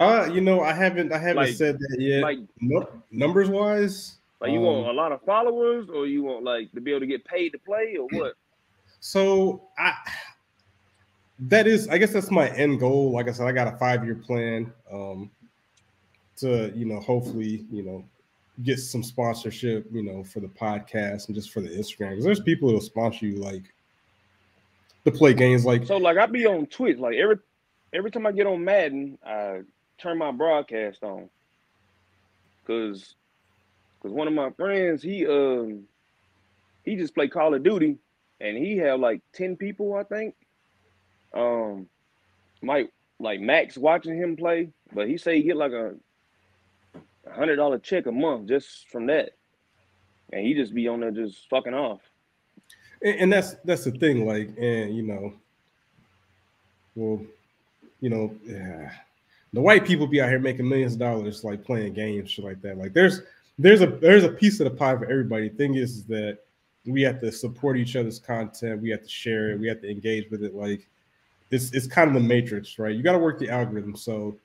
Uh, 0.00 0.28
you 0.32 0.40
know, 0.40 0.60
I 0.60 0.72
haven't 0.72 1.12
I 1.12 1.18
haven't 1.18 1.36
like, 1.36 1.54
said 1.54 1.78
that 1.78 1.96
yet. 2.00 2.22
Like 2.22 2.38
no, 2.60 2.88
numbers 3.10 3.48
wise. 3.48 4.16
Like 4.40 4.52
you 4.52 4.58
um, 4.58 4.64
want 4.64 4.88
a 4.88 4.92
lot 4.92 5.12
of 5.12 5.22
followers, 5.22 5.88
or 5.88 6.06
you 6.06 6.22
want 6.22 6.44
like 6.44 6.72
to 6.72 6.80
be 6.80 6.90
able 6.90 7.00
to 7.00 7.06
get 7.06 7.24
paid 7.24 7.50
to 7.50 7.58
play, 7.58 7.96
or 7.98 8.08
what? 8.10 8.34
So 9.00 9.60
I 9.76 9.92
that 11.38 11.66
is, 11.66 11.88
I 11.88 11.98
guess 11.98 12.12
that's 12.12 12.30
my 12.30 12.48
end 12.50 12.80
goal. 12.80 13.10
Like 13.12 13.28
I 13.28 13.32
said, 13.32 13.46
I 13.46 13.52
got 13.52 13.68
a 13.68 13.76
five 13.76 14.04
year 14.04 14.14
plan 14.14 14.72
um, 14.90 15.30
to, 16.36 16.72
you 16.74 16.84
know, 16.86 17.00
hopefully, 17.00 17.66
you 17.70 17.82
know, 17.82 18.04
get 18.62 18.78
some 18.78 19.02
sponsorship, 19.02 19.86
you 19.92 20.02
know, 20.02 20.22
for 20.22 20.40
the 20.40 20.48
podcast 20.48 21.26
and 21.26 21.34
just 21.34 21.50
for 21.50 21.60
the 21.60 21.68
Instagram. 21.68 22.10
Because 22.10 22.24
there's 22.24 22.40
people 22.40 22.68
that'll 22.68 22.80
sponsor 22.80 23.26
you 23.26 23.36
like 23.36 23.73
to 25.04 25.12
play 25.12 25.34
games 25.34 25.64
like. 25.64 25.86
So, 25.86 25.96
like, 25.96 26.16
I 26.16 26.26
be 26.26 26.46
on 26.46 26.66
Twitch. 26.66 26.98
Like 26.98 27.16
every 27.16 27.36
every 27.92 28.10
time 28.10 28.26
I 28.26 28.32
get 28.32 28.46
on 28.46 28.64
Madden, 28.64 29.18
I 29.24 29.60
turn 29.98 30.18
my 30.18 30.32
broadcast 30.32 31.02
on 31.02 31.28
because 32.62 33.14
because 33.98 34.14
one 34.14 34.28
of 34.28 34.34
my 34.34 34.50
friends 34.50 35.02
he 35.02 35.26
um 35.26 35.84
he 36.84 36.96
just 36.96 37.14
play 37.14 37.28
Call 37.28 37.54
of 37.54 37.62
Duty 37.62 37.98
and 38.40 38.56
he 38.56 38.76
have 38.78 39.00
like 39.00 39.22
ten 39.32 39.56
people 39.56 39.94
I 39.94 40.04
think 40.04 40.34
um, 41.34 41.88
might 42.62 42.88
like 43.18 43.40
Max 43.40 43.76
watching 43.76 44.16
him 44.16 44.36
play, 44.36 44.70
but 44.92 45.08
he 45.08 45.16
say 45.16 45.36
he 45.36 45.42
get 45.44 45.56
like 45.56 45.72
a 45.72 45.94
hundred 47.34 47.56
dollar 47.56 47.78
check 47.78 48.06
a 48.06 48.12
month 48.12 48.48
just 48.48 48.88
from 48.90 49.06
that, 49.06 49.30
and 50.32 50.46
he 50.46 50.54
just 50.54 50.74
be 50.74 50.88
on 50.88 51.00
there 51.00 51.10
just 51.10 51.48
fucking 51.50 51.74
off. 51.74 52.00
And, 53.04 53.20
and 53.20 53.32
that's 53.32 53.54
that's 53.64 53.84
the 53.84 53.92
thing, 53.92 54.26
like, 54.26 54.48
and 54.58 54.96
you 54.96 55.02
know, 55.02 55.32
well, 56.96 57.20
you 58.00 58.10
know, 58.10 58.34
yeah, 58.44 58.90
the 59.52 59.60
white 59.60 59.84
people 59.84 60.06
be 60.06 60.20
out 60.20 60.30
here 60.30 60.40
making 60.40 60.68
millions 60.68 60.94
of 60.94 60.98
dollars, 60.98 61.44
like 61.44 61.64
playing 61.64 61.92
games, 61.92 62.30
shit 62.30 62.44
like 62.44 62.60
that. 62.62 62.76
Like, 62.76 62.92
there's 62.92 63.20
there's 63.58 63.82
a 63.82 63.86
there's 63.86 64.24
a 64.24 64.30
piece 64.30 64.58
of 64.58 64.64
the 64.64 64.76
pie 64.76 64.96
for 64.96 65.04
everybody. 65.04 65.48
The 65.48 65.56
thing 65.56 65.74
is, 65.76 65.98
is 65.98 66.04
that 66.06 66.38
we 66.86 67.02
have 67.02 67.20
to 67.20 67.30
support 67.32 67.76
each 67.76 67.96
other's 67.96 68.18
content. 68.18 68.82
We 68.82 68.90
have 68.90 69.02
to 69.02 69.08
share 69.08 69.50
it. 69.50 69.60
We 69.60 69.68
have 69.68 69.80
to 69.82 69.90
engage 69.90 70.30
with 70.30 70.42
it. 70.42 70.54
Like 70.54 70.86
it's 71.50 71.72
it's 71.72 71.86
kind 71.86 72.08
of 72.08 72.14
the 72.14 72.20
matrix, 72.20 72.78
right? 72.78 72.94
You 72.94 73.02
got 73.02 73.12
to 73.12 73.18
work 73.18 73.38
the 73.38 73.48
algorithm. 73.48 73.96
So 73.96 74.36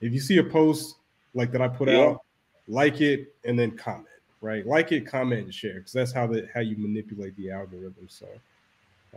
if 0.00 0.12
you 0.12 0.20
see 0.20 0.38
a 0.38 0.44
post 0.44 0.96
like 1.34 1.52
that 1.52 1.60
I 1.60 1.68
put 1.68 1.88
yeah. 1.88 2.00
out, 2.00 2.22
like 2.68 3.00
it 3.00 3.34
and 3.44 3.58
then 3.58 3.76
comment, 3.76 4.06
right? 4.40 4.66
Like 4.66 4.92
it, 4.92 5.06
comment, 5.06 5.44
and 5.44 5.54
share 5.54 5.74
because 5.74 5.92
that's 5.92 6.12
how 6.12 6.26
the 6.26 6.48
how 6.52 6.60
you 6.60 6.76
manipulate 6.76 7.36
the 7.36 7.50
algorithm. 7.50 8.08
So, 8.08 8.26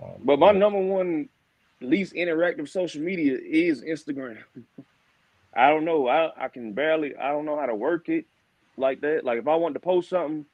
um, 0.01 0.13
but 0.23 0.39
my 0.39 0.51
number 0.51 0.79
one 0.79 1.29
least 1.81 2.13
interactive 2.13 2.67
social 2.69 3.01
media 3.01 3.37
is 3.41 3.81
Instagram. 3.81 4.37
I 5.53 5.69
don't 5.69 5.85
know. 5.85 6.07
I 6.07 6.31
I 6.45 6.47
can 6.47 6.73
barely. 6.73 7.15
I 7.15 7.29
don't 7.29 7.45
know 7.45 7.59
how 7.59 7.65
to 7.65 7.75
work 7.75 8.09
it 8.09 8.25
like 8.77 9.01
that. 9.01 9.23
Like 9.23 9.39
if 9.39 9.47
I 9.47 9.55
want 9.55 9.73
to 9.75 9.79
post 9.79 10.09
something, 10.09 10.45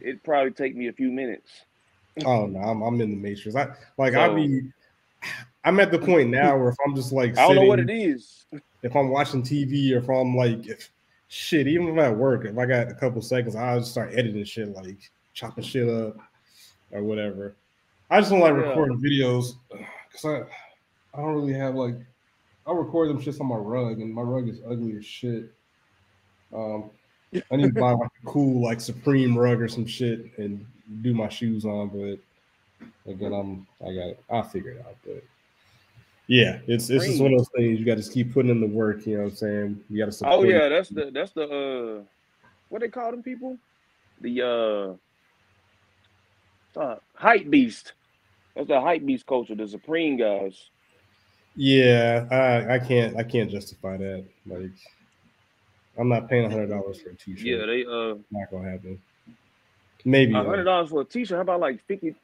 it'd 0.00 0.22
probably 0.24 0.52
take 0.52 0.76
me 0.76 0.88
a 0.88 0.92
few 0.92 1.10
minutes. 1.10 1.50
oh 2.24 2.46
no, 2.46 2.60
I'm, 2.60 2.82
I'm 2.82 3.00
in 3.00 3.10
the 3.10 3.16
matrix. 3.16 3.56
I 3.56 3.74
like 3.96 4.14
so, 4.14 4.20
I 4.20 4.34
be 4.34 4.70
I'm 5.64 5.80
at 5.80 5.90
the 5.90 5.98
point 5.98 6.30
now 6.30 6.56
where 6.58 6.68
if 6.68 6.76
I'm 6.84 6.94
just 6.94 7.12
like, 7.12 7.38
I 7.38 7.46
don't 7.46 7.56
know 7.56 7.62
what 7.62 7.80
it 7.80 7.90
is. 7.90 8.44
If 8.82 8.94
I'm 8.94 9.08
watching 9.08 9.42
TV 9.42 9.92
or 9.92 9.98
if 9.98 10.08
I'm 10.08 10.36
like, 10.36 10.66
if, 10.66 10.90
shit, 11.28 11.66
even 11.66 11.88
if 11.88 11.92
I'm 11.92 11.98
at 12.00 12.16
work, 12.16 12.44
if 12.44 12.56
I 12.58 12.66
got 12.66 12.90
a 12.90 12.94
couple 12.94 13.20
seconds, 13.22 13.56
I'll 13.56 13.80
just 13.80 13.92
start 13.92 14.12
editing 14.14 14.44
shit, 14.44 14.68
like 14.70 14.98
chopping 15.32 15.64
shit 15.64 15.88
up 15.88 16.16
or 16.90 17.02
whatever. 17.02 17.54
I 18.10 18.20
just 18.20 18.30
don't 18.30 18.40
like 18.40 18.52
yeah. 18.52 18.68
recording 18.68 19.00
videos 19.00 19.54
because 19.70 20.24
I, 20.24 21.16
I 21.16 21.22
don't 21.22 21.34
really 21.34 21.54
have 21.54 21.74
like, 21.74 21.96
I 22.66 22.72
record 22.72 23.10
them 23.10 23.20
shits 23.20 23.40
on 23.40 23.46
my 23.46 23.56
rug 23.56 24.00
and 24.00 24.12
my 24.12 24.22
rug 24.22 24.48
is 24.48 24.60
ugly 24.66 24.96
as 24.96 25.04
shit. 25.04 25.52
Um, 26.54 26.90
I 27.50 27.56
need 27.56 27.74
to 27.74 27.80
buy 27.80 27.92
like 27.92 28.10
a 28.22 28.26
cool 28.26 28.62
like 28.62 28.80
Supreme 28.80 29.36
rug 29.36 29.60
or 29.60 29.68
some 29.68 29.86
shit 29.86 30.38
and 30.38 30.64
do 31.02 31.14
my 31.14 31.28
shoes 31.28 31.64
on, 31.64 31.88
but 31.88 33.10
again, 33.10 33.32
I'm 33.32 33.66
I 33.80 33.94
got 33.94 34.08
it. 34.08 34.24
I'll 34.30 34.42
figure 34.42 34.72
it 34.72 34.84
out, 34.86 34.96
but 35.04 35.22
yeah, 36.26 36.60
it's 36.66 36.88
it's 36.88 37.04
just 37.04 37.20
one 37.20 37.32
of 37.32 37.38
those 37.38 37.50
things 37.54 37.78
you 37.78 37.84
got 37.84 37.98
to 37.98 38.10
keep 38.10 38.32
putting 38.32 38.50
in 38.50 38.60
the 38.60 38.66
work. 38.66 39.06
You 39.06 39.18
know 39.18 39.24
what 39.24 39.30
I'm 39.32 39.36
saying? 39.36 39.84
You 39.90 40.04
got 40.04 40.12
to. 40.12 40.28
Oh 40.28 40.42
yeah, 40.42 40.68
that's 40.70 40.88
the 40.88 41.10
that's 41.12 41.32
the 41.32 41.44
uh, 41.44 42.02
what 42.68 42.80
they 42.80 42.88
call 42.88 43.10
them 43.10 43.22
people, 43.22 43.58
the 44.20 44.98
uh, 46.76 46.80
uh 46.80 46.96
hype 47.14 47.50
beast. 47.50 47.92
That's 48.56 48.68
the 48.68 48.80
hype 48.80 49.04
beast 49.04 49.26
culture, 49.26 49.54
the 49.54 49.68
supreme 49.68 50.16
guys. 50.16 50.70
Yeah, 51.56 52.26
I 52.30 52.76
I 52.76 52.78
can't 52.78 53.18
I 53.18 53.22
can't 53.22 53.50
justify 53.50 53.98
that. 53.98 54.24
Like, 54.46 54.70
I'm 55.98 56.08
not 56.08 56.30
paying 56.30 56.50
hundred 56.50 56.70
dollars 56.70 57.02
for 57.02 57.10
a 57.10 57.14
t-shirt. 57.14 57.46
Yeah, 57.46 57.66
they 57.66 57.84
uh 57.84 58.14
not 58.30 58.50
gonna 58.50 58.70
happen. 58.70 58.98
Maybe 60.06 60.32
hundred 60.32 60.64
dollars 60.64 60.88
for 60.88 61.02
a 61.02 61.04
t-shirt. 61.04 61.36
How 61.36 61.42
about 61.42 61.60
like 61.60 61.80
50 61.86 62.16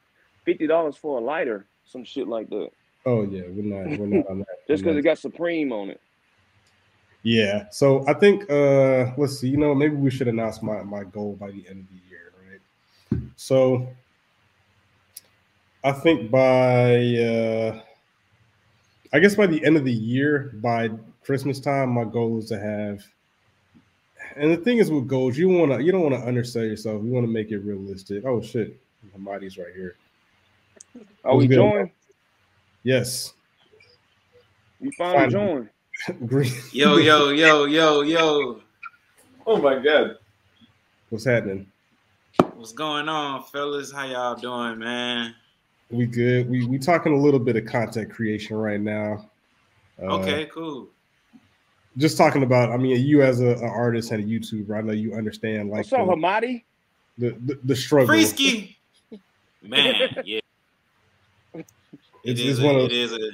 dollars 0.65 0.97
for 0.97 1.19
a 1.19 1.21
lighter? 1.21 1.67
Some 1.85 2.03
shit 2.03 2.27
like 2.27 2.49
that. 2.49 2.69
Oh 3.05 3.23
yeah, 3.23 3.43
we're 3.49 3.63
not 3.63 3.99
we're 3.99 4.07
not 4.07 4.27
on 4.27 4.39
that. 4.39 4.47
Just 4.67 4.83
because 4.83 4.97
it 4.97 5.01
got 5.01 5.17
Supreme 5.17 5.71
on 5.71 5.89
it. 5.89 5.99
Yeah. 7.23 7.65
So 7.71 8.05
I 8.07 8.13
think 8.13 8.49
uh 8.49 9.11
let's 9.17 9.39
see, 9.39 9.49
you 9.49 9.57
know, 9.57 9.73
maybe 9.73 9.95
we 9.95 10.09
should 10.09 10.27
announce 10.27 10.61
my, 10.61 10.81
my 10.83 11.03
goal 11.03 11.35
by 11.39 11.51
the 11.51 11.63
end 11.67 11.79
of 11.79 11.87
the 11.89 12.09
year, 12.09 12.31
right? 12.49 13.21
So 13.35 13.87
I 15.83 15.91
think 15.91 16.29
by 16.31 16.95
uh 17.17 17.81
I 19.13 19.19
guess 19.19 19.35
by 19.35 19.47
the 19.47 19.63
end 19.65 19.77
of 19.77 19.83
the 19.83 19.93
year, 19.93 20.53
by 20.61 20.89
Christmas 21.23 21.59
time, 21.59 21.89
my 21.89 22.05
goal 22.05 22.39
is 22.39 22.47
to 22.49 22.59
have 22.59 23.03
and 24.35 24.51
the 24.51 24.57
thing 24.57 24.77
is 24.77 24.89
with 24.89 25.07
goals, 25.07 25.37
you 25.37 25.49
want 25.49 25.71
to 25.71 25.83
you 25.83 25.91
don't 25.91 26.01
want 26.01 26.15
to 26.15 26.27
undersell 26.27 26.63
yourself. 26.63 27.03
You 27.03 27.11
want 27.11 27.25
to 27.25 27.31
make 27.31 27.51
it 27.51 27.59
realistic. 27.59 28.25
Oh 28.25 28.41
shit, 28.41 28.79
my 29.13 29.31
body's 29.31 29.57
right 29.57 29.73
here. 29.75 29.95
Are 31.23 31.35
we 31.35 31.47
joined? 31.47 31.91
Yes. 32.83 33.33
You 34.79 34.91
finally 34.97 35.31
joined. 35.31 35.69
Green. 36.25 36.51
Yo, 36.71 36.97
yo, 36.97 37.29
yo, 37.29 37.65
yo, 37.65 38.01
yo. 38.01 38.61
Oh 39.45 39.57
my 39.57 39.77
god. 39.79 40.17
What's 41.09 41.25
happening? 41.25 41.67
What's 42.55 42.71
going 42.71 43.07
on, 43.07 43.43
fellas? 43.43 43.91
How 43.91 44.05
y'all 44.05 44.35
doing, 44.35 44.79
man? 44.79 45.35
We 45.91 46.05
good. 46.05 46.49
We 46.49 46.65
we 46.65 46.79
talking 46.79 47.13
a 47.13 47.17
little 47.17 47.39
bit 47.39 47.55
of 47.55 47.65
content 47.65 48.09
creation 48.09 48.57
right 48.57 48.79
now. 48.79 49.29
Uh, 50.01 50.05
okay, 50.19 50.45
cool. 50.51 50.87
Just 51.97 52.17
talking 52.17 52.43
about. 52.43 52.71
I 52.71 52.77
mean, 52.77 53.05
you 53.05 53.21
as 53.21 53.41
a, 53.41 53.61
artist 53.63 54.11
and 54.11 54.23
a 54.23 54.25
YouTuber, 54.25 54.75
I 54.75 54.81
know 54.81 54.93
you 54.93 55.13
understand. 55.13 55.69
Like, 55.69 55.79
what's 55.79 55.93
up, 55.93 56.07
the, 56.07 56.13
Hamadi? 56.13 56.63
The, 57.17 57.31
the 57.45 57.59
the 57.63 57.75
struggle. 57.75 58.07
Frisky. 58.07 58.77
man, 59.61 59.95
yeah. 60.23 60.39
It 62.23 62.39
is, 62.39 62.59
a, 62.59 62.85
it 62.85 62.91
is 62.91 63.13
a 63.13 63.31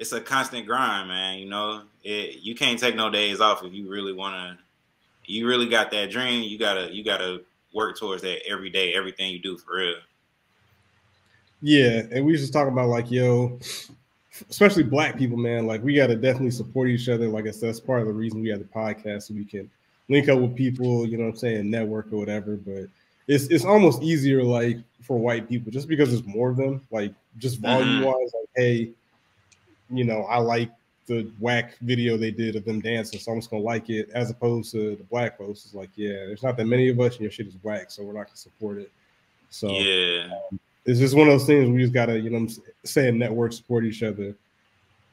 it's 0.00 0.12
a 0.12 0.20
constant 0.20 0.66
grind, 0.66 1.08
man. 1.08 1.38
You 1.38 1.48
know, 1.48 1.82
it 2.02 2.40
you 2.40 2.54
can't 2.54 2.78
take 2.78 2.96
no 2.96 3.10
days 3.10 3.40
off 3.40 3.62
if 3.62 3.72
you 3.72 3.88
really 3.88 4.12
want 4.12 4.34
to. 4.34 4.58
You 5.26 5.46
really 5.46 5.68
got 5.68 5.90
that 5.92 6.10
dream. 6.10 6.42
You 6.42 6.58
gotta 6.58 6.92
you 6.92 7.04
gotta 7.04 7.42
work 7.72 7.98
towards 7.98 8.22
that 8.22 8.44
every 8.48 8.70
day. 8.70 8.94
Everything 8.94 9.30
you 9.30 9.38
do 9.38 9.56
for 9.58 9.76
real. 9.76 9.94
Yeah, 11.60 12.02
and 12.10 12.24
we 12.24 12.32
just 12.32 12.52
talking 12.52 12.72
about 12.72 12.88
like 12.88 13.10
yo, 13.10 13.58
especially 14.48 14.82
black 14.82 15.18
people, 15.18 15.36
man. 15.36 15.66
Like 15.66 15.82
we 15.84 15.94
gotta 15.94 16.16
definitely 16.16 16.50
support 16.50 16.88
each 16.88 17.08
other. 17.08 17.28
Like 17.28 17.46
I 17.46 17.50
said, 17.50 17.68
that's 17.68 17.80
part 17.80 18.00
of 18.00 18.06
the 18.06 18.14
reason 18.14 18.40
we 18.40 18.48
have 18.48 18.60
the 18.60 18.64
podcast 18.64 19.24
so 19.24 19.34
we 19.34 19.44
can 19.44 19.70
link 20.08 20.28
up 20.30 20.40
with 20.40 20.56
people. 20.56 21.06
You 21.06 21.18
know 21.18 21.24
what 21.24 21.34
I'm 21.34 21.36
saying, 21.36 21.70
network 21.70 22.10
or 22.10 22.16
whatever. 22.16 22.56
But 22.56 22.88
it's 23.30 23.46
it's 23.46 23.64
almost 23.64 24.02
easier 24.02 24.42
like 24.42 24.78
for 25.02 25.16
white 25.16 25.48
people 25.48 25.70
just 25.70 25.86
because 25.88 26.10
there's 26.10 26.26
more 26.26 26.50
of 26.50 26.56
them. 26.56 26.84
Like 26.90 27.14
just 27.38 27.60
volume 27.60 28.02
wise, 28.02 28.14
mm-hmm. 28.14 28.38
like 28.38 28.48
hey, 28.56 28.90
you 29.88 30.04
know, 30.04 30.22
I 30.22 30.38
like 30.38 30.70
the 31.06 31.30
whack 31.38 31.76
video 31.80 32.16
they 32.16 32.32
did 32.32 32.56
of 32.56 32.64
them 32.64 32.80
dancing, 32.80 33.20
so 33.20 33.30
I'm 33.30 33.38
just 33.38 33.48
gonna 33.48 33.62
like 33.62 33.88
it, 33.88 34.10
as 34.14 34.30
opposed 34.30 34.72
to 34.72 34.96
the 34.96 35.04
black 35.04 35.38
folks. 35.38 35.64
It's 35.64 35.74
like, 35.74 35.90
yeah, 35.94 36.26
there's 36.26 36.42
not 36.42 36.56
that 36.56 36.66
many 36.66 36.88
of 36.88 36.98
us, 36.98 37.14
and 37.14 37.22
your 37.22 37.30
shit 37.30 37.46
is 37.46 37.54
whack, 37.62 37.92
so 37.92 38.02
we're 38.02 38.14
not 38.14 38.26
gonna 38.26 38.36
support 38.36 38.78
it. 38.78 38.90
So 39.48 39.70
yeah, 39.70 40.24
um, 40.50 40.58
it's 40.84 40.98
just 40.98 41.16
one 41.16 41.28
of 41.28 41.32
those 41.32 41.46
things 41.46 41.68
we 41.70 41.82
just 41.82 41.92
gotta, 41.92 42.18
you 42.18 42.30
know, 42.30 42.38
I'm 42.38 42.48
saying 42.84 43.16
network 43.16 43.52
support 43.52 43.84
each 43.84 44.02
other 44.02 44.34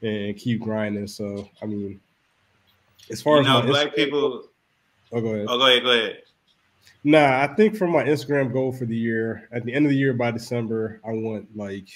and 0.01 0.35
keep 0.35 0.61
grinding. 0.61 1.07
So 1.07 1.47
I 1.61 1.67
mean, 1.67 1.99
as 3.11 3.21
far 3.21 3.35
you 3.35 3.41
as 3.41 3.47
know, 3.47 3.61
black 3.61 3.95
people. 3.95 4.45
Oh, 5.11 5.21
go 5.21 5.27
ahead. 5.27 5.45
Oh, 5.47 5.57
go 5.59 5.67
ahead. 5.67 5.83
Go 5.83 5.91
ahead. 5.91 6.23
Nah, 7.07 7.41
I 7.41 7.47
think 7.47 7.77
for 7.77 7.87
my 7.87 8.03
Instagram 8.03 8.51
goal 8.51 8.73
for 8.73 8.83
the 8.83 8.93
year, 8.93 9.47
at 9.53 9.63
the 9.63 9.73
end 9.73 9.85
of 9.85 9.91
the 9.91 9.97
year 9.97 10.11
by 10.11 10.29
December, 10.29 10.99
I 11.07 11.11
want 11.11 11.47
like 11.55 11.87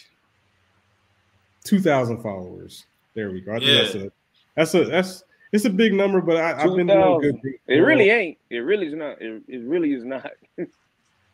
two 1.65 1.81
thousand 1.81 2.23
followers. 2.23 2.85
There 3.13 3.29
we 3.29 3.41
go. 3.41 3.51
I 3.51 3.59
think 3.59 3.67
yeah. 3.71 3.81
that's 3.81 3.95
a 3.95 4.11
that's 4.55 4.73
a 4.73 4.85
that's 4.85 5.23
it's 5.51 5.65
a 5.65 5.69
big 5.69 5.93
number, 5.93 6.21
but 6.21 6.37
I, 6.37 6.61
have 6.61 6.77
been 6.77 6.87
doing 6.87 7.19
good. 7.19 7.41
It 7.67 7.79
really 7.79 8.09
ain't. 8.09 8.37
It 8.49 8.59
really 8.59 8.87
is 8.87 8.93
not. 8.93 9.21
It, 9.21 9.43
it 9.49 9.63
really 9.63 9.91
is 9.91 10.05
not. 10.05 10.31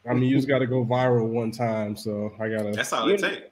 I 0.10 0.14
mean, 0.16 0.24
you 0.24 0.36
just 0.36 0.48
got 0.48 0.58
to 0.58 0.66
go 0.66 0.84
viral 0.84 1.28
one 1.28 1.52
time, 1.52 1.96
so 1.96 2.34
I 2.40 2.50
gotta. 2.50 2.72
That's 2.72 2.92
all 2.94 3.08
it 3.08 3.20
takes. 3.20 3.44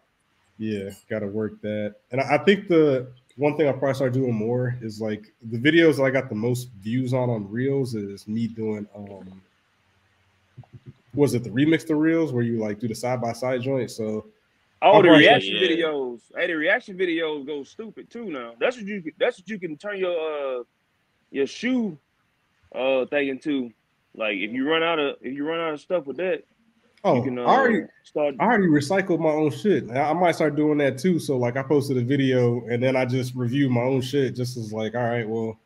Yeah, 0.58 0.90
got 1.08 1.20
to 1.20 1.28
work 1.28 1.62
that, 1.62 1.98
and 2.10 2.20
I, 2.20 2.34
I 2.34 2.38
think 2.40 2.68
the 2.68 3.12
one 3.36 3.58
thing 3.58 3.68
I'll 3.68 3.74
probably 3.74 3.94
start 3.94 4.14
doing 4.14 4.34
more 4.34 4.76
is 4.82 5.00
like 5.00 5.32
the 5.52 5.60
videos 5.60 5.98
that 5.98 6.04
I 6.04 6.10
got 6.10 6.30
the 6.30 6.36
most 6.36 6.70
views 6.80 7.14
on 7.14 7.30
on 7.30 7.48
Reels 7.48 7.94
is 7.94 8.28
me 8.28 8.48
doing 8.48 8.88
um 8.96 9.44
was 11.16 11.34
it 11.34 11.44
the 11.44 11.50
remix 11.50 11.86
the 11.86 11.96
Reels 11.96 12.34
where 12.34 12.44
you 12.44 12.58
like 12.58 12.80
do 12.80 12.88
the 12.88 12.96
side 12.96 13.22
by 13.22 13.34
side 13.34 13.62
joint? 13.62 13.92
So 13.92 14.28
Oh, 14.82 15.02
the 15.02 15.10
reaction 15.10 15.56
yeah. 15.56 15.68
videos. 15.68 16.20
Hey, 16.36 16.48
the 16.48 16.54
reaction 16.54 16.98
videos 16.98 17.46
go 17.46 17.64
stupid 17.64 18.10
too 18.10 18.26
now. 18.26 18.54
That's 18.60 18.78
what 18.78 18.86
you 18.86 19.04
that's 19.18 19.40
what 19.40 19.50
you 19.50 19.60
can 19.60 19.78
turn 19.78 19.98
your 19.98 20.60
uh 20.60 20.64
your 21.32 21.48
shoe 21.48 21.98
uh 22.74 23.06
thing 23.06 23.30
into. 23.30 23.72
Like 24.16 24.38
if 24.38 24.52
you 24.52 24.70
run 24.70 24.84
out 24.84 25.00
of 25.00 25.16
if 25.22 25.34
you 25.34 25.48
run 25.48 25.60
out 25.60 25.74
of 25.74 25.82
stuff 25.82 26.06
with 26.06 26.18
that, 26.18 26.44
Oh, 27.06 27.22
can, 27.22 27.38
uh, 27.38 27.44
I 27.44 27.56
already 27.56 27.86
start. 28.04 28.34
I 28.40 28.46
already 28.46 28.66
recycled 28.66 29.20
my 29.20 29.30
own 29.30 29.52
shit. 29.52 29.92
I, 29.92 30.10
I, 30.10 30.14
might 30.14 30.34
start 30.34 30.56
doing 30.56 30.80
that 30.80 30.98
too. 30.98 31.20
So 31.20 31.38
like, 31.38 31.56
I 31.56 31.62
posted 31.62 31.98
a 31.98 32.02
video 32.02 32.66
and 32.66 32.82
then 32.82 32.96
I 32.96 33.06
just 33.06 33.36
review 33.36 33.70
my 33.70 33.82
own 33.82 34.02
shit. 34.02 34.36
Just 34.36 34.58
as 34.58 34.74
like, 34.74 34.96
all 34.96 35.04
right, 35.04 35.30
well, 35.30 35.60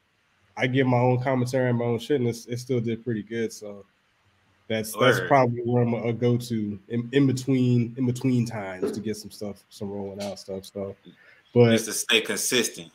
I 0.57 0.67
give 0.67 0.85
my 0.85 0.97
own 0.97 1.23
commentary 1.23 1.69
on 1.69 1.77
my 1.77 1.85
own 1.85 1.99
shit, 1.99 2.19
and 2.19 2.27
it 2.27 2.59
still 2.59 2.81
did 2.81 3.05
pretty 3.05 3.23
good. 3.23 3.53
So 3.53 3.85
that's 4.69 4.95
Word. 4.95 5.15
that's 5.15 5.27
probably 5.27 5.61
where 5.63 5.81
I'm 5.81 5.95
a 5.95 6.13
go 6.13 6.37
to 6.37 6.79
in, 6.89 7.09
in, 7.11 7.25
between 7.25 7.93
in 7.97 8.05
between 8.05 8.45
times 8.45 8.91
to 8.91 8.99
get 8.99 9.17
some 9.17 9.31
stuff, 9.31 9.63
some 9.69 9.89
rolling 9.89 10.21
out 10.21 10.37
stuff. 10.39 10.65
So, 10.65 10.95
but 11.53 11.71
just 11.71 11.85
to 11.85 11.93
stay 11.93 12.21
consistent. 12.21 12.91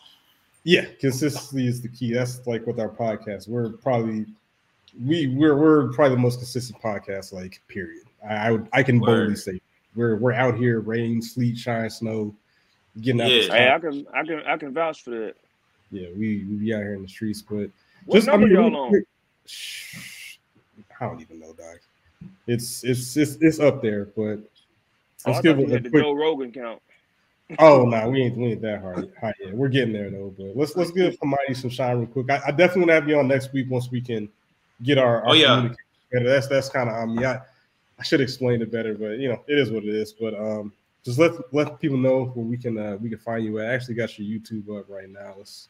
Yeah, 0.62 0.86
consistency 1.01 1.66
is 1.66 1.82
the 1.82 1.88
key. 1.88 2.14
That's 2.14 2.46
like 2.46 2.64
with 2.66 2.78
our 2.78 2.88
podcast. 2.88 3.48
We're 3.48 3.70
probably 3.70 4.24
we 5.05 5.26
we're 5.26 5.56
we're 5.56 5.92
probably 5.92 6.14
the 6.14 6.22
most 6.22 6.38
consistent 6.38 6.80
podcast. 6.80 7.32
Like 7.32 7.60
period. 7.66 8.05
I 8.26 8.34
I, 8.34 8.51
would, 8.52 8.68
I 8.72 8.82
can 8.84 9.01
Word. 9.01 9.06
boldly 9.06 9.36
say 9.36 9.60
we're 9.96 10.16
we're 10.16 10.32
out 10.32 10.56
here, 10.56 10.78
rain, 10.78 11.20
sleet, 11.20 11.59
shine, 11.59 11.90
snow, 11.90 12.34
getting 13.01 13.20
out. 13.20 13.30
Yeah, 13.32 13.52
hey, 13.52 13.72
I 13.72 13.78
can 13.80 14.06
I 14.14 14.24
can 14.24 14.42
I 14.46 14.56
can 14.56 14.72
vouch 14.72 15.02
for 15.02 15.10
that. 15.10 15.34
Yeah, 15.90 16.09
we 16.16 16.44
we 16.48 16.55
be 16.55 16.72
out 16.72 16.82
here 16.82 16.94
in 16.94 17.02
the 17.02 17.09
streets, 17.09 17.42
but 17.42 17.68
what 18.06 18.18
just, 18.18 18.28
number 18.28 18.46
I 18.46 18.51
mean, 18.51 18.72
y'all 18.72 18.76
on? 18.76 19.05
I 21.00 21.06
don't 21.06 21.20
even 21.20 21.40
know, 21.40 21.52
Doc. 21.52 21.80
It's 22.46 22.84
it's 22.84 23.16
it's 23.16 23.36
it's 23.40 23.60
up 23.60 23.82
there, 23.82 24.06
but 24.16 24.38
oh, 25.26 25.30
let's 25.30 25.40
give 25.40 25.58
it 25.58 25.72
a 25.72 25.90
quick... 25.90 26.02
Joe 26.02 26.12
Rogan 26.12 26.52
count. 26.52 26.80
oh 27.58 27.84
no, 27.84 27.90
nah, 27.90 28.08
we 28.08 28.22
ain't 28.22 28.36
we 28.36 28.52
ain't 28.52 28.62
that 28.62 28.80
hard 28.80 29.12
high 29.20 29.34
yet. 29.40 29.54
We're 29.54 29.68
getting 29.68 29.92
there 29.92 30.10
though. 30.10 30.34
But 30.36 30.56
let's 30.56 30.76
let's 30.76 30.90
give 30.90 31.16
somebody 31.20 31.54
some 31.54 31.70
shine 31.70 31.98
real 31.98 32.06
quick. 32.06 32.30
I, 32.30 32.40
I 32.46 32.50
definitely 32.50 32.82
want 32.82 32.90
to 32.90 32.94
have 32.94 33.08
you 33.08 33.18
on 33.18 33.28
next 33.28 33.52
week 33.52 33.66
once 33.70 33.90
we 33.90 34.00
can 34.00 34.28
get 34.82 34.98
our, 34.98 35.22
our 35.22 35.30
oh 35.30 35.32
yeah 35.34 35.68
better. 36.12 36.28
That's 36.28 36.48
that's 36.48 36.68
kind 36.68 36.88
of 36.88 36.96
um 36.96 37.18
yeah. 37.18 37.32
I, 37.32 37.40
I 37.98 38.02
should 38.02 38.20
explain 38.20 38.60
it 38.62 38.72
better, 38.72 38.94
but 38.94 39.18
you 39.18 39.28
know 39.28 39.42
it 39.46 39.58
is 39.58 39.70
what 39.70 39.84
it 39.84 39.94
is. 39.94 40.12
But 40.12 40.34
um, 40.34 40.72
just 41.04 41.18
let 41.18 41.32
let 41.52 41.78
people 41.80 41.98
know 41.98 42.26
where 42.34 42.44
we 42.44 42.56
can 42.56 42.78
uh, 42.78 42.96
we 43.00 43.08
can 43.08 43.18
find 43.18 43.44
you. 43.44 43.60
I 43.60 43.66
actually 43.66 43.94
got 43.94 44.18
your 44.18 44.26
YouTube 44.26 44.78
up 44.78 44.86
right 44.88 45.08
now. 45.08 45.34
Let's, 45.36 45.68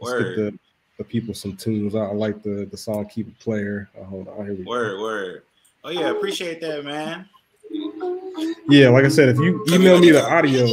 let's 0.00 0.24
get 0.24 0.36
the 0.36 0.58
the 0.98 1.04
people 1.04 1.34
some 1.34 1.56
tunes. 1.56 1.94
I, 1.94 2.06
like 2.06 2.42
the 2.42 2.66
the 2.70 2.76
song 2.76 3.06
"Keep 3.06 3.28
It 3.28 3.38
Player." 3.38 3.88
Uh, 3.98 4.04
hold 4.04 4.28
on, 4.28 4.46
here 4.46 4.54
we 4.54 4.64
word, 4.64 4.96
go. 4.96 5.02
Word, 5.02 5.42
Oh 5.84 5.90
yeah, 5.90 6.10
appreciate 6.10 6.60
that, 6.62 6.84
man. 6.84 7.28
Yeah, 8.68 8.88
like 8.88 9.04
I 9.04 9.08
said, 9.08 9.28
if 9.28 9.38
you 9.38 9.64
email 9.68 9.98
me 9.98 10.10
the 10.10 10.24
audio, 10.24 10.64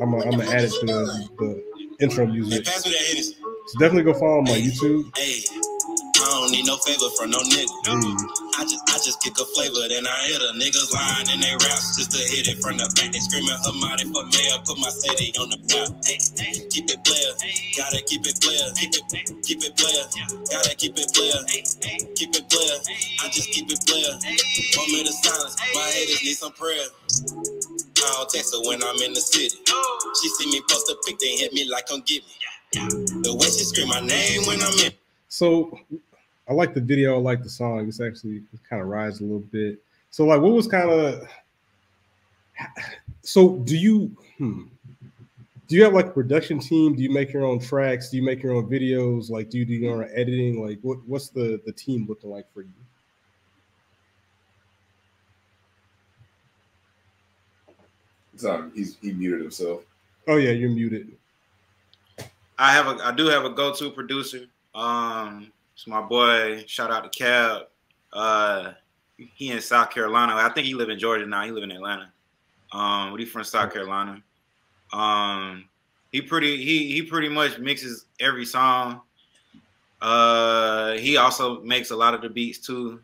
I'm 0.00 0.10
gonna, 0.10 0.24
I'm 0.24 0.30
gonna 0.32 0.50
add 0.50 0.64
it 0.64 0.72
to 0.80 0.86
the, 0.86 1.28
the 1.38 1.96
intro 2.00 2.26
music. 2.26 2.66
So 2.66 2.90
definitely 3.78 4.02
go 4.02 4.18
follow 4.18 4.42
my 4.42 4.58
YouTube 4.58 5.10
don't 6.44 6.52
need 6.52 6.66
no 6.66 6.76
favor 6.76 7.08
from 7.16 7.30
no 7.30 7.40
nigga. 7.40 7.72
Mm. 7.88 8.20
I 8.60 8.68
just 8.68 8.84
I 8.92 9.00
just 9.00 9.22
kick 9.24 9.32
a 9.40 9.44
flavor, 9.56 9.88
then 9.88 10.04
I 10.04 10.16
hit 10.28 10.42
a 10.44 10.52
niggas 10.60 10.92
line 10.92 11.24
and 11.32 11.40
they 11.40 11.56
raps 11.64 11.96
just 11.96 12.12
to 12.12 12.20
hit 12.20 12.44
it 12.52 12.60
from 12.60 12.76
the 12.76 12.84
back. 13.00 13.16
They 13.16 13.20
screaming 13.24 13.56
Hamadi 13.64 14.04
for 14.12 14.28
mayor, 14.28 14.60
put 14.68 14.76
my 14.76 14.92
city 14.92 15.32
on 15.40 15.48
the 15.48 15.58
map. 15.72 15.88
Keep 16.68 16.92
it 16.92 17.00
player, 17.00 17.32
gotta 17.80 18.00
keep 18.04 18.28
it 18.28 18.36
player, 18.44 18.66
keep 18.76 18.92
it 18.92 19.04
keep 19.40 19.64
it 19.64 19.72
player, 19.72 20.04
gotta 20.52 20.76
keep 20.76 20.92
it 21.00 21.08
player, 21.16 21.40
keep 22.12 22.32
it 22.36 22.44
player. 22.52 22.76
I 23.24 23.32
just 23.32 23.48
keep 23.48 23.72
it 23.72 23.80
player. 23.88 24.12
Moment 24.76 25.08
of 25.08 25.16
silence, 25.16 25.56
my 25.72 25.88
haters 25.96 26.20
need 26.20 26.36
some 26.36 26.52
prayer. 26.52 26.84
I 26.84 28.08
don't 28.20 28.28
text 28.28 28.52
her 28.52 28.60
when 28.68 28.84
I'm 28.84 29.00
in 29.00 29.16
the 29.16 29.24
city. 29.24 29.56
She 30.20 30.28
see 30.36 30.52
me 30.52 30.60
post 30.68 30.92
a 30.92 30.96
pic, 31.08 31.16
they 31.18 31.40
hit 31.40 31.56
me 31.56 31.64
like 31.72 31.88
come 31.88 32.04
get 32.04 32.20
me. 32.20 32.36
The 33.24 33.32
way 33.32 33.48
she 33.48 33.64
scream 33.64 33.88
my 33.88 34.04
name 34.04 34.44
when 34.44 34.60
I'm 34.60 34.76
in. 34.84 34.92
So 35.28 35.72
I 36.48 36.52
like 36.52 36.74
the 36.74 36.80
video. 36.80 37.14
I 37.14 37.18
like 37.18 37.42
the 37.42 37.50
song. 37.50 37.88
It's 37.88 38.00
actually 38.00 38.42
it 38.52 38.60
kind 38.68 38.82
of 38.82 38.88
rides 38.88 39.20
a 39.20 39.24
little 39.24 39.40
bit. 39.40 39.78
So 40.10 40.26
like, 40.26 40.40
what 40.40 40.52
was 40.52 40.68
kind 40.68 40.90
of 40.90 41.28
so? 43.22 43.56
Do 43.58 43.76
you 43.76 44.14
hmm, 44.38 44.64
do 45.66 45.76
you 45.76 45.84
have 45.84 45.94
like 45.94 46.06
a 46.06 46.10
production 46.10 46.58
team? 46.58 46.94
Do 46.94 47.02
you 47.02 47.10
make 47.10 47.32
your 47.32 47.44
own 47.44 47.58
tracks? 47.58 48.10
Do 48.10 48.18
you 48.18 48.22
make 48.22 48.42
your 48.42 48.54
own 48.54 48.68
videos? 48.68 49.30
Like, 49.30 49.48
do 49.48 49.58
you 49.58 49.64
do 49.64 49.72
your 49.72 50.04
own 50.04 50.10
editing? 50.14 50.64
Like, 50.64 50.78
what 50.82 50.98
what's 51.06 51.30
the 51.30 51.60
the 51.64 51.72
team 51.72 52.06
looking 52.08 52.30
like 52.30 52.46
for 52.52 52.62
you? 52.62 52.68
Um, 58.48 58.72
he's 58.74 58.96
he 59.00 59.12
muted 59.12 59.40
himself. 59.40 59.82
Oh 60.28 60.36
yeah, 60.36 60.50
you're 60.50 60.70
muted. 60.70 61.16
I 62.58 62.72
have 62.72 62.86
a 62.86 63.04
I 63.04 63.12
do 63.12 63.26
have 63.26 63.44
a 63.44 63.50
go-to 63.50 63.90
producer. 63.90 64.46
Um 64.74 65.52
it's 65.74 65.86
my 65.86 66.00
boy. 66.00 66.64
Shout 66.66 66.90
out 66.90 67.04
to 67.04 67.10
Cab. 67.10 67.62
Uh, 68.12 68.72
he 69.16 69.50
in 69.50 69.60
South 69.60 69.90
Carolina. 69.90 70.34
I 70.36 70.48
think 70.50 70.66
he 70.66 70.74
live 70.74 70.88
in 70.88 70.98
Georgia 70.98 71.26
now. 71.26 71.44
He 71.44 71.50
live 71.50 71.64
in 71.64 71.72
Atlanta. 71.72 72.12
Um, 72.72 73.10
but 73.10 73.20
he 73.20 73.26
from 73.26 73.44
South 73.44 73.72
Carolina. 73.72 74.22
Um, 74.92 75.64
he 76.12 76.22
pretty 76.22 76.56
he 76.56 76.92
he 76.92 77.02
pretty 77.02 77.28
much 77.28 77.58
mixes 77.58 78.06
every 78.20 78.44
song. 78.44 79.00
Uh, 80.00 80.92
he 80.92 81.16
also 81.16 81.60
makes 81.62 81.90
a 81.90 81.96
lot 81.96 82.14
of 82.14 82.22
the 82.22 82.28
beats 82.28 82.58
too. 82.58 83.00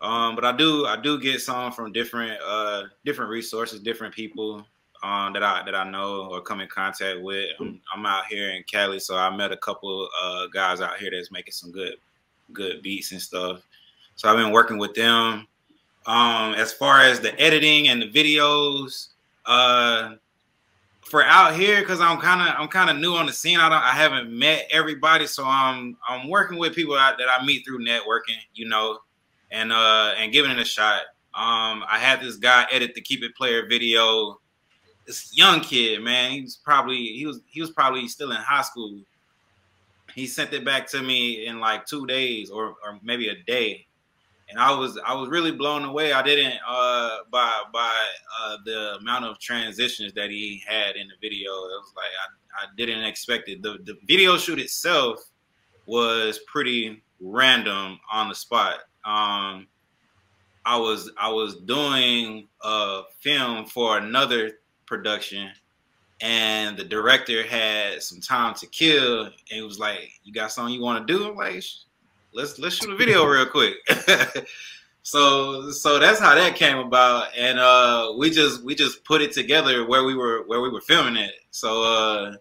Um, 0.00 0.34
but 0.34 0.44
I 0.44 0.52
do 0.56 0.86
I 0.86 0.96
do 1.00 1.20
get 1.20 1.40
some 1.40 1.72
from 1.72 1.92
different 1.92 2.40
uh 2.44 2.84
different 3.04 3.30
resources, 3.30 3.80
different 3.80 4.14
people. 4.14 4.66
Um, 5.04 5.34
that 5.34 5.42
I 5.42 5.62
that 5.64 5.74
I 5.74 5.88
know 5.88 6.28
or 6.30 6.40
come 6.40 6.60
in 6.60 6.68
contact 6.68 7.20
with. 7.20 7.50
I'm, 7.60 7.80
I'm 7.92 8.06
out 8.06 8.24
here 8.26 8.50
in 8.52 8.62
Cali, 8.62 8.98
so 8.98 9.16
I 9.16 9.34
met 9.36 9.52
a 9.52 9.56
couple 9.58 10.08
uh, 10.22 10.46
guys 10.46 10.80
out 10.80 10.96
here 10.96 11.10
that's 11.12 11.30
making 11.30 11.52
some 11.52 11.70
good 11.70 11.96
good 12.52 12.82
beats 12.82 13.12
and 13.12 13.20
stuff. 13.20 13.60
So 14.16 14.30
I've 14.30 14.36
been 14.36 14.50
working 14.50 14.78
with 14.78 14.94
them. 14.94 15.46
Um, 16.06 16.54
as 16.54 16.72
far 16.72 17.00
as 17.00 17.20
the 17.20 17.38
editing 17.38 17.88
and 17.88 18.00
the 18.00 18.10
videos, 18.10 19.08
uh, 19.46 20.14
for 21.02 21.22
out 21.22 21.54
here, 21.54 21.80
because 21.80 22.00
I'm 22.00 22.18
kind 22.18 22.40
of 22.40 22.58
I'm 22.58 22.68
kind 22.68 22.88
of 22.88 22.96
new 22.96 23.14
on 23.14 23.26
the 23.26 23.32
scene. 23.32 23.58
I 23.58 23.68
don't 23.68 23.82
I 23.82 23.92
haven't 23.92 24.30
met 24.30 24.68
everybody, 24.70 25.26
so 25.26 25.44
I'm 25.44 25.98
I'm 26.08 26.30
working 26.30 26.58
with 26.58 26.74
people 26.74 26.94
that 26.94 27.18
I 27.20 27.44
meet 27.44 27.66
through 27.66 27.84
networking, 27.84 28.38
you 28.54 28.68
know, 28.68 29.00
and 29.50 29.70
uh 29.70 30.14
and 30.16 30.32
giving 30.32 30.50
it 30.50 30.58
a 30.58 30.64
shot. 30.64 31.02
Um, 31.34 31.84
I 31.90 31.98
had 31.98 32.22
this 32.22 32.36
guy 32.36 32.66
edit 32.70 32.94
the 32.94 33.02
Keep 33.02 33.22
It 33.22 33.36
Player 33.36 33.66
video. 33.68 34.40
This 35.06 35.36
young 35.36 35.60
kid, 35.60 36.02
man, 36.02 36.32
he 36.32 36.42
was 36.42 36.56
probably 36.56 36.96
he 36.96 37.26
was 37.26 37.40
he 37.46 37.60
was 37.60 37.70
probably 37.70 38.08
still 38.08 38.30
in 38.30 38.38
high 38.38 38.62
school. 38.62 39.00
He 40.14 40.26
sent 40.26 40.52
it 40.52 40.64
back 40.64 40.86
to 40.90 41.02
me 41.02 41.46
in 41.46 41.60
like 41.60 41.86
two 41.86 42.06
days 42.06 42.50
or 42.50 42.76
or 42.84 42.98
maybe 43.02 43.28
a 43.28 43.42
day 43.42 43.86
and 44.48 44.58
I 44.58 44.72
was 44.74 44.98
I 45.04 45.14
was 45.14 45.28
really 45.28 45.52
blown 45.52 45.84
away. 45.84 46.12
I 46.12 46.22
didn't 46.22 46.58
uh 46.68 47.18
by 47.30 47.62
by 47.72 48.06
uh 48.40 48.56
the 48.64 48.96
amount 49.00 49.24
of 49.24 49.38
transitions 49.38 50.12
that 50.14 50.30
he 50.30 50.62
had 50.66 50.96
in 50.96 51.08
the 51.08 51.14
video. 51.20 51.50
It 51.50 51.80
was 51.80 51.92
like 51.96 52.06
I, 52.06 52.64
I 52.64 52.66
didn't 52.76 53.04
expect 53.04 53.48
it. 53.48 53.62
The 53.62 53.78
the 53.84 53.96
video 54.06 54.36
shoot 54.36 54.58
itself 54.58 55.20
was 55.86 56.40
pretty 56.46 57.02
random 57.20 57.98
on 58.12 58.28
the 58.28 58.34
spot. 58.34 58.80
Um 59.04 59.66
I 60.66 60.76
was 60.76 61.10
I 61.18 61.30
was 61.30 61.56
doing 61.56 62.48
a 62.62 63.02
film 63.20 63.66
for 63.66 63.98
another 63.98 64.52
production 64.86 65.50
and 66.20 66.76
the 66.76 66.84
director 66.84 67.42
had 67.42 68.02
some 68.02 68.20
time 68.20 68.54
to 68.54 68.66
kill 68.66 69.24
and 69.24 69.32
it 69.50 69.62
was 69.62 69.78
like, 69.78 70.12
You 70.22 70.32
got 70.32 70.52
something 70.52 70.74
you 70.74 70.82
want 70.82 71.06
to 71.06 71.12
do? 71.12 71.28
I'm 71.28 71.36
like 71.36 71.62
let's 72.34 72.58
let's 72.58 72.76
shoot 72.76 72.90
a 72.90 72.96
video 72.96 73.24
real 73.26 73.46
quick. 73.46 73.76
so 75.02 75.70
so 75.70 75.98
that's 75.98 76.18
how 76.18 76.34
that 76.34 76.56
came 76.56 76.78
about, 76.78 77.28
and 77.36 77.58
uh, 77.58 78.12
we 78.18 78.30
just 78.30 78.62
we 78.64 78.74
just 78.74 79.04
put 79.04 79.22
it 79.22 79.32
together 79.32 79.86
where 79.86 80.04
we 80.04 80.14
were 80.14 80.44
where 80.46 80.60
we 80.60 80.68
were 80.68 80.80
filming 80.82 81.16
it. 81.16 81.32
So 81.50 81.82
uh, 81.82 82.36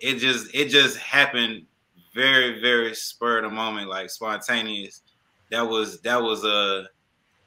it 0.00 0.16
just 0.16 0.52
it 0.54 0.68
just 0.68 0.96
happened 0.98 1.66
very 2.14 2.60
very 2.60 2.94
spur 2.94 3.38
of 3.38 3.44
the 3.44 3.50
moment, 3.50 3.88
like 3.88 4.10
spontaneous. 4.10 5.02
That 5.50 5.68
was 5.68 6.00
that 6.00 6.20
was 6.20 6.44
a 6.44 6.88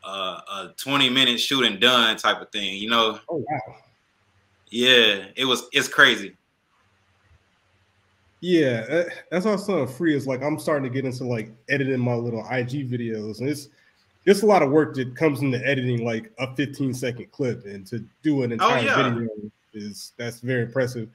a, 0.08 0.10
a 0.10 0.74
twenty 0.78 1.10
minute 1.10 1.40
shoot 1.40 1.66
and 1.66 1.82
done 1.82 2.16
type 2.18 2.42
of 2.42 2.52
thing, 2.52 2.76
you 2.76 2.90
know. 2.90 3.20
Oh 3.28 3.38
wow. 3.38 3.76
Yeah, 4.70 5.26
it 5.36 5.46
was. 5.46 5.64
It's 5.72 5.88
crazy. 5.88 6.36
Yeah, 8.42 9.04
that's 9.32 9.46
also 9.46 9.86
free. 9.88 10.16
Is 10.16 10.28
like 10.28 10.44
I'm 10.44 10.60
starting 10.60 10.84
to 10.84 10.94
get 10.94 11.06
into 11.06 11.24
like 11.24 11.52
editing 11.70 12.00
my 12.00 12.14
little 12.14 12.42
IG 12.42 12.90
videos, 12.90 13.40
and 13.40 13.50
it's 13.50 13.70
it's 14.26 14.44
a 14.44 14.46
lot 14.46 14.62
of 14.62 14.72
work 14.72 14.94
that 14.96 15.16
comes 15.16 15.42
into 15.42 15.66
editing 15.66 16.06
like 16.06 16.32
a 16.38 16.54
15 16.56 16.94
second 16.94 17.32
clip, 17.32 17.66
and 17.66 17.88
to 17.88 18.04
do 18.24 18.44
an 18.44 18.52
oh, 18.52 18.54
entire 18.54 18.80
oh, 18.80 18.84
yeah. 18.84 19.10
video 19.10 19.30
is 19.74 20.14
that's 20.18 20.40
very 20.40 20.64
impressive 20.64 21.10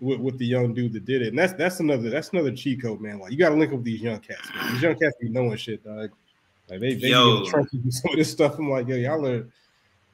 with, 0.00 0.20
with 0.20 0.38
the 0.38 0.46
young 0.46 0.74
dude 0.74 0.92
that 0.94 1.04
did 1.04 1.22
it. 1.22 1.28
And 1.28 1.38
that's 1.38 1.52
that's 1.52 1.80
another 1.80 2.10
that's 2.10 2.30
another 2.30 2.52
cheat 2.52 2.82
code, 2.82 3.00
man. 3.00 3.18
Like 3.18 3.32
you 3.32 3.38
got 3.38 3.50
to 3.50 3.56
link 3.56 3.72
up 3.72 3.78
with 3.78 3.84
these 3.84 4.00
young 4.00 4.20
cats. 4.20 4.48
Man. 4.54 4.72
These 4.72 4.82
young 4.82 4.98
cats 4.98 5.14
be 5.20 5.28
knowing 5.28 5.56
shit, 5.56 5.84
dog. 5.84 6.10
Like 6.68 6.80
they 6.80 6.94
they 6.94 7.08
yo. 7.08 7.44
some 7.44 7.60
of 7.60 8.16
this 8.16 8.30
stuff. 8.30 8.58
I'm 8.58 8.70
like, 8.70 8.88
yo, 8.88 8.96
y'all 8.96 9.24
are 9.26 9.46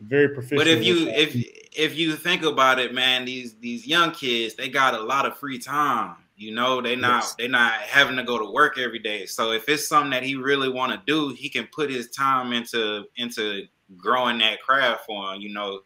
very 0.02 0.28
proficient. 0.28 0.58
But 0.58 0.66
if 0.66 0.84
you 0.84 1.08
if 1.08 1.34
if 1.76 1.96
you 1.96 2.16
think 2.16 2.42
about 2.42 2.78
it, 2.78 2.94
man, 2.94 3.24
these 3.24 3.54
these 3.54 3.86
young 3.86 4.12
kids 4.12 4.54
they 4.54 4.68
got 4.68 4.94
a 4.94 5.00
lot 5.00 5.26
of 5.26 5.36
free 5.36 5.58
time. 5.58 6.16
You 6.36 6.52
know, 6.52 6.80
they 6.80 6.96
not 6.96 7.22
yes. 7.22 7.34
they 7.36 7.46
not 7.46 7.74
having 7.82 8.16
to 8.16 8.24
go 8.24 8.38
to 8.38 8.50
work 8.50 8.78
every 8.78 8.98
day. 8.98 9.26
So 9.26 9.52
if 9.52 9.68
it's 9.68 9.86
something 9.86 10.10
that 10.10 10.24
he 10.24 10.34
really 10.34 10.68
want 10.68 10.92
to 10.92 11.00
do, 11.06 11.28
he 11.28 11.48
can 11.48 11.68
put 11.72 11.90
his 11.90 12.10
time 12.10 12.52
into 12.52 13.04
into 13.16 13.64
growing 13.96 14.38
that 14.38 14.60
craft 14.60 15.06
for 15.06 15.32
him. 15.32 15.40
You 15.40 15.52
know, 15.52 15.82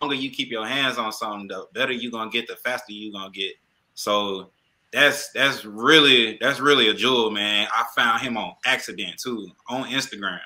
the 0.00 0.06
longer 0.06 0.16
you 0.16 0.30
keep 0.30 0.50
your 0.50 0.66
hands 0.66 0.96
on 0.96 1.12
something, 1.12 1.48
the 1.48 1.66
better 1.74 1.92
you 1.92 2.10
gonna 2.10 2.30
get, 2.30 2.46
the 2.46 2.56
faster 2.56 2.92
you 2.92 3.12
gonna 3.12 3.30
get. 3.30 3.52
So 3.94 4.50
that's 4.92 5.30
that's 5.32 5.64
really 5.64 6.38
that's 6.40 6.60
really 6.60 6.88
a 6.88 6.94
jewel, 6.94 7.30
man. 7.30 7.68
I 7.72 7.84
found 7.94 8.22
him 8.22 8.36
on 8.36 8.54
accident 8.64 9.18
too 9.18 9.50
on 9.68 9.90
Instagram. 9.90 10.40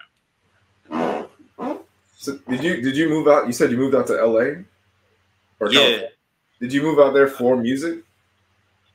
So 2.22 2.38
did 2.48 2.62
you 2.62 2.80
did 2.80 2.96
you 2.96 3.08
move 3.08 3.26
out? 3.26 3.48
You 3.48 3.52
said 3.52 3.72
you 3.72 3.76
moved 3.76 3.96
out 3.96 4.06
to 4.06 4.12
LA? 4.12 4.62
Or 5.58 5.68
yeah. 5.68 5.80
California? 5.80 6.08
Did 6.60 6.72
you 6.72 6.82
move 6.82 7.00
out 7.00 7.14
there 7.14 7.26
for 7.26 7.56
music? 7.56 8.04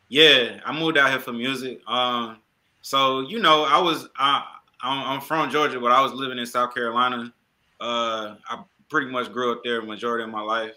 Yeah, 0.08 0.62
I 0.66 0.72
moved 0.72 0.98
out 0.98 1.10
here 1.10 1.20
for 1.20 1.34
music. 1.34 1.82
Um, 1.90 2.38
so 2.82 3.20
you 3.20 3.40
know, 3.40 3.66
I 3.66 3.82
was 3.82 4.08
I, 4.16 4.46
I'm, 4.82 5.20
from 5.20 5.50
Georgia, 5.50 5.78
but 5.78 5.92
I 5.92 6.00
was 6.00 6.14
living 6.14 6.38
in 6.38 6.46
South 6.46 6.74
Carolina. 6.74 7.34
Uh, 7.82 8.36
I 8.48 8.64
pretty 8.88 9.12
much 9.12 9.34
grew 9.34 9.52
up 9.52 9.62
there 9.62 9.82
majority 9.82 10.24
of 10.24 10.30
my 10.30 10.40
life. 10.40 10.76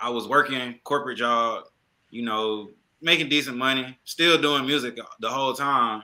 I 0.00 0.08
was 0.08 0.26
working 0.26 0.76
corporate 0.84 1.18
job, 1.18 1.64
you 2.08 2.22
know, 2.22 2.70
making 3.02 3.28
decent 3.28 3.58
money, 3.58 3.98
still 4.04 4.40
doing 4.40 4.64
music 4.64 4.98
the 5.20 5.28
whole 5.28 5.52
time. 5.52 6.02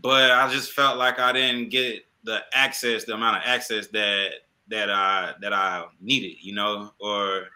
But 0.00 0.30
I 0.30 0.50
just 0.50 0.72
felt 0.72 0.96
like 0.96 1.18
I 1.18 1.32
didn't 1.32 1.68
get 1.68 2.06
the 2.24 2.40
access, 2.54 3.04
the 3.04 3.12
amount 3.12 3.36
of 3.36 3.42
access 3.44 3.88
that 3.88 4.45
that 4.68 4.90
I 4.90 5.34
that 5.40 5.52
I 5.52 5.84
needed, 6.00 6.36
you 6.40 6.54
know, 6.54 6.92
or 7.00 7.48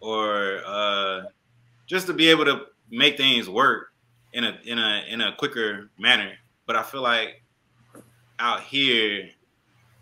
or 0.00 0.60
uh, 0.66 1.22
just 1.86 2.06
to 2.06 2.12
be 2.12 2.28
able 2.28 2.44
to 2.44 2.66
make 2.90 3.16
things 3.16 3.48
work 3.48 3.92
in 4.32 4.44
a 4.44 4.58
in 4.64 4.78
a 4.78 5.04
in 5.08 5.20
a 5.20 5.34
quicker 5.36 5.90
manner. 5.98 6.32
But 6.66 6.76
I 6.76 6.82
feel 6.82 7.02
like 7.02 7.42
out 8.38 8.62
here 8.62 9.28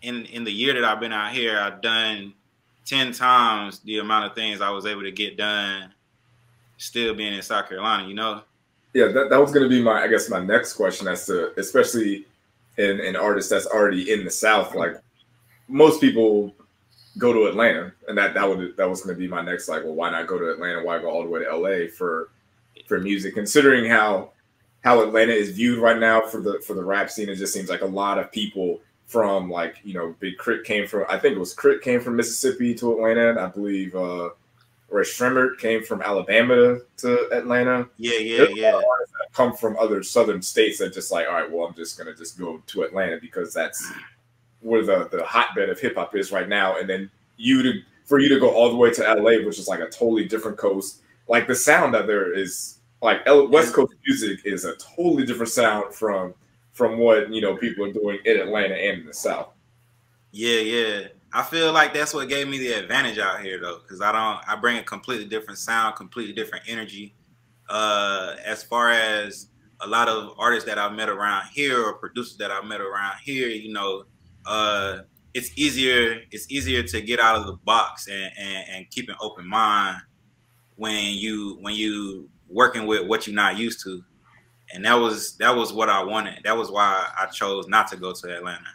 in 0.02 0.24
in 0.26 0.44
the 0.44 0.52
year 0.52 0.74
that 0.74 0.84
I've 0.84 1.01
been 1.01 1.12
out 1.12 1.32
here, 1.32 1.59
I've 1.59 1.80
done 1.80 2.34
ten 2.84 3.12
times 3.12 3.80
the 3.80 3.98
amount 3.98 4.26
of 4.26 4.34
things 4.34 4.60
I 4.60 4.70
was 4.70 4.86
able 4.86 5.02
to 5.02 5.12
get 5.12 5.36
done 5.36 5.93
still 6.76 7.14
being 7.14 7.32
in 7.32 7.43
South 7.43 7.68
Carolina, 7.68 8.09
you 8.09 8.14
know? 8.14 8.43
Yeah, 8.93 9.06
that, 9.09 9.30
that 9.30 9.40
was 9.40 9.52
gonna 9.52 9.68
be 9.68 9.82
my 9.82 10.02
I 10.02 10.09
guess 10.09 10.28
my 10.28 10.40
next 10.40 10.74
question 10.74 11.09
as 11.09 11.26
to 11.26 11.59
especially 11.59 12.26
in 12.76 13.01
an 13.01 13.16
artist 13.16 13.51
that's 13.51 13.66
already 13.66 14.12
in 14.12 14.24
the 14.24 14.30
South, 14.30 14.74
like 14.74 15.02
most 15.73 16.01
people 16.01 16.55
go 17.19 17.32
to 17.32 17.47
Atlanta, 17.47 17.93
and 18.09 18.16
that 18.16 18.35
that 18.35 18.49
would 18.49 18.77
that 18.77 18.89
was 18.89 19.03
going 19.03 19.15
to 19.15 19.19
be 19.19 19.28
my 19.28 19.43
next 19.43 19.69
like, 19.69 19.85
well, 19.85 19.94
why 19.94 20.11
not 20.11 20.27
go 20.27 20.39
to 20.39 20.51
Atlanta? 20.51 20.82
Why 20.82 20.99
go 20.99 21.11
all 21.11 21.23
the 21.23 21.28
way 21.28 21.44
to 21.44 21.57
LA 21.57 21.89
for 21.89 22.31
for 22.86 23.01
music, 23.01 23.35
considering 23.35 23.89
how 23.89 24.32
how 24.85 25.03
Atlanta 25.03 25.32
is 25.32 25.51
viewed 25.51 25.78
right 25.78 25.99
now 25.99 26.20
for 26.20 26.40
the 26.40 26.61
for 26.66 26.74
the 26.74 26.85
rap 26.85 27.11
scene. 27.11 27.28
It 27.28 27.36
just 27.36 27.53
seems 27.53 27.69
like 27.69 27.82
a 27.82 27.86
lot 27.86 28.19
of 28.19 28.31
people 28.32 28.81
from 29.07 29.51
like 29.51 29.77
you 29.85 29.94
know 29.94 30.15
Big 30.20 30.39
K.R.I.T. 30.39 30.65
came 30.65 30.86
from 30.86 31.05
I 31.09 31.19
think 31.19 31.36
it 31.36 31.39
was 31.39 31.55
K.R.I.T. 31.55 31.82
came 31.82 32.01
from 32.01 32.16
Mississippi 32.16 32.74
to 32.77 32.93
Atlanta. 32.93 33.40
I 33.40 33.47
believe 33.47 33.94
uh 33.94 34.31
Rae 34.90 35.05
Sremmurd 35.05 35.59
came 35.59 35.82
from 35.82 36.03
Alabama 36.03 36.55
to, 36.57 36.82
to 36.99 37.28
Atlanta. 37.32 37.89
Yeah, 37.97 38.19
yeah, 38.19 38.36
There's 38.39 38.57
yeah. 38.57 38.81
come 39.32 39.55
from 39.55 39.78
other 39.78 40.03
southern 40.03 40.43
states 40.43 40.78
that 40.81 40.93
just 40.93 41.11
like, 41.11 41.27
all 41.27 41.32
right, 41.32 41.51
well, 41.51 41.66
I'm 41.66 41.74
just 41.74 41.97
gonna 41.97 42.15
just 42.15 42.39
go 42.39 42.62
to 42.66 42.82
Atlanta 42.82 43.19
because 43.20 43.55
that's 43.55 43.90
where 44.62 44.84
the, 44.84 45.09
the 45.10 45.24
hotbed 45.24 45.68
of 45.68 45.78
hip 45.78 45.97
hop 45.97 46.14
is 46.16 46.32
right 46.32 46.48
now. 46.48 46.78
And 46.78 46.89
then 46.89 47.10
you 47.36 47.62
to 47.62 47.80
for 48.05 48.18
you 48.18 48.28
to 48.28 48.40
go 48.40 48.51
all 48.51 48.70
the 48.70 48.76
way 48.76 48.90
to 48.93 49.02
LA, 49.02 49.44
which 49.44 49.59
is 49.59 49.68
like 49.68 49.80
a 49.80 49.89
totally 49.89 50.26
different 50.26 50.59
coast. 50.59 51.02
Like 51.28 51.47
the 51.47 51.55
sound 51.55 51.94
that 51.94 52.06
there 52.06 52.32
is 52.34 52.78
like 53.01 53.20
West 53.26 53.74
Coast 53.74 53.94
music 54.06 54.40
is 54.44 54.64
a 54.64 54.76
totally 54.76 55.26
different 55.26 55.51
sound 55.51 55.94
from 55.94 56.34
from 56.72 56.98
what 56.98 57.32
you 57.32 57.40
know 57.40 57.56
people 57.56 57.84
are 57.84 57.93
doing 57.93 58.18
in 58.24 58.39
Atlanta 58.39 58.74
and 58.74 59.01
in 59.01 59.06
the 59.06 59.14
South. 59.14 59.51
Yeah, 60.30 60.60
yeah. 60.60 61.09
I 61.34 61.43
feel 61.43 61.72
like 61.72 61.94
that's 61.94 62.12
what 62.12 62.28
gave 62.28 62.48
me 62.48 62.59
the 62.59 62.72
advantage 62.72 63.18
out 63.18 63.40
here 63.40 63.59
though, 63.60 63.78
because 63.82 64.01
I 64.01 64.12
don't 64.12 64.48
I 64.48 64.60
bring 64.60 64.78
a 64.78 64.82
completely 64.82 65.26
different 65.26 65.59
sound, 65.59 65.97
completely 65.97 66.32
different 66.32 66.64
energy. 66.68 67.14
Uh 67.68 68.36
as 68.44 68.62
far 68.62 68.90
as 68.93 69.48
a 69.80 69.86
lot 69.86 70.09
of 70.09 70.34
artists 70.39 70.68
that 70.68 70.78
I've 70.78 70.93
met 70.93 71.09
around 71.09 71.47
here 71.52 71.82
or 71.82 71.94
producers 71.94 72.36
that 72.36 72.51
I've 72.51 72.64
met 72.64 72.80
around 72.80 73.16
here, 73.22 73.48
you 73.48 73.72
know, 73.72 74.05
uh 74.47 74.98
it's 75.35 75.56
easier 75.56 76.20
it's 76.31 76.51
easier 76.51 76.82
to 76.82 77.01
get 77.01 77.19
out 77.19 77.36
of 77.36 77.47
the 77.47 77.55
box 77.64 78.06
and, 78.06 78.32
and, 78.39 78.64
and 78.70 78.90
keep 78.90 79.09
an 79.09 79.16
open 79.20 79.48
mind 79.48 79.97
when 80.77 81.14
you 81.14 81.59
when 81.60 81.74
you 81.74 82.28
working 82.48 82.86
with 82.86 83.06
what 83.06 83.27
you're 83.27 83.36
not 83.36 83.56
used 83.56 83.82
to. 83.85 84.05
And 84.74 84.85
that 84.85 84.94
was 84.94 85.36
that 85.36 85.55
was 85.55 85.73
what 85.73 85.89
I 85.89 86.02
wanted. 86.02 86.40
That 86.44 86.56
was 86.56 86.70
why 86.70 87.09
I 87.19 87.27
chose 87.27 87.69
not 87.69 87.89
to 87.89 87.97
go 87.97 88.12
to 88.12 88.36
Atlanta. 88.36 88.69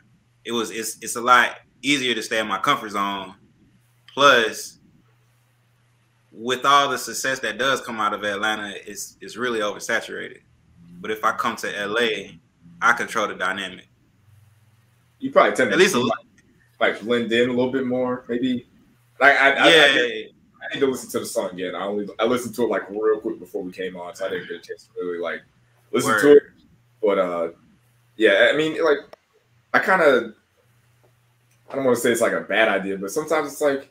It 0.46 0.52
was 0.52 0.72
it's 0.72 0.98
it's 1.02 1.16
a 1.16 1.22
lot 1.22 1.58
easier 1.82 2.14
to 2.14 2.24
stay 2.24 2.40
in 2.40 2.48
my 2.48 2.60
comfort 2.60 2.90
zone. 2.90 3.36
Plus, 4.14 4.80
with 6.32 6.66
all 6.66 6.90
the 6.90 6.98
success 6.98 7.40
that 7.40 7.58
does 7.58 7.82
come 7.82 8.00
out 8.00 8.14
of 8.14 8.24
Atlanta, 8.24 8.74
it's 8.86 9.18
it's 9.22 9.38
really 9.38 9.60
oversaturated. 9.60 10.42
But 11.00 11.12
if 11.12 11.24
I 11.24 11.32
come 11.34 11.56
to 11.58 11.86
LA, 11.88 12.38
I 12.82 12.94
control 12.94 13.28
the 13.28 13.36
dynamic. 13.36 13.88
You 15.20 15.32
probably 15.32 15.56
tend 15.56 15.70
to 15.70 15.74
at 15.74 15.80
least 15.80 15.96
a 15.96 16.00
like, 16.00 16.18
like 16.80 17.02
blend 17.02 17.32
in 17.32 17.50
a 17.50 17.54
little 17.54 17.72
bit 17.72 17.86
more, 17.88 18.24
maybe. 18.28 18.68
Like 19.20 19.36
I, 19.36 19.50
yeah, 19.70 19.86
I, 19.88 20.26
I 20.64 20.74
need 20.74 20.80
to 20.82 20.88
listen 20.88 21.10
to 21.12 21.20
the 21.20 21.26
song 21.26 21.50
again. 21.52 21.74
I 21.76 21.86
only 21.86 22.08
I 22.20 22.26
listened 22.26 22.54
to 22.56 22.64
it 22.64 22.70
like 22.70 22.90
real 22.90 23.20
quick 23.20 23.40
before 23.40 23.64
we 23.64 23.72
came 23.72 23.96
on, 23.98 24.16
so 24.16 24.26
I 24.26 24.30
didn't 24.30 24.48
get 24.48 24.58
a 24.58 24.60
chance 24.60 24.84
to 24.84 24.90
really 25.02 25.18
like 25.20 25.42
listen 25.92 26.12
Word. 26.12 26.22
to 26.22 26.32
it. 26.38 26.44
But 27.02 27.18
uh, 27.20 27.50
yeah, 28.16 28.50
I 28.54 28.56
mean, 28.58 28.84
like, 28.84 28.98
I 29.74 29.80
kind 29.80 30.02
of 30.02 30.34
I 31.70 31.76
don't 31.76 31.84
want 31.86 31.96
to 31.98 32.02
say 32.02 32.12
it's 32.12 32.22
like 32.22 32.34
a 32.34 32.42
bad 32.42 32.70
idea, 32.70 32.98
but 32.98 33.12
sometimes 33.12 33.52
it's 33.52 33.62
like, 33.62 33.90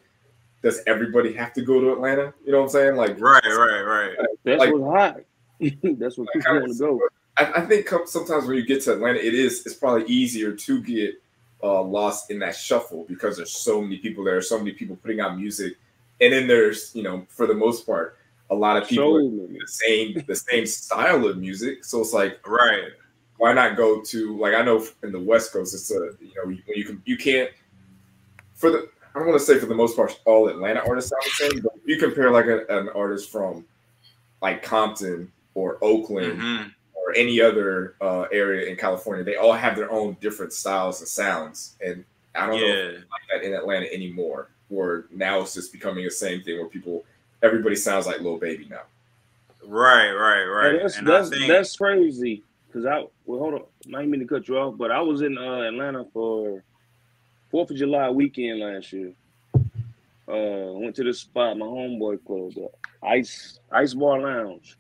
does 0.63 0.81
everybody 0.87 1.33
have 1.35 1.53
to 1.55 1.63
go 1.63 1.81
to 1.81 1.93
Atlanta? 1.93 2.33
You 2.45 2.53
know 2.53 2.59
what 2.59 2.65
I'm 2.65 2.71
saying? 2.71 2.97
Like, 2.97 3.21
Right, 3.21 3.43
right, 3.45 3.83
right. 3.83 4.17
That's 4.45 4.59
Like- 4.61 4.73
what's 4.75 4.97
hot. 4.97 5.21
That's 5.99 6.19
what 6.19 6.29
Like, 6.35 6.45
people 6.45 6.61
want 6.61 6.73
to 6.73 6.79
go. 6.79 7.01
I, 7.37 7.53
I 7.57 7.61
think 7.63 7.89
sometimes 8.07 8.47
when 8.47 8.57
you 8.57 8.67
get 8.67 8.83
to 8.83 8.93
Atlanta, 8.95 9.19
it 9.19 9.35
is 9.35 9.65
it's 9.67 9.75
probably 9.75 10.07
easier 10.07 10.53
to 10.53 10.83
get 10.83 11.23
uh, 11.63 11.83
lost 11.83 12.31
in 12.31 12.39
that 12.41 12.57
shuffle 12.57 13.05
because 13.09 13.37
there's 13.37 13.53
so 13.53 13.81
many 13.81 13.99
people 13.99 14.25
there, 14.25 14.41
so 14.43 14.59
many 14.59 14.73
people 14.73 14.97
putting 14.97 15.21
out 15.21 15.37
music, 15.37 15.75
and 16.21 16.33
then 16.33 16.47
there's 16.47 16.95
you 16.95 17.03
know 17.03 17.27
for 17.29 17.47
the 17.47 17.55
most 17.55 17.87
part 17.87 18.19
a 18.51 18.55
lot 18.55 18.81
of 18.81 18.89
people 18.89 19.19
So 19.21 19.45
are 19.45 19.49
the 19.49 19.67
same 19.67 20.25
the 20.27 20.37
same 20.37 20.67
style 20.67 21.27
of 21.27 21.39
music. 21.39 21.85
So 21.85 22.01
it's 22.01 22.13
like 22.13 22.47
Right. 22.47 22.93
why 23.39 23.53
not 23.53 23.77
go 23.77 24.01
to 24.03 24.39
like 24.39 24.55
I 24.55 24.63
know 24.63 24.87
in 25.03 25.13
the 25.13 25.21
West 25.21 25.53
Coast 25.53 25.75
it's 25.75 25.91
a 25.91 26.11
you 26.21 26.33
know 26.37 26.45
when 26.45 26.63
you 26.77 26.85
can 26.85 27.03
you 27.05 27.17
can't 27.17 27.51
for 28.55 28.71
the 28.71 28.89
I 29.15 29.19
don't 29.19 29.29
want 29.29 29.41
to 29.41 29.47
say 29.47 29.59
for 29.59 29.67
the 29.67 29.75
most 29.75 29.97
part 29.97 30.21
all 30.27 30.49
Atlanta 30.49 30.81
artists 30.87 31.11
sound 31.11 31.23
the 31.25 31.55
same, 31.55 31.63
but 31.63 31.73
if 31.77 31.83
you 31.87 31.99
compare 31.99 32.31
like 32.31 32.47
a, 32.47 32.67
an 32.69 32.89
artist 32.91 33.31
from 33.31 33.65
like 34.43 34.63
Compton 34.63 35.33
or 35.55 35.79
Oakland 35.83 36.41
Mhm. 36.41 36.73
Or 37.17 37.21
any 37.21 37.41
other 37.41 37.95
uh, 38.01 38.23
area 38.33 38.69
in 38.69 38.77
California, 38.77 39.25
they 39.25 39.37
all 39.37 39.53
have 39.53 39.77
their 39.77 39.91
own 39.91 40.17
different 40.21 40.53
styles 40.53 41.01
and 41.01 41.09
sounds. 41.09 41.77
And 41.85 42.05
I 42.35 42.47
don't 42.47 42.61
know 42.61 42.67
if 42.67 42.75
Yeah. 42.75 42.99
it's 42.99 43.11
like 43.11 43.23
that 43.33 43.47
in 43.47 43.55
Atlanta 43.55 43.93
anymore, 43.93 44.49
where 44.69 45.07
now 45.11 45.41
it's 45.41 45.55
just 45.55 45.73
becoming 45.73 46.05
the 46.05 46.11
same 46.11 46.43
thing 46.43 46.59
where 46.59 46.69
people, 46.69 47.05
everybody 47.43 47.77
sounds 47.77 48.07
like 48.07 48.21
Lil 48.21 48.39
Baby 48.39 48.67
now. 48.71 48.83
Right, 49.65 50.13
right, 50.13 50.45
right. 50.45 50.73
Hey, 50.73 50.79
that's 50.83 50.99
and 50.99 51.07
that's, 51.07 51.31
think 51.31 51.49
that's 51.49 51.77
crazy. 51.77 52.43
Cause 52.73 52.85
I 52.85 53.05
well 53.25 53.39
hold 53.41 53.55
on, 53.55 53.63
I 53.95 54.01
didn't 54.01 54.11
mean 54.11 54.21
to 54.21 54.27
cut 54.27 54.47
you 54.49 54.59
off, 54.59 54.77
but 54.77 54.91
I 54.91 55.01
was 55.01 55.23
in 55.23 55.39
uh, 55.39 55.63
Atlanta 55.63 56.05
for 56.13 56.63
Fourth 57.51 57.71
of 57.71 57.77
July 57.77 58.11
weekend 58.11 58.61
last 58.61 58.93
year. 58.93 59.13
Uh, 60.29 60.73
went 60.73 60.95
to 60.97 61.05
this 61.05 61.21
spot 61.21 61.57
my 61.57 61.65
homeboy 61.65 62.19
closed 62.27 62.59
up, 62.59 62.73
Ice 63.03 63.61
Ice 63.73 63.95
Bar 63.95 64.21
Lounge. 64.21 64.77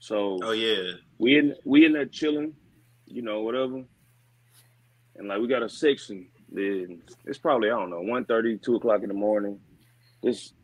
So 0.00 0.40
oh 0.42 0.50
yeah. 0.50 0.94
We 1.20 1.36
in 1.36 1.54
we 1.66 1.84
in 1.84 1.92
there 1.92 2.06
chilling, 2.06 2.54
you 3.04 3.20
know, 3.20 3.42
whatever. 3.42 3.84
And 5.16 5.28
like 5.28 5.38
we 5.38 5.48
got 5.48 5.62
a 5.62 5.68
section. 5.68 6.28
Then 6.50 7.02
it's 7.26 7.36
probably 7.36 7.68
I 7.68 7.78
don't 7.78 7.90
know 7.90 8.00
1.30, 8.00 8.62
2 8.62 8.76
o'clock 8.76 9.02
in 9.02 9.08
the 9.08 9.14
morning. 9.14 9.60
This 10.22 10.54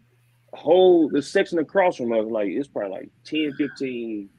whole 0.54 1.10
this 1.10 1.30
section 1.30 1.58
across 1.58 1.96
from 1.98 2.10
us, 2.12 2.24
like 2.30 2.48
it's 2.48 2.68
probably 2.68 2.90
like 2.90 3.10
10, 3.26 3.52
15, 3.52 4.30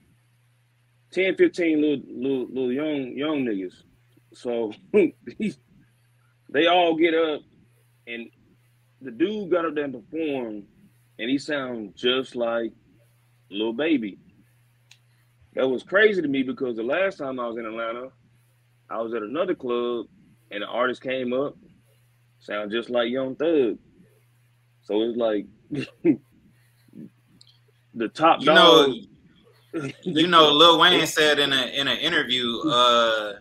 10, 1.14 1.36
15 1.36 1.82
little 1.82 2.04
little, 2.08 2.48
little 2.48 2.74
young 2.74 3.16
young 3.16 3.46
niggas. 3.46 3.76
So 4.34 4.74
they 6.50 6.66
all 6.66 6.96
get 6.96 7.14
up 7.14 7.42
and 8.08 8.28
the 9.02 9.12
dude 9.12 9.52
got 9.52 9.66
up 9.66 9.76
there 9.76 9.84
and 9.84 9.94
performed 9.94 10.64
and 11.20 11.30
he 11.30 11.38
sounds 11.38 11.94
just 11.94 12.36
like 12.36 12.74
Lil 13.52 13.74
Baby. 13.74 14.18
That 15.58 15.68
was 15.68 15.82
crazy 15.82 16.22
to 16.22 16.28
me 16.28 16.44
because 16.44 16.76
the 16.76 16.84
last 16.84 17.18
time 17.18 17.40
I 17.40 17.48
was 17.48 17.58
in 17.58 17.66
Atlanta, 17.66 18.10
I 18.92 19.02
was 19.02 19.16
at 19.16 19.24
another 19.24 19.56
club 19.56 20.06
and 20.52 20.62
the 20.62 20.68
artist 20.68 21.02
came 21.02 21.34
up, 21.34 21.58
sound 22.40 22.72
just 22.72 22.92
like 22.92 23.10
Young 23.10 23.36
Thug. 23.36 23.80
So 24.84 25.02
it's 25.02 25.18
like 25.18 25.48
the 27.96 28.08
top 28.10 28.42
You 28.42 28.46
dog. 28.46 28.56
know, 28.56 28.96
you 30.04 30.28
know, 30.28 30.52
Lil 30.52 30.80
Wayne 30.80 31.08
said 31.08 31.40
in 31.40 31.52
a 31.52 31.66
in 31.76 31.88
an 31.88 31.98
interview, 31.98 32.60
uh, 32.70 33.34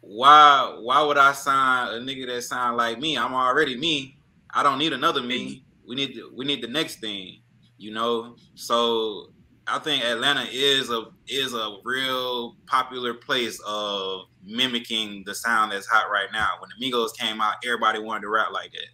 why 0.00 0.76
why 0.78 1.02
would 1.02 1.16
I 1.16 1.32
sign 1.32 1.88
a 1.88 2.00
nigga 2.00 2.26
that 2.26 2.42
sound 2.42 2.76
like 2.76 3.00
me? 3.00 3.16
I'm 3.16 3.32
already 3.32 3.78
me. 3.78 4.18
I 4.52 4.62
don't 4.62 4.78
need 4.78 4.92
another 4.92 5.22
me. 5.22 5.64
We 5.88 5.96
need 5.96 6.16
the, 6.16 6.24
we 6.36 6.44
need 6.44 6.62
the 6.62 6.68
next 6.68 7.00
thing, 7.00 7.40
you 7.78 7.92
know. 7.92 8.36
So 8.54 9.30
I 9.70 9.78
think 9.78 10.04
Atlanta 10.04 10.46
is 10.50 10.90
a 10.90 11.04
is 11.26 11.52
a 11.54 11.76
real 11.84 12.56
popular 12.66 13.14
place 13.14 13.60
of 13.66 14.22
mimicking 14.42 15.24
the 15.26 15.34
sound 15.34 15.72
that's 15.72 15.86
hot 15.86 16.10
right 16.10 16.28
now. 16.32 16.52
When 16.58 16.70
the 16.70 16.84
Migos 16.84 17.16
came 17.16 17.40
out, 17.40 17.54
everybody 17.64 17.98
wanted 17.98 18.22
to 18.22 18.30
rap 18.30 18.50
like 18.52 18.72
that. 18.72 18.88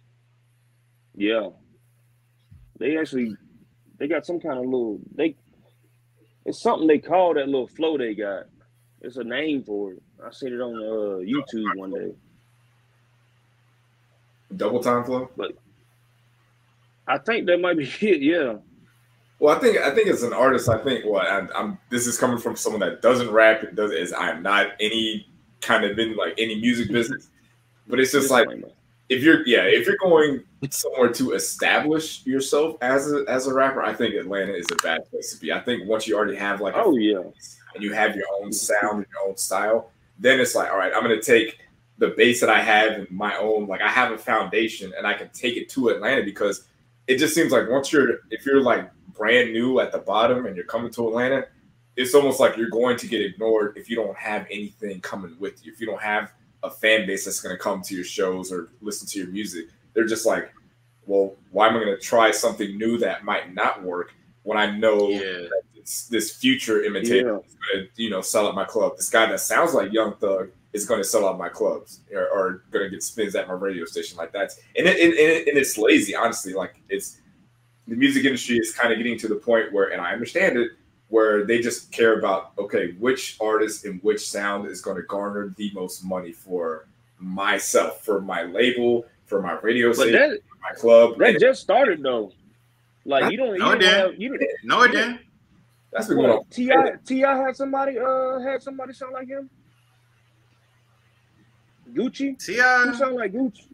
Yeah. 1.15 1.49
They 2.77 2.97
actually 2.97 3.37
they 3.97 4.07
got 4.07 4.25
some 4.25 4.39
kind 4.39 4.59
of 4.59 4.65
little 4.65 4.99
they 5.15 5.35
it's 6.45 6.61
something 6.61 6.87
they 6.87 6.99
call 6.99 7.33
that 7.33 7.47
little 7.47 7.67
flow 7.67 7.97
they 7.97 8.13
got. 8.13 8.43
It's 9.01 9.17
a 9.17 9.23
name 9.23 9.63
for 9.63 9.93
it. 9.93 10.03
I 10.23 10.31
seen 10.31 10.53
it 10.53 10.61
on 10.61 10.75
uh, 10.75 11.23
YouTube 11.23 11.77
one 11.77 11.91
day. 11.91 12.11
Double 14.55 14.81
time 14.81 15.03
flow. 15.03 15.29
But 15.35 15.53
I 17.07 17.17
think 17.17 17.47
that 17.47 17.59
might 17.59 17.77
be 17.77 17.83
it, 18.01 18.21
yeah. 18.21 18.55
Well, 19.39 19.55
I 19.55 19.59
think 19.59 19.77
I 19.77 19.93
think 19.93 20.07
as 20.07 20.23
an 20.23 20.33
artist, 20.33 20.69
I 20.69 20.77
think 20.77 21.05
what 21.05 21.27
I'm, 21.27 21.49
I'm 21.55 21.77
this 21.89 22.07
is 22.07 22.17
coming 22.17 22.37
from 22.37 22.55
someone 22.55 22.79
that 22.81 23.01
doesn't 23.01 23.31
rap 23.31 23.63
and 23.63 23.75
does 23.75 23.91
is 23.91 24.13
I'm 24.13 24.41
not 24.41 24.67
any 24.79 25.27
kind 25.61 25.83
of 25.83 25.97
in 25.99 26.15
like 26.15 26.35
any 26.37 26.59
music 26.59 26.85
mm-hmm. 26.85 26.93
business, 26.93 27.29
but 27.87 27.99
it's 27.99 28.11
just 28.11 28.31
like 28.31 28.47
if 29.09 29.21
you're 29.21 29.45
yeah 29.45 29.63
if 29.63 29.85
you're 29.85 29.97
going 30.01 30.41
somewhere 30.69 31.11
to 31.11 31.33
establish 31.33 32.25
yourself 32.25 32.77
as 32.81 33.11
a 33.11 33.25
as 33.27 33.47
a 33.47 33.53
rapper, 33.53 33.81
I 33.81 33.93
think 33.93 34.15
Atlanta 34.15 34.53
is 34.53 34.67
a 34.71 34.75
bad 34.75 35.09
place 35.09 35.33
to 35.33 35.39
be. 35.39 35.51
I 35.51 35.59
think 35.59 35.87
once 35.87 36.07
you 36.07 36.15
already 36.15 36.37
have 36.37 36.61
like 36.61 36.75
a 36.75 36.83
Oh 36.83 36.95
yeah. 36.95 37.19
and 37.73 37.83
you 37.83 37.93
have 37.93 38.15
your 38.15 38.25
own 38.39 38.53
sound 38.53 38.97
and 38.97 39.05
your 39.13 39.27
own 39.27 39.37
style, 39.37 39.91
then 40.17 40.39
it's 40.39 40.55
like, 40.55 40.71
all 40.71 40.77
right, 40.77 40.93
I'm 40.95 41.01
gonna 41.01 41.21
take 41.21 41.59
the 41.97 42.09
base 42.09 42.39
that 42.39 42.49
I 42.49 42.61
have 42.61 42.91
and 42.93 43.11
my 43.11 43.37
own, 43.37 43.67
like 43.67 43.81
I 43.81 43.89
have 43.89 44.11
a 44.11 44.17
foundation 44.17 44.93
and 44.97 45.07
I 45.07 45.13
can 45.13 45.29
take 45.29 45.55
it 45.55 45.69
to 45.69 45.89
Atlanta 45.89 46.23
because 46.23 46.67
it 47.07 47.17
just 47.17 47.35
seems 47.35 47.51
like 47.51 47.69
once 47.69 47.91
you're 47.91 48.19
if 48.31 48.45
you're 48.45 48.61
like 48.61 48.89
brand 49.15 49.53
new 49.53 49.79
at 49.79 49.91
the 49.91 49.97
bottom 49.99 50.45
and 50.45 50.55
you're 50.55 50.65
coming 50.65 50.91
to 50.91 51.07
Atlanta, 51.07 51.47
it's 51.95 52.13
almost 52.13 52.39
like 52.39 52.57
you're 52.57 52.69
going 52.69 52.97
to 52.97 53.07
get 53.07 53.21
ignored 53.21 53.77
if 53.77 53.89
you 53.89 53.95
don't 53.95 54.17
have 54.17 54.45
anything 54.51 54.99
coming 55.01 55.35
with 55.39 55.65
you. 55.65 55.71
If 55.71 55.79
you 55.79 55.87
don't 55.87 56.01
have 56.01 56.31
a 56.63 56.69
fan 56.69 57.05
base 57.07 57.25
that's 57.25 57.39
gonna 57.39 57.57
come 57.57 57.81
to 57.83 57.95
your 57.95 58.03
shows 58.03 58.51
or 58.51 58.69
listen 58.81 59.07
to 59.07 59.19
your 59.19 59.27
music, 59.27 59.67
they're 59.93 60.05
just 60.05 60.25
like, 60.25 60.51
well, 61.05 61.35
why 61.51 61.67
am 61.67 61.75
I 61.77 61.79
gonna 61.79 61.97
try 61.97 62.31
something 62.31 62.77
new 62.77 62.97
that 62.97 63.23
might 63.23 63.53
not 63.53 63.81
work 63.83 64.13
when 64.43 64.57
I 64.57 64.75
know 64.77 65.09
Yeah. 65.09 65.47
it's 65.75 66.07
this 66.07 66.35
future 66.35 66.83
imitator 66.83 67.29
Yeah. 67.29 67.73
gonna, 67.73 67.87
you 67.95 68.09
know, 68.09 68.21
sell 68.21 68.47
out 68.47 68.55
my 68.55 68.65
club. 68.65 68.97
This 68.97 69.09
guy 69.09 69.25
that 69.27 69.39
sounds 69.39 69.73
like 69.73 69.93
Young 69.93 70.15
Thug 70.15 70.49
is 70.73 70.85
going 70.85 70.99
to 70.99 71.05
sell 71.07 71.25
out 71.27 71.37
my 71.37 71.47
clubs 71.47 72.01
or, 72.13 72.27
or 72.27 72.63
going 72.71 72.83
to 72.83 72.89
get 72.89 73.01
spins 73.01 73.33
at 73.35 73.47
my 73.47 73.53
radio 73.53 73.85
station. 73.85 74.17
Like 74.17 74.33
that's 74.33 74.59
and 74.77 74.85
it, 74.87 74.99
and, 74.99 75.13
it, 75.13 75.47
and 75.47 75.57
it's 75.57 75.77
lazy, 75.77 76.13
honestly. 76.15 76.53
Like 76.53 76.75
it's 76.89 77.21
the 77.87 77.95
music 77.95 78.25
industry 78.25 78.57
is 78.57 78.73
kind 78.73 78.91
of 78.91 78.97
getting 78.97 79.17
to 79.19 79.27
the 79.27 79.35
point 79.35 79.71
where, 79.71 79.89
and 79.91 80.01
I 80.01 80.11
understand 80.11 80.57
it, 80.57 80.71
where 81.09 81.45
they 81.45 81.59
just 81.59 81.91
care 81.91 82.17
about 82.17 82.51
okay, 82.57 82.93
which 82.93 83.37
artist 83.39 83.85
and 83.85 84.01
which 84.01 84.27
sound 84.27 84.67
is 84.67 84.81
going 84.81 84.97
to 84.97 85.03
garner 85.03 85.53
the 85.57 85.71
most 85.73 86.03
money 86.03 86.31
for 86.31 86.87
myself, 87.19 88.03
for 88.03 88.19
my 88.21 88.43
label, 88.43 89.05
for 89.25 89.41
my 89.41 89.53
radio 89.61 89.93
station, 89.93 90.13
that 90.13 90.39
my 90.61 90.71
club. 90.75 91.17
that 91.19 91.29
And 91.29 91.39
just 91.39 91.61
started 91.61 92.01
though. 92.01 92.31
Like 93.05 93.31
you 93.31 93.37
don't 93.37 93.53
you 93.53 93.59
No, 93.59 93.67
it 93.71 93.73
don't 93.73 93.79
didn't. 93.81 94.11
have 94.11 94.21
you 94.21 94.29
don't 94.29 94.41
No, 94.63 94.81
it 94.81 94.91
didn't. 94.91 95.19
that's 95.91 96.07
been 96.07 96.17
going 96.17 96.31
on. 96.31 96.43
T.I. 96.49 96.93
T.I. 97.05 97.37
had 97.37 97.55
somebody 97.55 97.99
uh 97.99 98.39
had 98.39 98.63
somebody 98.63 98.93
sound 98.93 99.13
like 99.13 99.27
him? 99.27 99.47
Gucci? 101.93 102.37
T.I. 102.43 102.93
sound 102.93 103.15
like 103.15 103.31
Gucci? 103.33 103.67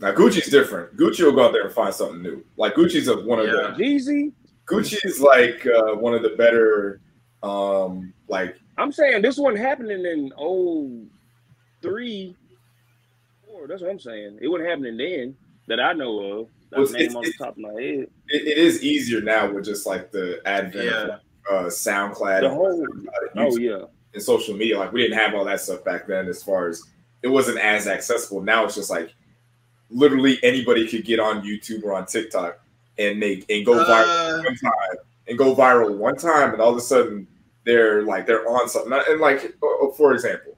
Now 0.00 0.12
Gucci's 0.12 0.48
different. 0.48 0.96
Gucci 0.96 1.22
will 1.24 1.32
go 1.32 1.46
out 1.46 1.52
there 1.52 1.64
and 1.66 1.72
find 1.74 1.94
something 1.94 2.22
new. 2.22 2.42
Like 2.56 2.74
Gucci's 2.74 3.08
a, 3.08 3.20
one 3.20 3.38
of 3.38 3.46
Yeah. 3.46 3.74
the 3.76 3.82
Jeezy? 3.84 4.32
Gucci's 4.66 5.20
like 5.20 5.66
uh, 5.66 5.94
one 5.96 6.14
of 6.14 6.22
the 6.22 6.30
better, 6.30 7.00
um, 7.42 8.12
like 8.28 8.56
I'm 8.78 8.92
saying 8.92 9.20
this 9.22 9.36
wasn't 9.36 9.58
happening 9.58 10.04
in 10.06 10.32
oh 10.38 11.02
three, 11.82 12.34
four. 13.46 13.66
That's 13.66 13.82
what 13.82 13.90
I'm 13.90 13.98
saying. 13.98 14.38
It 14.40 14.48
wasn't 14.48 14.68
happening 14.70 14.96
then 14.96 15.36
that 15.68 15.80
I 15.80 15.92
know 15.92 16.18
of. 16.40 16.48
Well, 16.72 16.82
it's- 16.84 16.92
name 16.92 17.16
on 17.16 17.22
the 17.22 17.28
it's- 17.28 17.38
top 17.38 17.56
of 17.56 17.58
my 17.58 17.70
head. 17.72 18.06
it, 18.28 18.46
it 18.46 18.58
is 18.58 18.82
easier 18.82 19.20
now 19.20 19.50
with 19.52 19.64
just 19.64 19.86
like 19.86 20.10
the 20.12 20.40
advent 20.46 20.84
Yeah. 20.86 21.16
of 21.50 21.66
uh, 21.66 21.68
SoundCloud 21.68 22.40
The 22.42 22.48
whole 22.50 22.86
oh 23.36 23.56
yeah. 23.58 23.84
and 24.14 24.22
social 24.22 24.54
media. 24.56 24.78
Like 24.78 24.92
we 24.92 25.02
didn't 25.02 25.18
have 25.18 25.34
all 25.34 25.44
that 25.46 25.60
stuff 25.60 25.84
back 25.84 26.06
then. 26.06 26.28
As 26.28 26.42
far 26.42 26.68
as 26.68 26.80
it 27.22 27.28
wasn't 27.28 27.58
as 27.58 27.86
accessible. 27.88 28.40
Now 28.40 28.64
it's 28.64 28.76
just 28.76 28.88
like 28.88 29.12
literally 29.90 30.38
anybody 30.42 30.86
could 30.88 31.04
get 31.04 31.20
on 31.20 31.42
YouTube 31.42 31.82
or 31.84 31.92
on 31.94 32.06
TikTok 32.06 32.58
and 32.98 33.18
make 33.18 33.44
and 33.50 33.64
go 33.66 33.74
viral 33.84 34.38
uh, 34.38 34.42
one 34.42 34.56
time 34.56 34.96
and 35.28 35.38
go 35.38 35.54
viral 35.54 35.96
one 35.96 36.16
time, 36.16 36.52
and 36.52 36.60
all 36.62 36.70
of 36.70 36.76
a 36.76 36.80
sudden 36.80 37.26
they're 37.64 38.02
like 38.02 38.26
they're 38.26 38.48
on 38.48 38.68
something. 38.68 38.92
And 39.08 39.20
like 39.20 39.54
for 39.96 40.12
example, 40.14 40.52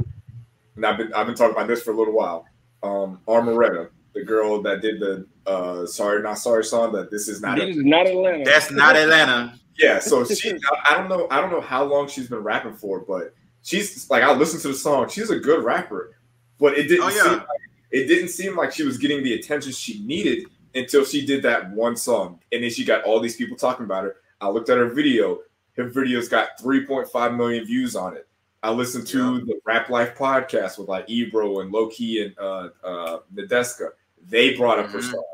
and 0.77 0.87
I've 0.87 0.97
been 0.99 1.13
I've 1.15 1.27
been 1.27 1.35
talking 1.35 1.55
about 1.55 1.69
this 1.69 1.83
for 1.83 1.93
a 1.93 1.97
little 1.97 2.15
while. 2.15 2.47
Um, 2.83 3.21
Omeretta, 3.29 3.91
the 4.15 4.25
girl 4.25 4.61
that 4.63 4.81
did 4.83 4.99
the 5.01 5.27
uh 5.47 5.87
sorry 5.87 6.23
not 6.23 6.39
sorry 6.39 6.65
song 6.65 6.93
that 6.93 7.11
this 7.11 7.29
is 7.29 7.41
not 7.41 7.57
This 7.59 7.65
a, 7.77 7.79
is 7.81 7.85
not 7.85 8.07
Atlanta. 8.07 8.45
That's 8.45 8.71
not 8.71 8.95
Atlanta. 8.97 9.59
yeah 9.77 9.99
so 9.99 10.25
she 10.25 10.51
I, 10.71 10.91
I 10.91 10.97
don't 10.97 11.09
know 11.09 11.27
i 11.33 11.41
don't 11.41 11.51
know 11.51 11.61
how 11.61 11.83
long 11.83 12.07
she's 12.07 12.29
been 12.29 12.39
rapping 12.45 12.75
for 12.75 13.01
but 13.01 13.35
she's 13.65 14.09
like 14.09 14.23
i 14.23 14.33
listened 14.33 14.63
to 14.63 14.69
the 14.69 14.75
song 14.75 15.09
she's 15.09 15.31
a 15.31 15.39
good 15.41 15.65
rapper 15.65 16.17
but 16.61 16.79
it 16.79 16.85
didn't 16.87 17.07
Oh, 17.07 17.09
yeah. 17.09 17.23
seem 17.23 17.33
like, 17.33 17.47
it 17.93 18.07
didn't 18.07 18.29
seem 18.29 18.57
like 18.57 18.73
she 18.73 18.83
was 18.85 18.99
getting 18.99 19.23
the 19.23 19.35
attention 19.35 19.71
she 19.73 20.03
needed 20.05 20.47
until 20.75 21.05
she 21.05 21.25
did 21.25 21.43
that 21.43 21.71
one 21.71 21.95
song 21.97 22.41
and 22.51 22.63
then 22.65 22.71
she 22.71 22.85
got 22.85 23.05
all 23.05 23.21
these 23.21 23.37
people 23.37 23.57
talking 23.57 23.85
about 23.85 24.05
her 24.05 24.17
i 24.41 24.49
looked 24.49 24.71
at 24.71 24.79
her 24.79 24.89
video 24.89 25.39
her 25.77 25.85
video's 25.89 26.29
got 26.29 26.59
3.5 26.61 27.37
million 27.37 27.65
views 27.65 27.95
on 27.95 28.17
it 28.17 28.27
i 28.63 28.71
listened 28.71 29.07
to 29.07 29.41
the 29.41 29.61
rap 29.67 29.89
life 29.91 30.17
podcast 30.17 30.79
with 30.79 30.89
like 30.89 31.09
ebro 31.09 31.61
and 31.61 31.71
low-key 31.71 32.23
and 32.25 32.39
uh 32.39 32.69
uh 32.85 33.19
nadeska 33.35 33.89
they 34.25 34.57
brought 34.57 34.79
up 34.79 34.91
her 34.91 34.99
Mhm. 34.99 35.11
song 35.11 35.25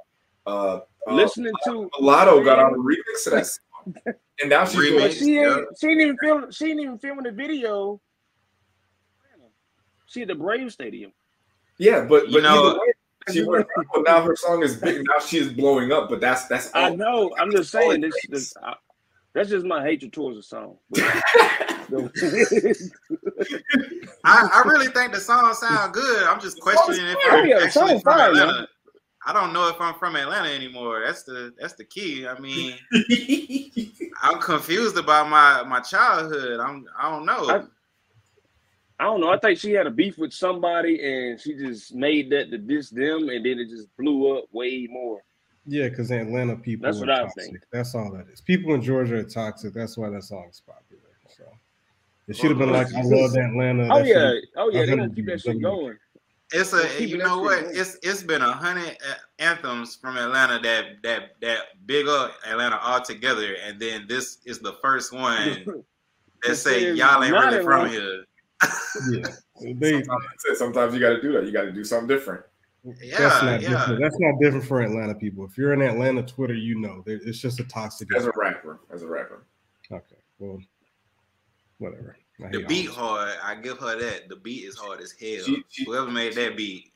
uh, 0.47 0.80
uh 1.06 1.14
Listening 1.14 1.52
to 1.64 1.89
Mulatto 2.01 2.43
got 2.44 2.59
on 2.59 2.74
a 2.74 2.76
remix 2.78 3.26
of 3.26 3.32
that 3.35 3.47
song. 3.47 3.94
And 4.40 4.48
now 4.51 4.64
she's 4.64 4.80
Remix. 4.80 4.89
doing 4.90 5.10
she 5.12 5.35
Yeah. 5.35 5.56
ain't 5.59 5.66
she 5.78 5.86
ain't 5.89 6.01
even 6.01 6.16
film 6.18 6.51
she 6.52 6.70
ain't 6.70 6.80
even 6.80 6.98
filming 6.98 7.24
the 7.24 7.32
video. 7.32 8.01
She 10.06 10.22
at 10.22 10.28
the 10.28 10.35
Brave 10.35 10.72
Stadium. 10.72 11.12
Yeah, 11.78 12.05
but, 12.05 12.28
You 12.28 12.34
but 12.34 12.42
know- 12.42 12.74
way, 12.74 12.92
she 13.32 13.42
went 13.44 13.66
well, 13.92 14.02
now 14.05 14.22
her 14.22 14.34
song 14.36 14.62
is 14.62 14.76
big. 14.76 15.05
Now 15.06 15.18
she 15.24 15.36
is 15.38 15.52
blowing 15.52 15.92
up, 15.92 16.09
but 16.09 16.18
that's 16.20 16.46
that's 16.46 16.74
I 16.74 16.84
all. 16.90 16.96
know. 16.96 17.34
I'm 17.38 17.50
just 17.50 17.70
saying 17.70 18.00
this. 18.00 18.14
this 18.30 18.55
I, 18.62 18.74
that's 19.34 19.50
just 19.50 19.66
my 19.66 19.82
hatred 19.82 20.12
towards 20.14 20.36
the 20.38 20.42
song. 20.42 20.78
I, 24.24 24.48
I 24.52 24.62
really 24.66 24.88
think 24.88 25.12
the 25.12 25.20
song 25.20 25.52
sound 25.55 25.92
good. 25.92 26.22
I'm 26.24 26.40
just 26.40 26.60
questioning 26.60 27.06
if 27.06 27.18
I'm 27.30 27.46
yeah, 27.46 27.56
actually 27.56 27.70
song's 27.70 28.02
from 28.02 28.12
fire, 28.14 28.32
man. 28.32 28.42
Atlanta. 28.48 28.68
I 29.26 29.32
don't 29.34 29.52
know 29.52 29.68
if 29.68 29.78
I'm 29.80 29.94
from 29.94 30.16
Atlanta 30.16 30.48
anymore. 30.48 31.02
That's 31.05 31.22
the 31.24 31.52
that's 31.60 31.74
the 31.74 31.84
key. 31.84 32.26
I 32.26 32.38
mean, 32.38 32.76
I'm 34.22 34.40
confused 34.40 34.96
about 34.96 35.28
my 35.28 35.62
my 35.64 35.80
childhood. 35.80 36.60
I'm 36.60 36.86
I 36.98 37.10
don't 37.10 37.26
know. 37.26 37.48
I- 37.50 37.64
I 39.00 39.04
don't 39.04 39.20
know. 39.20 39.30
I 39.30 39.38
think 39.38 39.58
she 39.58 39.72
had 39.72 39.86
a 39.86 39.90
beef 39.90 40.18
with 40.18 40.32
somebody, 40.32 41.00
and 41.02 41.40
she 41.40 41.54
just 41.54 41.94
made 41.94 42.30
that 42.30 42.50
to 42.50 42.58
diss 42.58 42.90
them, 42.90 43.28
and 43.28 43.44
then 43.44 43.58
it 43.58 43.68
just 43.68 43.88
blew 43.96 44.36
up 44.36 44.44
way 44.52 44.88
more. 44.90 45.20
Yeah, 45.66 45.88
because 45.88 46.10
Atlanta 46.10 46.56
people 46.56 46.86
That's 46.86 46.98
are 46.98 47.06
what 47.06 47.10
I 47.10 47.28
think. 47.28 47.58
That's 47.72 47.94
all 47.94 48.10
that 48.12 48.26
is. 48.32 48.40
People 48.40 48.74
in 48.74 48.82
Georgia 48.82 49.16
are 49.16 49.22
toxic. 49.22 49.74
That's 49.74 49.96
why 49.96 50.08
that 50.10 50.24
song 50.24 50.48
is 50.50 50.62
popular. 50.66 51.02
So 51.28 51.44
it 52.26 52.36
should 52.36 52.50
have 52.50 52.58
been 52.58 52.72
like 52.72 52.92
I 52.94 53.02
love 53.02 53.36
Atlanta. 53.36 53.88
Oh 53.92 53.98
That 53.98 54.06
yeah, 54.06 54.14
should've- 54.14 54.46
oh 54.56 54.70
yeah, 54.70 54.86
they 54.86 54.96
gonna 54.96 55.14
keep 55.14 55.26
that 55.26 55.42
shit 55.42 55.62
going. 55.62 55.96
It's 56.50 56.72
a 56.72 57.06
you 57.06 57.18
know 57.18 57.40
what? 57.40 57.58
It's 57.64 57.98
it's 58.02 58.22
been 58.22 58.40
a 58.40 58.50
hundred 58.50 58.96
anthems 59.38 59.96
from 59.96 60.16
Atlanta 60.16 60.58
that 60.60 61.02
that 61.02 61.22
that 61.42 61.58
big 61.86 62.08
up 62.08 62.32
Atlanta 62.46 62.78
all 62.78 63.02
together, 63.02 63.54
and 63.64 63.78
then 63.78 64.06
this 64.08 64.38
is 64.46 64.58
the 64.58 64.72
first 64.82 65.12
one 65.12 65.64
that 66.42 66.52
It 66.52 66.56
say 66.56 66.92
y'all 66.94 67.22
ain't 67.22 67.34
really 67.34 67.62
from 67.62 67.90
here. 67.90 68.24
Yeah, 69.10 69.26
they. 69.78 69.93
Sometimes. 70.02 70.24
Sometimes 70.56 70.94
you 70.94 71.01
got 71.01 71.10
to 71.10 71.22
do 71.22 71.32
that. 71.32 71.44
You 71.47 71.52
got 71.52 71.62
to 71.62 71.72
do 71.72 71.85
something 71.85 72.09
different. 72.09 72.43
that's 72.85 73.01
Yeah, 73.02 73.18
not 73.43 73.60
yeah. 73.62 73.68
different. 73.70 74.01
That's 74.01 74.18
not 74.18 74.40
different 74.40 74.64
for 74.66 74.80
Atlanta 74.82 75.14
people. 75.14 75.44
If 75.44 75.56
you're 75.56 75.72
in 75.72 75.82
Atlanta 75.82 76.22
Twitter, 76.22 76.55
you 76.55 76.78
know 76.80 77.02
it's 77.06 77.39
just 77.39 77.60
a 77.60 77.64
toxic. 77.64 78.09
As 78.16 78.26
a 78.26 78.32
rapper, 78.35 78.80
as 78.93 79.02
a 79.02 79.06
rapper. 79.06 79.44
Okay, 79.93 80.16
well, 80.39 80.60
whatever. 81.78 82.16
I 82.44 82.48
The 82.51 82.64
beat 82.64 82.89
all 82.90 82.94
hard. 83.16 83.35
I 83.43 83.55
give 83.56 83.78
her 83.78 83.98
that. 83.98 84.28
The 84.28 84.36
beat 84.36 84.64
is 84.64 84.76
hard 84.76 85.01
as 85.01 85.12
hell. 85.12 85.44
She- 85.44 85.64
she- 85.68 85.85
Whoever 85.85 86.10
made 86.10 86.35
that 86.35 86.56
beat, 86.56 86.93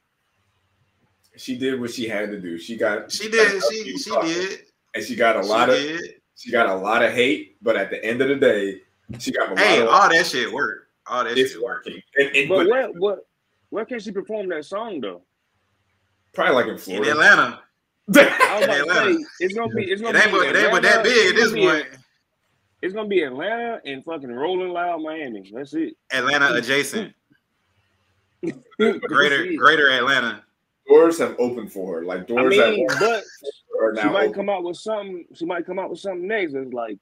She 1.36 1.56
did 1.58 1.80
what 1.80 1.90
she 1.90 2.06
had 2.08 2.30
to 2.30 2.40
do. 2.40 2.58
She 2.58 2.76
got 2.76 3.10
she 3.10 3.28
did. 3.30 3.62
She 3.70 3.96
she 3.98 4.10
did. 4.20 4.60
and 4.94 5.02
she 5.04 5.16
got 5.16 5.36
a 5.38 5.42
She 5.42 5.48
lot 5.48 5.68
of 5.70 5.76
did. 5.76 6.20
she 6.36 6.50
got 6.52 6.68
a 6.68 6.74
lot 6.74 7.02
of 7.04 7.12
hate. 7.12 7.56
But 7.62 7.76
at 7.76 7.90
the 7.90 8.04
end 8.04 8.20
of 8.20 8.28
the 8.28 8.36
day, 8.36 8.82
she 9.18 9.32
got 9.32 9.48
a 9.48 9.54
lot 9.54 9.58
Hey, 9.58 9.80
of 9.80 9.88
all 9.88 10.08
that 10.10 10.26
shit 10.26 10.52
worked. 10.52 10.91
All 11.12 11.24
that 11.24 11.36
it's 11.36 11.52
shit 11.52 11.62
working. 11.62 12.00
And, 12.16 12.34
and, 12.34 12.48
But 12.48 12.56
but 12.58 12.66
where, 12.68 12.88
what, 12.92 13.18
where 13.70 13.84
can 13.84 14.00
she 14.00 14.10
perform 14.12 14.48
that 14.48 14.64
song 14.64 15.00
though? 15.00 15.22
probably 16.32 16.54
like 16.54 16.64
in 16.66 16.70
In 16.72 16.78
Florida. 16.78 17.10
Atlanta, 17.10 17.60
In 18.08 18.70
Atlanta. 18.70 19.14
say 19.18 19.24
it's 19.40 19.54
gonna 19.54 19.74
be 19.74 19.84
it's 19.84 20.00
it 20.00 20.04
gonna 20.04 20.18
ain't 20.18 20.26
be 20.26 20.32
but 20.32 20.46
it 20.46 20.56
ain't 20.56 20.72
but 20.72 20.82
that 20.82 21.00
Atlanta, 21.00 21.02
big 21.02 21.28
at 21.28 21.36
this 21.36 21.50
gonna 21.52 21.60
point. 21.66 21.86
It's 22.80 22.94
gonna 22.94 23.08
be 23.08 23.22
Atlanta 23.22 23.80
and 23.84 24.02
fucking 24.04 24.32
Rolling 24.32 24.70
Loud 24.72 25.02
Miami. 25.02 25.50
That's 25.54 25.74
it. 25.74 25.94
Atlanta 26.12 26.54
adjacent, 26.54 27.14
greater 28.78 29.52
greater 29.56 29.90
Atlanta. 29.90 30.42
doors 30.88 31.18
have 31.18 31.36
opened 31.38 31.72
for 31.72 31.96
her. 32.00 32.04
Like 32.04 32.22
I 32.22 32.24
doors 32.24 32.56
mean, 32.56 32.86
that 32.86 32.96
but 32.98 33.22
are 33.80 33.94
she 34.02 34.08
might 34.08 34.22
open. 34.28 34.32
come 34.34 34.48
out 34.48 34.64
with 34.64 34.78
something. 34.78 35.26
She 35.34 35.44
might 35.44 35.66
come 35.66 35.78
out 35.78 35.90
with 35.90 36.00
something 36.00 36.26
next 36.26 36.54
that's 36.54 36.72
like 36.72 36.98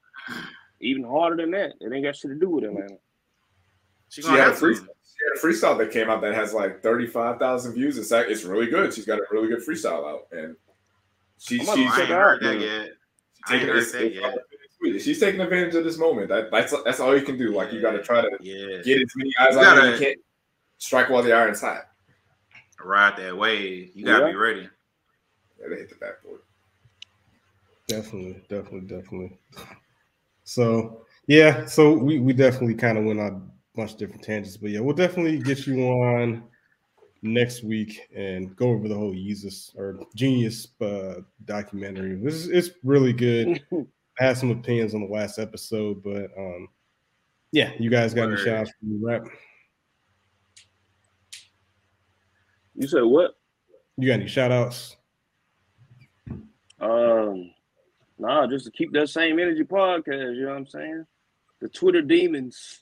even 0.81 1.05
harder 1.05 1.37
than 1.37 1.53
that. 1.53 1.74
It 1.81 1.93
ain't 1.93 2.05
got 2.05 2.16
shit 2.16 2.31
to 2.32 2.35
do 2.39 2.51
with 2.51 2.65
Atlanta. 2.65 2.97
She 4.11 4.20
She 4.23 4.28
had 4.28 4.49
a 4.49 4.53
freestyle. 4.53 4.87
She 4.87 5.24
had 5.24 5.37
a 5.37 5.41
freestyle 5.41 5.78
that 5.78 5.91
came 5.91 6.11
out 6.11 6.20
that 6.20 6.35
has 6.35 6.53
like 6.53 6.82
thirty 6.82 7.07
five 7.07 7.39
thousand 7.39 7.73
views. 7.74 7.97
It's 7.97 8.11
like, 8.11 8.27
it's 8.28 8.45
really 8.45 8.66
good. 8.66 8.93
She's 8.93 9.07
got 9.07 9.19
a 9.19 9.24
really 9.31 9.49
good 9.49 9.61
freestyle 9.66 10.05
out, 10.07 10.27
and 10.32 10.57
she, 11.39 11.61
I'm 11.61 11.66
she's 11.77 11.91
I 11.93 11.97
check 11.97 12.09
heard 12.09 12.35
out, 12.35 12.41
that 12.43 12.61
yet. 12.61 12.89
Taking, 13.49 13.69
heard 13.69 13.77
it's- 13.78 13.93
that 13.93 14.03
it's 14.03 14.15
yet. 14.16 14.24
on 14.24 14.32
the 14.32 14.91
tweet. 14.93 15.03
She's 15.03 15.19
taking 15.20 15.41
advantage 15.41 15.74
of 15.74 15.85
this 15.85 15.97
moment. 15.97 16.28
That, 16.28 16.51
that's 16.51 16.74
that's 16.85 17.01
all 17.01 17.16
you 17.16 17.23
can 17.24 17.39
do. 17.39 17.55
Like 17.55 17.73
you 17.73 17.81
got 17.81 17.93
to 17.93 18.03
try 18.03 18.20
to 18.20 18.31
Yeah, 18.41 18.82
get 18.82 19.01
as 19.01 19.09
many 19.16 19.32
eyes 19.41 19.55
You 19.55 19.59
on 19.61 19.65
you. 19.77 19.81
gotta- 19.82 19.91
You 19.93 19.99
can't 19.99 20.20
strike 20.78 21.09
while 21.09 21.23
the 21.23 21.32
iron's 21.32 21.61
hot. 21.61 21.87
ride 22.85 23.16
that 23.19 23.37
wave. 23.37 23.93
You 23.95 24.05
gotta 24.07 24.24
Yeah. 24.27 24.31
be 24.32 24.37
ready. 24.37 24.69
Yeah, 25.61 25.69
they 25.69 25.77
hit 25.77 25.89
the 25.91 25.97
backboard. 25.97 26.41
Definitely, 27.87 28.43
definitely, 28.49 28.81
definitely. 28.82 29.39
So 30.45 31.05
yeah, 31.27 31.66
so 31.66 31.93
we 31.93 32.19
we 32.19 32.32
definitely 32.32 32.74
kind 32.74 32.97
of 32.99 33.05
went 33.05 33.20
on 33.20 33.27
a 33.32 33.49
bunch 33.74 33.92
of 33.92 33.98
different 33.98 34.22
tangents, 34.22 34.56
but 34.56 34.70
yeah, 34.70 34.80
we'll 34.80 34.94
definitely 34.94 35.38
get 35.38 35.66
you 35.66 35.82
on 35.82 36.42
next 37.22 37.62
week 37.62 38.01
and 38.14 38.55
go 38.56 38.70
over 38.70 38.88
the 38.88 38.94
whole 38.94 39.12
Jesus 39.12 39.72
or 39.76 40.01
Genius 40.14 40.68
uh, 40.80 41.20
documentary. 41.44 42.16
This 42.16 42.34
is 42.34 42.48
it's 42.48 42.76
really 42.82 43.12
good. 43.12 43.62
I 44.20 44.24
had 44.24 44.36
some 44.36 44.51
opinions 44.51 44.94
on 44.94 45.01
the 45.01 45.12
last 45.12 45.38
episode, 45.38 46.02
but 46.02 46.30
um, 46.36 46.68
yeah, 47.52 47.72
you 47.78 47.90
guys 47.90 48.14
got 48.14 48.24
any 48.24 48.32
Word. 48.32 48.44
shout 48.44 48.56
outs 48.59 48.72
from 48.78 49.01
the 49.01 49.06
rap? 49.06 49.22
You 52.74 52.88
said 52.88 53.02
what? 53.02 53.32
You 53.97 54.09
got 54.09 54.20
any 54.20 54.28
shout 54.28 54.52
outs? 54.52 54.97
Um, 56.80 57.51
nah, 58.18 58.47
just 58.47 58.64
to 58.64 58.70
keep 58.70 58.92
that 58.92 59.09
same 59.09 59.38
energy 59.38 59.64
podcast. 59.64 60.36
You 60.36 60.42
know 60.42 60.51
what 60.51 60.56
I'm 60.56 60.66
saying? 60.66 61.06
The 61.61 61.69
Twitter 61.69 62.03
demons. 62.03 62.81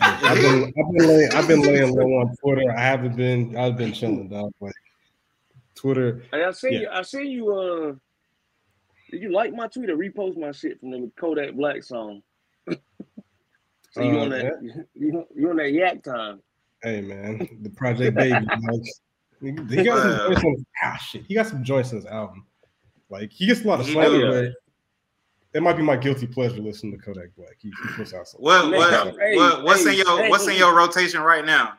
I've 0.00 0.20
been 0.20 0.72
I've 0.78 0.92
been 0.92 1.08
laying 1.08 1.30
I've 1.32 1.48
been 1.48 1.60
laying 1.62 1.94
low 1.94 2.18
on 2.20 2.36
Twitter. 2.36 2.70
I 2.76 2.80
haven't 2.80 3.16
been 3.16 3.56
I've 3.56 3.76
been 3.76 3.92
chilling 3.92 4.28
dog. 4.28 4.52
Like 4.60 4.74
Twitter, 5.74 6.22
Hey, 6.32 6.44
I 6.44 6.50
see 6.52 6.72
Yeah. 6.72 6.80
you. 6.80 6.88
I 6.92 7.02
see 7.02 7.26
you. 7.26 7.52
Uh, 7.52 7.94
did 9.10 9.22
you 9.22 9.32
like 9.32 9.54
my 9.54 9.66
tweet 9.68 9.90
or 9.90 9.96
repost 9.96 10.36
my 10.36 10.52
shit 10.52 10.78
from 10.80 10.90
the 10.90 11.10
Kodak 11.18 11.54
Black 11.54 11.82
song? 11.82 12.22
so 12.68 12.76
you 14.02 14.18
Uh, 14.18 14.22
on 14.22 14.28
that? 14.30 14.52
You, 14.94 15.24
you 15.34 15.50
on 15.50 15.56
that 15.56 15.72
yak 15.72 16.02
time? 16.02 16.40
hey 16.82 17.00
man, 17.00 17.38
the 17.62 17.70
Project 17.70 18.14
Baby. 18.16 18.46
he 19.40 19.50
he 19.76 19.82
got 19.84 20.00
some 20.02 20.18
joints 20.26 20.44
on 20.44 20.52
his, 20.52 20.64
ah, 20.84 20.96
shit. 20.96 21.24
He 21.26 21.34
got 21.34 21.46
some 21.46 21.64
joints 21.64 21.90
on 21.90 21.96
his 21.96 22.06
album. 22.06 22.46
Like 23.10 23.32
he 23.32 23.46
gets 23.46 23.64
a 23.64 23.68
lot 23.68 23.80
of 23.80 23.86
He 23.86 23.92
slander, 23.92 24.54
do. 25.52 25.58
it 25.58 25.62
might 25.62 25.76
be 25.76 25.82
my 25.82 25.96
guilty 25.96 26.26
pleasure 26.26 26.60
listening 26.60 26.92
to 26.92 26.98
Kodak 26.98 27.34
Black. 27.36 27.56
He, 27.58 27.68
he 27.68 27.94
puts 27.96 28.14
out 28.14 28.28
some. 28.28 28.40
What 28.40 28.70
what, 28.70 29.16
hey, 29.18 29.36
what 29.36 29.64
what's 29.64 29.86
in 29.86 29.94
your 29.94 30.22
hey, 30.22 30.30
what's 30.30 30.46
in 30.46 30.56
your 30.56 30.76
rotation 30.76 31.20
right 31.20 31.44
now? 31.44 31.74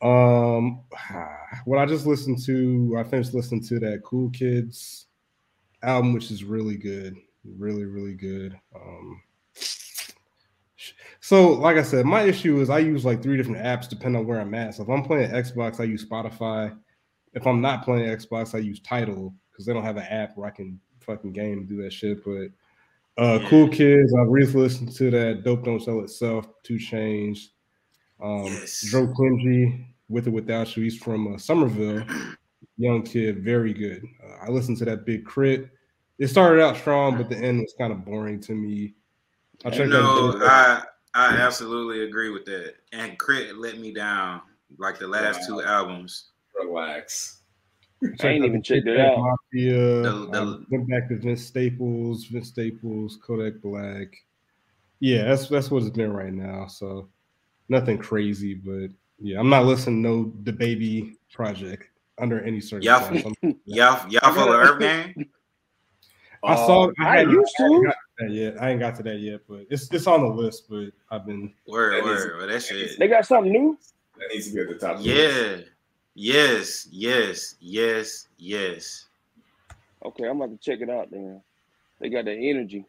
Um, 0.00 0.82
what 1.64 1.78
I 1.78 1.86
just 1.86 2.06
listened 2.06 2.42
to, 2.46 2.96
I 2.98 3.04
finished 3.04 3.34
listening 3.34 3.64
to 3.64 3.78
that 3.80 4.02
Cool 4.04 4.30
Kids 4.30 5.06
album, 5.82 6.12
which 6.12 6.30
is 6.30 6.44
really 6.44 6.76
good, 6.76 7.16
really, 7.44 7.84
really 7.84 8.14
good. 8.14 8.58
Um, 8.74 9.22
so 11.20 11.52
like 11.52 11.76
I 11.76 11.82
said, 11.82 12.06
my 12.06 12.22
issue 12.22 12.60
is 12.60 12.70
I 12.70 12.78
use 12.78 13.04
like 13.04 13.22
three 13.22 13.36
different 13.36 13.62
apps 13.62 13.88
depending 13.88 14.20
on 14.20 14.26
where 14.26 14.40
I'm 14.40 14.54
at. 14.54 14.74
So 14.74 14.82
if 14.82 14.88
I'm 14.88 15.02
playing 15.02 15.30
Xbox, 15.30 15.80
I 15.80 15.84
use 15.84 16.04
Spotify. 16.04 16.76
If 17.34 17.46
I'm 17.46 17.60
not 17.60 17.84
playing 17.84 18.06
Xbox, 18.06 18.54
I 18.54 18.58
use 18.58 18.80
Tidal 18.80 19.34
because 19.50 19.66
they 19.66 19.72
don't 19.72 19.84
have 19.84 19.98
an 19.98 20.04
app 20.04 20.36
where 20.36 20.46
I 20.46 20.50
can 20.50 20.80
fucking 21.08 21.32
game 21.32 21.60
to 21.66 21.74
do 21.74 21.82
that 21.82 21.92
shit. 21.92 22.22
But 22.24 22.50
uh, 23.22 23.38
Yeah. 23.40 23.48
Cool 23.48 23.68
Kids, 23.68 24.14
I 24.14 24.20
recently 24.22 24.62
listened 24.62 24.92
to 24.96 25.10
that 25.10 25.42
Dope 25.44 25.64
Don't 25.64 25.82
Sell 25.82 26.00
Itself, 26.00 26.46
2 26.62 26.74
Chainz. 26.74 27.38
Um, 28.22 28.44
Yes. 28.44 28.82
Joe 28.92 29.08
Quincy, 29.08 29.86
with 30.08 30.28
or 30.28 30.30
without 30.32 30.76
you, 30.76 30.82
he's 30.84 30.96
from 30.98 31.34
uh, 31.34 31.38
Somerville. 31.38 32.04
Young 32.76 33.02
kid, 33.02 33.42
very 33.44 33.72
good. 33.72 34.04
Uh, 34.24 34.44
I 34.46 34.50
listened 34.50 34.76
to 34.78 34.84
that 34.84 35.04
Big 35.04 35.24
Crit. 35.24 35.68
It 36.18 36.28
started 36.28 36.62
out 36.62 36.76
strong, 36.76 37.16
but 37.16 37.28
the 37.28 37.36
end 37.36 37.60
was 37.60 37.74
kind 37.78 37.92
of 37.92 38.04
boring 38.04 38.40
to 38.42 38.52
me. 38.52 38.94
I 39.64 39.68
You 39.70 39.74
checked 39.76 39.90
know, 39.90 40.36
out. 40.36 40.42
I 40.42 40.82
I 41.14 41.36
absolutely 41.36 42.04
agree 42.04 42.30
with 42.30 42.44
that. 42.46 42.74
And 42.92 43.18
K.R.I.T. 43.18 43.52
let 43.54 43.78
me 43.78 43.92
down 43.92 44.42
like 44.78 44.98
the 44.98 45.08
last 45.08 45.40
Wow. 45.50 45.56
two 45.58 45.62
albums. 45.62 46.30
Relax. 46.60 47.40
I 48.22 48.28
ain't 48.28 48.44
even 48.44 48.62
checked 48.62 48.86
it 48.86 49.00
out. 49.00 49.37
Mafia. 49.52 50.02
The- 50.02 50.08
um, 50.10 50.30
the- 50.30 50.38
I 50.38 50.64
went 50.70 50.88
back 50.88 51.08
to 51.08 51.16
Vince 51.16 51.44
Staples, 51.44 52.24
Vince 52.26 52.48
Staples, 52.48 53.18
Kodak 53.22 53.60
Black. 53.62 54.08
Yeah, 55.00 55.24
that's 55.24 55.48
that's 55.48 55.70
what 55.70 55.82
it's 55.82 55.96
been 55.96 56.12
right 56.12 56.32
now. 56.32 56.66
So 56.66 57.08
nothing 57.68 57.98
crazy, 57.98 58.54
but 58.54 58.90
yeah, 59.20 59.38
I'm 59.38 59.48
not 59.48 59.64
listening 59.64 60.02
to 60.02 60.08
no 60.08 60.32
the 60.44 60.52
baby 60.52 61.16
project 61.32 61.84
under 62.18 62.40
any 62.42 62.60
circumstance. 62.60 63.24
I'm- 63.42 63.60
Y'all, 63.64 64.08
y'all 64.10 64.34
fuck 64.34 64.48
with 64.48 64.80
EarthGang? 64.82 65.28
I 66.44 66.54
saw. 66.56 66.86
Oh, 66.86 66.92
I, 67.00 67.02
I 67.08 67.16
hadn't- 67.18 67.32
used 67.34 67.54
to. 67.58 67.82
got 67.84 67.90
to 67.92 67.96
that 68.26 68.30
yet. 68.30 68.62
I 68.62 68.70
ain't 68.70 68.80
got 68.80 68.94
to 68.96 69.02
that 69.04 69.18
yet, 69.20 69.40
but 69.48 69.66
it's 69.70 69.92
it's 69.92 70.06
on 70.06 70.20
the 70.22 70.28
list. 70.28 70.68
But 70.68 70.90
I've 71.10 71.26
been 71.26 71.52
Word, 71.66 71.94
That 71.94 71.98
is- 72.10 72.24
word, 72.24 72.36
well, 72.38 72.46
that 72.48 72.62
shit. 72.62 72.98
They 72.98 73.08
got 73.08 73.26
something 73.26 73.52
new. 73.52 73.78
That 74.18 74.28
needs 74.32 74.48
to 74.48 74.54
be 74.54 74.60
at 74.62 74.68
the 74.68 74.74
top. 74.74 74.96
of 74.96 75.02
Yeah. 75.02 75.14
list. 75.14 75.64
Yes, 76.14 76.88
yes, 76.90 77.54
yes, 77.60 78.26
yes. 78.36 79.07
Okay, 80.04 80.24
I'm 80.24 80.40
about 80.40 80.50
to 80.50 80.58
check 80.58 80.80
it 80.80 80.90
out 80.90 81.10
then. 81.10 81.42
They 82.00 82.08
got 82.08 82.24
the 82.26 82.32
energy. 82.32 82.84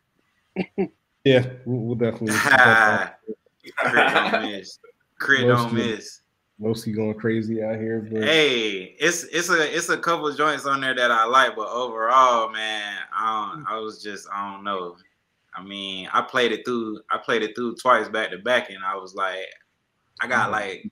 yeah, 1.23 1.45
we'll, 1.65 1.80
we'll 1.80 1.95
definitely. 1.95 2.34
K.R.I.T 2.38 4.14
don't 4.14 4.44
miss. 4.52 4.80
K.R.I.T 5.19 5.48
don't 5.48 5.73
miss. 5.73 6.22
Mostly 6.61 6.91
going 6.91 7.14
crazy 7.14 7.64
out 7.64 7.77
here, 7.77 8.02
but 8.11 8.23
Hey, 8.23 8.95
it's 8.99 9.23
it's 9.31 9.49
a 9.49 9.76
it's 9.76 9.88
a 9.88 9.98
couple 9.98 10.30
joints 10.34 10.65
on 10.65 10.81
there 10.81 10.94
that 10.94 11.10
I 11.10 11.23
like, 11.23 11.56
but 11.56 11.69
overall, 11.69 12.52
man, 12.52 12.98
I 13.18 13.53
don't, 13.53 13.65
I 13.65 13.80
was 13.80 14.03
just 14.03 14.27
I 14.30 14.52
don't 14.52 14.65
know. 14.65 14.98
I 15.56 15.64
mean, 15.64 16.10
I 16.14 16.22
played 16.22 16.52
it 16.52 16.65
through. 16.65 16.99
I 17.10 17.18
played 17.18 17.44
it 17.44 17.56
through 17.56 17.76
twice 17.76 18.10
back 18.10 18.31
to 18.31 18.40
back, 18.40 18.69
and 18.72 18.84
I 18.84 18.98
was 18.98 19.15
like, 19.15 19.45
I 20.19 20.27
got 20.27 20.52
like, 20.52 20.86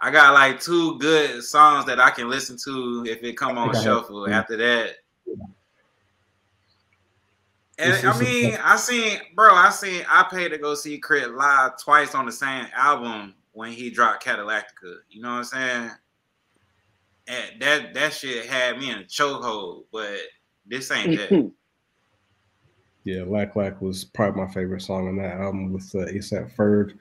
I 0.00 0.10
got 0.10 0.32
like 0.32 0.60
two 0.60 0.98
good 0.98 1.44
songs 1.44 1.84
that 1.84 2.00
I 2.00 2.08
can 2.08 2.30
listen 2.30 2.56
to 2.64 3.04
if 3.06 3.22
it 3.22 3.36
come 3.36 3.58
on 3.58 3.74
shuffle. 3.74 4.26
After 4.30 4.56
that, 4.56 4.96
and 7.78 8.06
I 8.06 8.20
mean, 8.20 8.56
I 8.62 8.76
seen, 8.76 9.18
bro, 9.34 9.54
I 9.54 9.70
seen, 9.70 10.04
I 10.08 10.26
paid 10.30 10.50
to 10.50 10.58
go 10.58 10.74
see 10.74 11.00
K.R.I.T 11.00 11.32
live 11.32 11.78
twice 11.82 12.14
on 12.14 12.26
the 12.26 12.32
same 12.32 12.66
album 12.74 13.34
when 13.52 13.72
he 13.72 13.90
dropped 13.90 14.24
Cadillactica. 14.24 14.96
You 15.10 15.22
know 15.22 15.30
what 15.30 15.38
I'm 15.38 15.44
saying? 15.44 15.90
And 17.26 17.60
that 17.62 17.94
that 17.94 18.12
shit 18.12 18.46
had 18.46 18.78
me 18.78 18.90
in 18.90 18.98
a 18.98 19.04
chokehold, 19.04 19.84
but 19.90 20.18
this 20.66 20.90
ain't 20.90 21.16
that. 21.16 21.52
yeah, 23.04 23.22
Lac 23.26 23.56
Lac 23.56 23.80
was 23.80 24.04
probably 24.04 24.42
my 24.42 24.52
favorite 24.52 24.82
song 24.82 25.08
on 25.08 25.16
that 25.16 25.40
album 25.40 25.72
with 25.72 25.90
uh, 25.94 26.00
ASAP 26.00 26.54
Ferg. 26.54 26.92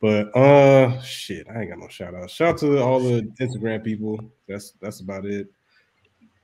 But 0.00 0.36
uh, 0.36 1.00
shit, 1.02 1.48
I 1.48 1.62
ain't 1.62 1.70
got 1.70 1.78
no 1.78 1.88
shout 1.88 2.14
out. 2.14 2.30
Shout 2.30 2.54
out 2.54 2.58
to 2.58 2.80
all 2.80 3.00
the 3.00 3.22
Instagram 3.40 3.82
people. 3.82 4.20
That's 4.48 4.72
that's 4.80 5.00
about 5.00 5.26
it. 5.26 5.48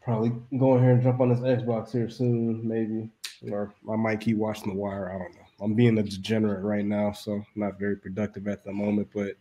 Probably 0.08 0.32
go 0.58 0.74
in 0.74 0.82
here 0.82 0.92
and 0.92 1.02
jump 1.02 1.20
on 1.20 1.28
this 1.28 1.40
Xbox 1.40 1.92
here 1.92 2.08
soon, 2.08 2.66
maybe. 2.66 3.10
Or 3.52 3.74
I 3.92 3.94
might 3.94 4.22
keep 4.22 4.38
watching 4.38 4.70
The 4.70 4.74
Wire. 4.74 5.10
I 5.10 5.18
don't 5.18 5.34
know. 5.34 5.46
I'm 5.60 5.74
being 5.74 5.98
a 5.98 6.02
degenerate 6.02 6.64
right 6.64 6.86
now, 6.86 7.12
so 7.12 7.44
not 7.56 7.78
very 7.78 7.94
productive 7.94 8.48
at 8.48 8.64
the 8.64 8.72
moment. 8.72 9.08
But 9.14 9.34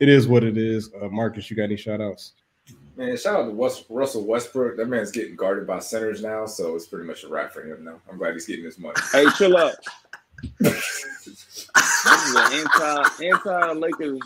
it 0.00 0.10
is 0.10 0.28
what 0.28 0.44
it 0.44 0.58
is. 0.58 0.90
Uh, 1.00 1.08
Marcus, 1.08 1.50
you 1.50 1.56
got 1.56 1.62
any 1.62 1.78
shout 1.78 2.02
outs? 2.02 2.32
Man, 2.96 3.16
shout 3.16 3.40
out 3.40 3.44
to 3.46 3.52
West, 3.52 3.86
Russell 3.88 4.26
Westbrook. 4.26 4.76
That 4.76 4.90
man's 4.90 5.10
getting 5.10 5.36
guarded 5.36 5.66
by 5.66 5.78
centers 5.78 6.22
now, 6.22 6.44
so 6.44 6.76
it's 6.76 6.84
pretty 6.86 7.06
much 7.06 7.24
a 7.24 7.28
wrap 7.28 7.54
for 7.54 7.62
him 7.62 7.82
now. 7.82 7.98
I'm 8.10 8.18
glad 8.18 8.34
he's 8.34 8.44
getting 8.44 8.66
his 8.66 8.78
money. 8.78 8.96
hey, 9.10 9.24
chill 9.38 9.56
out. 9.56 9.74
This 10.60 12.28
is 12.28 12.34
an 12.36 12.52
anti 12.52 13.24
anti 13.24 13.72
Lakers 13.72 14.20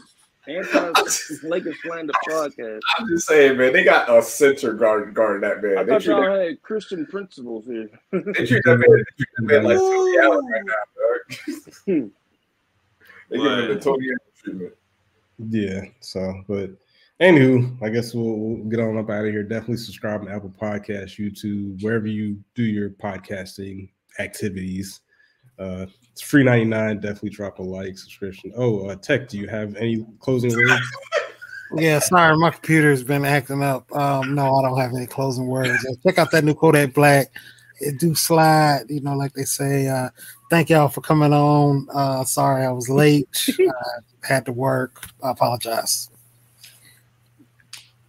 anti 0.49 1.49
Lakers 1.49 1.77
slander 1.83 2.13
podcast. 2.29 2.81
I'm 2.99 3.09
just 3.09 3.27
saying, 3.27 3.57
man, 3.57 3.73
they 3.73 3.85
got 3.85 4.09
a 4.09 4.23
center 4.23 4.75
guard 4.75 5.15
guarding 5.15 5.43
that 5.43 5.63
man. 5.63 5.79
I 5.79 5.83
They 5.83 5.93
thought 5.93 6.03
treat, 6.03 6.13
y'all 6.13 6.23
that, 6.23 6.47
had 6.47 6.63
Christian 6.63 7.07
principles 7.07 7.67
here. 7.67 7.89
they 8.13 8.47
treat 8.47 8.63
that 8.65 8.79
man, 8.79 8.91
they 8.91 9.05
treat 9.17 9.29
that 9.37 9.43
man 9.43 9.65
like 9.65 9.79
Tony 9.79 10.19
Allen 10.19 10.47
right 10.47 10.63
now, 10.65 10.75
dog. 10.97 12.11
they 13.31 13.37
give 13.37 13.47
him 13.47 13.69
the 13.69 13.81
Tony 13.81 14.07
Allen 14.09 14.19
treatment. 14.43 14.75
Yeah. 15.51 15.83
So, 16.01 16.43
but 16.49 16.71
anywho, 17.21 17.77
I 17.83 17.91
guess 17.91 18.15
we'll, 18.15 18.37
we'll 18.39 18.65
get 18.65 18.81
on 18.81 18.99
up 18.99 19.11
out 19.11 19.25
of 19.25 19.33
here. 19.33 19.43
Definitely 19.43 19.77
subscribe 19.79 20.25
to 20.25 20.31
Apple 20.31 20.53
Podcasts, 20.61 21.19
YouTube, 21.19 21.83
wherever 21.83 22.07
you 22.07 22.39
do 22.55 22.65
your 22.65 22.91
podcasting 22.91 23.91
activities. 24.19 25.01
Uh, 25.59 25.87
it's 26.13 26.23
free 26.23 26.45
99. 26.45 27.01
Definitely 27.01 27.31
drop 27.31 27.59
a 27.59 27.63
like, 27.63 27.99
subscription. 27.99 28.53
Oh, 28.57 28.89
uh, 28.89 28.97
Tech, 28.97 29.29
do 29.29 29.39
you 29.39 29.49
have 29.49 29.77
any 29.77 30.05
closing 30.21 30.51
words? 30.51 30.83
Yeah, 31.77 31.99
sorry, 31.99 32.37
my 32.39 32.51
computer's 32.51 33.03
been 33.03 33.25
acting 33.25 33.63
up. 33.63 33.91
Um, 33.95 34.35
no, 34.35 34.55
I 34.55 34.63
don't 34.63 34.79
have 34.79 34.95
any 34.95 35.07
closing 35.07 35.47
words. 35.47 35.85
Uh, 35.85 35.95
Check 36.03 36.19
out 36.19 36.31
that 36.31 36.45
new 36.45 36.55
Kodak 36.55 36.95
Black. 36.95 37.31
It 37.81 38.01
do 38.01 38.15
slide, 38.15 38.85
you 38.89 39.01
know, 39.01 39.15
like 39.15 39.35
they 39.35 39.45
say. 39.45 39.87
Uh, 39.87 40.09
thank 40.51 40.71
y'all 40.71 40.89
for 40.89 41.01
coming 41.01 41.33
on. 41.33 41.87
Uh, 41.93 42.25
sorry 42.25 42.65
I 42.65 42.73
was 42.73 42.89
late. 42.89 43.29
I 43.61 43.71
had 44.27 44.47
to 44.47 44.53
work. 44.53 45.05
I 45.23 45.31
apologize. 45.31 46.11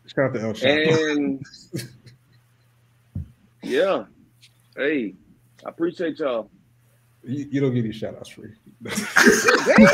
Shout 0.08 0.26
out 0.26 0.34
to 0.34 0.42
El 0.42 0.54
Shop. 0.54 0.70
And 0.70 1.46
yeah, 3.64 4.06
hey, 4.76 5.14
I 5.66 5.70
appreciate 5.70 6.18
y'all. 6.18 6.50
You, 7.30 7.48
you 7.52 7.62
don't 7.62 7.74
get 7.76 7.84
these 7.84 7.96
shout 7.96 8.16
outs 8.16 8.30
free. 8.30 8.52
Damn, 8.84 8.94
this 8.94 9.02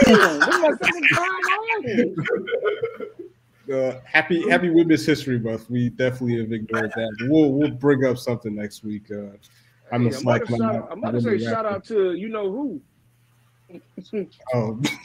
is 0.07 0.18
my 0.62 0.72
second 0.82 1.06
on. 1.18 2.26
Uh, 3.72 3.99
happy 4.06 4.48
Happy 4.49 4.70
Women's 4.70 5.06
History 5.06 5.40
Month. 5.40 5.70
We 5.70 5.90
definitely 5.90 6.38
have 6.40 6.52
ignored 6.52 6.91
that. 6.95 7.28
We'll 7.28 7.52
we'll 7.52 7.72
bring 7.72 8.06
up 8.06 8.18
something 8.18 8.53
next 8.56 8.84
week. 8.84 9.12
Uh, 9.12 9.32
I'm 9.91 10.03
Hey, 10.03 10.10
a 10.10 10.12
I'm 10.12 10.12
slack 10.14 10.48
about 10.48 10.57
to, 10.57 10.64
shout, 10.64 10.88
I'm 10.91 10.98
about 10.99 11.12
to 11.12 11.22
say 11.22 11.40
shout 11.40 11.66
out 11.66 11.84
to 11.86 12.14
you 12.14 12.30
know 12.30 12.52
who. 12.52 12.82
Oh, 14.53 14.80